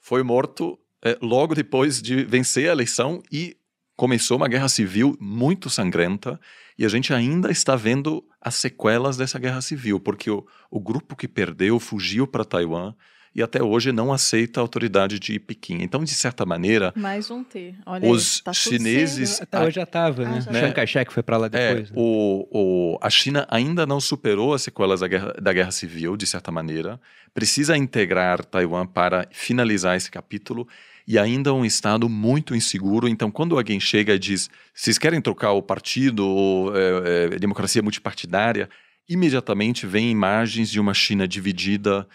foi 0.00 0.24
morto 0.24 0.76
eh, 1.04 1.16
logo 1.22 1.54
depois 1.54 2.02
de 2.02 2.24
vencer 2.24 2.68
a 2.68 2.72
eleição 2.72 3.22
e 3.30 3.56
começou 3.94 4.38
uma 4.38 4.48
guerra 4.48 4.68
civil 4.68 5.16
muito 5.20 5.70
sangrenta 5.70 6.40
e 6.76 6.84
a 6.84 6.88
gente 6.88 7.14
ainda 7.14 7.48
está 7.48 7.76
vendo 7.76 8.24
as 8.40 8.56
sequelas 8.56 9.16
dessa 9.16 9.38
guerra 9.38 9.60
civil, 9.60 10.00
porque 10.00 10.28
o, 10.28 10.44
o 10.68 10.80
grupo 10.80 11.14
que 11.14 11.28
perdeu 11.28 11.78
fugiu 11.78 12.26
para 12.26 12.44
Taiwan 12.44 12.96
e 13.34 13.42
até 13.42 13.62
hoje 13.62 13.92
não 13.92 14.12
aceita 14.12 14.60
a 14.60 14.62
autoridade 14.62 15.18
de 15.18 15.38
Pequim. 15.38 15.78
Então, 15.80 16.04
de 16.04 16.12
certa 16.12 16.44
maneira, 16.44 16.92
Mais 16.94 17.30
um 17.30 17.42
T. 17.42 17.74
Olha 17.86 18.06
os 18.08 18.36
aí, 18.38 18.42
tá 18.44 18.52
chineses- 18.52 19.40
Até 19.40 19.60
hoje 19.64 19.76
já 19.76 19.82
estava, 19.84 20.22
Ah, 20.24 20.30
né? 20.30 20.40
já. 20.40 20.52
Chiang 20.52 20.74
Kai-shek 20.74 21.12
foi 21.12 21.22
para 21.22 21.36
lá 21.38 21.46
é, 21.46 21.48
depois. 21.74 21.90
né? 21.90 21.96
o, 21.98 22.48
o, 22.94 22.98
a 23.00 23.08
China 23.08 23.46
ainda 23.50 23.86
não 23.86 24.00
superou 24.00 24.52
as 24.54 24.62
sequelas 24.62 25.00
da 25.00 25.08
guerra, 25.08 25.32
da 25.40 25.52
guerra 25.52 25.70
civil, 25.70 26.16
de 26.16 26.26
certa 26.26 26.50
maneira, 26.50 27.00
precisa 27.32 27.76
integrar 27.76 28.44
Taiwan 28.44 28.86
para 28.86 29.26
finalizar 29.30 29.96
esse 29.96 30.10
capítulo 30.10 30.68
e 31.08 31.18
ainda 31.18 31.50
é 31.50 31.52
um 31.52 31.64
estado 31.64 32.08
muito 32.08 32.54
inseguro. 32.54 33.08
Então, 33.08 33.30
quando 33.30 33.56
alguém 33.56 33.80
chega 33.80 34.14
e 34.14 34.18
diz, 34.18 34.50
vocês 34.74 34.98
querem 34.98 35.20
trocar 35.20 35.52
o 35.52 35.62
partido, 35.62 36.26
ou, 36.28 36.76
é, 36.76 37.26
é, 37.34 37.38
democracia 37.38 37.82
multipartidária, 37.82 38.68
imediatamente 39.08 39.86
vem 39.86 40.10
imagens 40.10 40.70
de 40.70 40.78
uma 40.78 40.94
China 40.94 41.26
dividida 41.26 42.06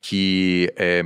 que 0.00 0.72
é, 0.76 1.02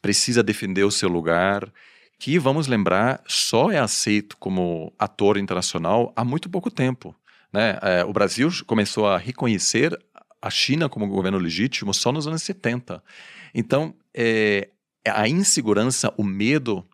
precisa 0.00 0.42
defender 0.42 0.84
o 0.84 0.90
seu 0.90 1.08
lugar, 1.08 1.72
que, 2.18 2.38
vamos 2.38 2.66
lembrar, 2.66 3.22
só 3.26 3.70
é 3.70 3.78
aceito 3.78 4.36
como 4.36 4.92
ator 4.98 5.36
internacional 5.36 6.12
há 6.14 6.24
muito 6.24 6.48
pouco 6.48 6.70
tempo. 6.70 7.14
Né? 7.52 7.78
É, 7.82 8.04
o 8.04 8.12
Brasil 8.12 8.48
começou 8.66 9.06
a 9.06 9.18
reconhecer 9.18 9.98
a 10.40 10.50
China 10.50 10.88
como 10.88 11.06
governo 11.06 11.38
legítimo 11.38 11.92
só 11.92 12.10
nos 12.12 12.26
anos 12.26 12.42
70. 12.42 13.02
Então, 13.54 13.94
é, 14.14 14.68
a 15.06 15.28
insegurança, 15.28 16.12
o 16.16 16.24
medo 16.24 16.86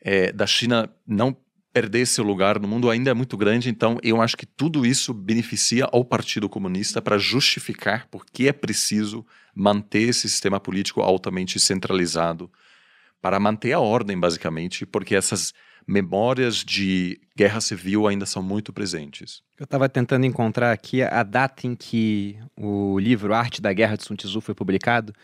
é, 0.00 0.32
da 0.32 0.46
China 0.46 0.90
não 1.06 1.36
perder 1.72 2.06
seu 2.06 2.22
lugar 2.22 2.60
no 2.60 2.68
mundo 2.68 2.90
ainda 2.90 3.10
é 3.10 3.14
muito 3.14 3.36
grande. 3.36 3.70
Então, 3.70 3.98
eu 4.02 4.20
acho 4.20 4.36
que 4.36 4.44
tudo 4.44 4.84
isso 4.84 5.14
beneficia 5.14 5.88
ao 5.90 6.04
Partido 6.04 6.48
Comunista 6.48 7.00
para 7.00 7.18
justificar 7.18 8.06
por 8.08 8.26
que 8.26 8.46
é 8.48 8.52
preciso 8.52 9.24
manter 9.54 10.08
esse 10.08 10.28
sistema 10.28 10.60
político 10.60 11.00
altamente 11.00 11.58
centralizado, 11.58 12.50
para 13.20 13.38
manter 13.38 13.72
a 13.72 13.80
ordem, 13.80 14.18
basicamente, 14.18 14.84
porque 14.84 15.14
essas 15.14 15.52
memórias 15.86 16.56
de 16.56 17.20
guerra 17.36 17.60
civil 17.60 18.06
ainda 18.06 18.26
são 18.26 18.42
muito 18.42 18.72
presentes. 18.72 19.42
Eu 19.58 19.64
estava 19.64 19.88
tentando 19.88 20.26
encontrar 20.26 20.72
aqui 20.72 21.02
a 21.02 21.22
data 21.22 21.66
em 21.66 21.74
que 21.74 22.36
o 22.56 22.98
livro 22.98 23.32
Arte 23.32 23.62
da 23.62 23.72
Guerra 23.72 23.96
de 23.96 24.04
Sun 24.04 24.16
Tzu 24.16 24.40
foi 24.40 24.54
publicado, 24.54 25.14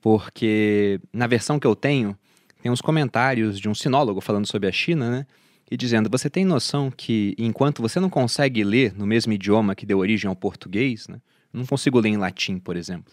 porque 0.00 1.00
na 1.12 1.26
versão 1.26 1.58
que 1.58 1.66
eu 1.66 1.76
tenho, 1.76 2.16
tem 2.62 2.70
uns 2.72 2.80
comentários 2.80 3.58
de 3.58 3.68
um 3.68 3.74
sinólogo 3.74 4.20
falando 4.20 4.46
sobre 4.46 4.68
a 4.68 4.72
China, 4.72 5.10
né? 5.10 5.26
E 5.70 5.76
dizendo: 5.76 6.08
você 6.10 6.30
tem 6.30 6.44
noção 6.44 6.90
que 6.90 7.34
enquanto 7.38 7.82
você 7.82 8.00
não 8.00 8.10
consegue 8.10 8.64
ler 8.64 8.94
no 8.94 9.06
mesmo 9.06 9.32
idioma 9.32 9.74
que 9.74 9.86
deu 9.86 9.98
origem 9.98 10.28
ao 10.28 10.36
português, 10.36 11.08
né? 11.08 11.20
Não 11.52 11.66
consigo 11.66 11.98
ler 11.98 12.10
em 12.10 12.16
latim, 12.16 12.58
por 12.58 12.76
exemplo. 12.76 13.12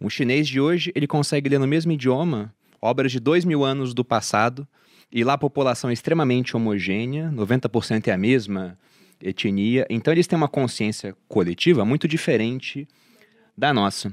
Um 0.00 0.10
chinês 0.10 0.46
de 0.46 0.60
hoje, 0.60 0.92
ele 0.94 1.06
consegue 1.06 1.48
ler 1.48 1.58
no 1.58 1.66
mesmo 1.66 1.92
idioma 1.92 2.54
obras 2.80 3.10
de 3.10 3.18
dois 3.18 3.44
mil 3.44 3.64
anos 3.64 3.94
do 3.94 4.04
passado, 4.04 4.66
e 5.10 5.24
lá 5.24 5.34
a 5.34 5.38
população 5.38 5.90
é 5.90 5.92
extremamente 5.92 6.56
homogênea, 6.56 7.30
90% 7.34 8.08
é 8.08 8.12
a 8.12 8.18
mesma 8.18 8.78
etnia, 9.20 9.86
então 9.88 10.12
eles 10.12 10.26
têm 10.26 10.36
uma 10.36 10.48
consciência 10.48 11.16
coletiva 11.26 11.84
muito 11.84 12.06
diferente 12.06 12.86
da 13.56 13.72
nossa. 13.72 14.12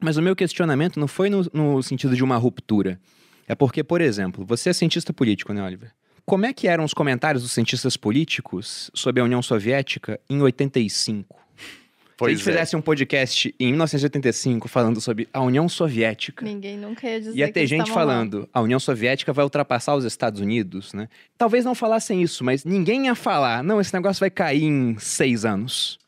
Mas 0.00 0.16
o 0.16 0.22
meu 0.22 0.34
questionamento 0.34 0.98
não 0.98 1.06
foi 1.06 1.30
no, 1.30 1.46
no 1.52 1.82
sentido 1.82 2.16
de 2.16 2.24
uma 2.24 2.36
ruptura, 2.36 3.00
É 3.46 3.54
porque, 3.54 3.82
por 3.82 4.00
exemplo, 4.00 4.44
você 4.44 4.70
é 4.70 4.72
cientista 4.72 5.12
político, 5.12 5.52
né, 5.52 5.62
Oliver? 5.62 5.92
Como 6.30 6.46
é 6.46 6.52
que 6.52 6.68
eram 6.68 6.84
os 6.84 6.94
comentários 6.94 7.42
dos 7.42 7.50
cientistas 7.50 7.96
políticos 7.96 8.88
sobre 8.94 9.20
a 9.20 9.24
União 9.24 9.42
Soviética 9.42 10.20
em 10.30 10.40
85? 10.40 11.34
Se 11.34 11.66
a 11.66 12.14
Pois 12.16 12.38
gente 12.38 12.48
é. 12.48 12.52
fizesse 12.52 12.76
um 12.76 12.80
podcast 12.80 13.52
em 13.58 13.70
1985 13.70 14.68
falando 14.68 15.00
sobre 15.00 15.28
a 15.32 15.40
União 15.40 15.68
Soviética, 15.68 16.44
Ninguém 16.44 16.78
nunca 16.78 17.08
ia 17.10 17.18
dizer 17.20 17.36
ia 17.36 17.52
ter 17.52 17.66
gente 17.66 17.88
estavam 17.88 18.06
lá. 18.06 18.12
falando 18.12 18.48
a 18.54 18.60
União 18.60 18.78
Soviética 18.78 19.32
vai 19.32 19.42
ultrapassar 19.42 19.96
os 19.96 20.04
Estados 20.04 20.40
Unidos, 20.40 20.92
né? 20.92 21.08
Talvez 21.36 21.64
não 21.64 21.74
falassem 21.74 22.22
isso, 22.22 22.44
mas 22.44 22.64
ninguém 22.64 23.06
ia 23.06 23.16
falar, 23.16 23.64
não, 23.64 23.80
esse 23.80 23.92
negócio 23.92 24.20
vai 24.20 24.30
cair 24.30 24.62
em 24.62 24.96
seis 25.00 25.44
anos. 25.44 25.98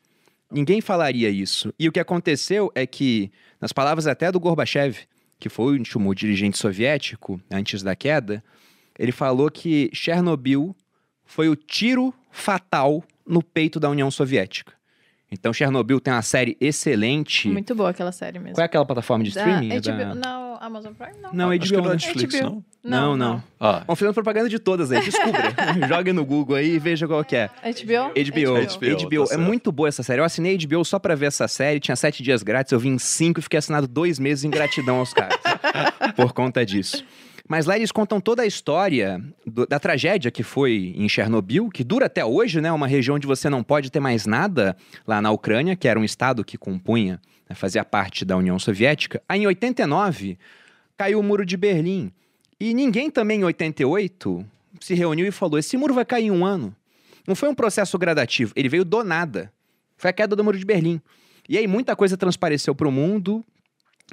Ninguém 0.49 0.79
falaria 0.79 1.29
isso. 1.29 1.73
E 1.77 1.89
o 1.89 1.91
que 1.91 1.99
aconteceu 1.99 2.71
é 2.73 2.87
que, 2.87 3.29
nas 3.59 3.73
palavras 3.73 4.07
até 4.07 4.31
do 4.31 4.39
Gorbachev, 4.39 4.99
que 5.37 5.49
foi 5.49 5.65
o 5.65 5.77
último 5.77 6.15
dirigente 6.15 6.57
soviético 6.57 7.41
antes 7.51 7.83
da 7.83 7.93
queda, 7.93 8.41
ele 8.97 9.11
falou 9.11 9.49
que 9.49 9.89
Chernobyl 9.93 10.75
foi 11.25 11.49
o 11.49 11.55
tiro 11.55 12.13
fatal 12.31 13.03
no 13.25 13.41
peito 13.43 13.79
da 13.79 13.89
União 13.89 14.09
Soviética. 14.11 14.73
Então, 15.31 15.51
Chernobyl 15.51 15.99
tem 15.99 16.13
uma 16.13 16.21
série 16.21 16.55
excelente. 16.61 17.49
Muito 17.49 17.73
boa 17.73 17.89
aquela 17.89 18.11
série 18.11 18.37
mesmo. 18.37 18.53
Qual 18.55 18.61
é 18.61 18.65
aquela 18.65 18.85
plataforma 18.85 19.23
de 19.23 19.33
Da 19.33 19.41
streaming? 19.41 19.71
É 19.73 19.79
HBO, 19.79 19.97
da- 19.97 20.13
Não, 20.15 20.57
Amazon 20.61 20.93
Prime 20.93 21.13
não. 21.19 21.33
Não, 21.33 21.49
Acho 21.49 21.59
que 21.61 21.67
HBO. 21.69 21.81
não 21.81 21.89
é? 21.89 21.93
Netflix, 21.93 22.35
HBO. 22.35 22.43
não? 22.49 22.63
Não, 22.83 23.17
não. 23.17 23.43
Ah, 23.59 23.83
Vamos 23.87 23.97
fazendo 23.97 24.13
propaganda 24.13 24.47
de 24.47 24.59
todas 24.59 24.91
aí, 24.91 25.01
descubra. 25.03 25.41
Joga 25.87 26.13
no 26.13 26.23
Google 26.23 26.55
aí 26.57 26.75
e 26.75 26.79
veja 26.79 27.07
qual 27.07 27.23
que 27.23 27.35
é. 27.35 27.47
HBO? 27.47 28.11
HBO. 28.13 28.53
HBO, 28.53 29.07
HBO. 29.07 29.17
tá 29.17 29.23
é 29.23 29.25
certo. 29.25 29.41
muito 29.41 29.71
boa 29.71 29.89
essa 29.89 30.03
série. 30.03 30.21
Eu 30.21 30.25
assinei 30.25 30.55
HBO 30.55 30.85
só 30.85 30.99
pra 30.99 31.15
ver 31.15 31.27
essa 31.27 31.47
série, 31.47 31.79
tinha 31.79 31.95
sete 31.95 32.21
dias 32.21 32.43
grátis, 32.43 32.71
eu 32.71 32.77
vim 32.79 32.91
em 32.91 32.99
cinco 32.99 33.39
e 33.39 33.43
fiquei 33.43 33.57
assinado 33.57 33.87
dois 33.87 34.19
meses 34.19 34.43
em 34.43 34.51
gratidão 34.51 34.97
aos 34.97 35.13
caras. 35.13 35.35
por 36.15 36.31
conta 36.33 36.63
disso. 36.63 37.03
Mas 37.47 37.65
lá 37.65 37.75
eles 37.75 37.91
contam 37.91 38.21
toda 38.21 38.41
a 38.43 38.45
história 38.45 39.21
do- 39.45 39.65
da 39.67 39.77
tragédia 39.79 40.31
que 40.31 40.43
foi 40.43 40.93
em 40.95 41.09
Chernobyl, 41.09 41.69
que 41.69 41.83
dura 41.83 42.05
até 42.05 42.23
hoje, 42.23 42.61
né? 42.61 42.71
Uma 42.71 42.87
região 42.87 43.15
onde 43.17 43.27
você 43.27 43.49
não 43.49 43.61
pode 43.61 43.91
ter 43.91 43.99
mais 43.99 44.25
nada 44.25 44.77
lá 45.05 45.21
na 45.21 45.29
Ucrânia, 45.29 45.75
que 45.75 45.87
era 45.87 45.99
um 45.99 46.03
estado 46.05 46.43
que 46.43 46.57
compunha, 46.57 47.19
né, 47.49 47.55
fazia 47.55 47.83
parte 47.83 48.23
da 48.23 48.37
União 48.37 48.57
Soviética. 48.57 49.21
Aí 49.27 49.41
em 49.41 49.47
89 49.47 50.37
caiu 50.97 51.19
o 51.19 51.23
muro 51.23 51.45
de 51.45 51.57
Berlim. 51.57 52.11
E 52.59 52.73
ninguém 52.73 53.09
também 53.11 53.41
em 53.41 53.43
88 53.43 54.45
se 54.79 54.93
reuniu 54.93 55.27
e 55.27 55.31
falou: 55.31 55.59
esse 55.59 55.75
muro 55.75 55.93
vai 55.93 56.05
cair 56.05 56.27
em 56.27 56.31
um 56.31 56.45
ano. 56.45 56.73
Não 57.27 57.35
foi 57.35 57.49
um 57.49 57.55
processo 57.55 57.97
gradativo, 57.97 58.53
ele 58.55 58.69
veio 58.69 58.85
do 58.85 59.03
nada. 59.03 59.51
Foi 59.97 60.09
a 60.09 60.13
queda 60.13 60.33
do 60.35 60.43
muro 60.43 60.57
de 60.57 60.65
Berlim. 60.65 61.01
E 61.47 61.57
aí 61.57 61.67
muita 61.67 61.93
coisa 61.93 62.15
transpareceu 62.15 62.73
para 62.73 62.87
o 62.87 62.91
mundo 62.91 63.43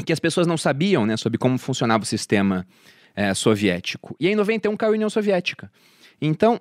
que 0.05 0.13
as 0.13 0.19
pessoas 0.19 0.47
não 0.49 0.57
sabiam 0.57 1.07
né, 1.07 1.17
sobre 1.17 1.39
como 1.39 1.59
funcionava 1.59 2.03
o 2.03 2.07
sistema 2.07 2.67
eh, 3.15 3.35
soviético. 3.35 4.17
E 4.21 4.29
em 4.29 4.35
91 4.37 4.77
caiu 4.77 4.93
a 4.93 4.95
União 4.95 5.11
Soviética. 5.11 5.71
Então, 6.21 6.61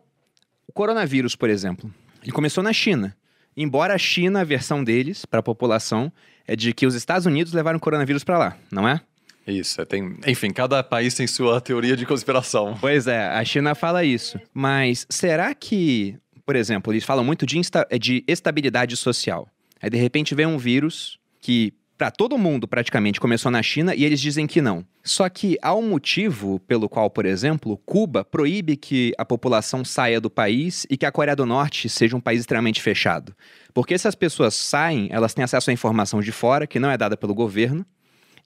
o 0.67 0.71
coronavírus, 0.71 1.35
por 1.35 1.49
exemplo, 1.49 1.93
ele 2.21 2.31
começou 2.31 2.63
na 2.63 2.73
China. 2.73 3.15
Embora 3.57 3.93
a 3.93 3.97
China, 3.97 4.41
a 4.41 4.43
versão 4.43 4.83
deles 4.83 5.25
para 5.25 5.39
a 5.39 5.43
população 5.43 6.11
é 6.47 6.55
de 6.55 6.73
que 6.73 6.85
os 6.85 6.95
Estados 6.95 7.25
Unidos 7.25 7.51
levaram 7.53 7.77
o 7.77 7.81
coronavírus 7.81 8.23
para 8.23 8.37
lá, 8.37 8.57
não 8.71 8.87
é? 8.87 9.01
isso. 9.47 9.81
é, 9.81 9.85
Tem, 9.85 10.15
enfim, 10.27 10.51
cada 10.51 10.83
país 10.83 11.15
tem 11.15 11.25
sua 11.25 11.59
teoria 11.59 11.97
de 11.97 12.05
conspiração. 12.05 12.77
Pois 12.79 13.07
é, 13.07 13.27
a 13.29 13.43
China 13.43 13.73
fala 13.73 14.03
isso. 14.05 14.39
Mas 14.53 15.07
será 15.09 15.55
que, 15.55 16.15
por 16.45 16.55
exemplo, 16.55 16.93
eles 16.93 17.03
falam 17.03 17.23
muito 17.23 17.45
de, 17.47 17.57
insta- 17.57 17.87
de 17.99 18.23
estabilidade 18.27 18.95
social. 18.95 19.47
Aí 19.81 19.89
de 19.89 19.97
repente 19.97 20.35
vem 20.35 20.45
um 20.45 20.57
vírus 20.57 21.17
que 21.41 21.73
para 21.99 22.09
todo 22.09 22.37
mundo 22.37 22.65
praticamente 22.65 23.19
começou 23.19 23.51
na 23.51 23.61
China 23.61 23.93
e 23.93 24.05
eles 24.05 24.21
dizem 24.21 24.47
que 24.47 24.61
não. 24.61 24.85
Só 25.03 25.27
que 25.27 25.57
há 25.61 25.75
um 25.75 25.89
motivo 25.89 26.57
pelo 26.61 26.87
qual, 26.87 27.09
por 27.09 27.25
exemplo, 27.25 27.75
Cuba 27.85 28.23
proíbe 28.23 28.77
que 28.77 29.11
a 29.17 29.25
população 29.25 29.83
saia 29.83 30.21
do 30.21 30.29
país 30.29 30.87
e 30.89 30.95
que 30.95 31.05
a 31.05 31.11
Coreia 31.11 31.35
do 31.35 31.45
Norte 31.45 31.89
seja 31.89 32.15
um 32.15 32.21
país 32.21 32.39
extremamente 32.39 32.81
fechado. 32.81 33.35
Porque 33.73 33.97
se 33.97 34.07
as 34.07 34.15
pessoas 34.15 34.55
saem, 34.55 35.09
elas 35.11 35.33
têm 35.33 35.43
acesso 35.43 35.69
à 35.69 35.73
informação 35.73 36.21
de 36.21 36.31
fora 36.31 36.65
que 36.65 36.79
não 36.79 36.89
é 36.89 36.97
dada 36.97 37.17
pelo 37.17 37.35
governo 37.35 37.85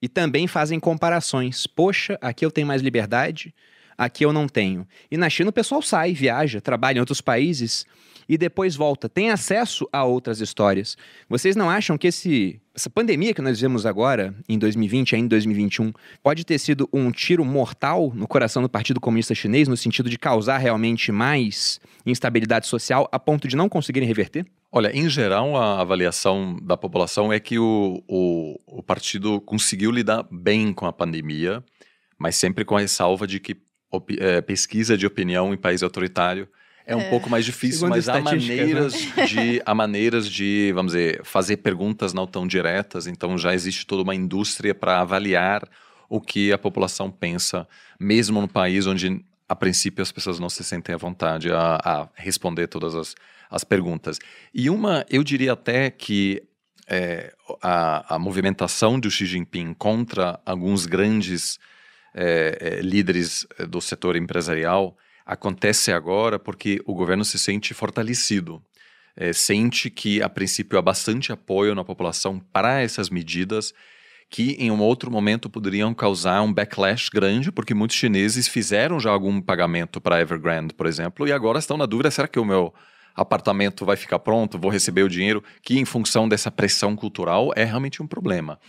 e 0.01 0.09
também 0.09 0.47
fazem 0.47 0.79
comparações. 0.79 1.67
Poxa, 1.67 2.17
aqui 2.19 2.43
eu 2.43 2.49
tenho 2.49 2.65
mais 2.65 2.81
liberdade, 2.81 3.53
aqui 3.95 4.25
eu 4.25 4.33
não 4.33 4.47
tenho. 4.47 4.87
E 5.11 5.15
na 5.15 5.29
China 5.29 5.51
o 5.51 5.53
pessoal 5.53 5.83
sai, 5.83 6.13
viaja, 6.13 6.59
trabalha 6.59 6.97
em 6.97 7.01
outros 7.01 7.21
países 7.21 7.85
e 8.27 8.37
depois 8.37 8.75
volta, 8.75 9.09
tem 9.09 9.31
acesso 9.31 9.87
a 9.91 10.03
outras 10.03 10.39
histórias. 10.39 10.97
Vocês 11.29 11.55
não 11.55 11.69
acham 11.69 11.97
que 11.97 12.07
esse, 12.07 12.59
essa 12.75 12.89
pandemia 12.89 13.33
que 13.33 13.41
nós 13.41 13.59
vivemos 13.59 13.85
agora, 13.85 14.33
em 14.47 14.57
2020 14.57 15.15
ainda 15.15 15.25
em 15.25 15.27
2021, 15.27 15.93
pode 16.21 16.45
ter 16.45 16.57
sido 16.57 16.89
um 16.91 17.11
tiro 17.11 17.43
mortal 17.45 18.11
no 18.15 18.27
coração 18.27 18.61
do 18.61 18.69
Partido 18.69 18.99
Comunista 18.99 19.35
Chinês, 19.35 19.67
no 19.67 19.77
sentido 19.77 20.09
de 20.09 20.17
causar 20.17 20.57
realmente 20.57 21.11
mais 21.11 21.79
instabilidade 22.05 22.67
social 22.67 23.07
a 23.11 23.19
ponto 23.19 23.47
de 23.47 23.55
não 23.55 23.69
conseguirem 23.69 24.07
reverter? 24.07 24.45
Olha, 24.71 24.91
em 24.91 25.07
geral, 25.07 25.55
a 25.55 25.81
avaliação 25.81 26.57
da 26.61 26.75
população 26.75 27.31
é 27.31 27.39
que 27.39 27.59
o, 27.59 28.03
o, 28.07 28.59
o 28.65 28.83
partido 28.83 29.39
conseguiu 29.39 29.91
lidar 29.91 30.25
bem 30.31 30.73
com 30.73 30.87
a 30.87 30.91
pandemia, 30.91 31.63
mas 32.17 32.35
sempre 32.35 32.65
com 32.65 32.75
a 32.75 32.79
ressalva 32.79 33.27
de 33.27 33.39
que 33.39 33.55
eh, 34.17 34.41
pesquisa 34.41 34.97
de 34.97 35.05
opinião 35.05 35.53
em 35.53 35.57
país 35.57 35.83
autoritário 35.83 36.47
é 36.85 36.95
um 36.95 37.01
É. 37.01 37.09
pouco 37.09 37.29
mais 37.29 37.45
difícil, 37.45 37.79
Segundo 37.79 37.95
mas 37.95 38.09
há 38.09 38.19
estatísticas, 38.19 38.57
maneiras, 38.57 39.29
de, 39.29 39.61
há 39.65 39.75
maneiras 39.75 40.29
de, 40.29 40.71
vamos 40.73 40.93
dizer, 40.93 41.23
fazer 41.23 41.57
perguntas 41.57 42.13
não 42.13 42.27
tão 42.27 42.45
diretas, 42.47 43.07
então 43.07 43.37
já 43.37 43.53
existe 43.53 43.85
toda 43.85 44.03
uma 44.03 44.15
indústria 44.15 44.75
para 44.75 44.99
avaliar 44.99 45.67
o 46.09 46.19
que 46.21 46.51
a 46.51 46.57
população 46.57 47.09
pensa, 47.09 47.67
mesmo 47.99 48.41
no 48.41 48.47
país 48.47 48.85
onde, 48.85 49.23
a 49.47 49.55
princípio, 49.55 50.01
as 50.01 50.11
pessoas 50.11 50.39
não 50.39 50.49
se 50.49 50.63
sentem 50.63 50.93
à 50.93 50.97
vontade 50.97 51.51
a, 51.51 51.79
a 51.83 52.09
responder 52.15 52.67
todas 52.67 52.93
as, 52.95 53.15
as 53.49 53.63
perguntas. 53.63 54.19
E 54.53 54.69
uma, 54.69 55.05
eu 55.09 55.23
diria 55.23 55.53
até 55.53 55.89
que 55.89 56.43
é, 56.87 57.33
a, 57.61 58.15
a 58.15 58.19
movimentação 58.19 58.99
do 58.99 59.09
Xi 59.09 59.25
Jinping 59.25 59.73
contra 59.73 60.39
alguns 60.45 60.85
grandes 60.85 61.57
é, 62.13 62.57
é, 62.59 62.81
líderes 62.81 63.47
do 63.69 63.79
setor 63.81 64.15
empresarial 64.15 64.95
acontece 65.25 65.91
agora 65.91 66.37
porque 66.37 66.81
o 66.85 66.93
governo 66.93 67.23
se 67.23 67.39
sente 67.39 67.73
fortalecido. 67.73 68.61
É, 69.15 69.31
sente 69.31 69.89
que, 69.89 70.21
a 70.21 70.29
princípio, 70.29 70.77
há 70.77 70.81
bastante 70.81 71.31
apoio 71.31 71.75
na 71.75 71.83
população 71.83 72.39
para 72.39 72.81
essas 72.81 73.09
medidas 73.09 73.73
que, 74.29 74.53
em 74.53 74.71
um 74.71 74.79
outro 74.79 75.11
momento, 75.11 75.47
poderiam 75.47 75.93
causar 75.93 76.41
um 76.41 76.51
backlash 76.51 77.09
grande, 77.13 77.51
porque 77.51 77.75
muitos 77.75 77.95
chineses 77.95 78.47
fizeram 78.47 78.99
já 78.99 79.11
algum 79.11 79.39
pagamento 79.39 80.01
para 80.01 80.19
Evergrande, 80.19 80.73
por 80.73 80.87
exemplo, 80.87 81.27
e 81.27 81.31
agora 81.31 81.59
estão 81.59 81.77
na 81.77 81.85
dúvida: 81.85 82.09
será 82.09 82.27
que 82.27 82.39
o 82.39 82.45
meu 82.45 82.73
apartamento 83.15 83.85
vai 83.85 83.95
ficar 83.95 84.17
pronto? 84.17 84.57
Vou 84.57 84.71
receber 84.71 85.03
o 85.03 85.09
dinheiro? 85.09 85.43
Que, 85.61 85.77
em 85.77 85.85
função 85.85 86.27
dessa 86.27 86.49
pressão 86.49 86.95
cultural, 86.95 87.51
é 87.55 87.63
realmente 87.63 88.01
um 88.01 88.07
problema. 88.07 88.59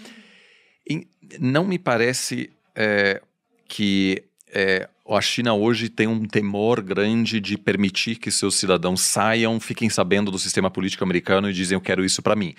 E 0.87 1.09
não 1.41 1.65
me 1.65 1.79
parece 1.79 2.51
é, 2.75 3.23
que 3.67 4.23
é, 4.53 4.89
a 5.09 5.21
China 5.21 5.55
hoje 5.55 5.89
tem 5.89 6.07
um 6.07 6.25
temor 6.25 6.81
grande 6.81 7.41
de 7.41 7.59
permitir 7.59 8.17
que 8.17 8.31
seus 8.31 8.55
cidadãos 8.55 9.03
saiam, 9.03 9.61
fiquem 9.61 9.91
sabendo 9.91 10.31
do 10.31 10.39
sistema 10.39 10.71
político 10.71 11.05
americano 11.05 11.51
e 11.51 11.53
dizem 11.53 11.77
eu 11.77 11.81
quero 11.81 12.05
isso 12.05 12.23
para 12.23 12.35
mim. 12.35 12.55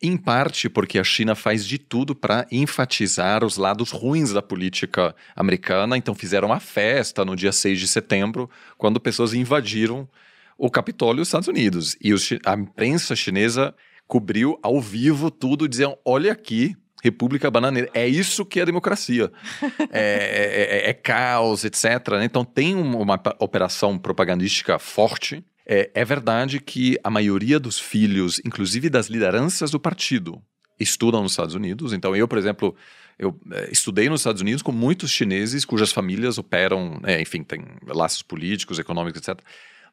Em 0.00 0.16
parte 0.16 0.68
porque 0.68 0.98
a 0.98 1.04
China 1.04 1.34
faz 1.34 1.66
de 1.66 1.78
tudo 1.78 2.14
para 2.14 2.46
enfatizar 2.52 3.42
os 3.42 3.56
lados 3.56 3.90
ruins 3.90 4.32
da 4.32 4.42
política 4.42 5.14
americana, 5.34 5.96
então 5.96 6.14
fizeram 6.14 6.48
uma 6.48 6.60
festa 6.60 7.24
no 7.24 7.34
dia 7.34 7.52
6 7.52 7.80
de 7.80 7.88
setembro, 7.88 8.48
quando 8.76 9.00
pessoas 9.00 9.34
invadiram 9.34 10.08
o 10.56 10.70
Capitólio 10.70 11.16
dos 11.16 11.28
Estados 11.28 11.48
Unidos. 11.48 11.96
E 12.00 12.12
a 12.44 12.54
imprensa 12.54 13.16
chinesa 13.16 13.74
cobriu 14.06 14.58
ao 14.62 14.80
vivo 14.80 15.30
tudo, 15.30 15.68
dizendo: 15.68 15.96
olha 16.04 16.32
aqui, 16.32 16.76
República 17.02 17.50
Bananeira. 17.50 17.88
É 17.94 18.06
isso 18.06 18.44
que 18.44 18.60
é 18.60 18.64
democracia. 18.66 19.30
é, 19.90 20.82
é- 20.86 20.90
é 20.90 20.92
caos, 20.94 21.64
etc. 21.64 21.84
né? 22.18 22.24
Então 22.24 22.44
tem 22.44 22.74
um- 22.74 23.00
uma 23.00 23.20
operação 23.38 23.98
propagandística 23.98 24.78
forte. 24.78 25.44
É, 25.66 25.90
é 25.94 26.04
verdade 26.04 26.60
que 26.60 26.98
a 27.04 27.10
maioria 27.10 27.60
dos 27.60 27.78
filhos, 27.78 28.40
inclusive 28.44 28.88
das 28.88 29.06
lideranças 29.08 29.70
do 29.70 29.78
partido, 29.78 30.42
estudam 30.80 31.22
nos 31.22 31.32
Estados 31.32 31.54
Unidos. 31.54 31.92
Então 31.92 32.14
eu, 32.16 32.26
por 32.26 32.38
exemplo, 32.38 32.74
eu 33.18 33.38
eh, 33.52 33.68
estudei 33.70 34.08
nos 34.08 34.20
Estados 34.20 34.40
Unidos 34.40 34.62
com 34.62 34.72
muitos 34.72 35.10
chineses 35.10 35.64
cujas 35.64 35.92
famílias 35.92 36.38
operam, 36.38 37.00
eh, 37.04 37.20
enfim, 37.20 37.42
têm 37.42 37.64
laços 37.86 38.22
políticos, 38.22 38.78
econômicos, 38.78 39.20
etc. 39.20 39.40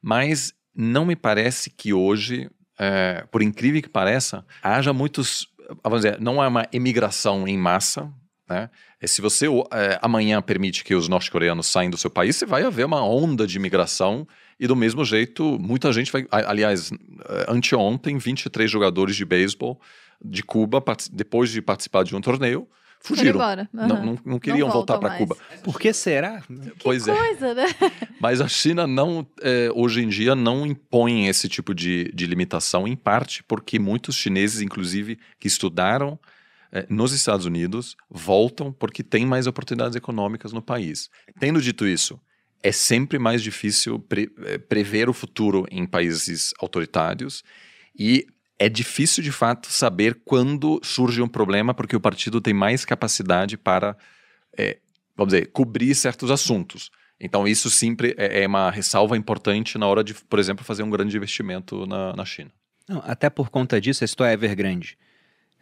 Mas 0.01 0.53
não 0.75 1.05
me 1.05 1.15
parece 1.15 1.69
que 1.71 1.91
hoje, 1.91 2.49
eh, 2.79 3.25
por 3.31 3.41
incrível 3.41 3.81
que 3.81 3.89
pareça, 3.89 4.45
haja 4.61 4.93
muitos, 4.93 5.47
vamos 5.83 6.01
dizer, 6.01 6.19
não 6.19 6.41
há 6.41 6.47
uma 6.47 6.67
emigração 6.71 7.47
em 7.47 7.57
massa, 7.57 8.11
né? 8.49 8.69
Eh, 9.01 9.07
Se 9.07 9.21
você 9.21 9.47
eh, 9.47 9.99
amanhã 10.01 10.41
permite 10.41 10.83
que 10.83 10.95
os 10.95 11.07
norte-coreanos 11.07 11.67
saiam 11.67 11.89
do 11.89 11.97
seu 11.97 12.09
país, 12.09 12.35
você 12.35 12.45
vai 12.45 12.63
haver 12.63 12.85
uma 12.85 13.03
onda 13.03 13.47
de 13.47 13.57
imigração 13.57 14.27
e 14.59 14.67
do 14.67 14.75
mesmo 14.75 15.03
jeito, 15.03 15.57
muita 15.59 15.91
gente 15.91 16.11
vai. 16.11 16.25
Aliás, 16.31 16.91
eh, 16.91 17.45
anteontem, 17.47 18.17
23 18.17 18.69
jogadores 18.69 19.15
de 19.15 19.25
beisebol 19.25 19.79
de 20.23 20.43
Cuba, 20.43 20.83
depois 21.11 21.49
de 21.49 21.61
participar 21.61 22.03
de 22.03 22.15
um 22.15 22.21
torneio, 22.21 22.67
fugiram. 23.01 23.31
embora. 23.35 23.69
Não, 23.71 23.87
não, 23.87 24.19
não 24.25 24.39
queriam 24.39 24.69
voltam 24.69 24.95
voltar 24.95 24.99
para. 24.99 25.17
Cuba. 25.17 25.37
Por 25.63 25.79
que 25.79 25.93
será? 25.93 26.43
Pois 26.83 27.07
é. 27.07 27.15
Coisa, 27.15 27.53
né? 27.53 27.65
Mas 28.19 28.41
a 28.41 28.47
China 28.47 28.87
não, 28.87 29.27
é, 29.41 29.69
hoje 29.73 30.01
em 30.01 30.07
dia, 30.09 30.35
não 30.35 30.65
impõe 30.65 31.27
esse 31.27 31.47
tipo 31.47 31.73
de, 31.73 32.11
de 32.13 32.25
limitação, 32.25 32.87
em 32.87 32.95
parte 32.95 33.43
porque 33.43 33.77
muitos 33.79 34.15
chineses, 34.15 34.61
inclusive, 34.61 35.17
que 35.39 35.47
estudaram 35.47 36.19
é, 36.71 36.85
nos 36.89 37.13
Estados 37.13 37.45
Unidos, 37.45 37.95
voltam 38.09 38.71
porque 38.71 39.03
tem 39.03 39.25
mais 39.25 39.47
oportunidades 39.47 39.95
econômicas 39.95 40.51
no 40.51 40.61
país. 40.61 41.09
Tendo 41.39 41.61
dito 41.61 41.85
isso, 41.87 42.19
é 42.63 42.71
sempre 42.71 43.19
mais 43.19 43.43
difícil 43.43 43.99
pre- 43.99 44.31
é, 44.45 44.57
prever 44.57 45.07
o 45.07 45.13
futuro 45.13 45.65
em 45.69 45.85
países 45.85 46.51
autoritários 46.59 47.43
e 47.97 48.25
é 48.57 48.69
difícil, 48.69 49.21
de 49.21 49.31
fato, 49.31 49.67
saber 49.69 50.21
quando 50.23 50.79
surge 50.83 51.21
um 51.21 51.27
problema, 51.27 51.73
porque 51.73 51.95
o 51.95 51.99
partido 51.99 52.39
tem 52.39 52.53
mais 52.53 52.85
capacidade 52.85 53.57
para, 53.57 53.97
é, 54.57 54.77
vamos 55.15 55.33
dizer, 55.33 55.47
cobrir 55.47 55.93
certos 55.95 56.31
assuntos. 56.31 56.89
Então, 57.19 57.47
isso 57.47 57.69
sempre 57.69 58.13
é 58.17 58.43
é 58.43 58.47
uma 58.47 58.69
ressalva 58.69 59.17
importante 59.17 59.77
na 59.77 59.87
hora 59.87 60.03
de, 60.03 60.13
por 60.13 60.39
exemplo, 60.39 60.65
fazer 60.65 60.83
um 60.83 60.89
grande 60.89 61.15
investimento 61.15 61.85
na, 61.85 62.13
na 62.13 62.25
China. 62.25 62.51
Não, 62.87 63.01
até 63.05 63.29
por 63.29 63.49
conta 63.49 63.79
disso, 63.81 64.03
a 64.03 64.05
história 64.05 64.31
é 64.31 64.33
Evergrande. 64.33 64.97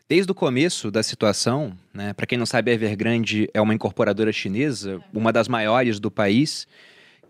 Desde 0.10 0.32
o 0.32 0.36
começo 0.36 0.92
da 0.92 1.02
situação, 1.02 1.78
né, 1.94 2.14
para 2.14 2.26
quem 2.26 2.38
não 2.38 2.46
sabe, 2.46 2.70
a 2.70 2.74
Evergrande 2.74 3.50
é 3.54 3.62
uma 3.62 3.74
incorporadora 3.74 4.32
chinesa, 4.32 5.02
uma 5.14 5.32
das 5.32 5.48
maiores 5.48 6.00
do 6.00 6.12
país, 6.12 6.68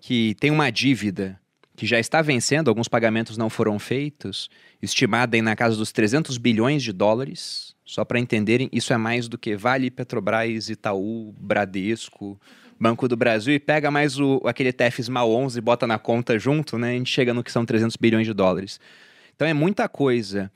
que 0.01 0.36
tem 0.36 0.49
uma 0.49 0.72
dívida 0.72 1.39
que 1.76 1.86
já 1.86 1.99
está 1.99 2.21
vencendo, 2.21 2.67
alguns 2.67 2.88
pagamentos 2.88 3.38
não 3.38 3.49
foram 3.49 3.80
feitos, 3.80 4.49
estimada 4.82 5.36
aí 5.36 5.41
na 5.41 5.55
casa 5.55 5.76
dos 5.76 5.91
300 5.91 6.38
bilhões 6.38 6.84
de 6.84 6.93
dólares. 6.93 7.74
Só 7.86 8.05
para 8.05 8.19
entenderem, 8.19 8.69
isso 8.71 8.93
é 8.93 8.97
mais 8.97 9.28
do 9.28 9.38
que 9.38 9.55
Vale, 9.57 9.91
Petrobras, 9.91 10.69
Itaú, 10.69 11.34
Bradesco, 11.38 12.39
Banco 12.80 13.07
do 13.07 13.15
Brasil 13.15 13.53
e 13.53 13.59
pega 13.59 13.91
mais 13.91 14.19
o, 14.19 14.41
aquele 14.45 14.71
TF 14.71 15.03
Small 15.03 15.34
11 15.34 15.57
e 15.57 15.61
bota 15.61 15.88
na 15.88 15.97
conta 15.97 16.38
junto, 16.38 16.78
né? 16.78 16.91
A 16.91 16.93
gente 16.93 17.11
chega 17.11 17.34
no 17.34 17.43
que 17.43 17.51
são 17.51 17.65
300 17.65 17.95
bilhões 17.97 18.26
de 18.26 18.34
dólares. 18.34 18.80
Então 19.36 19.47
é 19.47 19.53
muita 19.53 19.88
coisa. 19.88 20.51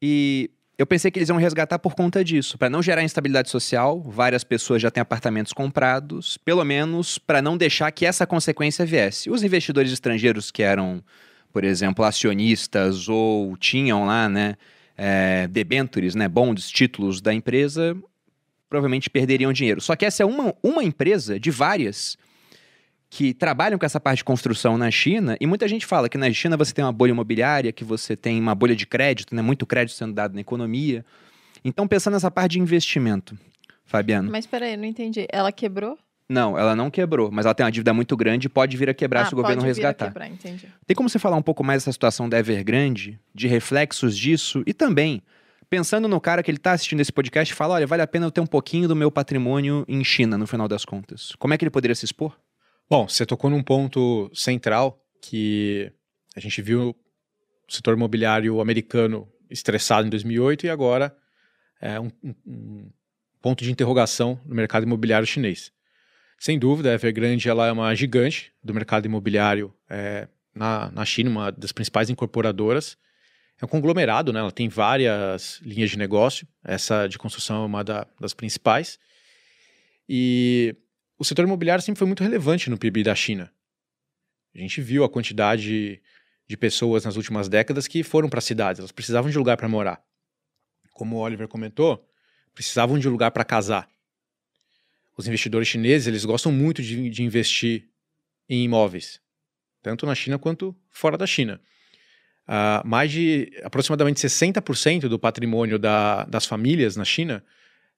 E 0.00 0.50
eu 0.76 0.86
pensei 0.86 1.10
que 1.10 1.18
eles 1.18 1.28
iam 1.28 1.38
resgatar 1.38 1.78
por 1.78 1.94
conta 1.94 2.24
disso, 2.24 2.58
para 2.58 2.68
não 2.68 2.82
gerar 2.82 3.02
instabilidade 3.02 3.48
social. 3.48 4.00
Várias 4.02 4.42
pessoas 4.42 4.82
já 4.82 4.90
têm 4.90 5.00
apartamentos 5.00 5.52
comprados, 5.52 6.36
pelo 6.38 6.64
menos 6.64 7.16
para 7.16 7.40
não 7.40 7.56
deixar 7.56 7.90
que 7.92 8.04
essa 8.04 8.26
consequência 8.26 8.84
viesse. 8.84 9.30
Os 9.30 9.42
investidores 9.42 9.92
estrangeiros 9.92 10.50
que 10.50 10.62
eram, 10.62 11.02
por 11.52 11.62
exemplo, 11.62 12.04
acionistas 12.04 13.08
ou 13.08 13.56
tinham 13.56 14.04
lá, 14.04 14.28
né, 14.28 14.56
é, 14.96 15.46
debentures, 15.46 16.16
né, 16.16 16.28
bonds, 16.28 16.68
títulos 16.68 17.20
da 17.20 17.32
empresa, 17.32 17.96
provavelmente 18.68 19.08
perderiam 19.08 19.52
dinheiro. 19.52 19.80
Só 19.80 19.94
que 19.94 20.04
essa 20.04 20.24
é 20.24 20.26
uma, 20.26 20.54
uma 20.60 20.82
empresa 20.82 21.38
de 21.38 21.52
várias 21.52 22.18
que 23.14 23.32
trabalham 23.32 23.78
com 23.78 23.86
essa 23.86 24.00
parte 24.00 24.18
de 24.18 24.24
construção 24.24 24.76
na 24.76 24.90
China, 24.90 25.36
e 25.40 25.46
muita 25.46 25.68
gente 25.68 25.86
fala 25.86 26.08
que 26.08 26.18
na 26.18 26.32
China 26.32 26.56
você 26.56 26.74
tem 26.74 26.84
uma 26.84 26.90
bolha 26.90 27.12
imobiliária, 27.12 27.70
que 27.70 27.84
você 27.84 28.16
tem 28.16 28.40
uma 28.40 28.56
bolha 28.56 28.74
de 28.74 28.84
crédito, 28.86 29.36
né, 29.36 29.40
muito 29.40 29.64
crédito 29.64 29.94
sendo 29.94 30.12
dado 30.12 30.34
na 30.34 30.40
economia. 30.40 31.06
Então, 31.64 31.86
pensando 31.86 32.14
nessa 32.14 32.28
parte 32.28 32.52
de 32.52 32.58
investimento, 32.58 33.38
Fabiano. 33.84 34.32
Mas 34.32 34.48
peraí, 34.48 34.76
não 34.76 34.84
entendi. 34.84 35.28
Ela 35.30 35.52
quebrou? 35.52 35.96
Não, 36.28 36.58
ela 36.58 36.74
não 36.74 36.90
quebrou, 36.90 37.30
mas 37.30 37.46
ela 37.46 37.54
tem 37.54 37.64
uma 37.64 37.70
dívida 37.70 37.94
muito 37.94 38.16
grande 38.16 38.48
e 38.48 38.50
pode 38.50 38.76
vir 38.76 38.90
a 38.90 38.94
quebrar 38.94 39.20
ah, 39.20 39.26
se 39.26 39.32
o 39.32 39.36
governo 39.36 39.62
pode 39.62 39.72
vir 39.72 39.80
a 39.84 39.90
resgatar. 39.90 40.06
quebrar, 40.06 40.28
entendi. 40.28 40.68
Tem 40.84 40.96
como 40.96 41.08
você 41.08 41.20
falar 41.20 41.36
um 41.36 41.42
pouco 41.42 41.62
mais 41.62 41.84
dessa 41.84 41.92
situação 41.92 42.28
da 42.28 42.36
Evergrande, 42.36 43.20
de 43.32 43.46
reflexos 43.46 44.18
disso 44.18 44.64
e 44.66 44.74
também 44.74 45.22
pensando 45.70 46.08
no 46.08 46.20
cara 46.20 46.42
que 46.42 46.50
ele 46.50 46.58
está 46.58 46.72
assistindo 46.72 46.98
esse 46.98 47.12
podcast 47.12 47.54
e 47.54 47.56
fala, 47.56 47.74
olha, 47.74 47.86
vale 47.86 48.02
a 48.02 48.08
pena 48.08 48.26
eu 48.26 48.32
ter 48.32 48.40
um 48.40 48.46
pouquinho 48.46 48.88
do 48.88 48.96
meu 48.96 49.08
patrimônio 49.08 49.84
em 49.86 50.02
China 50.02 50.36
no 50.36 50.48
final 50.48 50.66
das 50.66 50.84
contas. 50.84 51.32
Como 51.38 51.54
é 51.54 51.56
que 51.56 51.62
ele 51.62 51.70
poderia 51.70 51.94
se 51.94 52.04
expor? 52.04 52.36
Bom, 52.88 53.08
você 53.08 53.24
tocou 53.24 53.50
num 53.50 53.62
ponto 53.62 54.30
central 54.34 55.00
que 55.20 55.90
a 56.36 56.40
gente 56.40 56.60
viu 56.60 56.90
o 56.90 57.72
setor 57.72 57.94
imobiliário 57.96 58.60
americano 58.60 59.28
estressado 59.50 60.06
em 60.06 60.10
2008 60.10 60.66
e 60.66 60.70
agora 60.70 61.16
é 61.80 61.98
um, 61.98 62.10
um- 62.46 62.90
ponto 63.40 63.62
de 63.62 63.70
interrogação 63.70 64.40
no 64.46 64.54
mercado 64.54 64.84
imobiliário 64.84 65.26
chinês. 65.26 65.70
Sem 66.38 66.58
dúvida, 66.58 66.90
a 66.90 66.94
Evergrande 66.94 67.48
ela 67.48 67.66
é 67.66 67.72
uma 67.72 67.94
gigante 67.94 68.52
do 68.62 68.72
mercado 68.74 69.06
imobiliário 69.06 69.74
é, 69.88 70.28
na, 70.54 70.90
na 70.90 71.04
China, 71.04 71.30
uma 71.30 71.50
das 71.52 71.70
principais 71.72 72.08
incorporadoras. 72.10 72.96
É 73.60 73.64
um 73.64 73.68
conglomerado, 73.68 74.32
né? 74.32 74.40
ela 74.40 74.50
tem 74.50 74.68
várias 74.68 75.60
linhas 75.62 75.90
de 75.90 75.98
negócio, 75.98 76.46
essa 76.64 77.06
de 77.06 77.18
construção 77.18 77.62
é 77.62 77.66
uma 77.66 77.84
da- 77.84 78.06
das 78.20 78.34
principais. 78.34 78.98
E 80.08 80.74
o 81.18 81.24
setor 81.24 81.44
imobiliário 81.44 81.82
sempre 81.82 81.98
foi 81.98 82.06
muito 82.06 82.22
relevante 82.22 82.68
no 82.70 82.78
PIB 82.78 83.02
da 83.02 83.14
China. 83.14 83.52
A 84.54 84.58
gente 84.58 84.80
viu 84.80 85.04
a 85.04 85.08
quantidade 85.10 86.00
de 86.46 86.56
pessoas 86.56 87.04
nas 87.04 87.16
últimas 87.16 87.48
décadas 87.48 87.86
que 87.86 88.02
foram 88.02 88.28
para 88.28 88.40
cidades, 88.40 88.78
elas 88.78 88.92
precisavam 88.92 89.30
de 89.30 89.38
lugar 89.38 89.56
para 89.56 89.68
morar. 89.68 90.02
Como 90.92 91.16
o 91.16 91.20
Oliver 91.20 91.48
comentou, 91.48 92.06
precisavam 92.54 92.98
de 92.98 93.08
lugar 93.08 93.30
para 93.32 93.44
casar. 93.44 93.88
Os 95.16 95.26
investidores 95.26 95.68
chineses, 95.68 96.06
eles 96.06 96.24
gostam 96.24 96.52
muito 96.52 96.82
de, 96.82 97.08
de 97.10 97.22
investir 97.22 97.88
em 98.48 98.64
imóveis, 98.64 99.20
tanto 99.82 100.06
na 100.06 100.14
China 100.14 100.38
quanto 100.38 100.76
fora 100.90 101.16
da 101.16 101.26
China. 101.26 101.60
Ah, 102.46 102.82
mais 102.84 103.10
de 103.10 103.50
aproximadamente 103.64 104.20
60% 104.20 105.08
do 105.08 105.18
patrimônio 105.18 105.78
da- 105.78 106.24
das 106.26 106.44
famílias 106.46 106.94
na 106.94 107.04
China 107.04 107.44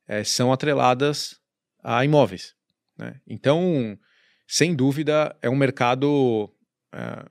eh, 0.07 0.23
são 0.23 0.53
atreladas 0.53 1.41
a 1.83 2.05
imóveis. 2.05 2.55
Né? 2.99 3.21
Então, 3.27 3.99
sem 4.47 4.75
dúvida, 4.75 5.37
é 5.43 5.51
um 5.51 5.57
mercado 5.57 6.53
é, 6.93 7.25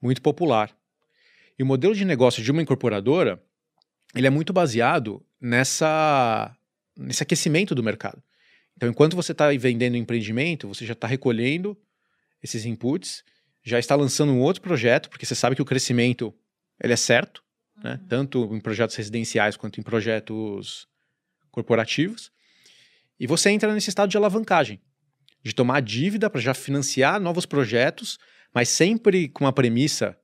muito 0.00 0.20
popular. 0.20 0.76
E 1.58 1.62
o 1.62 1.66
modelo 1.66 1.94
de 1.94 2.04
negócio 2.04 2.42
de 2.42 2.50
uma 2.50 2.62
incorporadora, 2.62 3.42
ele 4.14 4.26
é 4.26 4.30
muito 4.30 4.52
baseado 4.52 5.24
nessa, 5.40 6.56
nesse 6.96 7.22
aquecimento 7.22 7.74
do 7.74 7.82
mercado. 7.82 8.22
Então, 8.76 8.88
enquanto 8.88 9.14
você 9.14 9.32
está 9.32 9.50
vendendo 9.50 9.94
um 9.94 9.98
empreendimento, 9.98 10.66
você 10.66 10.84
já 10.84 10.94
está 10.94 11.06
recolhendo 11.06 11.78
esses 12.42 12.66
inputs, 12.66 13.24
já 13.62 13.78
está 13.78 13.94
lançando 13.94 14.32
um 14.32 14.40
outro 14.40 14.60
projeto, 14.60 15.08
porque 15.08 15.24
você 15.24 15.34
sabe 15.34 15.54
que 15.56 15.62
o 15.62 15.64
crescimento 15.64 16.34
ele 16.82 16.92
é 16.92 16.96
certo, 16.96 17.42
né? 17.82 18.00
tanto 18.08 18.54
em 18.54 18.60
projetos 18.60 18.96
residenciais 18.96 19.56
quanto 19.56 19.80
em 19.80 19.82
projetos 19.82 20.88
corporativos. 21.50 22.32
E 23.24 23.26
você 23.26 23.48
entra 23.48 23.72
nesse 23.72 23.88
estado 23.88 24.10
de 24.10 24.18
alavancagem, 24.18 24.78
de 25.42 25.54
tomar 25.54 25.80
dívida 25.80 26.28
para 26.28 26.42
já 26.42 26.52
financiar 26.52 27.18
novos 27.18 27.46
projetos, 27.46 28.18
mas 28.52 28.68
sempre 28.68 29.30
com 29.30 29.44
uma 29.44 29.52
premissa 29.52 30.14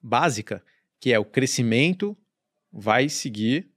básica, 0.00 0.64
que 1.00 1.12
é 1.12 1.18
o 1.18 1.24
crescimento 1.24 2.16
vai 2.70 3.08
seguir 3.08 3.68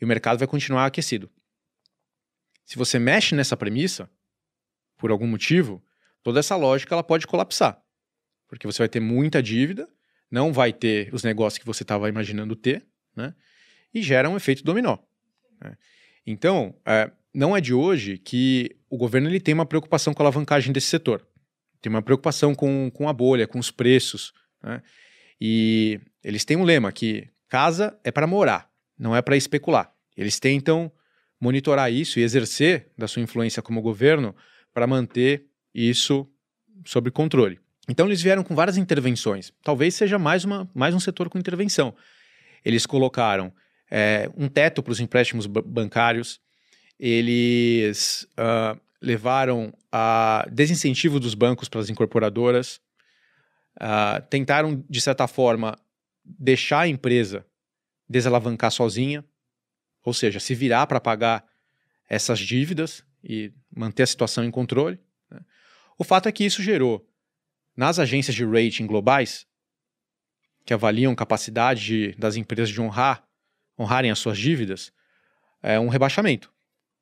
e 0.00 0.04
o 0.04 0.08
mercado 0.08 0.40
vai 0.40 0.48
continuar 0.48 0.86
aquecido. 0.86 1.30
Se 2.64 2.76
você 2.76 2.98
mexe 2.98 3.32
nessa 3.36 3.56
premissa, 3.56 4.10
por 4.96 5.12
algum 5.12 5.28
motivo, 5.28 5.80
toda 6.20 6.40
essa 6.40 6.56
lógica 6.56 6.92
ela 6.92 7.04
pode 7.04 7.28
colapsar, 7.28 7.80
porque 8.48 8.66
você 8.66 8.78
vai 8.78 8.88
ter 8.88 8.98
muita 8.98 9.40
dívida, 9.40 9.88
não 10.28 10.52
vai 10.52 10.72
ter 10.72 11.14
os 11.14 11.22
negócios 11.22 11.58
que 11.58 11.66
você 11.66 11.84
estava 11.84 12.08
imaginando 12.08 12.56
ter, 12.56 12.84
né? 13.14 13.36
E 13.94 14.02
gera 14.02 14.28
um 14.28 14.36
efeito 14.36 14.64
dominó. 14.64 14.98
né? 15.60 15.78
Então, 16.26 16.74
é, 16.84 17.08
não 17.34 17.56
é 17.56 17.60
de 17.60 17.72
hoje 17.72 18.18
que 18.18 18.76
o 18.88 18.96
governo 18.96 19.28
ele 19.28 19.40
tem 19.40 19.54
uma 19.54 19.66
preocupação 19.66 20.12
com 20.12 20.22
a 20.22 20.24
alavancagem 20.26 20.72
desse 20.72 20.88
setor. 20.88 21.26
Tem 21.80 21.90
uma 21.90 22.02
preocupação 22.02 22.54
com, 22.54 22.90
com 22.92 23.08
a 23.08 23.12
bolha, 23.12 23.46
com 23.46 23.58
os 23.58 23.70
preços. 23.70 24.32
né? 24.62 24.82
E 25.40 26.00
eles 26.22 26.44
têm 26.44 26.56
um 26.56 26.64
lema 26.64 26.92
que 26.92 27.28
casa 27.48 27.98
é 28.04 28.10
para 28.10 28.26
morar, 28.26 28.70
não 28.98 29.16
é 29.16 29.22
para 29.22 29.36
especular. 29.36 29.92
Eles 30.16 30.38
tentam 30.38 30.92
monitorar 31.40 31.90
isso 31.90 32.18
e 32.20 32.22
exercer 32.22 32.90
da 32.98 33.08
sua 33.08 33.22
influência 33.22 33.62
como 33.62 33.80
governo 33.80 34.36
para 34.74 34.86
manter 34.86 35.46
isso 35.74 36.28
sob 36.84 37.10
controle. 37.10 37.58
Então 37.88 38.06
eles 38.06 38.20
vieram 38.20 38.44
com 38.44 38.54
várias 38.54 38.76
intervenções. 38.76 39.52
Talvez 39.62 39.94
seja 39.94 40.18
mais, 40.18 40.44
uma, 40.44 40.70
mais 40.74 40.94
um 40.94 41.00
setor 41.00 41.30
com 41.30 41.38
intervenção. 41.38 41.94
Eles 42.64 42.84
colocaram 42.84 43.52
é, 43.90 44.30
um 44.36 44.48
teto 44.48 44.82
para 44.82 44.92
os 44.92 45.00
empréstimos 45.00 45.46
ba- 45.46 45.62
bancários, 45.62 46.40
eles 47.02 48.28
ah, 48.36 48.78
levaram 49.00 49.72
a 49.90 50.46
desincentivo 50.52 51.18
dos 51.18 51.34
bancos 51.34 51.66
para 51.66 51.80
as 51.80 51.88
incorporadoras, 51.88 52.78
ah, 53.80 54.20
tentaram, 54.28 54.84
de 54.88 55.00
certa 55.00 55.26
forma, 55.26 55.78
deixar 56.22 56.80
a 56.80 56.88
empresa 56.88 57.46
desalavancar 58.06 58.70
sozinha, 58.70 59.24
ou 60.04 60.12
seja, 60.12 60.38
se 60.38 60.54
virar 60.54 60.86
para 60.86 61.00
pagar 61.00 61.46
essas 62.06 62.38
dívidas 62.38 63.02
e 63.24 63.50
manter 63.74 64.02
a 64.02 64.06
situação 64.06 64.44
em 64.44 64.50
controle. 64.50 64.98
né? 65.30 65.40
O 65.98 66.04
fato 66.04 66.28
é 66.28 66.32
que 66.32 66.44
isso 66.44 66.62
gerou, 66.62 67.08
nas 67.74 67.98
agências 67.98 68.34
de 68.34 68.44
rating 68.44 68.86
globais, 68.86 69.46
que 70.66 70.74
avaliam 70.74 71.14
capacidade 71.14 71.84
de- 71.84 72.12
das 72.18 72.36
empresas 72.36 72.68
de 72.68 72.80
honrar, 72.80 73.26
honrarem 73.78 74.10
as 74.10 74.18
suas 74.18 74.36
dívidas, 74.36 74.92
é 75.62 75.80
um 75.80 75.88
rebaixamento. 75.88 76.52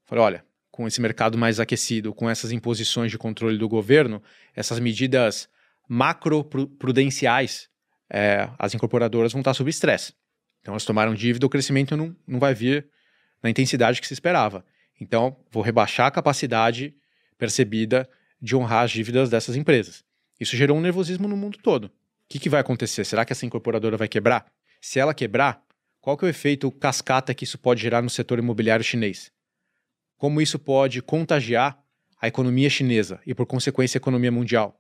Falei, 0.09 0.25
olha, 0.25 0.45
com 0.71 0.89
esse 0.89 1.03
mercado 1.03 1.37
mais 1.37 1.61
aquecido, 1.61 2.15
com 2.15 2.31
essas 2.31 2.51
imposições 2.51 3.11
de 3.11 3.19
controle 3.19 3.59
do 3.59 3.69
governo, 3.69 4.23
essas 4.57 4.81
medidas 4.81 5.51
macroprudenciais, 5.87 7.69
é, 8.09 8.49
as 8.59 8.73
incorporadoras 8.75 9.33
vão 9.33 9.43
estar 9.43 9.53
sob 9.53 9.69
estresse. 9.69 10.15
Então, 10.61 10.73
elas 10.73 10.87
tomaram 10.87 11.15
dívida, 11.15 11.45
o 11.45 11.51
crescimento 11.51 11.95
não, 11.95 12.17
não 12.27 12.39
vai 12.39 12.55
vir 12.55 12.89
na 13.43 13.51
intensidade 13.51 14.01
que 14.01 14.07
se 14.07 14.15
esperava. 14.15 14.65
Então, 14.99 15.37
vou 15.51 15.63
rebaixar 15.63 16.07
a 16.07 16.11
capacidade 16.11 16.95
percebida 17.37 18.09
de 18.41 18.57
honrar 18.57 18.85
as 18.85 18.91
dívidas 18.91 19.29
dessas 19.29 19.57
empresas. 19.57 20.03
Isso 20.41 20.57
gerou 20.57 20.79
um 20.79 20.81
nervosismo 20.81 21.29
no 21.29 21.37
mundo 21.37 21.59
todo. 21.63 21.85
O 21.85 21.91
que, 22.31 22.39
que 22.39 22.49
vai 22.49 22.63
acontecer? 22.63 23.05
Será 23.05 23.27
que 23.27 23.33
essa 23.35 23.45
incorporadora 23.45 23.99
vai 23.99 24.09
quebrar? 24.09 24.47
Se 24.81 24.99
ela 24.99 25.13
quebrar, 25.13 25.63
qual 26.01 26.17
que 26.17 26.25
é 26.25 26.29
o 26.29 26.31
efeito 26.31 26.71
cascata 26.73 27.35
que 27.35 27.45
isso 27.45 27.59
pode 27.59 27.83
gerar 27.83 28.01
no 28.01 28.09
setor 28.09 28.39
imobiliário 28.39 28.83
chinês? 28.83 29.31
Como 30.19 30.43
isso 30.43 30.59
pode 30.59 31.01
contagiar 31.01 31.81
a 32.21 32.27
economia 32.27 32.69
chinesa 32.69 33.21
e, 33.25 33.33
por 33.33 33.47
consequência, 33.47 33.97
a 33.97 34.01
economia 34.01 34.33
mundial? 34.33 34.79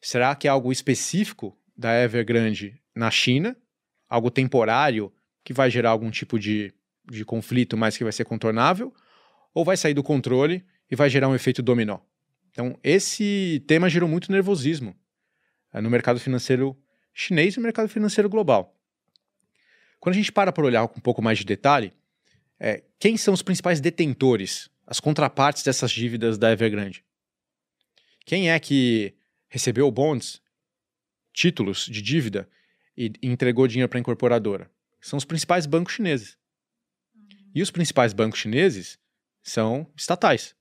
Será 0.00 0.34
que 0.34 0.48
é 0.48 0.50
algo 0.50 0.72
específico 0.72 1.56
da 1.76 1.94
Evergrande 2.02 2.78
na 2.94 3.08
China, 3.08 3.56
algo 4.08 4.30
temporário 4.30 5.12
que 5.44 5.52
vai 5.52 5.70
gerar 5.70 5.90
algum 5.90 6.10
tipo 6.10 6.38
de, 6.38 6.74
de 7.08 7.24
conflito, 7.24 7.76
mas 7.76 7.96
que 7.96 8.02
vai 8.02 8.12
ser 8.12 8.24
contornável? 8.24 8.92
Ou 9.54 9.64
vai 9.64 9.76
sair 9.76 9.94
do 9.94 10.02
controle 10.02 10.64
e 10.90 10.96
vai 10.96 11.08
gerar 11.08 11.28
um 11.28 11.34
efeito 11.36 11.62
dominó? 11.62 12.00
Então, 12.50 12.76
esse 12.82 13.62
tema 13.68 13.88
gerou 13.88 14.08
muito 14.08 14.32
nervosismo 14.32 14.94
é, 15.72 15.80
no 15.80 15.88
mercado 15.88 16.18
financeiro 16.18 16.76
chinês 17.14 17.54
e 17.54 17.58
no 17.58 17.62
mercado 17.62 17.88
financeiro 17.88 18.28
global. 18.28 18.76
Quando 20.00 20.14
a 20.14 20.18
gente 20.18 20.32
para 20.32 20.52
para 20.52 20.64
olhar 20.64 20.88
com 20.88 20.98
um 20.98 21.02
pouco 21.02 21.22
mais 21.22 21.38
de 21.38 21.44
detalhe, 21.44 21.92
é, 22.60 22.82
quem 22.98 23.16
são 23.16 23.32
os 23.32 23.42
principais 23.42 23.80
detentores, 23.80 24.68
as 24.86 25.00
contrapartes 25.00 25.62
dessas 25.62 25.90
dívidas 25.90 26.36
da 26.36 26.50
Evergrande? 26.50 27.04
Quem 28.24 28.50
é 28.50 28.58
que 28.58 29.14
recebeu 29.48 29.90
bonds, 29.90 30.42
títulos 31.32 31.86
de 31.86 32.02
dívida 32.02 32.48
e 32.96 33.12
entregou 33.22 33.68
dinheiro 33.68 33.88
para 33.88 33.98
a 33.98 34.00
incorporadora? 34.00 34.70
São 35.00 35.16
os 35.16 35.24
principais 35.24 35.66
bancos 35.66 35.94
chineses. 35.94 36.36
E 37.54 37.62
os 37.62 37.70
principais 37.70 38.12
bancos 38.12 38.40
chineses 38.40 38.98
são 39.42 39.90
estatais. 39.96 40.54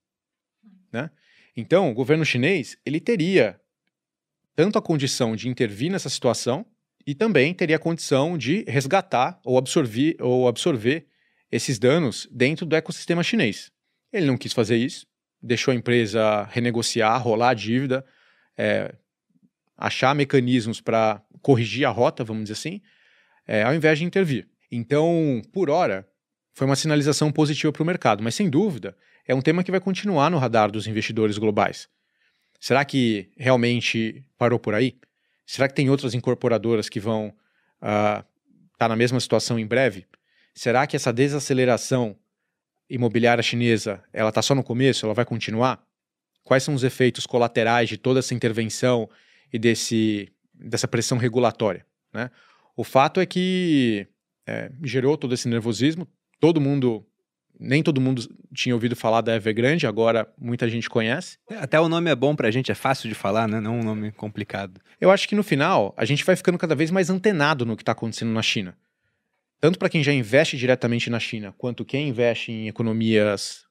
Né? 0.91 1.09
Então, 1.55 1.89
o 1.89 1.93
governo 1.93 2.23
chinês 2.23 2.77
ele 2.85 2.99
teria 2.99 3.59
tanto 4.55 4.77
a 4.77 4.81
condição 4.81 5.35
de 5.35 5.49
intervir 5.49 5.91
nessa 5.91 6.09
situação 6.09 6.65
e 7.05 7.15
também 7.15 7.53
teria 7.53 7.75
a 7.75 7.79
condição 7.79 8.37
de 8.37 8.63
resgatar 8.67 9.39
ou 9.43 9.57
absorver, 9.57 10.15
ou 10.19 10.47
absorver 10.47 11.07
esses 11.51 11.79
danos 11.79 12.27
dentro 12.31 12.65
do 12.65 12.75
ecossistema 12.75 13.23
chinês. 13.23 13.71
Ele 14.11 14.25
não 14.25 14.37
quis 14.37 14.53
fazer 14.53 14.77
isso, 14.77 15.05
deixou 15.41 15.71
a 15.71 15.75
empresa 15.75 16.43
renegociar, 16.51 17.21
rolar 17.21 17.49
a 17.49 17.53
dívida, 17.53 18.05
é, 18.57 18.93
achar 19.77 20.15
mecanismos 20.15 20.81
para 20.81 21.21
corrigir 21.41 21.85
a 21.85 21.89
rota, 21.89 22.23
vamos 22.23 22.43
dizer 22.43 22.53
assim, 22.53 22.81
é, 23.45 23.63
ao 23.63 23.73
invés 23.73 23.99
de 23.99 24.05
intervir. 24.05 24.47
Então, 24.71 25.41
por 25.53 25.69
hora, 25.69 26.07
foi 26.53 26.65
uma 26.65 26.75
sinalização 26.75 27.31
positiva 27.31 27.71
para 27.71 27.83
o 27.83 27.85
mercado, 27.85 28.23
mas 28.23 28.35
sem 28.35 28.49
dúvida 28.49 28.97
é 29.27 29.35
um 29.35 29.41
tema 29.41 29.63
que 29.63 29.71
vai 29.71 29.79
continuar 29.79 30.31
no 30.31 30.37
radar 30.37 30.71
dos 30.71 30.87
investidores 30.87 31.37
globais. 31.37 31.87
Será 32.59 32.83
que 32.83 33.29
realmente 33.37 34.25
parou 34.37 34.57
por 34.57 34.73
aí? 34.73 34.97
Será 35.45 35.67
que 35.67 35.75
tem 35.75 35.89
outras 35.89 36.13
incorporadoras 36.13 36.89
que 36.89 36.99
vão 36.99 37.33
estar 37.75 38.21
uh, 38.21 38.25
tá 38.77 38.89
na 38.89 38.95
mesma 38.95 39.19
situação 39.19 39.59
em 39.59 39.67
breve? 39.67 40.05
Será 40.57 40.87
que 40.87 40.95
essa 40.95 41.13
desaceleração 41.13 42.15
imobiliária 42.89 43.43
chinesa 43.43 44.03
ela 44.11 44.29
está 44.29 44.41
só 44.41 44.55
no 44.55 44.63
começo? 44.63 45.05
Ela 45.05 45.13
vai 45.13 45.23
continuar? 45.23 45.79
Quais 46.43 46.63
são 46.63 46.73
os 46.73 46.83
efeitos 46.83 47.27
colaterais 47.27 47.87
de 47.87 47.95
toda 47.95 48.17
essa 48.17 48.33
intervenção 48.33 49.07
e 49.53 49.59
desse, 49.59 50.33
dessa 50.51 50.87
pressão 50.87 51.19
regulatória? 51.19 51.85
Né? 52.11 52.31
O 52.75 52.83
fato 52.83 53.19
é 53.19 53.25
que 53.27 54.07
é, 54.47 54.71
gerou 54.83 55.15
todo 55.15 55.35
esse 55.35 55.47
nervosismo, 55.47 56.07
todo 56.39 56.59
mundo 56.59 57.05
nem 57.59 57.83
todo 57.83 58.01
mundo 58.01 58.27
tinha 58.51 58.73
ouvido 58.73 58.95
falar 58.95 59.21
da 59.21 59.35
Evergrande, 59.35 59.85
agora 59.85 60.27
muita 60.39 60.67
gente 60.67 60.89
conhece. 60.89 61.37
É, 61.47 61.57
até 61.57 61.79
o 61.79 61.87
nome 61.87 62.09
é 62.09 62.15
bom 62.15 62.35
pra 62.35 62.49
gente, 62.49 62.71
é 62.71 62.75
fácil 62.75 63.07
de 63.07 63.13
falar, 63.13 63.47
né? 63.47 63.59
Não 63.59 63.79
um 63.79 63.83
nome 63.83 64.11
complicado. 64.11 64.81
Eu 64.99 65.11
acho 65.11 65.29
que 65.29 65.35
no 65.35 65.43
final 65.43 65.93
a 65.95 66.03
gente 66.03 66.23
vai 66.23 66.35
ficando 66.35 66.57
cada 66.57 66.73
vez 66.73 66.89
mais 66.89 67.11
antenado 67.11 67.63
no 67.63 67.75
que 67.75 67.83
está 67.83 67.91
acontecendo 67.91 68.31
na 68.31 68.41
China. 68.41 68.75
Tanto 69.59 69.79
para 69.79 69.89
quem 69.89 70.03
já 70.03 70.13
investe 70.13 70.55
diretamente 70.57 71.09
na 71.09 71.19
China, 71.19 71.53
quanto 71.57 71.83
quem 71.83 72.09
investe 72.09 72.51
em 72.51 72.67
economias 72.67 73.65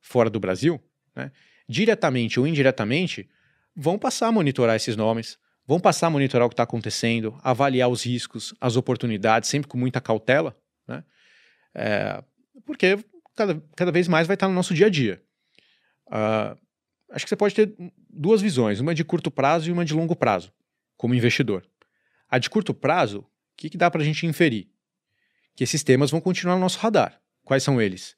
fora 0.00 0.28
do 0.28 0.38
Brasil, 0.38 0.80
né? 1.16 1.32
diretamente 1.68 2.38
ou 2.38 2.46
indiretamente, 2.46 3.28
vão 3.74 3.98
passar 3.98 4.28
a 4.28 4.32
monitorar 4.32 4.76
esses 4.76 4.96
nomes, 4.96 5.38
vão 5.66 5.80
passar 5.80 6.08
a 6.08 6.10
monitorar 6.10 6.46
o 6.46 6.50
que 6.50 6.54
está 6.54 6.64
acontecendo, 6.64 7.38
avaliar 7.42 7.88
os 7.88 8.04
riscos, 8.04 8.54
as 8.60 8.76
oportunidades, 8.76 9.48
sempre 9.48 9.68
com 9.68 9.78
muita 9.78 10.00
cautela, 10.00 10.56
né? 10.86 11.02
É, 11.74 12.22
porque 12.66 12.98
cada, 13.34 13.62
cada 13.74 13.90
vez 13.90 14.08
mais 14.08 14.26
vai 14.26 14.34
estar 14.34 14.48
no 14.48 14.54
nosso 14.54 14.74
dia 14.74 14.86
a 14.86 14.90
dia. 14.90 15.22
Uh, 16.08 16.58
acho 17.10 17.24
que 17.24 17.30
você 17.30 17.36
pode 17.36 17.54
ter 17.54 17.74
duas 18.10 18.42
visões, 18.42 18.80
uma 18.80 18.94
de 18.94 19.04
curto 19.04 19.30
prazo 19.30 19.70
e 19.70 19.72
uma 19.72 19.84
de 19.84 19.94
longo 19.94 20.14
prazo, 20.14 20.52
como 20.96 21.14
investidor. 21.14 21.66
A 22.28 22.38
de 22.38 22.50
curto 22.50 22.74
prazo, 22.74 23.20
o 23.20 23.26
que, 23.56 23.70
que 23.70 23.78
dá 23.78 23.90
para 23.90 24.02
a 24.02 24.04
gente 24.04 24.26
inferir? 24.26 24.71
Que 25.54 25.64
esses 25.64 25.82
temas 25.82 26.10
vão 26.10 26.20
continuar 26.20 26.54
no 26.54 26.60
nosso 26.60 26.78
radar. 26.78 27.20
Quais 27.44 27.62
são 27.62 27.80
eles? 27.80 28.16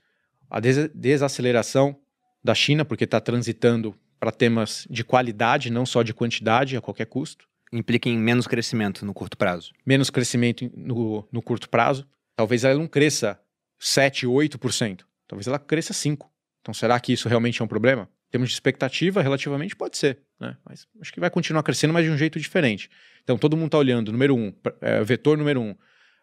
A 0.49 0.61
des 0.61 0.89
desaceleração 0.95 1.99
da 2.43 2.55
China, 2.55 2.85
porque 2.85 3.05
está 3.05 3.21
transitando 3.21 3.95
para 4.21 4.31
temas 4.31 4.87
de 4.89 5.03
qualidade, 5.03 5.71
não 5.71 5.85
só 5.85 6.03
de 6.03 6.15
quantidade, 6.15 6.77
a 6.77 6.81
qualquer 6.81 7.07
custo. 7.07 7.47
Implica 7.73 8.09
em 8.09 8.19
menos 8.19 8.47
crescimento 8.47 9.05
no 9.05 9.13
curto 9.13 9.37
prazo. 9.37 9.73
Menos 9.85 10.11
crescimento 10.11 10.71
no, 10.77 11.27
no 11.33 11.43
curto 11.43 11.69
prazo. 11.69 12.07
Talvez 12.37 12.65
ela 12.65 12.79
não 12.79 12.87
cresça 12.87 13.41
7, 13.79 14.27
8%. 14.27 15.01
Talvez 15.27 15.47
ela 15.47 15.59
cresça 15.59 15.93
5%. 15.93 16.27
Então, 16.61 16.73
será 16.73 16.99
que 16.99 17.13
isso 17.13 17.29
realmente 17.29 17.61
é 17.61 17.65
um 17.65 17.69
problema? 17.69 18.09
Em 18.29 18.31
termos 18.31 18.49
de 18.49 18.55
expectativa, 18.55 19.21
relativamente 19.21 19.77
pode 19.77 19.99
ser, 19.99 20.21
né? 20.41 20.57
Mas 20.65 20.87
acho 21.01 21.13
que 21.13 21.21
vai 21.21 21.29
continuar 21.29 21.63
crescendo, 21.63 21.93
mas 21.93 22.05
de 22.05 22.11
um 22.11 22.17
jeito 22.17 22.41
diferente. 22.41 22.91
Então, 23.23 23.37
todo 23.37 23.57
mundo 23.57 23.67
está 23.67 23.79
olhando, 23.79 24.11
número 24.11 24.35
um, 24.35 24.53
é, 24.81 25.05
vetor 25.05 25.37
número 25.37 25.61
um, 25.61 25.77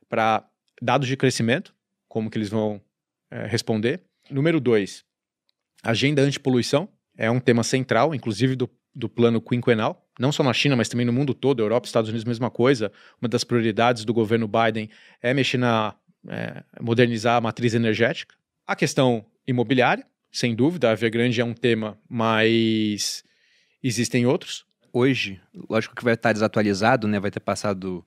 para 0.09 0.43
dados 0.81 1.07
de 1.07 1.15
crescimento, 1.15 1.73
como 2.07 2.29
que 2.29 2.37
eles 2.37 2.49
vão 2.49 2.81
é, 3.29 3.45
responder. 3.45 4.01
Número 4.29 4.59
dois, 4.59 5.05
agenda 5.83 6.21
antipoluição, 6.21 6.89
é 7.17 7.29
um 7.29 7.39
tema 7.39 7.63
central, 7.63 8.15
inclusive 8.15 8.55
do, 8.55 8.69
do 8.95 9.07
plano 9.07 9.41
quinquenal, 9.41 10.07
não 10.19 10.31
só 10.31 10.43
na 10.43 10.53
China, 10.53 10.75
mas 10.75 10.89
também 10.89 11.05
no 11.05 11.13
mundo 11.13 11.33
todo, 11.33 11.61
Europa, 11.61 11.85
Estados 11.87 12.09
Unidos, 12.09 12.25
mesma 12.25 12.49
coisa. 12.49 12.91
Uma 13.21 13.29
das 13.29 13.43
prioridades 13.43 14.05
do 14.05 14.13
governo 14.13 14.47
Biden 14.47 14.89
é 15.21 15.33
mexer 15.33 15.57
na 15.57 15.95
é, 16.27 16.63
modernizar 16.79 17.37
a 17.37 17.41
matriz 17.41 17.73
energética. 17.73 18.35
A 18.65 18.75
questão 18.75 19.25
imobiliária, 19.47 20.05
sem 20.31 20.55
dúvida, 20.55 20.89
a 20.89 20.93
Evergrande 20.93 21.41
é 21.41 21.45
um 21.45 21.53
tema, 21.53 21.97
mas 22.07 23.23
existem 23.83 24.25
outros. 24.25 24.65
Hoje, 24.93 25.41
lógico 25.69 25.95
que 25.95 26.03
vai 26.03 26.13
estar 26.13 26.33
desatualizado, 26.33 27.07
né? 27.07 27.19
Vai 27.19 27.31
ter 27.31 27.39
passado 27.39 28.05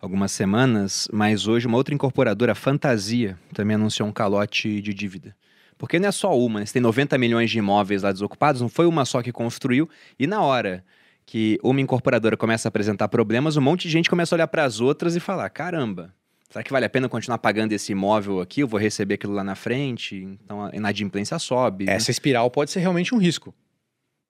algumas 0.00 0.32
semanas, 0.32 1.08
mas 1.12 1.46
hoje 1.46 1.66
uma 1.66 1.76
outra 1.76 1.94
incorporadora, 1.94 2.54
Fantasia, 2.54 3.38
também 3.52 3.74
anunciou 3.74 4.08
um 4.08 4.12
calote 4.12 4.80
de 4.80 4.92
dívida. 4.92 5.36
Porque 5.78 5.98
não 5.98 6.08
é 6.08 6.12
só 6.12 6.36
uma, 6.38 6.60
né? 6.60 6.66
Você 6.66 6.74
tem 6.74 6.82
90 6.82 7.18
milhões 7.18 7.50
de 7.50 7.58
imóveis 7.58 8.02
lá 8.02 8.12
desocupados, 8.12 8.62
não 8.62 8.68
foi 8.68 8.86
uma 8.86 9.04
só 9.04 9.22
que 9.22 9.32
construiu, 9.32 9.88
e 10.18 10.26
na 10.26 10.40
hora 10.40 10.84
que 11.24 11.58
uma 11.62 11.80
incorporadora 11.80 12.36
começa 12.36 12.68
a 12.68 12.70
apresentar 12.70 13.08
problemas, 13.08 13.56
um 13.56 13.60
monte 13.60 13.82
de 13.82 13.90
gente 13.90 14.08
começa 14.08 14.34
a 14.34 14.36
olhar 14.36 14.48
para 14.48 14.64
as 14.64 14.80
outras 14.80 15.16
e 15.16 15.20
falar: 15.20 15.50
caramba, 15.50 16.14
Será 16.48 16.62
que 16.62 16.72
vale 16.72 16.86
a 16.86 16.88
pena 16.88 17.08
continuar 17.08 17.38
pagando 17.38 17.72
esse 17.72 17.92
imóvel 17.92 18.40
aqui? 18.40 18.60
Eu 18.60 18.68
vou 18.68 18.78
receber 18.78 19.14
aquilo 19.14 19.34
lá 19.34 19.42
na 19.42 19.54
frente, 19.54 20.16
então 20.16 20.64
a 20.64 20.70
inadimplência 20.74 21.38
sobe. 21.38 21.84
Né? 21.84 21.92
Essa 21.92 22.10
espiral 22.10 22.50
pode 22.50 22.70
ser 22.70 22.80
realmente 22.80 23.14
um 23.14 23.18
risco. 23.18 23.54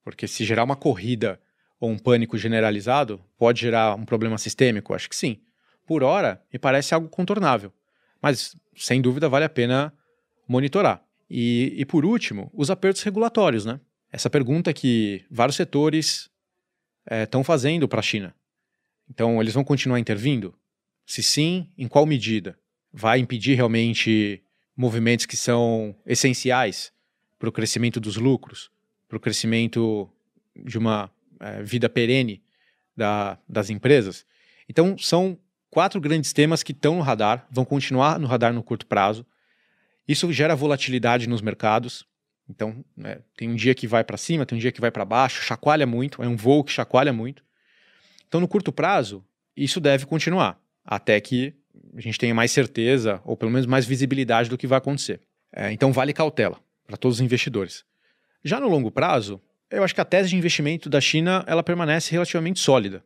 Porque 0.02 0.26
se 0.26 0.44
gerar 0.44 0.64
uma 0.64 0.76
corrida 0.76 1.38
ou 1.78 1.90
um 1.90 1.98
pânico 1.98 2.38
generalizado, 2.38 3.20
pode 3.36 3.60
gerar 3.60 3.94
um 3.94 4.04
problema 4.04 4.38
sistêmico? 4.38 4.94
Acho 4.94 5.08
que 5.08 5.16
sim. 5.16 5.38
Por 5.86 6.02
hora, 6.02 6.42
me 6.52 6.58
parece 6.58 6.94
algo 6.94 7.08
contornável. 7.08 7.72
Mas, 8.20 8.56
sem 8.76 9.00
dúvida, 9.00 9.28
vale 9.28 9.44
a 9.44 9.48
pena 9.48 9.94
monitorar. 10.48 11.02
E, 11.30 11.74
e 11.76 11.84
por 11.84 12.04
último, 12.04 12.50
os 12.52 12.70
apertos 12.70 13.02
regulatórios, 13.02 13.64
né? 13.64 13.80
Essa 14.10 14.30
pergunta 14.30 14.72
que 14.72 15.24
vários 15.30 15.56
setores 15.56 16.30
estão 17.22 17.40
eh, 17.40 17.42
é, 17.42 17.44
fazendo 17.44 17.88
para 17.88 18.00
a 18.00 18.02
China. 18.02 18.34
Então, 19.08 19.40
eles 19.40 19.54
vão 19.54 19.64
continuar 19.64 19.98
intervindo? 19.98 20.54
Se 21.04 21.22
sim, 21.22 21.68
em 21.76 21.86
qual 21.86 22.06
medida? 22.06 22.58
Vai 22.92 23.18
impedir 23.18 23.54
realmente 23.54 24.42
movimentos 24.76 25.26
que 25.26 25.36
são 25.36 25.94
essenciais 26.04 26.92
para 27.38 27.48
o 27.48 27.52
crescimento 27.52 28.00
dos 28.00 28.16
lucros, 28.16 28.70
para 29.08 29.16
o 29.16 29.20
crescimento 29.20 30.10
de 30.56 30.78
uma 30.78 31.10
é, 31.38 31.62
vida 31.62 31.88
perene 31.88 32.42
da, 32.96 33.38
das 33.48 33.70
empresas? 33.70 34.24
Então, 34.68 34.96
são 34.98 35.38
quatro 35.70 36.00
grandes 36.00 36.32
temas 36.32 36.62
que 36.62 36.72
estão 36.72 36.96
no 36.96 37.02
radar, 37.02 37.46
vão 37.50 37.64
continuar 37.64 38.18
no 38.18 38.26
radar 38.26 38.52
no 38.52 38.62
curto 38.62 38.86
prazo. 38.86 39.26
Isso 40.06 40.32
gera 40.32 40.54
volatilidade 40.54 41.28
nos 41.28 41.40
mercados. 41.40 42.04
Então, 42.48 42.84
né, 42.96 43.18
tem 43.36 43.48
um 43.48 43.56
dia 43.56 43.74
que 43.74 43.86
vai 43.86 44.04
para 44.04 44.16
cima, 44.16 44.46
tem 44.46 44.56
um 44.56 44.60
dia 44.60 44.70
que 44.70 44.80
vai 44.80 44.90
para 44.90 45.04
baixo, 45.04 45.42
chacoalha 45.42 45.86
muito, 45.86 46.22
é 46.22 46.28
um 46.28 46.36
voo 46.36 46.62
que 46.62 46.72
chacoalha 46.72 47.12
muito. 47.12 47.42
Então, 48.28 48.40
no 48.40 48.46
curto 48.46 48.72
prazo, 48.72 49.24
isso 49.56 49.80
deve 49.80 50.06
continuar, 50.06 50.60
até 50.84 51.20
que 51.20 51.54
a 51.96 52.00
gente 52.00 52.18
tenha 52.18 52.34
mais 52.34 52.52
certeza, 52.52 53.20
ou 53.24 53.36
pelo 53.36 53.50
menos 53.50 53.66
mais 53.66 53.84
visibilidade 53.84 54.48
do 54.48 54.56
que 54.56 54.66
vai 54.66 54.78
acontecer. 54.78 55.20
É, 55.52 55.72
então, 55.72 55.92
vale 55.92 56.12
cautela 56.12 56.60
para 56.86 56.96
todos 56.96 57.18
os 57.18 57.20
investidores. 57.20 57.84
Já 58.44 58.60
no 58.60 58.68
longo 58.68 58.90
prazo, 58.90 59.40
eu 59.70 59.82
acho 59.82 59.94
que 59.94 60.00
a 60.00 60.04
tese 60.04 60.28
de 60.28 60.36
investimento 60.36 60.88
da 60.88 61.00
China 61.00 61.44
ela 61.46 61.62
permanece 61.62 62.12
relativamente 62.12 62.60
sólida. 62.60 63.04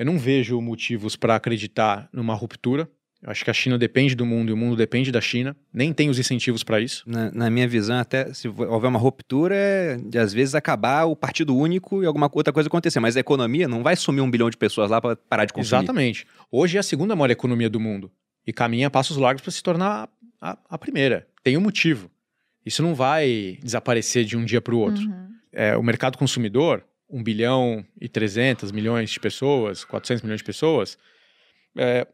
Eu 0.00 0.06
não 0.06 0.18
vejo 0.18 0.58
motivos 0.62 1.14
para 1.14 1.36
acreditar 1.36 2.08
numa 2.10 2.32
ruptura. 2.32 2.88
Eu 3.22 3.30
acho 3.30 3.44
que 3.44 3.50
a 3.50 3.52
China 3.52 3.76
depende 3.76 4.14
do 4.14 4.24
mundo 4.24 4.48
e 4.48 4.52
o 4.54 4.56
mundo 4.56 4.74
depende 4.74 5.12
da 5.12 5.20
China. 5.20 5.54
Nem 5.70 5.92
tem 5.92 6.08
os 6.08 6.18
incentivos 6.18 6.64
para 6.64 6.80
isso. 6.80 7.04
Na, 7.06 7.30
na, 7.32 7.50
minha 7.50 7.68
visão, 7.68 7.98
até 7.98 8.32
se 8.32 8.48
houver 8.48 8.88
uma 8.88 8.98
ruptura, 8.98 9.54
é 9.54 9.98
de 9.98 10.18
às 10.18 10.32
vezes 10.32 10.54
acabar 10.54 11.04
o 11.04 11.14
partido 11.14 11.54
único 11.54 12.02
e 12.02 12.06
alguma 12.06 12.30
outra 12.32 12.50
coisa 12.50 12.66
acontecer. 12.66 12.98
Mas 12.98 13.14
a 13.14 13.20
economia 13.20 13.68
não 13.68 13.82
vai 13.82 13.94
sumir 13.94 14.22
um 14.22 14.30
bilhão 14.30 14.48
de 14.48 14.56
pessoas 14.56 14.90
lá 14.90 15.02
para 15.02 15.16
parar 15.16 15.44
de 15.44 15.52
consumir. 15.52 15.82
Exatamente. 15.82 16.26
Hoje 16.50 16.78
é 16.78 16.80
a 16.80 16.82
segunda 16.82 17.14
maior 17.14 17.30
economia 17.30 17.68
do 17.68 17.78
mundo 17.78 18.10
e 18.46 18.54
caminha 18.54 18.86
a 18.86 18.90
passos 18.90 19.18
largos 19.18 19.42
para 19.42 19.52
se 19.52 19.62
tornar 19.62 20.08
a, 20.40 20.56
a, 20.70 20.78
primeira. 20.78 21.28
Tem 21.44 21.58
um 21.58 21.60
motivo. 21.60 22.10
Isso 22.64 22.82
não 22.82 22.94
vai 22.94 23.58
desaparecer 23.62 24.24
de 24.24 24.34
um 24.34 24.46
dia 24.46 24.62
para 24.62 24.74
o 24.74 24.78
outro. 24.78 25.02
Uhum. 25.02 25.28
É, 25.52 25.76
o 25.76 25.82
mercado 25.82 26.16
consumidor, 26.16 26.86
1 27.10 27.22
bilhão 27.22 27.84
e 28.00 28.08
300 28.08 28.72
milhões 28.72 29.10
de 29.10 29.20
pessoas, 29.20 29.84
400 29.84 30.22
milhões 30.22 30.40
de 30.40 30.44
pessoas, 30.44 30.98
é, 31.76 32.06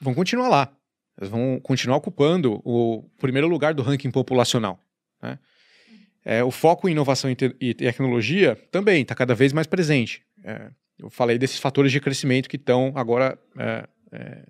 vão 0.00 0.14
continuar 0.14 0.48
lá. 0.48 0.76
Elas 1.16 1.30
vão 1.30 1.60
continuar 1.62 1.96
ocupando 1.96 2.60
o 2.64 3.04
primeiro 3.18 3.46
lugar 3.46 3.72
do 3.72 3.82
ranking 3.82 4.10
populacional. 4.10 4.80
Né? 5.22 5.38
É, 6.24 6.42
o 6.42 6.50
foco 6.50 6.88
em 6.88 6.92
inovação 6.92 7.30
e 7.30 7.74
tecnologia 7.74 8.56
também 8.70 9.02
está 9.02 9.14
cada 9.14 9.34
vez 9.34 9.52
mais 9.52 9.66
presente. 9.66 10.22
É, 10.42 10.70
eu 10.98 11.10
falei 11.10 11.38
desses 11.38 11.58
fatores 11.58 11.92
de 11.92 12.00
crescimento 12.00 12.48
que 12.48 12.56
estão 12.56 12.92
agora 12.96 13.38
é, 13.58 13.88
é, 14.12 14.46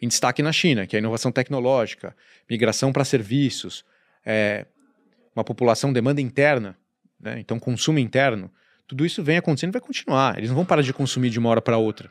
em 0.00 0.08
destaque 0.08 0.42
na 0.42 0.52
China, 0.52 0.86
que 0.86 0.96
é 0.96 0.98
a 0.98 1.00
inovação 1.00 1.32
tecnológica, 1.32 2.16
migração 2.48 2.92
para 2.92 3.04
serviços, 3.04 3.84
é, 4.24 4.66
uma 5.34 5.44
população 5.44 5.92
demanda 5.92 6.20
interna, 6.20 6.76
né? 7.20 7.38
então 7.38 7.58
consumo 7.58 7.98
interno. 7.98 8.50
Tudo 8.88 9.04
isso 9.04 9.22
vem 9.22 9.36
acontecendo 9.36 9.70
e 9.70 9.72
vai 9.72 9.82
continuar. 9.82 10.38
Eles 10.38 10.48
não 10.48 10.56
vão 10.56 10.64
parar 10.64 10.80
de 10.80 10.94
consumir 10.94 11.28
de 11.28 11.38
uma 11.38 11.50
hora 11.50 11.60
para 11.60 11.76
outra. 11.76 12.10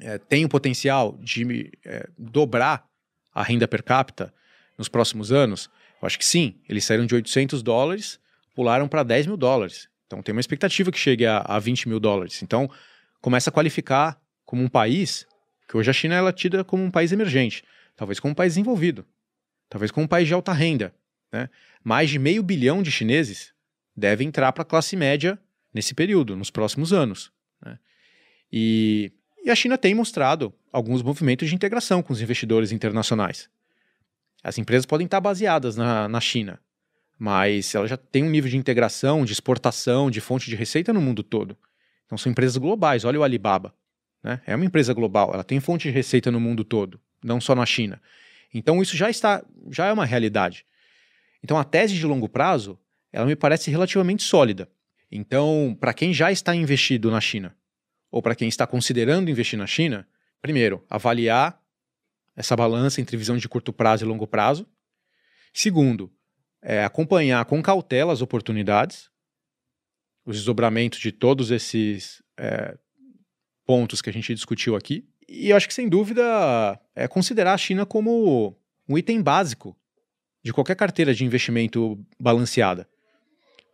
É, 0.00 0.18
tem 0.18 0.44
o 0.44 0.48
potencial 0.48 1.16
de 1.22 1.70
é, 1.84 2.08
dobrar 2.18 2.84
a 3.32 3.42
renda 3.42 3.68
per 3.68 3.84
capita 3.84 4.34
nos 4.76 4.88
próximos 4.88 5.30
anos? 5.30 5.70
Eu 6.02 6.06
acho 6.06 6.18
que 6.18 6.26
sim. 6.26 6.60
Eles 6.68 6.84
saíram 6.84 7.06
de 7.06 7.14
800 7.14 7.62
dólares, 7.62 8.18
pularam 8.54 8.88
para 8.88 9.04
10 9.04 9.28
mil 9.28 9.36
dólares. 9.36 9.88
Então 10.06 10.20
tem 10.22 10.32
uma 10.32 10.40
expectativa 10.40 10.90
que 10.90 10.98
chegue 10.98 11.24
a, 11.24 11.38
a 11.38 11.58
20 11.60 11.88
mil 11.88 12.00
dólares. 12.00 12.42
Então 12.42 12.68
começa 13.20 13.50
a 13.50 13.52
qualificar 13.52 14.20
como 14.44 14.62
um 14.62 14.68
país, 14.68 15.24
que 15.68 15.76
hoje 15.76 15.88
a 15.88 15.92
China 15.92 16.16
ela 16.16 16.30
é 16.30 16.32
tida 16.32 16.64
como 16.64 16.82
um 16.82 16.90
país 16.90 17.12
emergente, 17.12 17.62
talvez 17.96 18.18
como 18.18 18.32
um 18.32 18.34
país 18.34 18.54
desenvolvido, 18.54 19.06
talvez 19.68 19.90
como 19.92 20.04
um 20.04 20.08
país 20.08 20.26
de 20.26 20.34
alta 20.34 20.52
renda. 20.52 20.92
Né? 21.32 21.48
Mais 21.82 22.10
de 22.10 22.18
meio 22.18 22.42
bilhão 22.42 22.82
de 22.82 22.90
chineses 22.90 23.52
devem 23.96 24.28
entrar 24.28 24.52
para 24.52 24.62
a 24.62 24.66
classe 24.66 24.96
média 24.96 25.38
nesse 25.76 25.94
período, 25.94 26.34
nos 26.34 26.50
próximos 26.50 26.92
anos. 26.92 27.30
Né? 27.64 27.78
E, 28.50 29.12
e, 29.44 29.50
a 29.50 29.54
China 29.54 29.76
tem 29.76 29.94
mostrado 29.94 30.52
alguns 30.72 31.02
movimentos 31.02 31.48
de 31.48 31.54
integração 31.54 32.02
com 32.02 32.12
os 32.12 32.20
investidores 32.20 32.72
internacionais. 32.72 33.48
As 34.42 34.56
empresas 34.58 34.86
podem 34.86 35.04
estar 35.04 35.20
baseadas 35.20 35.76
na, 35.76 36.08
na 36.08 36.20
China, 36.20 36.58
mas 37.18 37.74
ela 37.74 37.86
já 37.86 37.96
tem 37.96 38.24
um 38.24 38.30
nível 38.30 38.50
de 38.50 38.56
integração, 38.56 39.24
de 39.24 39.32
exportação, 39.32 40.10
de 40.10 40.20
fonte 40.20 40.48
de 40.48 40.56
receita 40.56 40.92
no 40.92 41.00
mundo 41.00 41.22
todo. 41.22 41.56
Então 42.06 42.16
são 42.16 42.32
empresas 42.32 42.56
globais. 42.56 43.04
Olha 43.04 43.20
o 43.20 43.22
Alibaba. 43.22 43.74
Né? 44.22 44.40
É 44.46 44.56
uma 44.56 44.64
empresa 44.64 44.94
global, 44.94 45.30
ela 45.32 45.44
tem 45.44 45.60
fonte 45.60 45.88
de 45.88 45.94
receita 45.94 46.30
no 46.30 46.40
mundo 46.40 46.64
todo, 46.64 47.00
não 47.22 47.40
só 47.40 47.54
na 47.54 47.66
China. 47.66 48.00
Então 48.52 48.80
isso 48.80 48.96
já 48.96 49.10
está, 49.10 49.44
já 49.70 49.86
é 49.86 49.92
uma 49.92 50.06
realidade. 50.06 50.64
Então 51.44 51.58
a 51.58 51.64
tese 51.64 51.94
de 51.94 52.06
longo 52.06 52.28
prazo, 52.28 52.78
ela 53.12 53.26
me 53.26 53.36
parece 53.36 53.70
relativamente 53.70 54.22
sólida. 54.22 54.68
Então, 55.16 55.76
para 55.80 55.94
quem 55.94 56.12
já 56.12 56.30
está 56.30 56.54
investido 56.54 57.10
na 57.10 57.20
China, 57.20 57.56
ou 58.10 58.20
para 58.20 58.34
quem 58.34 58.48
está 58.48 58.66
considerando 58.66 59.30
investir 59.30 59.58
na 59.58 59.66
China, 59.66 60.06
primeiro, 60.42 60.84
avaliar 60.90 61.58
essa 62.36 62.54
balança 62.54 63.00
entre 63.00 63.16
visão 63.16 63.36
de 63.36 63.48
curto 63.48 63.72
prazo 63.72 64.04
e 64.04 64.08
longo 64.08 64.26
prazo. 64.26 64.66
Segundo, 65.54 66.12
é, 66.62 66.84
acompanhar 66.84 67.42
com 67.46 67.62
cautela 67.62 68.12
as 68.12 68.20
oportunidades, 68.20 69.10
os 70.24 70.36
desdobramentos 70.36 70.98
de 70.98 71.10
todos 71.10 71.50
esses 71.50 72.22
é, 72.36 72.76
pontos 73.64 74.02
que 74.02 74.10
a 74.10 74.12
gente 74.12 74.34
discutiu 74.34 74.76
aqui. 74.76 75.08
E 75.26 75.48
eu 75.48 75.56
acho 75.56 75.66
que, 75.66 75.74
sem 75.74 75.88
dúvida, 75.88 76.78
é 76.94 77.08
considerar 77.08 77.54
a 77.54 77.58
China 77.58 77.86
como 77.86 78.54
um 78.86 78.98
item 78.98 79.22
básico 79.22 79.74
de 80.44 80.52
qualquer 80.52 80.76
carteira 80.76 81.14
de 81.14 81.24
investimento 81.24 81.98
balanceada. 82.20 82.86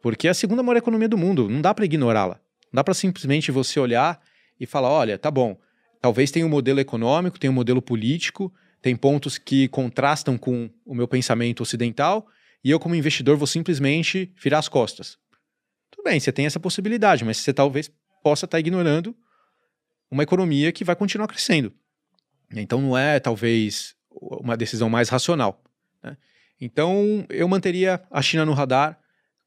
Porque 0.03 0.27
é 0.27 0.31
a 0.31 0.35
segunda 0.35 0.63
maior 0.63 0.77
economia 0.77 1.09
do 1.09 1.17
mundo, 1.17 1.49
não 1.49 1.63
dá 1.63 1.73
para 1.73 1.85
ignorá-la. 1.85 2.35
Não 2.73 2.79
dá 2.79 2.85
para 2.85 2.93
simplesmente 2.93 3.53
você 3.53 3.79
olhar 3.79 4.21
e 4.59 4.67
falar: 4.67 4.91
olha, 4.91 5.17
tá 5.17 5.31
bom, 5.31 5.57
talvez 6.01 6.31
tenha 6.33 6.45
um 6.45 6.49
modelo 6.49 6.81
econômico, 6.81 7.39
tenha 7.39 7.51
um 7.51 7.55
modelo 7.55 7.81
político, 7.81 8.53
tem 8.83 8.97
pontos 8.97 9.39
que 9.39 9.69
contrastam 9.69 10.37
com 10.37 10.69
o 10.85 10.95
meu 10.95 11.07
pensamento 11.07 11.63
ocidental, 11.63 12.27
e 12.65 12.71
eu, 12.71 12.81
como 12.81 12.97
investidor, 12.97 13.37
vou 13.37 13.47
simplesmente 13.47 14.33
virar 14.43 14.59
as 14.59 14.69
costas. 14.69 15.17
Tudo 15.91 16.05
bem, 16.05 16.19
você 16.19 16.33
tem 16.33 16.47
essa 16.47 16.59
possibilidade, 16.59 17.25
mas 17.25 17.37
você 17.37 17.53
talvez 17.53 17.91
possa 18.23 18.45
estar 18.45 18.57
tá 18.57 18.61
ignorando 18.61 19.15
uma 20.11 20.25
economia 20.25 20.73
que 20.73 20.85
vai 20.85 20.97
continuar 20.97 21.29
crescendo. 21.29 21.73
Então 22.55 22.81
não 22.81 22.99
é, 22.99 23.21
talvez, 23.21 23.95
uma 24.11 24.57
decisão 24.57 24.91
mais 24.91 25.09
racional. 25.09 25.63
Né? 26.03 26.17
Então, 26.61 27.25
eu 27.31 27.49
manteria 27.49 28.03
a 28.11 28.21
China 28.21 28.45
no 28.45 28.53
radar 28.53 29.02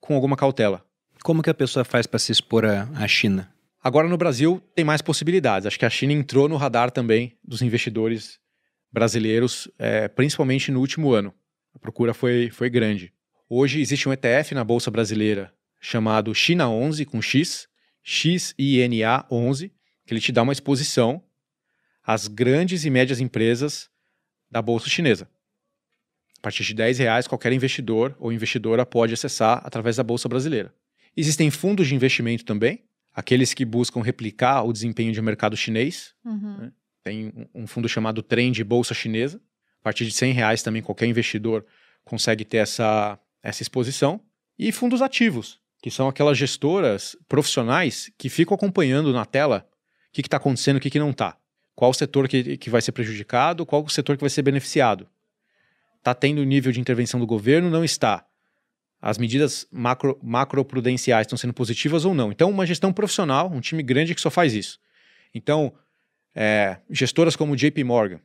com 0.06 0.16
alguma 0.16 0.38
cautela. 0.38 0.86
Como 1.24 1.42
que 1.42 1.50
a 1.50 1.54
pessoa 1.54 1.84
faz 1.84 2.06
para 2.06 2.20
se 2.20 2.32
expor 2.32 2.64
à 2.66 3.08
China? 3.08 3.52
Agora 3.84 4.08
no 4.08 4.18
Brasil 4.18 4.62
tem 4.74 4.86
mais 4.86 5.02
possibilidades. 5.02 5.66
Acho 5.66 5.80
que 5.80 5.86
a 5.86 5.90
China 5.90 6.14
entrou 6.14 6.48
no 6.48 6.56
radar 6.56 6.92
também 6.92 7.38
dos 7.44 7.62
investidores 7.62 8.40
brasileiros, 8.92 9.70
é, 9.78 10.08
principalmente 10.08 10.72
no 10.72 10.80
último 10.80 11.12
ano. 11.12 11.34
A 11.74 11.80
procura 11.80 12.14
foi, 12.14 12.50
foi 12.52 12.70
grande. 12.70 13.12
Hoje 13.50 13.82
existe 13.82 14.08
um 14.08 14.14
ETF 14.14 14.54
na 14.54 14.64
Bolsa 14.64 14.90
Brasileira 14.90 15.54
chamado 15.82 16.34
China 16.34 16.70
11 16.70 17.06
com 17.06 17.22
X, 17.22 17.68
XINA 18.04 19.26
11, 19.30 19.72
que 20.06 20.14
ele 20.14 20.22
te 20.22 20.32
dá 20.32 20.42
uma 20.42 20.54
exposição 20.54 21.22
às 22.04 22.28
grandes 22.28 22.86
e 22.86 22.90
médias 22.90 23.20
empresas 23.20 23.90
da 24.50 24.62
Bolsa 24.62 24.90
Chinesa 24.90 25.28
partir 26.46 26.64
de 26.64 26.76
10 26.76 27.00
reais, 27.00 27.28
qualquer 27.28 27.52
investidor 27.54 28.16
ou 28.20 28.32
investidora 28.32 28.86
pode 28.86 29.16
acessar 29.16 29.62
através 29.64 29.96
da 29.96 30.04
Bolsa 30.04 30.30
Brasileira. 30.30 30.72
Existem 31.18 31.50
fundos 31.50 31.88
de 31.88 31.96
investimento 31.96 32.46
também, 32.46 32.84
aqueles 33.12 33.52
que 33.52 33.66
buscam 33.66 34.04
replicar 34.04 34.62
o 34.62 34.72
desempenho 34.72 35.12
de 35.12 35.20
mercado 35.24 35.58
chinês. 35.58 36.14
Uhum. 36.24 36.58
Né? 36.60 36.72
Tem 37.04 37.34
um 37.52 37.66
fundo 37.66 37.90
chamado 37.90 38.22
Trend 38.22 38.64
Bolsa 38.64 38.94
Chinesa. 38.94 39.42
A 39.82 39.84
partir 39.86 40.06
de 40.06 40.12
100 40.12 40.34
reais 40.34 40.62
também 40.62 40.84
qualquer 40.84 41.08
investidor 41.08 41.66
consegue 42.04 42.46
ter 42.46 42.58
essa, 42.58 43.18
essa 43.42 43.64
exposição. 43.64 44.22
E 44.60 44.72
fundos 44.72 45.02
ativos, 45.02 45.60
que 45.82 45.90
são 45.90 46.08
aquelas 46.08 46.38
gestoras 46.38 47.18
profissionais 47.28 48.12
que 48.20 48.30
ficam 48.30 48.54
acompanhando 48.54 49.12
na 49.12 49.26
tela 49.26 49.68
o 50.10 50.14
que 50.14 50.22
está 50.22 50.38
acontecendo, 50.38 50.78
o 50.78 50.80
que, 50.80 50.92
que 50.92 51.00
não 51.00 51.10
está. 51.10 51.40
Qual 51.74 51.90
o 51.90 51.94
setor 51.94 52.28
que, 52.28 52.56
que 52.56 52.70
vai 52.70 52.84
ser 52.84 52.92
prejudicado, 52.92 53.66
qual 53.66 53.84
o 53.84 53.90
setor 53.90 54.16
que 54.16 54.22
vai 54.22 54.30
ser 54.30 54.44
beneficiado. 54.44 55.10
Está 56.06 56.14
tendo 56.14 56.44
nível 56.44 56.72
de 56.72 56.80
intervenção 56.80 57.20
do 57.20 57.26
governo? 57.26 57.68
Não 57.68 57.84
está. 57.84 58.24
As 59.02 59.18
medidas 59.18 59.68
macro, 59.72 60.20
macroprudenciais 60.22 61.26
estão 61.26 61.36
sendo 61.36 61.52
positivas 61.52 62.06
ou 62.06 62.14
não. 62.14 62.32
Então, 62.32 62.48
uma 62.48 62.64
gestão 62.64 62.94
profissional, 62.94 63.52
um 63.52 63.60
time 63.60 63.82
grande 63.82 64.14
que 64.14 64.22
só 64.22 64.30
faz 64.30 64.54
isso. 64.54 64.80
Então, 65.34 65.74
é, 66.36 66.78
gestoras 66.92 67.36
como 67.36 67.56
JP 67.56 67.84
Morgan, 67.84 68.20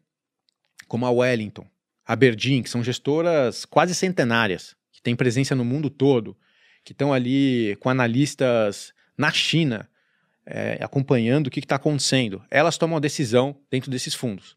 como 0.88 1.06
a 1.06 1.10
Wellington, 1.10 1.66
a 2.06 2.12
Aberdeen, 2.12 2.62
que 2.62 2.68
são 2.68 2.84
gestoras 2.84 3.64
quase 3.64 3.94
centenárias, 3.94 4.76
que 4.92 5.00
têm 5.00 5.16
presença 5.16 5.54
no 5.54 5.64
mundo 5.64 5.88
todo, 5.88 6.36
que 6.84 6.92
estão 6.92 7.14
ali 7.14 7.78
com 7.80 7.88
analistas 7.88 8.92
na 9.16 9.32
China, 9.32 9.88
é, 10.44 10.76
acompanhando 10.82 11.46
o 11.46 11.50
que 11.50 11.60
está 11.60 11.76
acontecendo. 11.76 12.44
Elas 12.50 12.76
tomam 12.76 12.98
a 12.98 13.00
decisão 13.00 13.56
dentro 13.70 13.90
desses 13.90 14.14
fundos. 14.14 14.54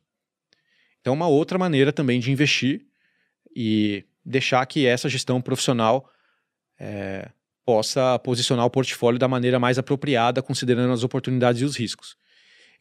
Então, 1.00 1.14
uma 1.14 1.28
outra 1.30 1.58
maneira 1.58 1.94
também 1.94 2.20
de 2.20 2.30
investir 2.30 2.86
e 3.56 4.06
deixar 4.26 4.66
que 4.66 4.86
essa 4.86 5.10
gestão 5.10 5.42
profissional 5.42 6.10
é, 6.80 7.30
possa 7.66 8.20
posicionar 8.20 8.66
o 8.66 8.70
portfólio 8.70 9.20
da 9.20 9.28
maneira 9.28 9.60
mais 9.60 9.78
apropriada, 9.78 10.42
considerando 10.42 10.94
as 10.94 11.04
oportunidades 11.04 11.62
e 11.62 11.66
os 11.66 11.76
riscos. 11.76 12.16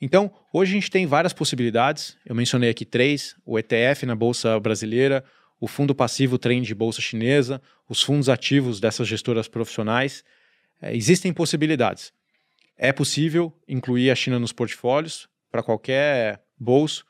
Então, 0.00 0.32
hoje 0.52 0.72
a 0.72 0.74
gente 0.74 0.90
tem 0.90 1.06
várias 1.06 1.32
possibilidades. 1.32 2.16
Eu 2.26 2.34
mencionei 2.34 2.70
aqui 2.70 2.84
três: 2.84 3.36
o 3.44 3.58
ETF 3.58 4.04
na 4.04 4.16
Bolsa 4.16 4.58
Brasileira, 4.58 5.24
o 5.60 5.68
fundo 5.68 5.94
passivo 5.94 6.38
trem 6.38 6.60
de 6.60 6.74
bolsa 6.74 7.00
chinesa, 7.00 7.62
os 7.88 8.02
fundos 8.02 8.28
ativos 8.28 8.80
dessas 8.80 9.06
gestoras 9.06 9.46
profissionais. 9.46 10.24
É, 10.80 10.96
existem 10.96 11.32
possibilidades. 11.32 12.12
É 12.76 12.92
possível 12.92 13.56
incluir 13.68 14.10
a 14.10 14.14
China 14.16 14.40
nos 14.40 14.52
portfólios 14.52 15.28
para 15.52 15.62
qualquer 15.62 16.42
bolso, 16.58 17.04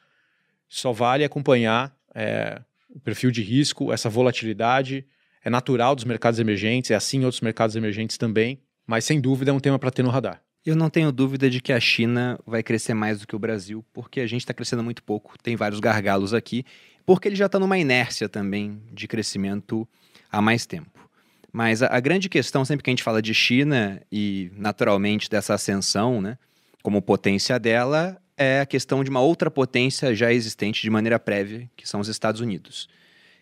só 0.68 0.92
vale 0.92 1.24
acompanhar 1.24 1.96
é, 2.14 2.60
o 2.94 3.00
perfil 3.00 3.30
de 3.30 3.42
risco, 3.42 3.92
essa 3.92 4.08
volatilidade. 4.08 5.04
É 5.44 5.50
natural 5.50 5.94
dos 5.96 6.04
mercados 6.04 6.38
emergentes, 6.38 6.90
é 6.90 6.94
assim 6.94 7.18
em 7.18 7.24
outros 7.24 7.40
mercados 7.40 7.74
emergentes 7.74 8.16
também, 8.16 8.60
mas 8.86 9.04
sem 9.04 9.20
dúvida 9.20 9.50
é 9.50 9.54
um 9.54 9.58
tema 9.58 9.78
para 9.78 9.90
ter 9.90 10.02
no 10.02 10.10
radar. 10.10 10.40
Eu 10.64 10.76
não 10.76 10.88
tenho 10.88 11.10
dúvida 11.10 11.50
de 11.50 11.60
que 11.60 11.72
a 11.72 11.80
China 11.80 12.38
vai 12.46 12.62
crescer 12.62 12.94
mais 12.94 13.18
do 13.18 13.26
que 13.26 13.34
o 13.34 13.38
Brasil, 13.38 13.84
porque 13.92 14.20
a 14.20 14.26
gente 14.26 14.42
está 14.42 14.54
crescendo 14.54 14.84
muito 14.84 15.02
pouco, 15.02 15.34
tem 15.42 15.56
vários 15.56 15.80
gargalos 15.80 16.32
aqui, 16.32 16.64
porque 17.04 17.26
ele 17.26 17.34
já 17.34 17.46
está 17.46 17.58
numa 17.58 17.76
inércia 17.76 18.28
também 18.28 18.80
de 18.92 19.08
crescimento 19.08 19.88
há 20.30 20.40
mais 20.40 20.64
tempo. 20.64 21.08
Mas 21.52 21.82
a, 21.82 21.88
a, 21.88 21.98
grande 21.98 22.28
questão, 22.28 22.64
sempre 22.64 22.84
que 22.84 22.90
a 22.90 22.92
gente 22.92 23.02
fala 23.02 23.20
de 23.20 23.34
China 23.34 24.00
e 24.10 24.52
naturalmente 24.56 25.28
dessa 25.28 25.54
ascensão, 25.54 26.20
né, 26.20 26.38
como 26.80 27.02
potência 27.02 27.58
dela, 27.58 28.21
é 28.42 28.60
a 28.60 28.66
questão 28.66 29.02
de 29.02 29.10
uma 29.10 29.20
outra 29.20 29.50
potência 29.50 30.14
já 30.14 30.32
existente 30.32 30.82
de 30.82 30.90
maneira 30.90 31.18
prévia, 31.18 31.70
que 31.76 31.88
são 31.88 32.00
os 32.00 32.08
Estados 32.08 32.40
Unidos. 32.40 32.88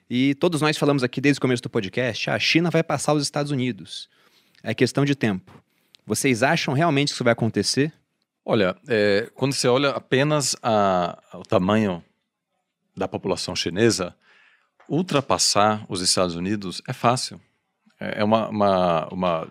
E 0.08 0.34
todos 0.34 0.60
nós 0.60 0.76
falamos 0.76 1.04
aqui 1.04 1.20
desde 1.20 1.38
o 1.38 1.40
começo 1.40 1.62
do 1.62 1.70
podcast, 1.70 2.30
ah, 2.30 2.34
a 2.34 2.38
China 2.38 2.70
vai 2.70 2.82
passar 2.82 3.14
os 3.14 3.22
Estados 3.22 3.52
Unidos. 3.52 4.08
É 4.62 4.74
questão 4.74 5.04
de 5.04 5.14
tempo. 5.14 5.52
Vocês 6.06 6.42
acham 6.42 6.74
realmente 6.74 7.08
que 7.08 7.14
isso 7.14 7.24
vai 7.24 7.32
acontecer? 7.32 7.92
Olha, 8.44 8.76
é, 8.88 9.30
quando 9.34 9.52
você 9.52 9.68
olha 9.68 9.90
apenas 9.90 10.56
a, 10.62 11.16
o 11.34 11.42
tamanho 11.42 12.02
da 12.96 13.06
população 13.06 13.54
chinesa, 13.54 14.14
ultrapassar 14.88 15.84
os 15.88 16.00
Estados 16.00 16.34
Unidos 16.34 16.82
é 16.88 16.92
fácil. 16.92 17.40
É, 18.00 18.20
é 18.20 18.24
uma, 18.24 18.48
uma, 18.48 19.08
uma, 19.12 19.48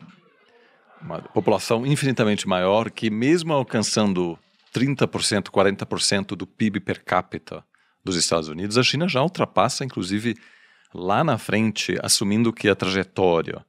uma 1.02 1.22
população 1.22 1.86
infinitamente 1.86 2.48
maior 2.48 2.92
que, 2.92 3.10
mesmo 3.10 3.54
alcançando 3.54 4.38
30%, 4.74 5.50
40% 5.50 6.36
do 6.36 6.46
PIB 6.46 6.80
per 6.80 7.04
capita 7.04 7.64
dos 8.04 8.16
Estados 8.16 8.48
Unidos, 8.48 8.78
a 8.78 8.84
China 8.84 9.08
já 9.08 9.22
ultrapassa, 9.22 9.84
inclusive, 9.84 10.36
lá 10.94 11.24
na 11.24 11.38
frente, 11.38 11.98
assumindo 12.02 12.54
que 12.54 12.70
a 12.70 12.76
trajetória 12.76 13.66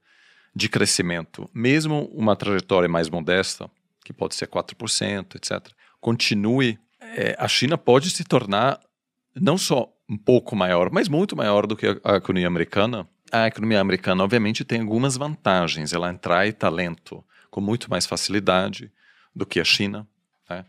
de 0.55 0.68
crescimento, 0.68 1.48
mesmo 1.55 2.10
uma 2.12 2.36
trajetória 2.36 2.89
mais 2.89 3.09
modesta, 3.09 3.70
que 4.05 4.12
pode 4.12 4.35
ser 4.35 4.48
4%, 4.48 5.36
etc., 5.36 5.72
continue, 6.01 6.78
é, 7.01 7.36
a 7.39 7.47
China 7.48 7.77
pode 7.77 8.10
se 8.10 8.24
tornar 8.24 8.81
não 9.35 9.56
só 9.56 9.93
um 10.09 10.16
pouco 10.16 10.56
maior, 10.56 10.90
mas 10.90 11.09
muito 11.09 11.36
maior 11.36 11.66
do 11.66 11.77
que 11.77 11.86
a, 11.86 11.97
a 12.05 12.16
economia 12.16 12.48
americana. 12.48 13.09
A 13.31 13.47
economia 13.47 13.81
americana, 13.81 14.24
obviamente, 14.24 14.64
tem 14.64 14.81
algumas 14.81 15.16
vantagens. 15.16 15.93
Ela 15.93 16.10
atrai 16.10 16.52
talento 16.52 17.24
com 17.48 17.60
muito 17.60 17.89
mais 17.89 18.06
facilidade 18.06 18.90
do 19.35 19.47
que 19.47 19.60
a 19.60 19.64
China. 19.64 20.06
Né? 20.48 20.64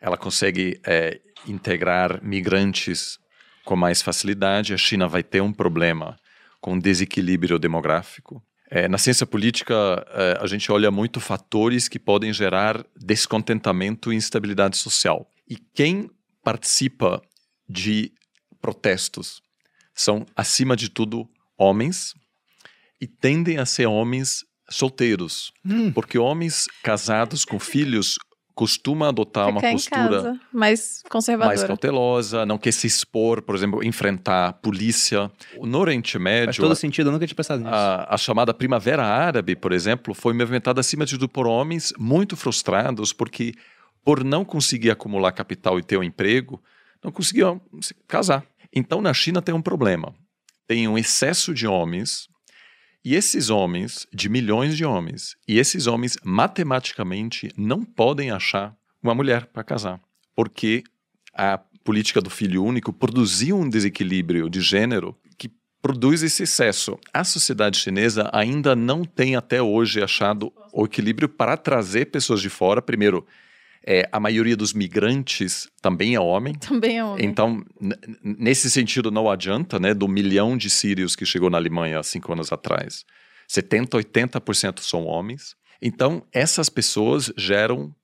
Ela 0.00 0.16
consegue 0.16 0.80
é, 0.86 1.20
integrar 1.46 2.22
migrantes 2.22 3.18
com 3.64 3.76
mais 3.76 4.02
facilidade. 4.02 4.74
A 4.74 4.78
China 4.78 5.06
vai 5.06 5.22
ter 5.22 5.40
um 5.40 5.52
problema 5.52 6.16
com 6.60 6.78
desequilíbrio 6.78 7.58
demográfico. 7.58 8.42
É, 8.70 8.86
na 8.86 8.98
ciência 8.98 9.26
política, 9.26 9.74
é, 10.10 10.38
a 10.40 10.46
gente 10.46 10.70
olha 10.70 10.90
muito 10.90 11.18
fatores 11.18 11.88
que 11.88 11.98
podem 11.98 12.32
gerar 12.32 12.84
descontentamento 12.96 14.12
e 14.12 14.16
instabilidade 14.16 14.76
social. 14.76 15.28
E 15.48 15.56
quem 15.56 16.08
participa 16.42 17.20
de 17.68 18.12
protestos 18.60 19.42
são, 19.92 20.24
acima 20.36 20.76
de 20.76 20.88
tudo, 20.88 21.28
homens 21.58 22.14
e 23.00 23.06
tendem 23.06 23.58
a 23.58 23.66
ser 23.66 23.86
homens 23.86 24.44
solteiros. 24.68 25.52
Hum. 25.64 25.92
Porque 25.92 26.18
homens 26.18 26.66
casados 26.82 27.44
com 27.44 27.58
filhos 27.58 28.16
costuma 28.60 29.08
adotar 29.08 29.46
Ficar 29.46 29.58
uma 29.58 29.72
postura 29.72 30.22
casa, 30.22 30.40
mais 30.52 31.02
conservadora, 31.08 31.56
mais 31.56 31.66
cautelosa, 31.66 32.44
não 32.44 32.58
quer 32.58 32.74
se 32.74 32.86
expor, 32.86 33.40
por 33.40 33.54
exemplo, 33.54 33.82
enfrentar 33.82 34.48
a 34.48 34.52
polícia. 34.52 35.30
No 35.62 35.78
Oriente 35.78 36.18
Médio, 36.18 36.48
faz 36.48 36.58
todo 36.58 36.72
a, 36.72 36.76
sentido, 36.76 37.08
eu 37.08 37.12
nunca 37.12 37.26
tinha 37.26 37.34
pensado 37.34 37.62
nisso. 37.62 37.74
A, 37.74 38.14
a, 38.14 38.18
chamada 38.18 38.52
Primavera 38.52 39.02
Árabe, 39.02 39.56
por 39.56 39.72
exemplo, 39.72 40.12
foi 40.12 40.34
movimentada 40.34 40.78
acima 40.78 41.06
de 41.06 41.12
tudo 41.12 41.26
por 41.26 41.46
homens 41.46 41.94
muito 41.98 42.36
frustrados 42.36 43.14
porque 43.14 43.54
por 44.04 44.22
não 44.22 44.44
conseguir 44.44 44.90
acumular 44.90 45.32
capital 45.32 45.78
e 45.78 45.82
ter 45.82 45.96
um 45.96 46.04
emprego, 46.04 46.62
não 47.02 47.10
conseguiam 47.10 47.62
se 47.80 47.94
casar. 48.06 48.44
Então, 48.70 49.00
na 49.00 49.14
China 49.14 49.40
tem 49.40 49.54
um 49.54 49.62
problema. 49.62 50.14
Tem 50.66 50.86
um 50.86 50.98
excesso 50.98 51.54
de 51.54 51.66
homens 51.66 52.28
e 53.04 53.14
esses 53.14 53.48
homens, 53.48 54.06
de 54.12 54.28
milhões 54.28 54.76
de 54.76 54.84
homens, 54.84 55.36
e 55.48 55.58
esses 55.58 55.86
homens 55.86 56.16
matematicamente 56.22 57.50
não 57.56 57.82
podem 57.82 58.30
achar 58.30 58.76
uma 59.02 59.14
mulher 59.14 59.46
para 59.46 59.64
casar, 59.64 60.00
porque 60.36 60.84
a 61.32 61.58
política 61.82 62.20
do 62.20 62.28
filho 62.28 62.62
único 62.62 62.92
produziu 62.92 63.56
um 63.56 63.68
desequilíbrio 63.68 64.50
de 64.50 64.60
gênero 64.60 65.16
que 65.38 65.50
produz 65.80 66.22
esse 66.22 66.42
excesso. 66.42 66.98
A 67.12 67.24
sociedade 67.24 67.78
chinesa 67.78 68.28
ainda 68.32 68.76
não 68.76 69.04
tem 69.04 69.34
até 69.34 69.62
hoje 69.62 70.02
achado 70.02 70.52
o 70.72 70.84
equilíbrio 70.84 71.28
para 71.28 71.56
trazer 71.56 72.06
pessoas 72.06 72.42
de 72.42 72.50
fora, 72.50 72.82
primeiro, 72.82 73.26
é, 73.86 74.08
a 74.12 74.20
maioria 74.20 74.56
dos 74.56 74.74
migrantes 74.74 75.68
também 75.80 76.14
é 76.14 76.20
homem. 76.20 76.54
Também 76.54 76.98
é 76.98 77.04
homem. 77.04 77.24
Então, 77.24 77.64
nesse 78.22 78.70
sentido, 78.70 79.10
não 79.10 79.30
adianta, 79.30 79.78
né? 79.78 79.94
Do 79.94 80.06
milhão 80.06 80.56
de 80.56 80.68
sírios 80.68 81.16
que 81.16 81.24
chegou 81.24 81.48
na 81.48 81.56
Alemanha 81.56 81.98
há 81.98 82.02
cinco 82.02 82.32
anos 82.32 82.52
atrás, 82.52 83.04
70, 83.48 83.96
80% 83.96 84.80
são 84.80 85.06
homens. 85.06 85.56
Então, 85.80 86.22
essas 86.32 86.68
pessoas 86.68 87.32
geram 87.36 87.94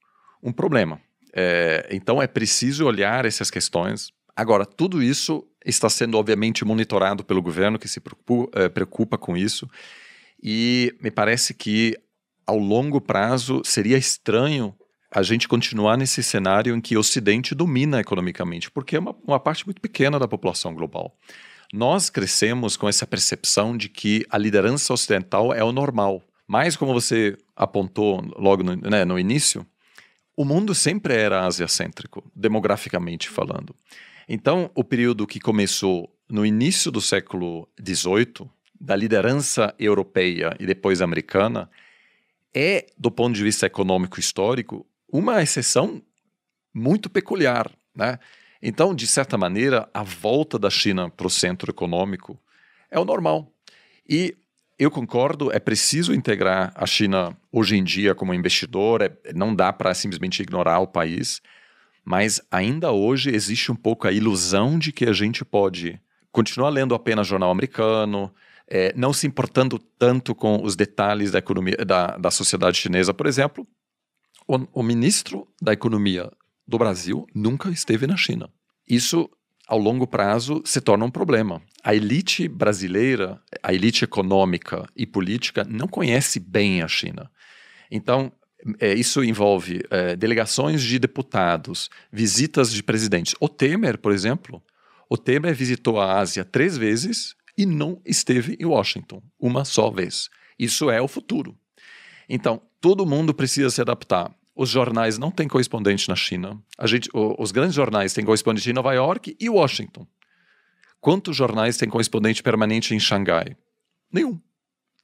um 0.43 0.51
problema. 0.51 1.01
É, 1.35 1.87
então, 1.91 2.23
é 2.23 2.27
preciso 2.27 2.87
olhar 2.87 3.27
essas 3.27 3.51
questões. 3.51 4.11
Agora, 4.35 4.65
tudo 4.65 5.03
isso 5.03 5.47
está 5.65 5.91
sendo, 5.91 6.17
obviamente, 6.17 6.65
monitorado 6.65 7.23
pelo 7.23 7.43
governo, 7.43 7.79
que 7.79 7.89
se 7.89 8.01
preocupa, 8.01 8.59
é, 8.59 8.69
preocupa 8.71 9.19
com 9.19 9.37
isso. 9.37 9.69
E 10.43 10.95
me 11.03 11.11
parece 11.11 11.53
que, 11.53 11.95
ao 12.47 12.59
longo 12.59 12.99
prazo, 12.99 13.61
seria 13.63 13.99
estranho 13.99 14.75
a 15.11 15.23
gente 15.23 15.49
continuar 15.49 15.97
nesse 15.97 16.23
cenário 16.23 16.75
em 16.75 16.81
que 16.81 16.97
o 16.97 17.01
Ocidente 17.01 17.55
domina 17.55 18.01
economicamente, 18.01 18.71
porque 18.71 18.97
é 18.97 18.99
uma, 18.99 19.15
uma 19.27 19.41
parte 19.41 19.65
muito 19.65 19.81
pequena 19.81 20.19
da 20.19 20.29
população 20.29 20.75
global. 20.75 21.17
Nós 21.73 22.11
crescemos 22.11 22.77
com 22.77 22.89
essa 22.89 23.07
percepção 23.07 23.77
de 23.77 23.89
que 23.89 24.25
a 24.31 24.39
liderança 24.39 24.93
ocidental 24.93 25.53
é 25.53 25.65
o 25.65 25.73
normal. 25.73 26.23
Mas, 26.47 26.77
como 26.77 26.93
você 26.93 27.37
apontou 27.57 28.23
logo 28.37 28.63
no, 28.63 28.77
né, 28.77 29.05
no 29.05 29.19
início, 29.19 29.67
o 30.37 30.45
mundo 30.45 30.75
sempre 30.75 31.15
era 31.15 31.45
asiacêntrico, 31.45 32.23
demograficamente 32.35 33.29
falando. 33.29 33.75
Então, 34.29 34.71
o 34.75 34.85
período 34.85 35.27
que 35.27 35.41
começou 35.41 36.13
no 36.29 36.45
início 36.45 36.91
do 36.91 37.01
século 37.01 37.69
XVIII, 37.81 38.49
da 38.79 38.95
liderança 38.95 39.75
europeia 39.79 40.55
e 40.61 40.67
depois 40.67 41.01
americana, 41.01 41.71
é, 42.55 42.87
do 42.99 43.11
ponto 43.11 43.35
de 43.35 43.43
vista 43.43 43.67
econômico 43.67 44.21
histórico, 44.21 44.87
uma 45.09 45.43
exceção 45.43 46.03
muito 46.75 47.09
peculiar, 47.09 47.71
né? 47.95 48.19
Então, 48.61 48.95
de 48.95 49.07
certa 49.07 49.39
maneira, 49.39 49.89
a 49.93 50.03
volta 50.03 50.59
da 50.59 50.71
China 50.71 51.11
para 51.11 51.27
o 51.27 51.31
centro 51.31 51.71
econômico 51.71 52.41
é 52.91 52.99
o 52.99 53.05
normal. 53.05 53.53
E 54.09 54.37
eu 54.79 54.91
concordo, 54.91 55.51
é 55.53 55.59
preciso 55.59 56.13
integrar 56.13 56.73
a 56.75 56.87
China 56.87 57.37
hoje 57.51 57.77
em 57.77 57.85
dia 57.85 58.15
como 58.15 58.35
investidor, 58.35 59.03
é, 59.03 59.11
não 59.35 59.55
dá 59.55 59.73
para 59.73 59.95
simplesmente 59.95 60.43
ignorar 60.43 60.81
o 60.81 60.87
país, 60.87 61.41
mas 62.05 62.41
ainda 62.51 62.93
hoje 62.93 63.35
existe 63.35 63.73
um 63.73 63.75
pouco 63.75 64.07
a 64.07 64.13
ilusão 64.13 64.79
de 64.79 64.93
que 64.93 65.07
a 65.07 65.13
gente 65.13 65.45
pode 65.45 66.01
continuar 66.31 66.69
lendo 66.69 66.95
apenas 66.95 67.27
jornal 67.27 67.51
americano, 67.51 68.33
é, 68.69 68.93
não 68.97 69.13
se 69.13 69.27
importando 69.27 69.79
tanto 69.79 70.35
com 70.35 70.63
os 70.63 70.77
detalhes 70.77 71.31
da 71.31 71.39
economia 71.39 71.77
da, 71.87 72.17
da 72.17 72.31
sociedade 72.31 72.77
chinesa, 72.77 73.15
por 73.15 73.27
exemplo, 73.27 73.67
o, 74.47 74.81
o 74.81 74.83
ministro 74.83 75.47
da 75.61 75.73
Economia 75.73 76.31
do 76.67 76.79
Brasil 76.79 77.27
nunca 77.35 77.71
esteve 77.71 78.07
na 78.07 78.17
China. 78.17 78.49
Isso, 78.89 79.29
ao 79.67 79.79
longo 79.79 80.07
prazo, 80.07 80.63
se 80.65 80.81
torna 80.81 81.05
um 81.05 81.11
problema. 81.11 81.63
A 81.83 81.95
elite 81.95 82.49
brasileira, 82.49 83.41
a 83.63 83.73
elite 83.73 84.05
econômica 84.05 84.89
e 84.97 85.07
política, 85.07 85.65
não 85.69 85.89
conhece 85.89 86.41
bem 86.41 86.83
a 86.83 86.89
China. 86.89 87.31
Então, 87.91 88.33
é, 88.81 88.95
isso 88.95 89.23
envolve 89.23 89.83
é, 89.91 90.17
delegações 90.17 90.83
de 90.83 90.99
deputados, 90.99 91.89
visitas 92.13 92.73
de 92.73 92.83
presidentes. 92.83 93.35
O 93.41 93.49
Temer, 93.49 93.99
por 93.99 94.13
exemplo, 94.13 94.63
o 95.09 95.17
Temer 95.17 95.55
visitou 95.55 96.01
a 96.01 96.19
Ásia 96.19 96.45
três 96.45 96.77
vezes 96.77 97.35
e 97.57 97.65
não 97.65 98.01
esteve 98.05 98.57
em 98.59 98.67
Washington 98.67 99.23
uma 99.39 99.65
só 99.65 99.91
vez. 99.91 100.29
Isso 100.59 100.91
é 100.91 101.01
o 101.01 101.09
futuro. 101.09 101.57
Então, 102.29 102.61
todo 102.81 103.07
mundo 103.07 103.33
precisa 103.33 103.71
se 103.71 103.81
adaptar. 103.81 104.35
Os 104.57 104.71
jornais 104.71 105.19
não 105.19 105.31
têm 105.31 105.47
correspondente 105.47 106.09
na 106.09 106.17
China. 106.17 106.59
A 106.79 106.87
gente, 106.87 107.11
os 107.13 107.53
grandes 107.53 107.75
jornais 107.75 108.15
têm 108.15 108.25
correspondente 108.25 108.71
em 108.71 108.73
Nova 108.73 108.93
York 108.95 109.37
e 109.39 109.51
Washington. 109.51 110.07
Quantos 111.01 111.37
jornais 111.37 111.77
têm 111.77 111.89
correspondente 111.89 112.43
permanente 112.43 112.95
em 112.95 112.99
Xangai? 112.99 113.55
Nenhum. 114.11 114.41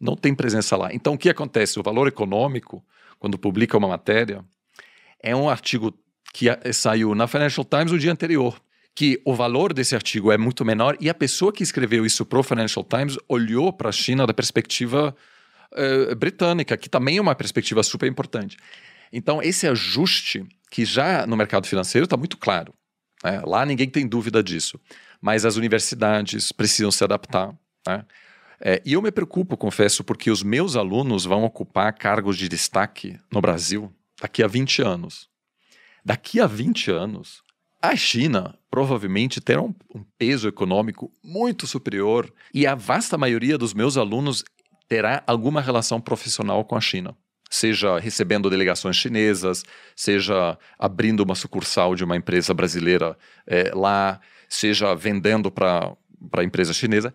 Não 0.00 0.16
tem 0.16 0.34
presença 0.34 0.76
lá. 0.76 0.88
Então, 0.92 1.14
o 1.14 1.18
que 1.18 1.28
acontece? 1.28 1.78
O 1.78 1.82
valor 1.82 2.08
econômico, 2.08 2.82
quando 3.18 3.38
publica 3.38 3.76
uma 3.76 3.88
matéria, 3.88 4.42
é 5.22 5.36
um 5.36 5.48
artigo 5.48 5.92
que 6.32 6.46
saiu 6.72 7.14
na 7.14 7.28
Financial 7.28 7.64
Times 7.64 7.92
no 7.92 7.98
dia 7.98 8.10
anterior 8.10 8.58
que 8.94 9.20
o 9.24 9.34
valor 9.34 9.72
desse 9.72 9.94
artigo 9.94 10.30
é 10.30 10.36
muito 10.36 10.64
menor 10.64 10.96
e 11.00 11.08
a 11.08 11.14
pessoa 11.14 11.52
que 11.52 11.62
escreveu 11.62 12.04
isso 12.04 12.24
para 12.26 12.38
o 12.38 12.42
Financial 12.42 12.84
Times 12.84 13.16
olhou 13.28 13.72
para 13.72 13.88
a 13.88 13.92
China 13.92 14.26
da 14.26 14.34
perspectiva 14.34 15.16
uh, 15.72 16.14
britânica, 16.14 16.76
que 16.76 16.88
também 16.88 17.16
é 17.16 17.20
uma 17.20 17.34
perspectiva 17.34 17.82
super 17.82 18.06
importante. 18.06 18.56
Então, 19.12 19.42
esse 19.42 19.66
ajuste, 19.66 20.46
que 20.70 20.84
já 20.84 21.26
no 21.26 21.36
mercado 21.36 21.66
financeiro 21.66 22.04
está 22.04 22.16
muito 22.16 22.38
claro, 22.38 22.72
né? 23.22 23.42
lá 23.44 23.66
ninguém 23.66 23.88
tem 23.88 24.06
dúvida 24.06 24.42
disso, 24.42 24.80
mas 25.20 25.44
as 25.44 25.56
universidades 25.56 26.50
precisam 26.50 26.90
se 26.90 27.04
adaptar. 27.04 27.54
Né? 27.86 28.04
É, 28.60 28.80
e 28.84 28.92
eu 28.92 29.02
me 29.02 29.10
preocupo, 29.10 29.56
confesso, 29.56 30.02
porque 30.02 30.30
os 30.30 30.42
meus 30.42 30.76
alunos 30.76 31.24
vão 31.24 31.44
ocupar 31.44 31.92
cargos 31.92 32.38
de 32.38 32.48
destaque 32.48 33.18
no 33.30 33.40
Brasil 33.40 33.92
daqui 34.20 34.42
a 34.42 34.46
20 34.46 34.82
anos. 34.82 35.28
Daqui 36.04 36.40
a 36.40 36.46
20 36.46 36.90
anos, 36.90 37.42
a 37.80 37.96
China 37.96 38.56
provavelmente 38.70 39.40
terá 39.40 39.60
um, 39.60 39.74
um, 39.94 40.04
peso 40.16 40.48
econômico 40.48 41.12
muito 41.22 41.66
superior 41.66 42.32
e 42.54 42.66
a 42.66 42.74
vasta 42.74 43.18
maioria 43.18 43.58
dos 43.58 43.74
meus 43.74 43.96
alunos 43.96 44.44
terá 44.88 45.22
alguma 45.26 45.60
relação 45.60 46.00
profissional 46.00 46.64
com 46.64 46.76
a 46.76 46.80
China. 46.80 47.16
Seja 47.54 47.98
recebendo 47.98 48.48
delegações 48.48 48.96
chinesas, 48.96 49.62
seja 49.94 50.58
abrindo 50.78 51.20
uma 51.20 51.34
sucursal 51.34 51.94
de 51.94 52.02
uma 52.02 52.16
empresa 52.16 52.54
brasileira 52.54 53.14
é, 53.46 53.70
lá, 53.74 54.18
seja 54.48 54.94
vendendo 54.94 55.50
para 55.50 55.94
a 56.32 56.42
empresa 56.42 56.72
chinesa. 56.72 57.12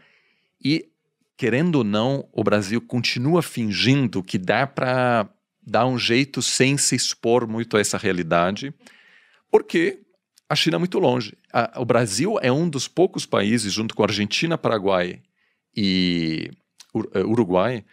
E, 0.63 0.89
querendo 1.35 1.77
ou 1.77 1.83
não, 1.83 2.29
o 2.31 2.43
Brasil 2.43 2.79
continua 2.79 3.41
fingindo 3.41 4.21
que 4.21 4.37
dá 4.37 4.67
para 4.67 5.27
dar 5.65 5.87
um 5.87 5.97
jeito 5.97 6.39
sem 6.39 6.77
se 6.77 6.95
expor 6.95 7.47
muito 7.47 7.75
a 7.75 7.79
essa 7.79 7.97
realidade, 7.97 8.71
porque 9.49 10.01
a 10.47 10.55
China 10.55 10.75
é 10.75 10.77
muito 10.77 10.99
longe. 10.99 11.35
A, 11.51 11.81
o 11.81 11.85
Brasil 11.85 12.37
é 12.43 12.51
um 12.51 12.69
dos 12.69 12.87
poucos 12.87 13.25
países, 13.25 13.73
junto 13.73 13.95
com 13.95 14.03
a 14.03 14.05
Argentina, 14.05 14.55
Paraguai 14.55 15.19
e 15.75 16.51
eh, 17.15 17.23
Uruguai, 17.23 17.83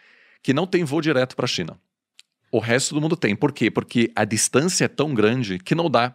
que 0.43 0.53
não 0.53 0.67
tem 0.67 0.85
voo 0.85 1.01
direto 1.01 1.35
para 1.35 1.47
a 1.47 1.49
China. 1.49 1.81
O 2.55 2.61
resto 2.61 2.95
do 2.95 3.01
mundo 3.01 3.17
tem. 3.17 3.35
Por 3.35 3.51
quê? 3.51 3.69
Porque 3.69 4.13
a 4.15 4.25
distância 4.25 4.85
é 4.85 4.89
tão 4.89 5.13
grande 5.13 5.59
que 5.59 5.75
não 5.75 5.91
dá. 5.91 6.15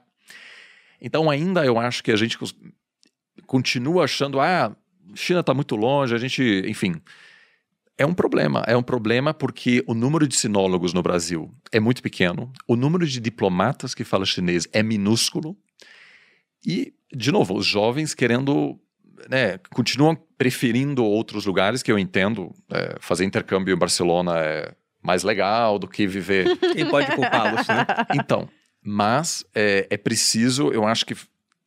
Então, 1.01 1.29
ainda 1.29 1.65
eu 1.65 1.77
acho 1.77 2.01
que 2.01 2.13
a 2.13 2.15
gente 2.15 2.37
continua 3.45 4.05
achando, 4.05 4.39
ah, 4.39 4.73
China 5.13 5.41
está 5.41 5.53
muito 5.53 5.75
longe, 5.75 6.15
a 6.15 6.17
gente, 6.17 6.63
enfim. 6.65 6.95
É 7.97 8.05
um 8.05 8.13
problema. 8.13 8.63
É 8.67 8.77
um 8.77 8.81
problema 8.81 9.33
porque 9.33 9.83
o 9.85 9.93
número 9.93 10.25
de 10.25 10.37
sinólogos 10.37 10.93
no 10.93 11.03
Brasil 11.03 11.53
é 11.73 11.79
muito 11.81 12.01
pequeno, 12.01 12.49
o 12.65 12.77
número 12.77 13.05
de 13.05 13.19
diplomatas 13.19 13.93
que 13.93 14.05
falam 14.05 14.25
chinês 14.25 14.65
é 14.71 14.81
minúsculo. 14.81 15.57
E, 16.65 16.93
de 17.13 17.33
novo, 17.33 17.53
os 17.53 17.65
jovens 17.65 18.15
querendo, 18.15 18.79
né, 19.29 19.57
continuam 19.73 20.15
preferindo 20.37 21.03
outros 21.03 21.45
lugares 21.45 21.83
que 21.83 21.91
eu 21.91 21.99
entendo. 21.99 22.55
É, 22.71 22.95
fazer 23.01 23.25
intercâmbio 23.25 23.75
em 23.75 23.77
Barcelona 23.77 24.37
é 24.37 24.73
mais 25.09 25.23
legal 25.23 25.79
do 25.79 25.87
que 25.87 26.05
viver. 26.05 26.55
Quem 26.57 26.85
pode 26.89 27.11
culpá-los, 27.15 27.67
né? 27.67 27.85
Então, 28.13 28.47
mas 28.83 29.43
é, 29.55 29.87
é 29.89 29.97
preciso, 29.97 30.69
eu 30.71 30.85
acho 30.85 31.03
que 31.03 31.15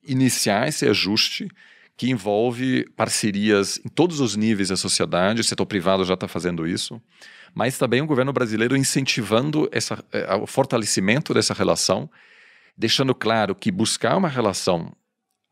iniciar 0.07 0.69
esse 0.69 0.89
ajuste 0.89 1.49
que 1.97 2.09
envolve 2.09 2.89
parcerias 2.97 3.81
em 3.85 3.89
todos 3.89 4.21
os 4.21 4.37
níveis 4.37 4.69
da 4.69 4.77
sociedade, 4.77 5.41
o 5.41 5.45
setor 5.45 5.67
privado 5.67 6.05
já 6.05 6.15
está 6.15 6.29
fazendo 6.29 6.67
isso, 6.67 7.01
mas 7.53 7.77
também 7.77 8.01
o 8.01 8.07
governo 8.07 8.33
brasileiro 8.33 8.77
incentivando 8.77 9.69
essa, 9.73 10.03
é, 10.13 10.35
o 10.37 10.47
fortalecimento 10.47 11.35
dessa 11.35 11.53
relação 11.53 12.09
deixando 12.79 13.15
claro 13.15 13.55
que 13.55 13.71
buscar 13.71 14.17
uma 14.17 14.29
relação 14.29 14.93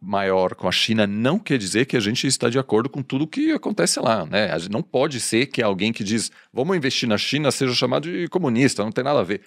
maior 0.00 0.54
com 0.54 0.66
a 0.66 0.72
China 0.72 1.06
não 1.06 1.38
quer 1.38 1.58
dizer 1.58 1.84
que 1.84 1.96
a 1.96 2.00
gente 2.00 2.26
está 2.26 2.48
de 2.48 2.58
acordo 2.58 2.88
com 2.88 3.02
tudo 3.02 3.26
que 3.26 3.52
acontece 3.52 4.00
lá, 4.00 4.24
né? 4.24 4.48
Não 4.70 4.82
pode 4.82 5.20
ser 5.20 5.46
que 5.46 5.62
alguém 5.62 5.92
que 5.92 6.02
diz 6.02 6.30
vamos 6.52 6.76
investir 6.76 7.08
na 7.08 7.18
China 7.18 7.50
seja 7.50 7.74
chamado 7.74 8.10
de 8.10 8.26
comunista, 8.28 8.82
não 8.82 8.90
tem 8.90 9.04
nada 9.04 9.20
a 9.20 9.24
ver. 9.24 9.42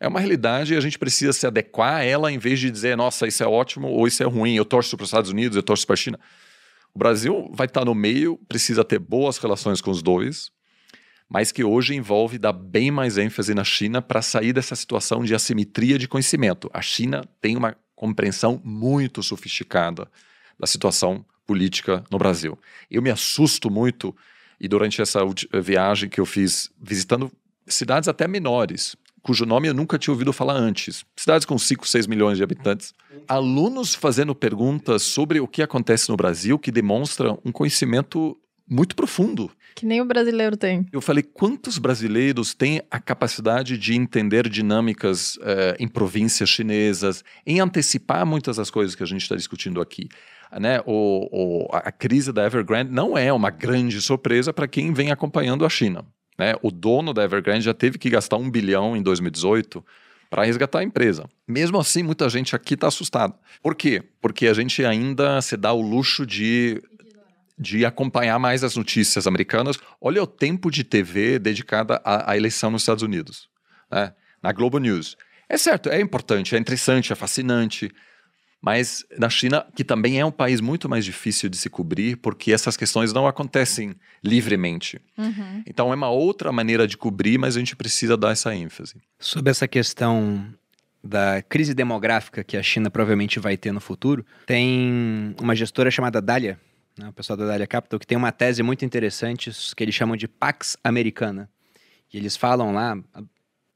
É 0.00 0.08
uma 0.08 0.20
realidade 0.20 0.74
e 0.74 0.76
a 0.76 0.80
gente 0.80 0.98
precisa 0.98 1.32
se 1.32 1.46
adequar 1.46 1.94
a 1.94 2.02
ela 2.02 2.30
em 2.30 2.38
vez 2.38 2.58
de 2.58 2.70
dizer, 2.70 2.96
nossa, 2.96 3.26
isso 3.26 3.42
é 3.42 3.46
ótimo 3.46 3.88
ou 3.88 4.06
isso 4.06 4.22
é 4.22 4.26
ruim, 4.26 4.54
eu 4.54 4.64
torço 4.64 4.96
para 4.96 5.04
os 5.04 5.08
Estados 5.08 5.30
Unidos, 5.30 5.56
eu 5.56 5.62
torço 5.62 5.86
para 5.86 5.94
a 5.94 5.96
China. 5.96 6.18
O 6.92 6.98
Brasil 6.98 7.50
vai 7.54 7.66
estar 7.66 7.84
no 7.84 7.94
meio, 7.94 8.38
precisa 8.48 8.84
ter 8.84 8.98
boas 8.98 9.38
relações 9.38 9.80
com 9.80 9.90
os 9.90 10.02
dois, 10.02 10.50
mas 11.28 11.52
que 11.52 11.64
hoje 11.64 11.94
envolve 11.94 12.38
dar 12.38 12.52
bem 12.52 12.90
mais 12.90 13.18
ênfase 13.18 13.54
na 13.54 13.64
China 13.64 14.02
para 14.02 14.20
sair 14.20 14.52
dessa 14.52 14.74
situação 14.74 15.24
de 15.24 15.34
assimetria 15.34 15.98
de 15.98 16.08
conhecimento. 16.08 16.70
A 16.72 16.82
China 16.82 17.24
tem 17.40 17.56
uma 17.56 17.76
compreensão 17.96 18.60
muito 18.62 19.22
sofisticada 19.22 20.08
da 20.58 20.66
situação 20.66 21.24
política 21.46 22.04
no 22.10 22.18
Brasil. 22.18 22.58
Eu 22.90 23.00
me 23.00 23.10
assusto 23.10 23.70
muito, 23.70 24.14
e 24.60 24.68
durante 24.68 25.00
essa 25.00 25.20
viagem 25.62 26.08
que 26.08 26.20
eu 26.20 26.26
fiz 26.26 26.70
visitando 26.80 27.32
cidades 27.66 28.08
até 28.08 28.28
menores, 28.28 28.96
cujo 29.22 29.44
nome 29.44 29.68
eu 29.68 29.74
nunca 29.74 29.98
tinha 29.98 30.12
ouvido 30.12 30.32
falar 30.32 30.54
antes, 30.54 31.04
cidades 31.16 31.44
com 31.44 31.58
5, 31.58 31.88
6 31.88 32.06
milhões 32.06 32.36
de 32.36 32.44
habitantes, 32.44 32.94
alunos 33.26 33.94
fazendo 33.94 34.34
perguntas 34.34 35.02
sobre 35.02 35.40
o 35.40 35.48
que 35.48 35.62
acontece 35.62 36.08
no 36.10 36.16
Brasil 36.16 36.58
que 36.58 36.70
demonstram 36.70 37.40
um 37.44 37.50
conhecimento 37.50 38.38
muito 38.68 38.96
profundo. 38.96 39.50
Que 39.74 39.84
nem 39.86 40.00
o 40.00 40.04
brasileiro 40.04 40.56
tem. 40.56 40.86
Eu 40.92 41.00
falei, 41.00 41.22
quantos 41.22 41.78
brasileiros 41.78 42.54
têm 42.54 42.82
a 42.90 42.98
capacidade 42.98 43.76
de 43.76 43.94
entender 43.94 44.48
dinâmicas 44.48 45.36
uh, 45.36 45.76
em 45.78 45.86
províncias 45.86 46.48
chinesas, 46.48 47.22
em 47.46 47.60
antecipar 47.60 48.24
muitas 48.24 48.56
das 48.56 48.70
coisas 48.70 48.94
que 48.94 49.02
a 49.02 49.06
gente 49.06 49.22
está 49.22 49.36
discutindo 49.36 49.80
aqui? 49.80 50.08
Né? 50.58 50.80
O, 50.86 51.66
o, 51.66 51.68
a 51.72 51.92
crise 51.92 52.32
da 52.32 52.46
Evergrande 52.46 52.90
não 52.90 53.18
é 53.18 53.32
uma 53.32 53.50
grande 53.50 54.00
surpresa 54.00 54.52
para 54.52 54.66
quem 54.66 54.92
vem 54.92 55.10
acompanhando 55.10 55.64
a 55.64 55.68
China. 55.68 56.04
Né? 56.38 56.54
O 56.62 56.70
dono 56.70 57.12
da 57.12 57.24
Evergrande 57.24 57.64
já 57.64 57.74
teve 57.74 57.98
que 57.98 58.10
gastar 58.10 58.36
um 58.36 58.50
bilhão 58.50 58.96
em 58.96 59.02
2018 59.02 59.84
para 60.30 60.44
resgatar 60.44 60.80
a 60.80 60.84
empresa. 60.84 61.28
Mesmo 61.46 61.78
assim, 61.78 62.02
muita 62.02 62.28
gente 62.28 62.56
aqui 62.56 62.74
está 62.74 62.88
assustada. 62.88 63.34
Por 63.62 63.74
quê? 63.74 64.02
Porque 64.20 64.46
a 64.46 64.54
gente 64.54 64.84
ainda 64.84 65.40
se 65.40 65.56
dá 65.56 65.72
o 65.72 65.80
luxo 65.80 66.26
de 66.26 66.82
de 67.58 67.84
acompanhar 67.84 68.38
mais 68.38 68.62
as 68.62 68.76
notícias 68.76 69.26
americanas. 69.26 69.78
Olha 70.00 70.22
o 70.22 70.26
tempo 70.26 70.70
de 70.70 70.84
TV 70.84 71.38
dedicada 71.38 72.00
à, 72.04 72.32
à 72.32 72.36
eleição 72.36 72.70
nos 72.70 72.82
Estados 72.82 73.02
Unidos, 73.02 73.48
né? 73.90 74.12
na 74.42 74.52
Globo 74.52 74.78
News. 74.78 75.16
É 75.48 75.56
certo, 75.56 75.88
é 75.88 76.00
importante, 76.00 76.54
é 76.54 76.58
interessante, 76.58 77.12
é 77.12 77.16
fascinante, 77.16 77.90
mas 78.60 79.04
na 79.16 79.30
China, 79.30 79.64
que 79.76 79.84
também 79.84 80.18
é 80.18 80.24
um 80.24 80.30
país 80.30 80.60
muito 80.60 80.88
mais 80.88 81.04
difícil 81.04 81.48
de 81.48 81.56
se 81.56 81.70
cobrir, 81.70 82.16
porque 82.16 82.52
essas 82.52 82.76
questões 82.76 83.12
não 83.12 83.26
acontecem 83.26 83.94
livremente. 84.24 85.00
Uhum. 85.16 85.62
Então 85.66 85.92
é 85.92 85.96
uma 85.96 86.10
outra 86.10 86.50
maneira 86.50 86.86
de 86.86 86.96
cobrir, 86.96 87.38
mas 87.38 87.56
a 87.56 87.60
gente 87.60 87.76
precisa 87.76 88.16
dar 88.16 88.32
essa 88.32 88.54
ênfase. 88.54 88.96
Sobre 89.20 89.50
essa 89.50 89.68
questão 89.68 90.52
da 91.02 91.40
crise 91.42 91.74
demográfica 91.74 92.42
que 92.42 92.56
a 92.56 92.62
China 92.62 92.90
provavelmente 92.90 93.38
vai 93.38 93.56
ter 93.56 93.70
no 93.70 93.80
futuro, 93.80 94.26
tem 94.46 95.34
uma 95.40 95.54
gestora 95.54 95.90
chamada 95.90 96.20
Dália, 96.20 96.58
né, 96.98 97.08
o 97.08 97.12
pessoal 97.12 97.36
da 97.36 97.46
Dália 97.46 97.66
Capital, 97.66 97.98
que 97.98 98.06
tem 98.06 98.16
uma 98.16 98.32
tese 98.32 98.62
muito 98.62 98.84
interessante 98.84 99.50
que 99.74 99.84
eles 99.84 99.94
chamam 99.94 100.16
de 100.16 100.26
Pax 100.26 100.76
Americana. 100.82 101.48
E 102.12 102.16
eles 102.16 102.36
falam 102.36 102.72
lá, 102.72 102.96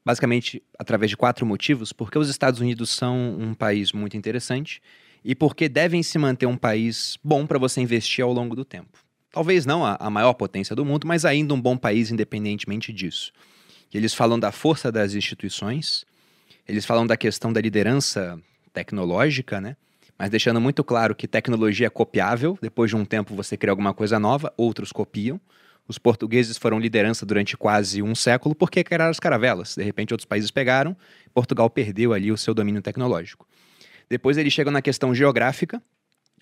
basicamente, 0.03 0.63
através 0.79 1.09
de 1.09 1.17
quatro 1.17 1.45
motivos, 1.45 1.93
porque 1.93 2.17
os 2.17 2.29
Estados 2.29 2.59
Unidos 2.59 2.89
são 2.89 3.37
um 3.39 3.53
país 3.53 3.91
muito 3.91 4.17
interessante 4.17 4.81
e 5.23 5.35
porque 5.35 5.69
devem 5.69 6.01
se 6.01 6.17
manter 6.17 6.47
um 6.47 6.57
país 6.57 7.17
bom 7.23 7.45
para 7.45 7.59
você 7.59 7.81
investir 7.81 8.23
ao 8.23 8.33
longo 8.33 8.55
do 8.55 8.65
tempo. 8.65 8.99
Talvez 9.31 9.65
não 9.65 9.85
a, 9.85 9.95
a 9.99 10.09
maior 10.09 10.33
potência 10.33 10.75
do 10.75 10.83
mundo, 10.83 11.07
mas 11.07 11.23
ainda 11.23 11.53
um 11.53 11.61
bom 11.61 11.77
país 11.77 12.11
independentemente 12.11 12.91
disso. 12.91 13.31
E 13.93 13.97
eles 13.97 14.13
falam 14.13 14.39
da 14.39 14.51
força 14.51 14.91
das 14.91 15.13
instituições, 15.13 16.05
eles 16.67 16.85
falam 16.85 17.05
da 17.05 17.15
questão 17.15 17.53
da 17.53 17.61
liderança 17.61 18.39
tecnológica, 18.73 19.61
né? 19.61 19.75
Mas 20.21 20.29
deixando 20.29 20.61
muito 20.61 20.83
claro 20.83 21.15
que 21.15 21.27
tecnologia 21.27 21.87
é 21.87 21.89
copiável, 21.89 22.55
depois 22.61 22.91
de 22.91 22.95
um 22.95 23.03
tempo 23.03 23.33
você 23.33 23.57
cria 23.57 23.71
alguma 23.71 23.91
coisa 23.91 24.19
nova, 24.19 24.53
outros 24.55 24.91
copiam. 24.91 25.41
Os 25.87 25.97
portugueses 25.97 26.59
foram 26.59 26.77
liderança 26.77 27.25
durante 27.25 27.57
quase 27.57 28.03
um 28.03 28.13
século 28.13 28.53
porque 28.53 28.83
criaram 28.83 29.09
as 29.09 29.19
caravelas. 29.19 29.75
De 29.75 29.83
repente, 29.83 30.13
outros 30.13 30.27
países 30.27 30.51
pegaram, 30.51 30.95
Portugal 31.33 31.67
perdeu 31.71 32.13
ali 32.13 32.31
o 32.31 32.37
seu 32.37 32.53
domínio 32.53 32.83
tecnológico. 32.83 33.47
Depois 34.07 34.37
eles 34.37 34.53
chegam 34.53 34.71
na 34.71 34.79
questão 34.79 35.11
geográfica, 35.15 35.81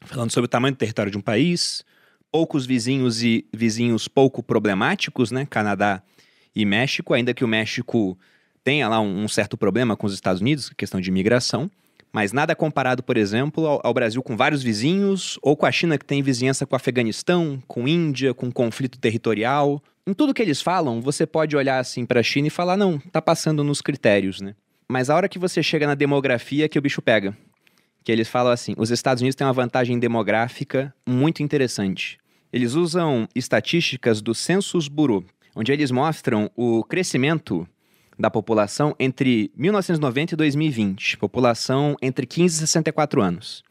falando 0.02 0.32
sobre 0.32 0.48
o 0.48 0.50
tamanho 0.50 0.76
do 0.76 0.78
território 0.78 1.10
de 1.10 1.18
um 1.18 1.22
país, 1.22 1.86
poucos 2.30 2.66
vizinhos 2.66 3.24
e 3.24 3.48
vizinhos 3.54 4.10
pouco 4.10 4.44
problemáticos, 4.44 5.32
né? 5.32 5.48
Canadá 5.50 6.04
e 6.54 6.66
México, 6.66 7.14
ainda 7.14 7.34
que 7.34 7.46
o 7.46 7.48
México 7.48 8.20
tenha 8.62 8.90
lá 8.90 9.00
um, 9.00 9.24
um 9.24 9.30
certo 9.30 9.56
problema 9.56 9.96
com 9.96 10.06
os 10.06 10.14
Estados 10.14 10.42
Unidos, 10.42 10.70
questão 10.76 11.00
de 11.00 11.08
imigração 11.08 11.72
Mas 12.12 12.34
nada 12.34 12.56
comparado, 12.56 13.04
por 13.04 13.18
exemplo, 13.18 13.66
ao, 13.66 13.82
ao 13.84 13.94
Brasil 13.94 14.22
com 14.24 14.36
vários 14.36 14.64
vizinhos, 14.64 15.38
ou 15.42 15.56
com 15.56 15.66
a 15.66 15.72
China 15.72 15.98
que 15.98 16.06
tem 16.06 16.24
vizinhança 16.24 16.66
com 16.66 16.74
o 16.74 16.76
Afeganistão, 16.76 17.62
com 17.68 17.88
Índia, 17.88 18.34
com 18.34 18.52
conflito 18.52 18.98
territorial. 19.00 19.82
Em 20.08 20.14
tudo 20.14 20.34
que 20.34 20.42
eles 20.42 20.62
falam, 20.62 21.02
você 21.02 21.26
pode 21.28 21.56
olhar 21.56 21.78
assim 21.78 22.06
para 22.06 22.20
a 22.20 22.24
China 22.24 22.48
e 22.48 22.52
falar, 22.52 22.76
não, 22.76 22.98
tá 22.98 23.22
passando 23.22 23.64
nos 23.64 23.82
critérios, 23.82 24.42
né? 24.42 24.56
Mas 24.92 25.10
a 25.10 25.16
hora 25.16 25.30
que 25.30 25.38
você 25.38 25.62
chega 25.62 25.86
na 25.86 25.94
demografia 25.94 26.68
que 26.68 26.80
o 26.80 26.82
bicho 26.82 27.02
pega. 27.02 27.38
Que 28.04 28.12
eles 28.12 28.28
falam 28.28 28.52
assim, 28.52 28.74
os 28.76 28.90
Estados 28.90 29.22
Unidos 29.22 29.36
têm 29.36 29.46
uma 29.46 29.54
vantagem 29.54 30.00
demográfica 30.00 30.94
muito 31.08 31.44
interessante. 31.44 32.18
Eles 32.52 32.74
usam 32.74 33.28
estatísticas 33.36 34.20
do 34.20 34.34
Census 34.34 34.88
Bureau, 34.88 35.24
onde 35.56 35.72
eles 35.72 35.92
mostram 35.92 36.50
o 36.56 36.84
crescimento 36.84 37.68
da 38.20 38.30
população 38.30 38.94
entre 39.00 39.50
1990 39.56 40.34
e 40.34 40.38
2020, 40.38 41.18
população 41.18 41.96
entre 42.02 42.26
15 42.26 42.56
e 42.56 42.60
64 42.60 43.22
anos. 43.22 43.64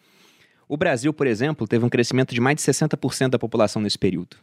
O 0.66 0.77
Brasil, 0.77 1.12
por 1.12 1.27
exemplo, 1.27 1.69
teve 1.69 1.85
um 1.85 1.89
crescimento 1.89 2.35
de 2.35 2.41
mais 2.41 2.57
de 2.57 2.62
60% 2.62 3.29
da 3.29 3.39
população 3.39 3.83
nesse 3.83 3.99
período. 3.99 4.39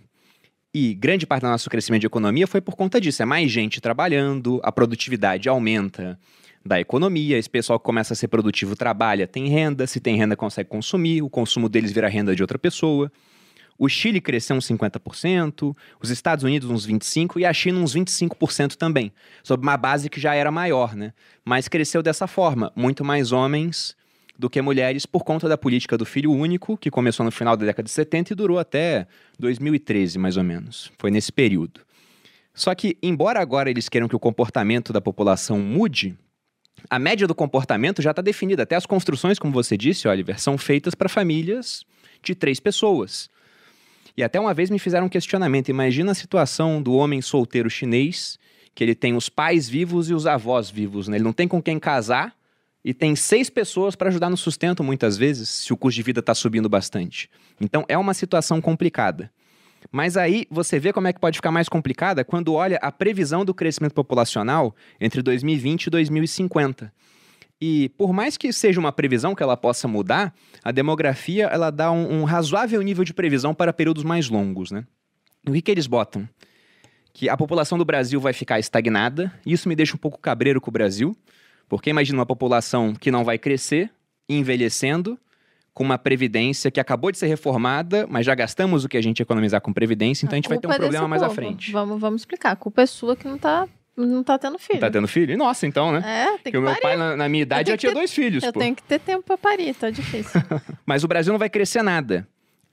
E 0.72 0.94
grande 0.94 1.26
parte 1.26 1.41
do 1.41 1.49
nosso 1.49 1.69
crescimento 1.69 2.02
de 2.02 2.07
economia 2.07 2.45
foi 2.45 2.61
por 2.61 2.76
conta 2.76 3.02
disso. 3.02 3.23
É 3.23 3.26
mais 3.26 3.49
gente 3.49 3.82
trabalhando, 3.82 4.60
a 4.64 4.72
produtividade 4.72 5.49
aumenta 5.49 6.19
da 6.64 6.80
economia, 6.80 7.38
esse 7.38 7.49
pessoal 7.49 7.80
que 7.80 7.86
começa 7.86 8.14
a 8.14 8.15
ser 8.15 8.27
produtivo 8.27 8.76
trabalha, 8.76 9.27
tem 9.27 9.48
renda, 9.48 9.88
se 9.88 9.99
tem 9.99 10.18
renda 10.18 10.36
consegue 10.36 10.69
consumir, 10.69 11.22
o 11.22 11.30
consumo 11.30 11.69
deles 11.69 11.91
vira 11.91 12.07
renda 12.07 12.36
de 12.36 12.44
outra 12.44 12.60
pessoa. 12.60 13.11
O 13.77 13.89
Chile 13.89 14.22
cresceu 14.22 14.56
uns 14.56 14.65
50%, 14.68 15.76
os 16.02 16.10
Estados 16.10 16.43
Unidos 16.43 16.69
uns 16.69 16.88
25% 16.88 17.39
e 17.39 17.45
a 17.45 17.53
China 17.53 17.80
uns 17.80 17.93
25% 17.93 18.76
também, 18.76 19.11
sob 19.43 19.61
uma 19.61 19.76
base 19.76 20.10
que 20.10 20.19
já 20.19 20.34
era 20.34 20.49
maior, 20.49 20.95
né? 20.95 21.14
Mas 21.43 21.68
cresceu 21.68 22.02
dessa 22.02 22.26
forma, 22.26 22.72
muito 22.76 23.03
mais 23.03 23.31
homens 23.31 23.95
do 24.38 24.49
que 24.49 24.61
mulheres 24.61 25.06
por 25.06 25.23
conta 25.23 25.47
da 25.47 25.57
política 25.57 25.97
do 25.97 26.06
filho 26.06 26.31
único, 26.31 26.77
que 26.77 26.91
começou 26.91 27.26
no 27.26 27.31
final 27.31 27.56
da 27.57 27.65
década 27.65 27.84
de 27.84 27.91
70 27.91 28.34
e 28.34 28.35
durou 28.35 28.60
até 28.60 29.07
2013, 29.39 30.18
mais 30.18 30.38
ou 30.38 30.43
menos. 30.43 30.91
Foi 30.97 31.11
nesse 31.11 31.31
período. 31.31 31.81
Só 32.53 32.73
que, 32.73 32.97
embora 33.03 33.41
agora 33.41 33.69
eles 33.69 33.89
queiram 33.89 34.07
que 34.07 34.15
o 34.15 34.19
comportamento 34.19 34.93
da 34.93 35.02
população 35.02 35.60
mude, 35.60 36.18
a 36.89 36.99
média 36.99 37.27
do 37.27 37.35
comportamento 37.35 38.02
já 38.02 38.11
está 38.11 38.22
definida. 38.22 38.64
Até 38.64 38.76
as 38.76 38.85
construções, 38.85 39.39
como 39.39 39.53
você 39.53 39.77
disse, 39.77 40.07
Oliver, 40.07 40.39
são 40.39 40.57
feitas 40.57 40.95
para 40.95 41.10
famílias 41.10 41.84
de 42.23 42.35
três 42.35 42.60
pessoas. 42.60 43.30
E 44.18 44.24
até 44.24 44.40
uma 44.40 44.54
vez 44.54 44.70
me 44.70 44.80
fizeram 44.80 45.08
um 45.08 45.10
questionamento. 45.10 45.70
Imagina 45.70 46.12
a 46.12 46.16
situação 46.16 46.82
do 46.82 46.94
homem 46.94 47.22
solteiro 47.22 47.70
chinês, 47.70 48.40
que 48.74 48.84
ele 48.84 48.96
tem 48.96 49.16
os 49.16 49.30
pais 49.30 49.68
vivos 49.68 50.10
e 50.10 50.14
os 50.14 50.26
avós 50.26 50.70
vivos. 50.70 51.08
Né? 51.08 51.18
Ele 51.18 51.24
não 51.24 51.34
tem 51.34 51.48
com 51.48 51.62
quem 51.62 51.80
casar 51.80 52.36
e 52.84 52.94
tem 52.94 53.16
seis 53.16 53.50
pessoas 53.50 53.96
para 53.96 54.10
ajudar 54.10 54.30
no 54.30 54.38
sustento, 54.38 54.84
muitas 54.84 55.18
vezes, 55.18 55.50
se 55.50 55.74
o 55.74 55.78
custo 55.78 55.96
de 55.96 56.04
vida 56.04 56.20
está 56.20 56.36
subindo 56.36 56.70
bastante. 56.70 57.30
Então 57.60 57.84
é 57.88 57.98
uma 57.98 58.14
situação 58.14 58.62
complicada. 58.62 59.32
Mas 59.92 60.18
aí 60.18 60.48
você 60.50 60.80
vê 60.80 60.92
como 60.94 61.08
é 61.08 61.14
que 61.14 61.20
pode 61.20 61.38
ficar 61.38 61.52
mais 61.52 61.70
complicada 61.70 62.24
quando 62.24 62.54
olha 62.54 62.78
a 62.82 62.92
previsão 62.92 63.46
do 63.46 63.54
crescimento 63.54 63.94
populacional 63.94 64.76
entre 65.00 65.22
2020 65.22 65.86
e 65.86 65.90
2050. 65.90 66.94
E 67.61 67.90
por 67.98 68.11
mais 68.11 68.38
que 68.38 68.52
seja 68.52 68.80
uma 68.80 68.91
previsão 68.91 69.34
que 69.34 69.41
ela 69.41 69.56
possa 69.56 69.88
mudar, 69.88 70.34
a 70.64 70.72
demografia 70.72 71.45
ela 71.45 71.72
dá 71.72 71.91
um, 71.91 72.22
um 72.22 72.23
razoável 72.23 72.82
nível 72.82 73.03
de 73.03 73.14
previsão 73.14 73.53
para 73.53 73.72
períodos 73.72 74.03
mais 74.03 74.30
longos, 74.30 74.72
né? 74.72 74.86
o 75.48 75.53
que, 75.53 75.61
que 75.61 75.72
eles 75.72 75.88
botam? 75.88 76.27
Que 77.14 77.30
a 77.30 77.38
população 77.38 77.77
do 77.77 77.86
Brasil 77.86 78.19
vai 78.19 78.34
ficar 78.34 78.60
estagnada, 78.60 79.32
e 79.45 79.53
isso 79.53 79.69
me 79.69 79.76
deixa 79.76 79.95
um 79.95 79.99
pouco 79.99 80.19
cabreiro 80.19 80.60
com 80.60 80.69
o 80.69 80.73
Brasil, 80.73 81.15
porque 81.69 81.90
imagina 81.90 82.19
uma 82.19 82.26
população 82.26 82.94
que 82.94 83.11
não 83.11 83.23
vai 83.23 83.38
crescer, 83.38 83.91
envelhecendo, 84.27 85.18
com 85.73 85.84
uma 85.84 85.98
previdência 85.98 86.72
que 86.72 86.80
acabou 86.80 87.11
de 87.11 87.18
ser 87.18 87.27
reformada, 87.27 88.07
mas 88.10 88.26
já 88.26 88.34
gastamos 88.34 88.86
o 88.86 88.90
que 88.90 88.98
a 88.98 89.02
gente 89.02 89.22
economizar 89.22 89.61
com 89.61 89.73
previdência, 89.73 90.26
então 90.26 90.36
a, 90.36 90.38
a 90.38 90.41
gente 90.41 90.49
vai 90.49 90.57
ter 90.57 90.68
um 90.68 90.72
é 90.72 90.77
problema 90.77 91.07
mais 91.07 91.22
povo. 91.22 91.32
à 91.32 91.36
frente. 91.36 91.72
Vamos, 91.72 91.99
vamos 91.99 92.22
explicar. 92.22 92.52
A 92.52 92.56
culpa 92.56 92.82
é 92.82 92.86
sua 92.86 93.15
que 93.15 93.27
não 93.27 93.36
está 93.36 93.68
não 93.97 94.23
tá 94.23 94.38
tendo 94.38 94.57
filho. 94.59 94.80
Tá 94.80 94.89
tendo 94.91 95.07
filho? 95.07 95.38
Nossa, 95.38 95.65
então, 95.65 95.91
né? 95.91 96.01
É, 96.05 96.26
tem 96.26 96.35
que 96.38 96.43
Porque 96.43 96.57
o 96.57 96.61
meu 96.61 96.69
parir. 96.72 96.81
pai, 96.81 96.97
na, 96.97 97.15
na 97.15 97.30
minha 97.30 97.43
idade, 97.43 97.69
já 97.72 97.77
tinha 97.77 97.91
ter- 97.91 97.95
dois 97.97 98.11
filhos, 98.13 98.43
Eu 98.43 98.51
pô. 98.53 98.59
tenho 98.59 98.76
que 98.76 98.84
ter 98.84 98.99
tempo 98.99 99.23
pra 99.23 99.38
parir, 99.38 99.73
tá 99.73 99.89
difícil. 99.89 100.41
Mas 100.85 101.03
o 101.03 101.07
Brasil 101.07 101.31
não 101.31 101.39
vai 101.39 101.49
crescer 101.49 101.81
nada. 101.81 102.27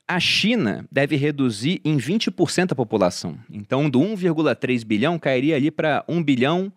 A 0.06 0.18
China 0.18 0.84
deve 0.90 1.14
reduzir 1.16 1.80
em 1.84 1.96
20% 1.96 2.72
a 2.72 2.74
população. 2.74 3.38
Então, 3.50 3.88
do 3.88 4.00
1,3 4.00 4.84
bilhão 4.84 5.18
cairia 5.18 5.56
ali 5.56 5.70
para 5.70 6.04
1 6.08 6.22
bilhão 6.22 6.72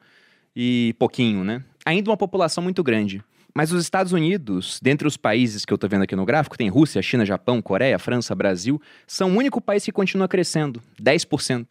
e 0.56 0.96
pouquinho, 1.00 1.44
né? 1.44 1.64
Ainda 1.86 2.10
uma 2.10 2.18
população 2.18 2.64
muito 2.64 2.84
grande. 2.84 3.22
Mas 3.54 3.72
os 3.72 3.82
Estados 3.82 4.12
Unidos, 4.12 4.80
dentre 4.82 5.08
os 5.08 5.16
países 5.18 5.64
que 5.66 5.72
eu 5.74 5.78
tô 5.78 5.88
vendo 5.88 6.02
aqui 6.04 6.16
no 6.16 6.26
gráfico, 6.26 6.58
tem 6.58 6.68
Rússia, 6.70 7.02
China, 7.02 7.26
Japão, 7.26 7.62
Coreia, 7.62 7.98
França, 7.98 8.36
Brasil, 8.36 8.82
são 9.08 9.32
o 9.32 9.38
único 9.38 9.62
país 9.62 9.84
que 9.86 9.92
continua 9.94 10.28
crescendo, 10.28 10.82
10%. 11.02 11.68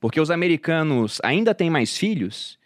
Porque 0.00 0.20
os 0.20 0.30
americanos 0.30 1.20
ainda 1.22 1.54
têm 1.54 1.68
mais 1.68 1.96
filhos, 1.96 2.58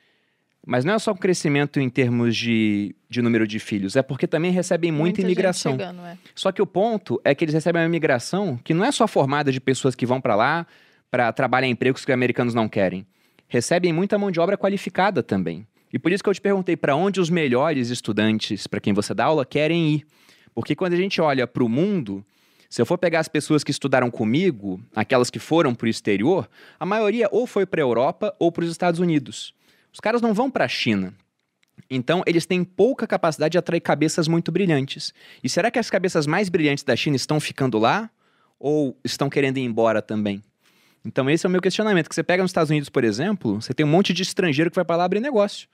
mas 0.66 0.84
não 0.84 0.94
é 0.94 0.98
só 0.98 1.10
o 1.10 1.16
crescimento 1.16 1.78
em 1.80 1.90
termos 1.90 2.36
de, 2.36 2.94
de 3.08 3.20
número 3.20 3.46
de 3.46 3.58
filhos, 3.58 3.96
é 3.96 4.02
porque 4.02 4.26
também 4.26 4.50
recebem 4.50 4.90
muita, 4.90 5.20
gente 5.20 5.26
imigração. 5.26 5.72
chegando, 5.72 6.00
é. 6.02 6.16
Só 6.34 6.52
que 6.52 6.62
o 6.62 6.66
ponto 6.66 7.20
é 7.24 7.34
que 7.34 7.44
eles 7.44 7.54
recebem 7.54 7.82
uma 7.82 7.88
imigração 7.88 8.58
que 8.62 8.72
não 8.72 8.84
é 8.84 8.92
só 8.92 9.06
formada 9.06 9.52
de 9.52 9.60
pessoas 9.60 9.94
que 9.94 10.06
vão 10.06 10.20
para 10.20 10.34
lá 10.34 10.66
para 11.10 11.32
trabalhar 11.32 11.66
em 11.66 11.70
empregos 11.70 12.04
que 12.04 12.10
os 12.10 12.14
americanos 12.14 12.54
não 12.54 12.68
querem. 12.68 13.06
Recebem 13.46 13.92
muita 13.92 14.18
mão 14.18 14.30
de 14.30 14.40
obra 14.40 14.56
qualificada 14.56 15.22
também. 15.22 15.66
E 15.92 15.98
por 15.98 16.10
isso 16.10 16.24
que 16.24 16.28
eu 16.28 16.34
te 16.34 16.40
perguntei 16.40 16.76
para 16.76 16.96
onde 16.96 17.20
os 17.20 17.30
melhores 17.30 17.90
estudantes, 17.90 18.66
para 18.66 18.80
quem 18.80 18.92
você 18.92 19.14
dá 19.14 19.26
aula, 19.26 19.44
querem 19.44 19.94
ir. 19.94 20.06
Porque 20.54 20.74
quando 20.74 20.94
a 20.94 20.96
gente 20.96 21.20
olha 21.20 21.46
para 21.46 21.62
o 21.62 21.68
mundo, 21.68 22.24
se 22.74 22.82
eu 22.82 22.86
for 22.86 22.98
pegar 22.98 23.20
as 23.20 23.28
pessoas 23.28 23.62
que 23.62 23.70
estudaram 23.70 24.10
comigo, 24.10 24.80
aquelas 24.96 25.30
que 25.30 25.38
foram 25.38 25.72
para 25.72 25.86
o 25.86 25.88
exterior, 25.88 26.50
a 26.76 26.84
maioria 26.84 27.28
ou 27.30 27.46
foi 27.46 27.64
para 27.64 27.80
a 27.80 27.84
Europa 27.86 28.34
ou 28.36 28.50
para 28.50 28.64
os 28.64 28.70
Estados 28.72 28.98
Unidos. 28.98 29.54
Os 29.92 30.00
caras 30.00 30.20
não 30.20 30.34
vão 30.34 30.50
para 30.50 30.64
a 30.64 30.68
China. 30.68 31.14
Então, 31.88 32.24
eles 32.26 32.46
têm 32.46 32.64
pouca 32.64 33.06
capacidade 33.06 33.52
de 33.52 33.58
atrair 33.58 33.80
cabeças 33.80 34.26
muito 34.26 34.50
brilhantes. 34.50 35.14
E 35.40 35.48
será 35.48 35.70
que 35.70 35.78
as 35.78 35.88
cabeças 35.88 36.26
mais 36.26 36.48
brilhantes 36.48 36.82
da 36.82 36.96
China 36.96 37.14
estão 37.14 37.38
ficando 37.38 37.78
lá 37.78 38.10
ou 38.58 38.98
estão 39.04 39.30
querendo 39.30 39.58
ir 39.58 39.62
embora 39.62 40.02
também? 40.02 40.42
Então, 41.04 41.30
esse 41.30 41.46
é 41.46 41.48
o 41.48 41.52
meu 41.52 41.62
questionamento. 41.62 42.08
Que 42.08 42.14
você 42.16 42.24
pega 42.24 42.42
nos 42.42 42.50
Estados 42.50 42.70
Unidos, 42.70 42.88
por 42.88 43.04
exemplo, 43.04 43.62
você 43.62 43.72
tem 43.72 43.86
um 43.86 43.88
monte 43.88 44.12
de 44.12 44.24
estrangeiro 44.24 44.68
que 44.68 44.74
vai 44.74 44.84
para 44.84 44.96
lá 44.96 45.04
abrir 45.04 45.20
negócio. 45.20 45.68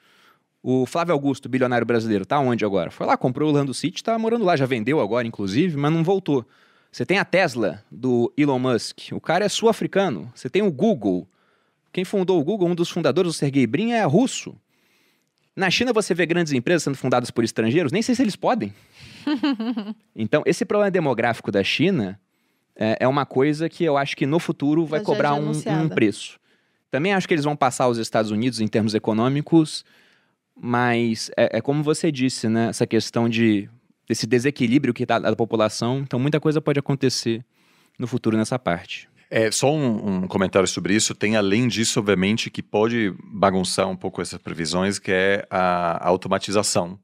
O 0.63 0.85
Flávio 0.85 1.15
Augusto, 1.15 1.49
bilionário 1.49 1.87
brasileiro, 1.87 2.27
tá 2.27 2.39
onde 2.39 2.63
agora? 2.63 2.91
Foi 2.91 3.07
lá, 3.07 3.17
comprou 3.17 3.49
o 3.49 3.53
Orlando 3.53 3.73
City, 3.73 4.05
tá 4.05 4.19
morando 4.19 4.45
lá, 4.45 4.55
já 4.55 4.67
vendeu 4.67 5.01
agora, 5.01 5.27
inclusive, 5.27 5.79
mas 5.79 5.91
não 5.91 6.05
voltou. 6.05 6.47
Você 6.91 7.07
tem 7.07 7.19
a 7.19 7.25
Tesla, 7.25 7.85
do 7.91 8.33
Elon 8.37 8.59
Musk. 8.59 9.13
O 9.13 9.21
cara 9.21 9.45
é 9.45 9.49
sul-africano. 9.49 10.31
Você 10.35 10.51
tem 10.51 10.63
o 10.63 10.73
Google. 10.73 11.27
Quem 11.93 12.05
fundou 12.05 12.41
o 12.41 12.45
Google, 12.45 12.69
um 12.69 12.75
dos 12.75 12.91
fundadores, 12.91 13.31
o 13.31 13.33
Sergey 13.33 13.67
Brin, 13.67 13.93
é 13.93 14.05
russo. 14.05 14.55
Na 15.55 15.71
China 15.71 15.93
você 15.93 16.15
vê 16.15 16.27
grandes 16.27 16.53
empresas 16.53 16.83
sendo 16.83 16.97
fundadas 16.97 17.31
por 17.31 17.45
estrangeiros, 17.45 17.93
nem 17.93 18.03
sei 18.03 18.15
se 18.15 18.23
eles 18.23 18.37
podem. 18.37 18.73
então, 20.15 20.43
esse 20.47 20.65
problema 20.65 20.91
demográfico 20.91 21.51
da 21.51 21.63
China 21.63 22.19
é, 22.77 22.99
é 23.01 23.09
uma 23.09 23.27
coisa 23.27 23.69
que 23.69 23.85
eu 23.85 23.97
acho 23.97 24.17
que 24.17 24.27
no 24.27 24.39
futuro 24.39 24.87
vai 24.87 25.01
Já 25.01 25.07
cobrar 25.07 25.35
já 25.35 25.73
um, 25.73 25.85
um 25.85 25.89
preço. 25.89 26.39
Também 26.91 27.13
acho 27.13 27.29
que 27.29 27.35
eles 27.35 27.45
vão 27.45 27.55
passar 27.55 27.89
os 27.89 27.99
Estados 27.99 28.31
Unidos 28.31 28.61
em 28.61 28.67
termos 28.67 28.95
econômicos, 28.95 29.85
mas 30.57 31.31
é, 31.37 31.59
é 31.59 31.61
como 31.61 31.83
você 31.83 32.11
disse, 32.11 32.49
né? 32.49 32.69
Essa 32.69 32.87
questão 32.87 33.29
de 33.29 33.69
desse 34.11 34.27
desequilíbrio 34.27 34.93
que 34.93 35.07
tá 35.07 35.21
da 35.21 35.37
população. 35.37 36.01
Então, 36.01 36.19
muita 36.19 36.41
coisa 36.41 36.61
pode 36.61 36.81
acontecer 36.81 37.45
no 37.97 38.09
futuro 38.09 38.37
nessa 38.37 38.59
parte. 38.59 39.09
É, 39.31 39.53
só 39.53 39.73
um, 39.73 40.25
um 40.25 40.27
comentário 40.27 40.67
sobre 40.67 40.97
isso. 40.97 41.15
Tem, 41.15 41.37
além 41.37 41.69
disso, 41.69 42.01
obviamente, 42.01 42.51
que 42.51 42.61
pode 42.61 43.15
bagunçar 43.23 43.89
um 43.89 43.95
pouco 43.95 44.21
essas 44.21 44.41
previsões, 44.43 44.99
que 44.99 45.13
é 45.13 45.47
a 45.49 46.09
automatização, 46.09 46.99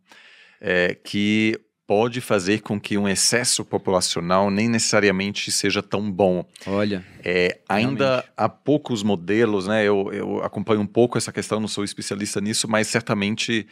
é, 0.61 0.97
que 0.97 1.57
pode 1.87 2.21
fazer 2.21 2.63
com 2.63 2.81
que 2.81 2.99
um 2.99 3.09
excesso 3.09 3.65
populacional 3.65 4.51
nem 4.51 4.69
necessariamente 4.69 5.53
seja 5.53 5.81
tão 5.81 6.11
bom. 6.11 6.45
Olha, 6.67 7.05
É, 7.25 7.61
ainda 7.69 8.05
Realmente. 8.07 8.33
há 8.37 8.49
poucos 8.49 9.05
modelos, 9.05 9.69
né? 9.69 9.85
Eu, 9.85 10.13
eu 10.13 10.43
acompanho 10.43 10.81
um 10.81 10.87
pouco 10.87 11.17
essa 11.17 11.33
questão, 11.33 11.61
não 11.61 11.69
sou 11.69 11.85
especialista 11.85 12.41
nisso, 12.41 12.67
mas 12.69 12.89
certamente 12.89 13.65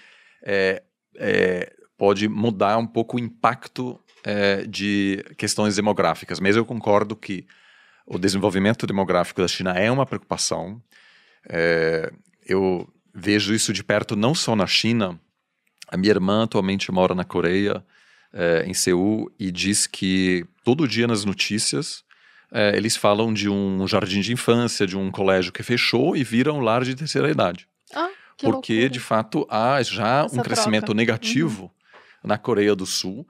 é, 0.46 0.80
é, 1.16 1.72
pode 2.04 2.28
mudar 2.28 2.76
um 2.76 2.86
pouco 2.86 3.16
o 3.16 3.18
impacto 3.18 3.98
é, 4.22 4.66
de 4.66 5.24
questões 5.38 5.76
demográficas. 5.76 6.38
Mas 6.38 6.54
eu 6.54 6.62
concordo 6.62 7.16
que 7.16 7.46
o 8.06 8.18
desenvolvimento 8.18 8.86
demográfico 8.86 9.40
da 9.40 9.48
China 9.48 9.70
é 9.70 9.90
uma 9.90 10.04
preocupação. 10.04 10.82
É, 11.48 12.12
eu 12.46 12.86
vejo 13.14 13.54
isso 13.54 13.72
de 13.72 13.82
perto 13.82 14.14
não 14.14 14.34
só 14.34 14.54
na 14.54 14.66
China. 14.66 15.18
A 15.88 15.96
minha 15.96 16.10
irmã 16.10 16.44
atualmente 16.44 16.92
mora 16.92 17.14
na 17.14 17.24
Coreia, 17.24 17.82
é, 18.34 18.64
em 18.66 18.74
Seul, 18.74 19.32
e 19.38 19.50
diz 19.50 19.86
que 19.86 20.44
todo 20.62 20.86
dia 20.86 21.06
nas 21.06 21.24
notícias 21.24 22.04
eles 22.72 22.94
falam 22.94 23.34
de 23.34 23.48
um 23.48 23.84
jardim 23.88 24.20
de 24.20 24.32
infância, 24.32 24.86
de 24.86 24.96
um 24.96 25.10
colégio 25.10 25.50
que 25.50 25.60
fechou 25.60 26.16
e 26.16 26.22
vira 26.22 26.52
um 26.52 26.60
lar 26.60 26.84
de 26.84 26.94
terceira 26.94 27.28
idade. 27.28 27.66
Ah, 27.92 28.10
que 28.36 28.46
porque, 28.46 28.74
loucura. 28.74 28.90
de 28.90 29.00
fato, 29.00 29.46
há 29.50 29.82
já 29.82 30.24
Essa 30.24 30.38
um 30.38 30.42
crescimento 30.42 30.86
troca. 30.86 30.94
Uhum. 31.62 31.70
Na 32.24 32.38
Coreia 32.38 32.74
do 32.74 32.86
Sul, 32.86 33.26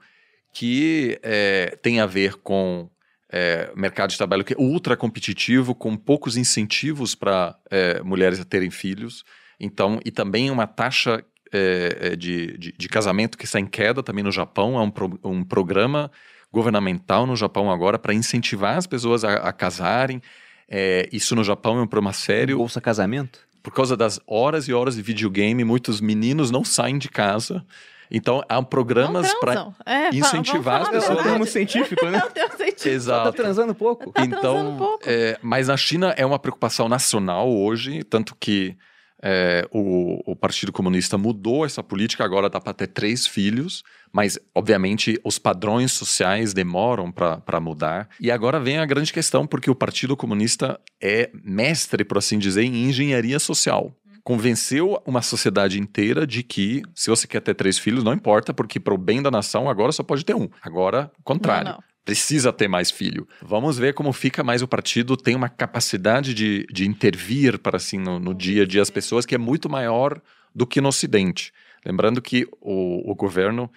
que 0.53 1.19
é, 1.21 1.77
tem 1.81 1.99
a 1.99 2.05
ver 2.05 2.35
com 2.35 2.89
é, 3.29 3.69
mercado 3.75 4.11
de 4.11 4.17
trabalho 4.17 4.43
que 4.43 4.53
é 4.53 4.57
ultra 4.57 4.95
competitivo, 4.95 5.75
com 5.75 5.97
poucos 5.97 6.37
incentivos 6.37 7.13
para 7.13 7.55
é, 7.69 8.01
mulheres 8.01 8.39
a 8.39 8.45
terem 8.45 8.71
filhos. 8.71 9.23
Então, 9.59 9.99
e 10.05 10.11
também 10.11 10.49
uma 10.49 10.65
taxa 10.65 11.23
é, 11.53 11.97
é, 11.99 12.15
de, 12.15 12.57
de, 12.57 12.71
de, 12.71 12.87
casamento 12.87 13.37
que 13.37 13.45
está 13.45 13.59
em 13.59 13.65
queda 13.65 14.01
também 14.01 14.23
no 14.23 14.31
Japão. 14.31 14.77
É 14.77 14.81
um, 14.81 14.89
pro, 14.89 15.19
um 15.23 15.43
programa 15.43 16.11
governamental 16.51 17.27
no 17.27 17.35
Japão 17.35 17.69
agora 17.69 17.99
para 17.99 18.13
incentivar 18.13 18.77
as 18.77 18.87
pessoas 18.87 19.23
a, 19.23 19.33
a 19.33 19.51
casarem. 19.51 20.21
É, 20.69 21.07
isso 21.11 21.35
no 21.35 21.43
Japão 21.43 21.77
é 21.77 21.81
um 21.81 21.87
problema 21.87 22.13
sério. 22.13 22.57
Bolsa 22.57 22.79
casamento? 22.79 23.39
Por 23.61 23.73
causa 23.73 23.97
das 23.97 24.19
horas 24.27 24.67
e 24.67 24.73
horas 24.73 24.95
de 24.95 25.01
videogame, 25.01 25.63
muitos 25.63 25.99
meninos 25.99 26.51
não 26.51 26.63
saem 26.63 26.97
de 26.97 27.09
casa 27.09 27.65
então, 28.09 28.43
há 28.47 28.61
programas 28.61 29.33
para 29.39 29.67
é, 29.85 30.09
incentivar 30.09 30.81
as 30.83 30.89
pessoas. 30.89 31.17
É 31.17 31.21
o 31.21 31.23
termo 31.23 31.45
científico, 31.45 32.05
né? 32.05 32.21
É 32.25 32.25
o 32.25 32.31
termo 32.31 32.57
científico. 32.57 32.89
Exato. 32.89 33.31
Tá 33.31 33.31
transando 33.31 33.75
pouco. 33.75 34.11
Tá 34.11 34.23
então, 34.23 34.39
transando 34.39 34.77
pouco. 34.77 35.03
É, 35.05 35.37
mas 35.41 35.67
na 35.67 35.77
China 35.77 36.13
é 36.17 36.25
uma 36.25 36.39
preocupação 36.39 36.87
nacional 36.87 37.51
hoje, 37.51 38.03
tanto 38.03 38.35
que 38.39 38.77
é, 39.21 39.67
o, 39.71 40.21
o, 40.31 40.35
Partido 40.35 40.71
Comunista 40.71 41.17
mudou 41.17 41.65
essa 41.65 41.81
política, 41.81 42.23
agora 42.23 42.49
dá 42.49 42.59
para 42.59 42.73
ter 42.73 42.87
três 42.87 43.25
filhos, 43.25 43.83
mas 44.13 44.37
obviamente 44.53 45.19
os 45.23 45.39
padrões 45.39 45.91
sociais 45.93 46.53
demoram 46.53 47.11
para 47.11 47.59
mudar. 47.59 48.09
E 48.19 48.29
agora 48.29 48.59
vem 48.59 48.77
a 48.77 48.85
grande 48.85 49.11
questão, 49.11 49.47
porque 49.47 49.69
o 49.69 49.75
Partido 49.75 50.15
Comunista 50.15 50.79
é 51.01 51.29
mestre, 51.43 52.03
por 52.03 52.17
assim 52.17 52.37
dizer, 52.37 52.63
em 52.63 52.87
engenharia 52.87 53.39
social 53.39 53.95
convenceu 54.25 54.99
uma 55.05 55.21
sociedade 55.21 55.79
inteira 55.79 56.25
de 56.25 56.41
que 56.41 56.81
se 56.95 57.11
você 57.11 57.27
quer 57.27 57.41
ter 57.41 57.53
três 57.53 57.77
filhos, 57.77 58.03
não 58.03 58.11
importa, 58.11 58.55
porque 58.55 58.79
para 58.79 58.93
o 58.93 58.97
bem 58.97 59.21
da 59.21 59.29
nação 59.29 59.69
agora 59.69 59.91
só 59.91 60.01
pode 60.01 60.25
ter 60.25 60.35
um. 60.35 60.49
Agora, 60.63 61.11
contrário. 61.23 61.65
Não, 61.65 61.75
não. 61.75 61.83
Precisa 62.03 62.51
ter 62.51 62.67
mais 62.67 62.91
filho. 62.91 63.27
Vamos 63.41 63.77
ver 63.77 63.93
como 63.93 64.11
fica, 64.11 64.43
mas 64.43 64.61
o 64.61 64.67
partido 64.67 65.15
tem 65.15 65.35
uma 65.35 65.49
capacidade 65.49 66.33
de, 66.33 66.67
de 66.71 66.87
intervir 66.87 67.59
para 67.59 67.77
assim 67.77 67.99
no, 67.99 68.19
no 68.19 68.33
dia 68.33 68.63
a 68.63 68.65
dia 68.65 68.81
as 68.81 68.89
pessoas 68.89 69.25
que 69.25 69.35
é 69.35 69.37
muito 69.37 69.69
maior 69.69 70.19
do 70.53 70.67
que 70.67 70.81
no 70.81 70.89
Ocidente. 70.89 71.51
Lembrando 71.85 72.21
que 72.21 72.47
o, 72.61 73.11
o 73.11 73.15
governo 73.15 73.71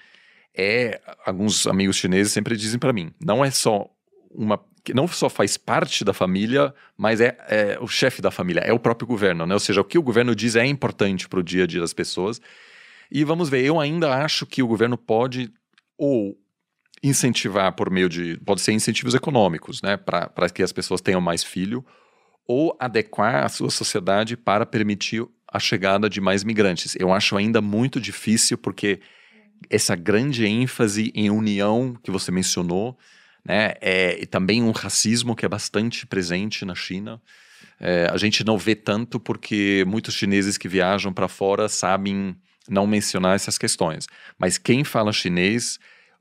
é, 0.54 1.00
alguns 1.24 1.66
amigos 1.66 1.96
chineses 1.96 2.32
sempre 2.32 2.56
dizem 2.56 2.78
para 2.78 2.92
mim, 2.92 3.12
não 3.22 3.44
é 3.44 3.50
só 3.50 3.88
uma 4.30 4.58
que 4.82 4.94
não 4.94 5.06
só 5.08 5.28
faz 5.28 5.56
parte 5.56 6.04
da 6.04 6.12
família, 6.12 6.74
mas 6.96 7.20
é, 7.20 7.36
é 7.48 7.78
o 7.80 7.86
chefe 7.86 8.22
da 8.22 8.30
família, 8.30 8.60
é 8.60 8.72
o 8.72 8.78
próprio 8.78 9.06
governo, 9.06 9.46
né? 9.46 9.54
Ou 9.54 9.60
seja, 9.60 9.80
o 9.80 9.84
que 9.84 9.98
o 9.98 10.02
governo 10.02 10.34
diz 10.34 10.56
é 10.56 10.64
importante 10.64 11.28
para 11.28 11.40
o 11.40 11.42
dia 11.42 11.64
a 11.64 11.66
dia 11.66 11.80
das 11.80 11.92
pessoas. 11.92 12.40
E 13.10 13.24
vamos 13.24 13.48
ver, 13.48 13.64
eu 13.64 13.80
ainda 13.80 14.14
acho 14.14 14.46
que 14.46 14.62
o 14.62 14.66
governo 14.66 14.96
pode 14.96 15.50
ou 15.96 16.38
incentivar 17.02 17.72
por 17.72 17.90
meio 17.90 18.08
de. 18.08 18.36
pode 18.44 18.60
ser 18.60 18.72
incentivos 18.72 19.14
econômicos, 19.14 19.82
né? 19.82 19.96
Para 19.96 20.48
que 20.48 20.62
as 20.62 20.72
pessoas 20.72 21.00
tenham 21.00 21.20
mais 21.20 21.42
filho, 21.42 21.84
ou 22.46 22.76
adequar 22.78 23.44
a 23.44 23.48
sua 23.48 23.70
sociedade 23.70 24.36
para 24.36 24.64
permitir 24.64 25.26
a 25.50 25.58
chegada 25.58 26.08
de 26.08 26.20
mais 26.20 26.44
migrantes. 26.44 26.94
Eu 26.98 27.12
acho 27.12 27.36
ainda 27.36 27.60
muito 27.60 28.00
difícil, 28.00 28.58
porque 28.58 29.00
essa 29.70 29.96
grande 29.96 30.46
ênfase 30.46 31.10
em 31.14 31.30
união 31.30 31.96
que 32.02 32.10
você 32.10 32.30
mencionou 32.30 32.96
né? 33.48 33.72
É, 33.80 34.18
e 34.20 34.26
também 34.26 34.62
um 34.62 34.72
racismo 34.72 35.34
que 35.34 35.46
é 35.46 35.48
bastante 35.48 36.06
presente 36.06 36.66
na 36.66 36.74
China. 36.74 37.20
É, 37.80 38.08
a 38.12 38.16
gente 38.18 38.44
não 38.44 38.58
vê 38.58 38.74
tanto 38.74 39.18
porque 39.18 39.84
muitos 39.86 40.14
chineses 40.14 40.58
que 40.58 40.68
viajam 40.68 41.12
para 41.12 41.28
fora 41.28 41.68
sabem 41.68 42.36
não 42.68 42.86
mencionar 42.86 43.34
essas 43.34 43.56
questões. 43.56 44.06
Mas 44.38 44.58
quem 44.58 44.84
fala 44.84 45.12
chinês 45.12 45.78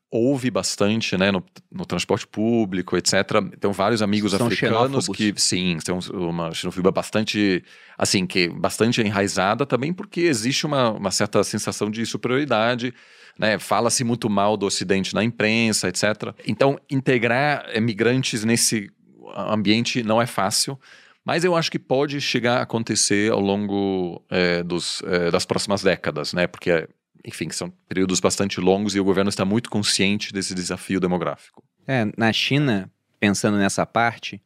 ouve 0.09 0.49
bastante, 0.49 1.17
né, 1.17 1.31
no, 1.31 1.43
no 1.69 1.85
transporte 1.85 2.25
público, 2.25 2.95
etc. 2.95 3.13
Tem 3.59 3.71
vários 3.73 4.01
amigos 4.01 4.31
São 4.31 4.47
africanos 4.47 5.07
que, 5.09 5.33
sim, 5.35 5.77
tem 5.83 5.93
uma 6.13 6.53
xenofobia 6.53 6.91
bastante, 6.91 7.61
assim, 7.97 8.25
que 8.25 8.47
bastante 8.47 9.01
enraizada 9.01 9.65
também 9.65 9.91
porque 9.91 10.21
existe 10.21 10.65
uma, 10.65 10.91
uma 10.91 11.11
certa 11.11 11.43
sensação 11.43 11.91
de 11.91 12.05
superioridade 12.05 12.93
né? 13.37 13.59
Fala-se 13.59 14.03
muito 14.03 14.29
mal 14.29 14.57
do 14.57 14.65
Ocidente 14.65 15.13
na 15.13 15.23
imprensa, 15.23 15.87
etc. 15.87 16.33
Então, 16.45 16.79
integrar 16.89 17.69
imigrantes 17.75 18.43
nesse 18.43 18.89
ambiente 19.35 20.03
não 20.03 20.21
é 20.21 20.25
fácil. 20.25 20.79
Mas 21.23 21.43
eu 21.43 21.55
acho 21.55 21.69
que 21.69 21.77
pode 21.77 22.21
chegar 22.21 22.59
a 22.59 22.61
acontecer 22.61 23.31
ao 23.31 23.41
longo 23.41 24.23
é, 24.29 24.63
dos, 24.63 25.01
é, 25.03 25.29
das 25.29 25.45
próximas 25.45 25.83
décadas, 25.83 26.31
né? 26.31 26.47
Porque, 26.47 26.87
enfim, 27.25 27.49
são 27.49 27.69
períodos 27.89 28.21
bastante 28.21 28.61
longos 28.61 28.95
e 28.95 28.99
o 28.99 29.03
governo 29.03 29.27
está 29.27 29.43
muito 29.43 29.69
consciente 29.69 30.31
desse 30.31 30.55
desafio 30.55 31.01
demográfico. 31.01 31.61
É, 31.85 32.05
na 32.17 32.31
China, 32.31 32.89
pensando 33.19 33.57
nessa 33.57 33.85
parte 33.85 34.41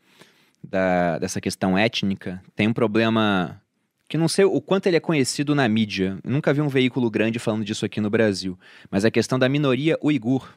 da, 0.63 1.19
dessa 1.19 1.39
questão 1.39 1.77
étnica, 1.77 2.41
tem 2.55 2.67
um 2.67 2.73
problema 2.73 3.60
que 4.11 4.17
não 4.17 4.27
sei 4.27 4.43
o 4.43 4.59
quanto 4.59 4.87
ele 4.87 4.97
é 4.97 4.99
conhecido 4.99 5.55
na 5.55 5.65
mídia. 5.69 6.19
Nunca 6.21 6.53
vi 6.53 6.59
um 6.59 6.67
veículo 6.67 7.09
grande 7.09 7.39
falando 7.39 7.63
disso 7.63 7.85
aqui 7.85 8.01
no 8.01 8.09
Brasil. 8.09 8.59
Mas 8.89 9.05
a 9.05 9.09
questão 9.09 9.39
da 9.39 9.47
minoria 9.47 9.97
uigur, 10.03 10.53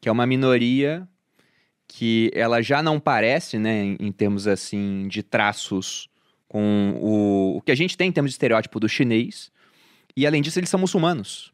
que 0.00 0.08
é 0.08 0.12
uma 0.12 0.24
minoria 0.24 1.04
que 1.88 2.30
ela 2.32 2.62
já 2.62 2.80
não 2.80 3.00
parece, 3.00 3.58
né, 3.58 3.82
em, 3.82 3.96
em 3.98 4.12
termos 4.12 4.46
assim 4.46 5.08
de 5.08 5.24
traços 5.24 6.08
com 6.46 6.96
o, 7.00 7.56
o 7.56 7.62
que 7.62 7.72
a 7.72 7.74
gente 7.74 7.96
tem 7.96 8.10
em 8.10 8.12
termos 8.12 8.30
de 8.30 8.34
estereótipo 8.34 8.78
do 8.78 8.88
chinês. 8.88 9.50
E 10.16 10.24
além 10.24 10.40
disso, 10.40 10.60
eles 10.60 10.70
são 10.70 10.78
muçulmanos. 10.78 11.52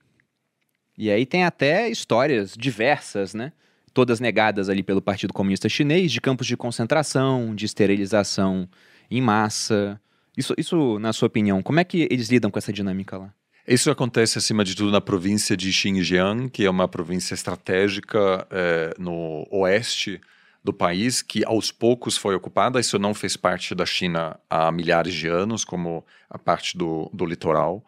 E 0.98 1.10
aí 1.10 1.24
tem 1.24 1.44
até 1.44 1.88
histórias 1.88 2.55
diversas, 2.55 3.32
né? 3.32 3.51
Todas 3.94 4.20
negadas 4.20 4.68
ali 4.68 4.82
pelo 4.82 5.01
Partido 5.01 5.32
Comunista 5.32 5.70
Chinês, 5.70 6.12
de 6.12 6.20
campos 6.20 6.46
de 6.46 6.55
concentração, 6.55 7.55
de 7.55 7.64
esterilização 7.64 8.68
em 9.10 9.22
massa, 9.22 9.98
isso, 10.36 10.55
isso, 10.59 10.98
na 10.98 11.12
sua 11.12 11.27
opinião, 11.27 11.62
como 11.62 11.81
é 11.81 11.85
que 11.85 12.09
eles 12.11 12.28
lidam 12.28 12.51
com 12.51 12.59
essa 12.59 12.73
dinâmica 12.73 13.16
lá? 13.16 13.32
Isso 13.66 13.90
acontece, 13.90 14.36
acima 14.36 14.62
de 14.62 14.74
tudo, 14.74 14.90
na 14.90 15.01
província 15.01 15.56
de 15.56 15.73
Xinjiang, 15.73 16.51
que 16.51 16.66
é 16.66 16.70
uma 16.70 16.86
província 16.86 17.32
estratégica 17.32 18.47
é, 18.51 18.94
no 18.98 19.47
oeste 19.51 20.20
do 20.62 20.73
país, 20.73 21.23
que 21.23 21.44
aos 21.47 21.73
poucos 21.73 22.16
foi 22.16 22.35
ocupada. 22.35 22.78
Isso 22.78 22.98
não 22.98 23.15
fez 23.15 23.36
parte 23.36 23.74
da 23.74 23.86
China 23.86 24.39
há 24.51 24.70
milhares 24.70 25.15
de 25.15 25.28
anos, 25.28 25.65
como 25.65 26.05
a 26.28 26.39
parte 26.39 26.77
do, 26.77 27.11
do 27.12 27.24
litoral. 27.24 27.82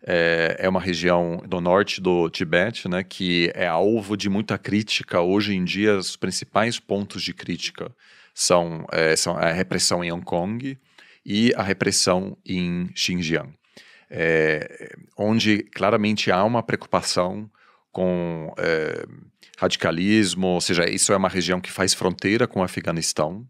É, 0.00 0.56
é, 0.60 0.68
uma 0.68 0.80
região 0.80 1.42
do 1.44 1.60
norte 1.60 2.00
do 2.00 2.30
Tibete, 2.30 2.88
né, 2.88 3.02
que 3.02 3.50
é 3.54 3.66
alvo 3.66 4.16
de 4.16 4.28
muita 4.28 4.56
crítica. 4.56 5.20
Hoje 5.20 5.54
em 5.54 5.64
dia, 5.64 5.96
os 5.96 6.14
principais 6.14 6.78
pontos 6.78 7.22
de 7.22 7.34
crítica 7.34 7.90
são, 8.32 8.86
é, 8.92 9.16
são 9.16 9.36
a 9.36 9.50
repressão 9.50 10.04
em 10.04 10.12
Hong 10.12 10.24
Kong, 10.24 10.78
e 11.28 11.52
a 11.54 11.62
repressão 11.62 12.38
em 12.44 12.88
Xinjiang, 12.94 13.52
é, 14.08 14.96
onde 15.14 15.62
claramente 15.64 16.32
há 16.32 16.42
uma 16.42 16.62
preocupação 16.62 17.50
com 17.92 18.54
é, 18.56 19.04
radicalismo, 19.58 20.46
ou 20.46 20.60
seja, 20.62 20.88
isso 20.88 21.12
é 21.12 21.16
uma 21.18 21.28
região 21.28 21.60
que 21.60 21.70
faz 21.70 21.92
fronteira 21.92 22.46
com 22.46 22.60
o 22.60 22.62
Afeganistão, 22.62 23.46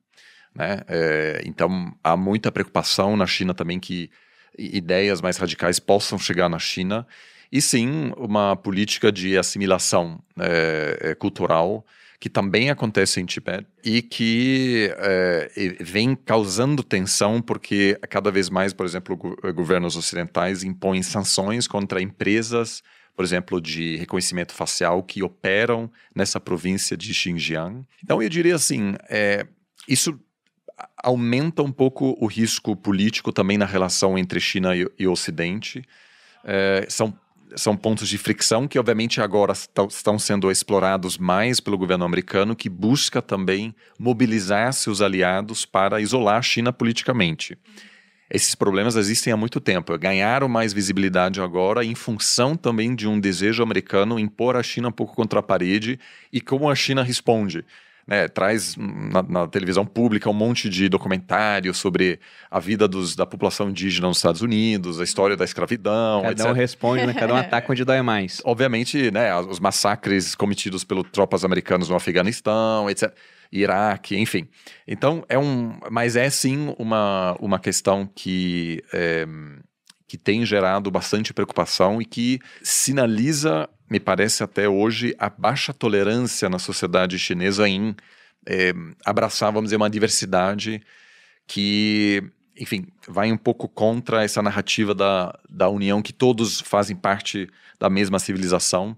né? 0.52 0.80
É, 0.88 1.40
então 1.44 1.96
há 2.02 2.16
muita 2.16 2.50
preocupação 2.50 3.16
na 3.16 3.26
China 3.28 3.54
também 3.54 3.78
que 3.78 4.10
ideias 4.58 5.20
mais 5.20 5.36
radicais 5.36 5.78
possam 5.78 6.18
chegar 6.18 6.48
na 6.48 6.58
China 6.58 7.06
e 7.52 7.62
sim 7.62 8.12
uma 8.16 8.56
política 8.56 9.12
de 9.12 9.38
assimilação 9.38 10.20
é, 10.36 11.10
é 11.10 11.14
cultural 11.14 11.86
que 12.20 12.28
também 12.28 12.68
acontece 12.68 13.20
em 13.20 13.24
Tibete 13.24 13.66
e 13.84 14.02
que 14.02 14.92
é, 14.96 15.76
vem 15.80 16.16
causando 16.16 16.82
tensão 16.82 17.40
porque 17.40 17.98
cada 18.10 18.30
vez 18.30 18.50
mais, 18.50 18.72
por 18.72 18.84
exemplo, 18.84 19.16
governos 19.54 19.96
ocidentais 19.96 20.64
impõem 20.64 21.02
sanções 21.02 21.68
contra 21.68 22.02
empresas, 22.02 22.82
por 23.14 23.24
exemplo, 23.24 23.60
de 23.60 23.96
reconhecimento 23.96 24.52
facial 24.52 25.02
que 25.02 25.22
operam 25.22 25.90
nessa 26.14 26.40
província 26.40 26.96
de 26.96 27.14
Xinjiang. 27.14 27.86
Então, 28.02 28.20
eu 28.20 28.28
diria 28.28 28.56
assim, 28.56 28.94
é, 29.08 29.46
isso 29.88 30.18
aumenta 31.02 31.62
um 31.62 31.72
pouco 31.72 32.16
o 32.20 32.26
risco 32.26 32.74
político 32.76 33.32
também 33.32 33.58
na 33.58 33.64
relação 33.64 34.18
entre 34.18 34.40
China 34.40 34.76
e, 34.76 34.86
e 34.98 35.06
Ocidente. 35.06 35.84
É, 36.44 36.86
são 36.88 37.16
são 37.56 37.76
pontos 37.76 38.08
de 38.08 38.18
fricção 38.18 38.68
que, 38.68 38.78
obviamente, 38.78 39.20
agora 39.20 39.52
estão 39.52 40.18
sendo 40.18 40.50
explorados 40.50 41.18
mais 41.18 41.60
pelo 41.60 41.78
governo 41.78 42.04
americano, 42.04 42.56
que 42.56 42.68
busca 42.68 43.22
também 43.22 43.74
mobilizar 43.98 44.72
seus 44.72 45.00
aliados 45.00 45.64
para 45.64 46.00
isolar 46.00 46.38
a 46.38 46.42
China 46.42 46.72
politicamente. 46.72 47.56
Esses 48.30 48.54
problemas 48.54 48.94
existem 48.94 49.32
há 49.32 49.36
muito 49.36 49.58
tempo. 49.58 49.96
Ganharam 49.96 50.48
mais 50.48 50.72
visibilidade 50.72 51.40
agora 51.40 51.82
em 51.82 51.94
função 51.94 52.54
também 52.56 52.94
de 52.94 53.08
um 53.08 53.18
desejo 53.18 53.62
americano 53.62 54.18
impor 54.18 54.54
a 54.54 54.62
China 54.62 54.88
um 54.88 54.92
pouco 54.92 55.14
contra 55.14 55.40
a 55.40 55.42
parede 55.42 55.98
e 56.30 56.40
como 56.40 56.68
a 56.68 56.74
China 56.74 57.02
responde. 57.02 57.64
Né, 58.08 58.26
traz 58.26 58.74
na, 58.78 59.22
na, 59.22 59.46
televisão 59.46 59.84
pública 59.84 60.30
um 60.30 60.32
monte 60.32 60.70
de 60.70 60.88
documentários 60.88 61.76
sobre 61.76 62.18
a 62.50 62.58
vida 62.58 62.88
dos, 62.88 63.14
da 63.14 63.26
população 63.26 63.68
indígena 63.68 64.08
nos 64.08 64.16
Estados 64.16 64.40
Unidos, 64.40 64.98
a 64.98 65.04
história 65.04 65.36
da 65.36 65.44
escravidão, 65.44 66.22
Cada 66.22 66.32
etc. 66.32 66.46
um 66.46 66.52
responde, 66.54 67.06
né? 67.06 67.12
Cada 67.12 67.34
um 67.34 67.36
ataca 67.36 67.70
onde 67.70 67.84
dói 67.84 68.00
mais. 68.00 68.40
Obviamente, 68.46 69.10
né, 69.10 69.36
os 69.36 69.60
massacres 69.60 70.34
cometidos 70.34 70.84
pelas 70.84 71.04
tropas 71.12 71.44
americanas 71.44 71.90
no 71.90 71.96
Afeganistão, 71.96 72.88
etc. 72.88 73.14
Iraque, 73.52 74.16
enfim. 74.16 74.48
Então, 74.86 75.22
é 75.28 75.38
um. 75.38 75.78
Mas 75.90 76.16
é 76.16 76.30
sim 76.30 76.74
uma, 76.78 77.36
uma 77.40 77.58
questão 77.58 78.06
que. 78.06 78.82
É, 78.92 79.26
que 80.06 80.16
tem 80.16 80.46
gerado 80.46 80.90
bastante 80.90 81.34
preocupação 81.34 82.00
e 82.00 82.04
que 82.06 82.40
sinaliza, 82.62 83.68
me 83.90 84.00
parece 84.00 84.42
até 84.42 84.68
hoje, 84.68 85.14
a 85.18 85.28
baixa 85.30 85.72
tolerância 85.72 86.48
na 86.48 86.58
sociedade 86.58 87.18
chinesa 87.18 87.68
em 87.68 87.94
é, 88.46 88.72
abraçar, 89.04 89.52
vamos 89.52 89.68
dizer, 89.68 89.76
uma 89.76 89.90
diversidade 89.90 90.82
que, 91.46 92.22
enfim, 92.56 92.86
vai 93.06 93.32
um 93.32 93.36
pouco 93.36 93.68
contra 93.68 94.22
essa 94.22 94.42
narrativa 94.42 94.94
da, 94.94 95.38
da 95.48 95.68
união 95.68 96.02
que 96.02 96.12
todos 96.12 96.60
fazem 96.60 96.96
parte 96.96 97.48
da 97.78 97.88
mesma 97.88 98.18
civilização 98.18 98.96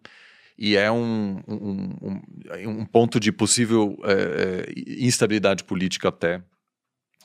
e 0.58 0.76
é 0.76 0.90
um, 0.92 1.40
um, 1.48 1.96
um, 2.02 2.70
um 2.80 2.84
ponto 2.84 3.18
de 3.18 3.32
possível 3.32 3.96
é, 4.04 4.70
instabilidade 4.98 5.64
política 5.64 6.10
até 6.10 6.42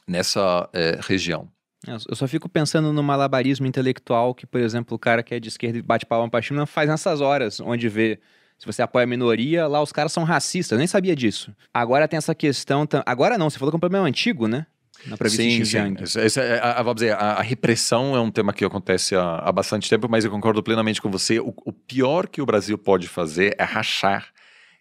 nessa 0.07 0.69
é, 0.71 0.97
região. 1.01 1.51
Eu 1.87 2.15
só 2.15 2.27
fico 2.27 2.49
pensando 2.49 2.91
no 2.91 3.03
malabarismo 3.03 3.65
intelectual 3.65 4.33
que, 4.33 4.45
por 4.45 4.59
exemplo, 4.59 4.95
o 4.95 4.99
cara 4.99 5.21
que 5.21 5.35
é 5.35 5.39
de 5.39 5.49
esquerda 5.49 5.77
e 5.77 5.81
bate 5.81 6.05
palma 6.05 6.29
pra 6.29 6.41
China 6.41 6.65
faz 6.65 6.89
nessas 6.89 7.21
horas, 7.21 7.59
onde 7.59 7.87
vê 7.89 8.19
se 8.57 8.65
você 8.65 8.81
apoia 8.81 9.03
a 9.03 9.07
minoria, 9.07 9.67
lá 9.67 9.81
os 9.81 9.91
caras 9.91 10.11
são 10.11 10.23
racistas. 10.23 10.71
Eu 10.71 10.77
nem 10.77 10.87
sabia 10.87 11.15
disso. 11.15 11.53
Agora 11.73 12.07
tem 12.07 12.17
essa 12.17 12.33
questão. 12.33 12.87
Agora 13.05 13.37
não, 13.37 13.49
você 13.49 13.59
falou 13.59 13.71
que 13.71 13.75
é 13.75 13.77
um 13.77 13.79
problema 13.79 14.07
antigo, 14.07 14.47
né? 14.47 14.65
Na 15.05 15.17
sim, 15.29 15.63
sim. 15.65 15.95
Esse, 16.01 16.39
é, 16.39 16.59
a, 16.59 16.81
vamos 16.81 16.95
dizer, 16.95 17.11
a, 17.13 17.33
a, 17.33 17.41
repressão 17.41 18.15
é 18.15 18.19
um 18.19 18.31
tema 18.31 18.53
que 18.53 18.63
acontece 18.63 19.13
há, 19.15 19.35
há, 19.39 19.51
bastante 19.51 19.89
tempo, 19.89 20.07
mas 20.09 20.23
eu 20.23 20.31
concordo 20.31 20.63
plenamente 20.63 21.01
com 21.01 21.11
você. 21.11 21.39
O, 21.39 21.53
o 21.65 21.73
pior 21.73 22.27
que 22.27 22.41
o 22.41 22.45
Brasil 22.45 22.77
pode 22.77 23.07
fazer 23.07 23.55
é 23.59 23.63
rachar 23.63 24.29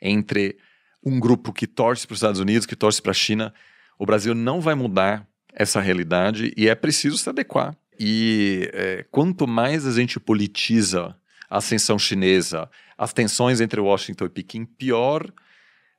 entre 0.01 0.57
um 1.05 1.19
grupo 1.19 1.53
que 1.53 1.67
torce 1.67 2.07
para 2.07 2.15
os 2.15 2.19
Estados 2.19 2.41
Unidos, 2.41 2.65
que 2.65 2.77
torce 2.77 3.03
para 3.03 3.11
a 3.11 3.15
China. 3.15 3.53
O 3.99 4.07
Brasil 4.07 4.35
não 4.35 4.61
vai 4.61 4.75
mudar 4.75 5.27
essa 5.55 5.81
realidade 5.81 6.53
e 6.57 6.69
é 6.69 6.75
preciso 6.75 7.17
se 7.17 7.29
adequar. 7.29 7.77
E 7.99 8.69
é, 8.73 9.05
quanto 9.11 9.47
mais 9.47 9.87
a 9.87 9.93
gente 9.93 10.19
politiza 10.19 11.17
a 11.49 11.59
ascensão 11.59 11.99
chinesa, 11.99 12.69
as 12.99 13.13
tensões 13.13 13.61
entre 13.61 13.81
Washington 13.81 14.25
e 14.25 14.29
Pequim, 14.29 14.65
pior 14.65 15.33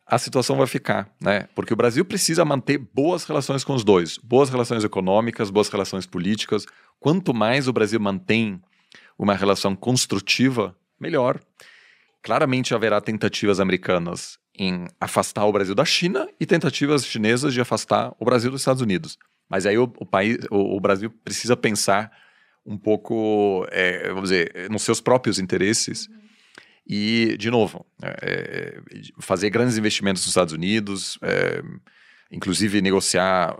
a 0.07 0.19
situação 0.19 0.55
vai 0.55 0.67
ficar, 0.67 1.09
né? 1.19 1.47
Porque 1.55 1.73
o 1.73 1.75
Brasil 1.75 2.05
precisa 2.05 2.45
manter 2.45 2.77
boas 2.77 3.23
relações 3.25 3.63
com 3.63 3.73
os 3.73 3.83
dois, 3.83 4.19
boas 4.19 4.49
relações 4.49 4.83
econômicas, 4.83 5.49
boas 5.49 5.67
relações 5.67 6.05
políticas. 6.05 6.65
Quanto 6.99 7.33
mais 7.33 7.67
o 7.67 7.73
Brasil 7.73 7.99
mantém 7.99 8.61
uma 9.17 9.33
relação 9.33 9.75
construtiva, 9.75 10.75
melhor. 10.99 11.39
Claramente 12.21 12.75
haverá 12.75 13.01
tentativas 13.01 13.59
americanas 13.59 14.37
em 14.57 14.85
afastar 14.99 15.45
o 15.45 15.51
Brasil 15.51 15.73
da 15.73 15.85
China 15.85 16.29
e 16.39 16.45
tentativas 16.45 17.05
chinesas 17.05 17.53
de 17.53 17.61
afastar 17.61 18.13
o 18.19 18.25
Brasil 18.25 18.51
dos 18.51 18.61
Estados 18.61 18.81
Unidos. 18.81 19.17
Mas 19.49 19.65
aí 19.65 19.77
o, 19.77 19.83
o 19.83 20.05
país, 20.05 20.37
o, 20.49 20.75
o, 20.75 20.79
Brasil 20.79 21.09
precisa 21.23 21.55
pensar 21.55 22.11
um 22.65 22.77
pouco, 22.77 23.67
é, 23.71 24.07
vamos 24.09 24.29
dizer, 24.29 24.69
nos 24.69 24.81
seus 24.81 24.99
próprios 24.99 25.37
interesses. 25.39 26.07
Uhum. 26.07 26.25
E, 26.87 27.35
de 27.37 27.49
novo, 27.49 27.85
é, 28.01 28.15
é 28.21 29.01
fazer 29.19 29.49
grandes 29.49 29.77
investimentos 29.77 30.21
nos 30.23 30.29
Estados 30.29 30.53
Unidos, 30.53 31.17
é, 31.21 31.61
inclusive 32.31 32.81
negociar 32.81 33.55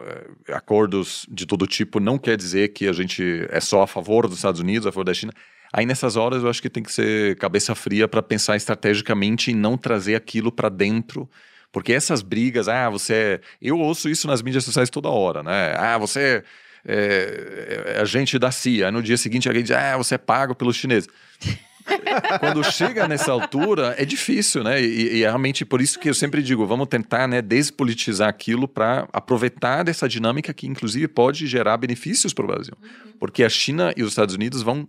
é, 0.47 0.53
acordos 0.53 1.25
de 1.29 1.45
todo 1.45 1.65
tipo, 1.65 1.99
não 1.99 2.17
quer 2.17 2.37
dizer 2.37 2.69
que 2.69 2.87
a 2.87 2.93
gente 2.93 3.47
é 3.49 3.59
só 3.59 3.81
a 3.81 3.87
favor 3.87 4.27
dos 4.27 4.37
Estados 4.37 4.59
Unidos, 4.59 4.85
a 4.85 4.91
favor 4.91 5.05
da 5.05 5.13
China. 5.13 5.33
Aí 5.73 5.85
nessas 5.85 6.15
horas 6.15 6.43
eu 6.43 6.49
acho 6.49 6.61
que 6.61 6.69
tem 6.69 6.83
que 6.83 6.91
ser 6.91 7.35
cabeça 7.37 7.73
fria 7.73 8.07
para 8.07 8.21
pensar 8.21 8.55
estrategicamente 8.55 9.51
e 9.51 9.55
não 9.55 9.77
trazer 9.77 10.15
aquilo 10.15 10.51
para 10.51 10.69
dentro 10.69 11.29
porque 11.71 11.93
essas 11.93 12.21
brigas, 12.21 12.67
ah, 12.67 12.89
você. 12.89 13.13
É, 13.13 13.41
eu 13.61 13.79
ouço 13.79 14.09
isso 14.09 14.27
nas 14.27 14.41
mídias 14.41 14.63
sociais 14.63 14.89
toda 14.89 15.09
hora, 15.09 15.43
né? 15.43 15.73
Ah, 15.77 15.97
você 15.97 16.43
é, 16.85 17.95
é 17.95 18.01
agente 18.01 18.37
da 18.37 18.51
CIA. 18.51 18.87
Aí 18.87 18.91
no 18.91 19.01
dia 19.01 19.17
seguinte 19.17 19.47
alguém 19.47 19.63
diz, 19.63 19.71
ah, 19.71 19.97
você 19.97 20.15
é 20.15 20.17
pago 20.17 20.55
pelos 20.55 20.75
chineses. 20.75 21.09
Quando 22.39 22.63
chega 22.63 23.07
nessa 23.07 23.31
altura, 23.31 23.93
é 23.97 24.05
difícil, 24.05 24.63
né? 24.63 24.81
E, 24.81 25.17
e, 25.17 25.23
é 25.23 25.27
realmente 25.27 25.63
por 25.63 25.81
isso 25.81 25.99
que 25.99 26.09
eu 26.09 26.13
sempre 26.13 26.41
digo, 26.41 26.65
vamos 26.65 26.87
tentar 26.87 27.27
né, 27.27 27.41
despolitizar 27.41 28.27
aquilo 28.27 28.67
para 28.67 29.07
aproveitar 29.13 29.83
dessa 29.83 30.09
dinâmica 30.09 30.53
que, 30.53 30.65
inclusive, 30.65 31.07
pode 31.07 31.45
gerar 31.45 31.77
benefícios 31.77 32.33
para 32.33 32.43
o 32.43 32.47
Brasil. 32.47 32.73
Uhum. 32.81 33.11
Porque 33.19 33.43
a 33.43 33.49
China 33.49 33.93
e 33.95 34.01
os 34.01 34.09
Estados 34.09 34.33
Unidos 34.33 34.63
vão 34.63 34.87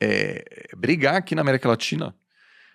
é, 0.00 0.44
brigar 0.76 1.16
aqui 1.16 1.34
na 1.34 1.40
América 1.40 1.68
Latina 1.68 2.14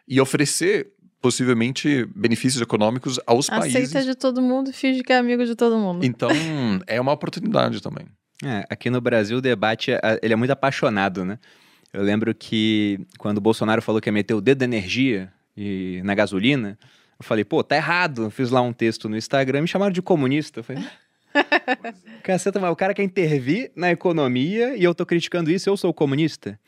e 0.07 0.19
oferecer 0.19 0.91
possivelmente 1.21 2.05
benefícios 2.15 2.61
econômicos 2.61 3.19
aos 3.25 3.49
Aceita 3.49 3.61
países. 3.61 3.95
Aceita 3.95 4.05
de 4.05 4.15
todo 4.15 4.41
mundo, 4.41 4.71
finge 4.71 5.03
que 5.03 5.11
é 5.11 5.17
amigo 5.17 5.45
de 5.45 5.55
todo 5.55 5.77
mundo. 5.77 6.05
Então, 6.05 6.29
é 6.87 6.99
uma 6.99 7.11
oportunidade 7.11 7.81
também. 7.81 8.05
É, 8.43 8.65
aqui 8.69 8.89
no 8.89 9.01
Brasil 9.01 9.37
o 9.37 9.41
debate, 9.41 9.91
ele 10.21 10.33
é 10.33 10.35
muito 10.35 10.51
apaixonado, 10.51 11.25
né? 11.25 11.37
Eu 11.91 12.03
lembro 12.03 12.33
que 12.33 12.99
quando 13.17 13.39
o 13.39 13.41
Bolsonaro 13.41 13.81
falou 13.81 13.99
que 13.99 14.07
ia 14.07 14.13
meter 14.13 14.33
o 14.33 14.41
dedo 14.41 14.59
da 14.59 14.65
energia 14.65 15.31
e, 15.57 16.01
na 16.03 16.15
gasolina, 16.15 16.77
eu 17.19 17.25
falei, 17.25 17.43
pô, 17.43 17.63
tá 17.63 17.75
errado. 17.75 18.23
Eu 18.23 18.29
fiz 18.31 18.49
lá 18.49 18.61
um 18.61 18.71
texto 18.71 19.09
no 19.09 19.17
Instagram, 19.17 19.61
me 19.61 19.67
chamaram 19.67 19.91
de 19.91 20.01
comunista. 20.01 20.59
Eu 20.59 20.63
falei, 20.63 20.83
caceta, 22.23 22.59
mas 22.59 22.71
o 22.71 22.75
cara 22.75 22.93
quer 22.93 23.03
intervir 23.03 23.71
na 23.75 23.91
economia 23.91 24.77
e 24.77 24.83
eu 24.83 24.95
tô 24.95 25.05
criticando 25.05 25.51
isso, 25.51 25.69
eu 25.69 25.75
sou 25.75 25.93
comunista? 25.93 26.59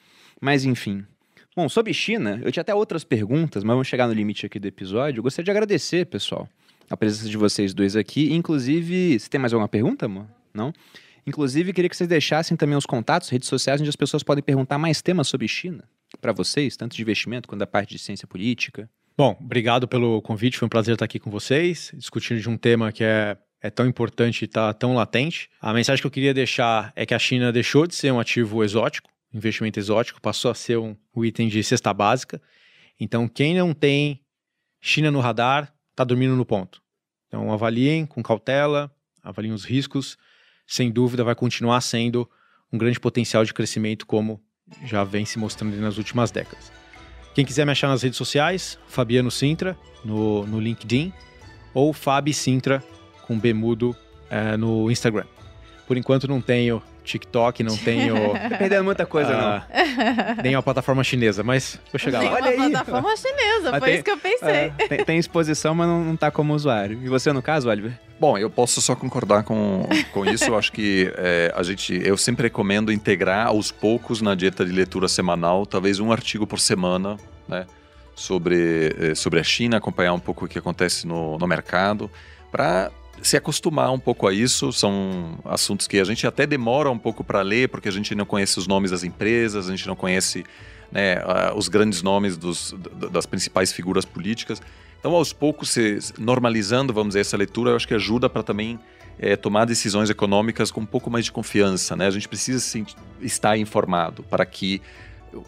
Mas 0.41 0.65
enfim, 0.65 1.06
Bom, 1.53 1.68
sobre 1.68 1.94
China, 1.94 2.40
eu 2.44 2.52
tinha 2.52 2.61
até 2.61 2.73
outras 2.73 3.03
perguntas, 3.03 3.61
mas 3.61 3.73
vamos 3.73 3.88
chegar 3.88 4.07
no 4.07 4.14
limite 4.14 4.45
aqui 4.45 4.57
do 4.57 4.68
episódio. 4.68 5.19
Eu 5.19 5.23
gostaria 5.23 5.44
de 5.44 5.52
agradecer, 5.52 6.06
pessoal, 6.06 6.48
a 6.90 6.95
presença 6.95 7.28
de 7.28 7.36
vocês 7.36 7.73
dois 7.73 7.98
aqui. 7.98 8.34
Inclusive, 8.34 9.19
você 9.19 9.30
tem 9.30 9.40
mais 9.40 9.52
alguma 9.52 9.68
pergunta, 9.68 10.06
amor? 10.06 10.28
Não? 10.53 10.72
Inclusive, 11.28 11.73
queria 11.73 11.90
que 11.90 11.98
vocês 11.98 12.07
deixassem 12.07 12.56
também 12.56 12.78
os 12.78 12.86
contatos, 12.86 13.28
redes 13.28 13.49
sociais, 13.49 13.82
onde 13.82 13.90
as 13.90 13.98
pessoas 13.98 14.23
podem 14.23 14.41
perguntar 14.41 14.78
mais 14.78 15.02
temas 15.02 15.28
sobre 15.28 15.45
China 15.45 15.84
para 16.22 16.32
vocês, 16.32 16.78
tanto 16.78 16.95
de 16.95 17.02
investimento 17.02 17.49
quanto 17.49 17.60
da 17.60 17.68
parte 17.68 17.90
de 17.90 17.99
ciência 17.99 18.26
política. 18.26 18.90
Bom, 19.18 19.38
obrigado 19.40 19.90
pelo 19.90 20.22
convite, 20.22 20.57
foi 20.57 20.68
um 20.68 20.69
prazer 20.69 20.94
estar 20.94 21.06
aqui 21.06 21.19
com 21.19 21.30
vocês, 21.30 21.91
discutindo 21.95 22.40
de 22.40 22.49
um 22.49 22.57
tema 22.57 22.94
que 22.94 23.03
é, 23.03 23.38
é 23.61 23.69
tão 23.69 23.86
importante 23.86 24.44
e 24.44 24.45
está 24.45 24.73
tão 24.73 24.95
latente. 24.95 25.49
A 25.61 25.73
mensagem 25.73 26.02
que 26.02 26.07
eu 26.07 26.11
queria 26.11 26.34
deixar 26.34 26.94
é 26.95 27.06
que 27.06 27.14
a 27.14 27.19
China 27.19 27.52
deixou 27.52 27.86
de 27.86 27.94
ser 27.94 28.11
um 28.11 28.22
ativo 28.22 28.64
exótico, 28.64 29.10
investimento 29.34 29.80
exótico, 29.80 30.22
passou 30.22 30.52
a 30.52 30.56
ser 30.56 30.78
um, 30.78 30.95
um 31.16 31.24
item 31.24 31.48
de 31.48 31.64
cesta 31.64 31.94
básica. 31.94 32.41
Então, 32.99 33.28
quem 33.28 33.56
não 33.56 33.74
tem 33.74 34.22
China 34.80 35.12
no 35.12 35.20
radar, 35.20 35.74
está 35.91 36.03
dormindo 36.03 36.36
no 36.36 36.45
ponto. 36.45 36.82
Então, 37.28 37.52
avaliem 37.52 38.06
com 38.06 38.22
cautela, 38.22 38.94
avaliem 39.24 39.53
os 39.53 39.64
riscos. 39.64 40.18
Sem 40.68 40.91
dúvida, 40.91 41.24
vai 41.24 41.36
continuar 41.36 41.82
sendo 41.82 42.30
um 42.72 42.78
grande 42.78 42.99
potencial 42.99 43.44
de 43.44 43.53
crescimento, 43.53 44.06
como 44.06 44.41
já 44.86 45.03
vem 45.03 45.26
se 45.26 45.38
mostrando 45.38 45.76
nas 45.78 45.98
últimas 45.98 46.32
décadas. 46.32 46.72
Quem 47.34 47.45
quiser 47.45 47.66
me 47.66 47.72
achar 47.72 47.88
nas 47.88 48.02
redes 48.02 48.18
sociais, 48.18 48.78
Fabiano 48.88 49.32
Sintra, 49.32 49.78
no, 50.03 50.45
no 50.45 50.60
LinkedIn, 50.60 51.14
ou 51.74 51.94
Fabi 51.94 52.34
Sintra, 52.34 52.84
com 53.26 53.40
B 53.40 53.53
mudo, 53.53 53.95
é, 54.30 54.58
no 54.58 54.91
Instagram. 54.91 55.26
Por 55.88 55.98
enquanto 55.98 56.28
não 56.28 56.41
tenho 56.41 56.82
TikTok, 57.03 57.64
não 57.64 57.76
tenho. 57.78 58.34
Tá 58.34 58.57
perdendo 58.57 58.84
muita 58.84 59.06
coisa, 59.06 59.32
não. 59.32 59.48
Ah, 59.48 59.68
nem 60.44 60.56
a 60.56 60.61
plataforma 60.61 61.03
chinesa, 61.03 61.44
mas 61.44 61.80
vou 61.91 61.99
chegar 61.99 62.23
lá. 62.23 62.34
Olha 62.34 62.49
aí. 62.49 62.56
plataforma 62.56 63.15
chinesa, 63.15 63.72
mas 63.72 63.80
foi 63.80 63.88
tem, 63.88 63.95
isso 63.95 64.03
que 64.03 64.11
eu 64.11 64.18
pensei. 64.18 64.49
É, 64.49 64.69
tem, 64.88 65.06
tem, 65.06 65.18
exposição, 65.18 65.73
mas 65.76 65.88
não, 65.88 66.03
não 66.03 66.15
tá 66.15 66.32
como 66.32 66.53
usuário. 66.53 66.99
E 67.03 67.10
você, 67.10 67.32
no 67.32 67.41
caso, 67.41 67.69
Oliver? 67.69 67.94
Bom, 68.19 68.38
eu 68.38 68.49
posso 68.49 68.82
só 68.82 68.95
concordar 68.95 69.44
com, 69.44 69.88
com 70.14 70.26
isso. 70.26 70.45
Eu 70.45 70.57
acho 70.57 70.72
que 70.72 71.11
é, 71.18 71.52
a 71.56 71.64
gente, 71.64 71.99
eu 72.06 72.15
sempre 72.15 72.44
recomendo 72.44 72.91
integrar 72.91 73.48
aos 73.48 73.72
poucos 73.72 74.22
na 74.22 74.36
dieta 74.36 74.65
de 74.65 74.72
leitura 74.72 75.07
semanal, 75.07 75.65
talvez 75.65 75.99
um 75.99 76.11
artigo 76.11 76.45
por 76.45 76.60
semana, 76.60 77.18
né? 77.48 77.65
Sobre, 78.15 78.95
é, 78.99 79.15
sobre 79.15 79.40
a 79.40 79.44
China, 79.44 79.78
acompanhar 79.78 80.14
um 80.14 80.19
pouco 80.19 80.45
o 80.45 80.48
que 80.48 80.60
acontece 80.60 81.07
no, 81.07 81.38
no 81.38 81.48
mercado, 81.48 82.11
para 82.52 82.91
se 83.22 83.38
acostumar 83.38 83.92
um 83.92 84.00
pouco 84.00 84.28
a 84.28 84.34
isso. 84.34 84.72
São 84.72 85.40
assuntos 85.46 85.88
que 85.88 86.00
a 86.00 86.04
gente 86.04 86.26
até 86.26 86.46
demora 86.46 86.90
um 86.90 86.98
pouco 86.98 87.24
para 87.24 87.42
ler, 87.42 87.70
porque 87.70 87.90
a 87.90 87.92
gente 87.92 88.14
não 88.16 88.26
conhece 88.26 88.58
os 88.58 88.68
nomes 88.68 88.92
das 88.92 89.04
empresas, 89.04 89.68
a 89.68 89.72
gente 89.72 89.88
não 89.88 89.96
conhece 89.96 90.44
né, 90.92 91.24
os 91.56 91.68
grandes 91.68 92.02
nomes 92.02 92.38
dos, 92.38 92.76
das 93.12 93.26
principais 93.26 93.72
figuras 93.72 94.06
políticas. 94.06 94.62
Então, 95.00 95.14
aos 95.14 95.34
poucos, 95.34 95.70
se 95.72 96.00
normalizando, 96.20 96.94
vamos 96.94 97.10
dizer, 97.10 97.22
essa 97.22 97.38
leitura, 97.38 97.72
eu 97.72 97.76
acho 97.76 97.88
que 97.88 97.94
ajuda 97.94 98.30
para 98.30 98.44
também 98.44 98.80
é, 99.18 99.36
tomar 99.36 99.66
decisões 99.66 100.10
econômicas 100.10 100.70
com 100.70 100.82
um 100.82 100.86
pouco 100.86 101.10
mais 101.10 101.26
de 101.26 101.32
confiança. 101.32 101.96
Né? 101.96 102.08
A 102.08 102.12
gente 102.12 102.28
precisa 102.28 102.60
sim, 102.60 102.86
estar 103.20 103.58
informado 103.58 104.24
para 104.24 104.46
que 104.46 104.82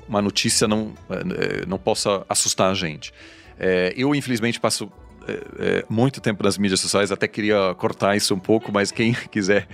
uma 0.07 0.21
notícia 0.21 0.67
não, 0.67 0.93
é, 1.09 1.65
não 1.65 1.77
possa 1.77 2.25
assustar 2.27 2.71
a 2.71 2.73
gente. 2.73 3.13
É, 3.59 3.93
eu, 3.95 4.15
infelizmente, 4.15 4.59
passo 4.59 4.91
é, 5.27 5.79
é, 5.79 5.85
muito 5.89 6.19
tempo 6.21 6.43
nas 6.43 6.57
mídias 6.57 6.79
sociais, 6.79 7.11
até 7.11 7.27
queria 7.27 7.73
cortar 7.75 8.15
isso 8.15 8.33
um 8.33 8.39
pouco, 8.39 8.71
mas 8.71 8.91
quem 8.91 9.13
quiser 9.31 9.67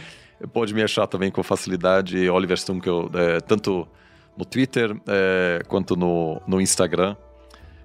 pode 0.54 0.74
me 0.74 0.82
achar 0.82 1.08
também 1.08 1.32
com 1.32 1.44
facilidade, 1.44 2.30
Oliver 2.30 2.58
Stunkel, 2.58 3.10
é, 3.14 3.40
tanto 3.42 3.88
no 4.38 4.46
Twitter 4.46 4.96
é, 5.08 5.62
quanto 5.68 5.96
no, 5.96 6.42
no 6.48 6.62
Instagram, 6.62 7.16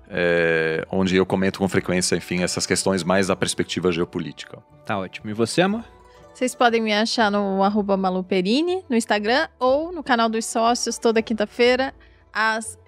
é, 0.08 0.86
onde 0.90 1.16
eu 1.16 1.26
comento 1.26 1.58
com 1.58 1.68
frequência, 1.68 2.14
enfim, 2.16 2.42
essas 2.42 2.66
questões 2.66 3.02
mais 3.02 3.26
da 3.26 3.36
perspectiva 3.36 3.90
geopolítica. 3.90 4.62
Tá 4.86 4.98
ótimo. 4.98 5.30
E 5.30 5.32
você, 5.32 5.62
amor? 5.62 5.84
Vocês 6.32 6.54
podem 6.54 6.80
me 6.80 6.92
achar 6.92 7.30
no 7.30 7.62
arroba 7.62 7.96
Maluperini, 7.96 8.84
no 8.88 8.96
Instagram, 8.96 9.48
ou 9.58 9.92
no 9.92 10.02
canal 10.02 10.28
dos 10.28 10.44
sócios, 10.44 10.98
toda 10.98 11.22
quinta-feira, 11.22 11.94
às 12.32 12.78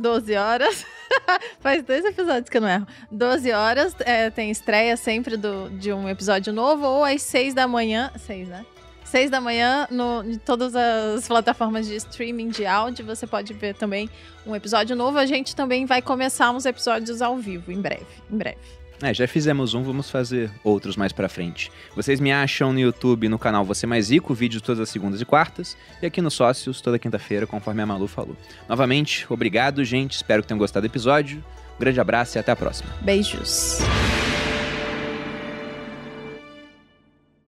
12 0.00 0.34
horas. 0.34 0.86
Faz 1.60 1.82
dois 1.82 2.04
episódios 2.04 2.48
que 2.48 2.56
eu 2.56 2.60
não 2.60 2.68
erro. 2.68 2.86
12 3.10 3.52
horas, 3.52 3.94
é, 4.00 4.30
tem 4.30 4.50
estreia 4.50 4.96
sempre 4.96 5.36
do, 5.36 5.68
de 5.70 5.92
um 5.92 6.08
episódio 6.08 6.52
novo, 6.52 6.86
ou 6.86 7.04
às 7.04 7.22
6 7.22 7.54
da 7.54 7.68
manhã. 7.68 8.10
6, 8.16 8.48
né? 8.48 8.64
6 9.04 9.28
da 9.28 9.40
manhã, 9.40 9.88
no, 9.90 10.22
em 10.22 10.38
todas 10.38 10.74
as 10.76 11.26
plataformas 11.26 11.86
de 11.86 11.96
streaming 11.96 12.48
de 12.48 12.64
áudio, 12.64 13.04
você 13.04 13.26
pode 13.26 13.52
ver 13.52 13.74
também 13.74 14.08
um 14.46 14.54
episódio 14.54 14.94
novo. 14.94 15.18
A 15.18 15.26
gente 15.26 15.54
também 15.56 15.84
vai 15.84 16.00
começar 16.00 16.50
uns 16.52 16.64
episódios 16.64 17.20
ao 17.20 17.36
vivo, 17.36 17.72
em 17.72 17.80
breve. 17.80 18.06
Em 18.30 18.36
breve. 18.36 18.79
É, 19.02 19.14
já 19.14 19.26
fizemos 19.26 19.74
um, 19.74 19.82
vamos 19.82 20.10
fazer 20.10 20.50
outros 20.62 20.96
mais 20.96 21.12
pra 21.12 21.28
frente. 21.28 21.70
Vocês 21.96 22.20
me 22.20 22.30
acham 22.30 22.72
no 22.72 22.78
YouTube, 22.78 23.28
no 23.28 23.38
canal 23.38 23.64
Você 23.64 23.86
Mais 23.86 24.10
Rico, 24.10 24.34
vídeos 24.34 24.62
todas 24.62 24.80
as 24.80 24.88
segundas 24.90 25.20
e 25.20 25.24
quartas, 25.24 25.76
e 26.02 26.06
aqui 26.06 26.20
no 26.20 26.30
Sócios, 26.30 26.80
toda 26.80 26.98
quinta-feira, 26.98 27.46
conforme 27.46 27.82
a 27.82 27.86
Malu 27.86 28.06
falou. 28.06 28.36
Novamente, 28.68 29.26
obrigado, 29.30 29.82
gente, 29.84 30.16
espero 30.16 30.42
que 30.42 30.48
tenham 30.48 30.58
gostado 30.58 30.86
do 30.86 30.90
episódio. 30.90 31.42
Um 31.76 31.80
grande 31.80 31.98
abraço 31.98 32.36
e 32.36 32.38
até 32.38 32.52
a 32.52 32.56
próxima. 32.56 32.90
Beijos. 33.00 33.78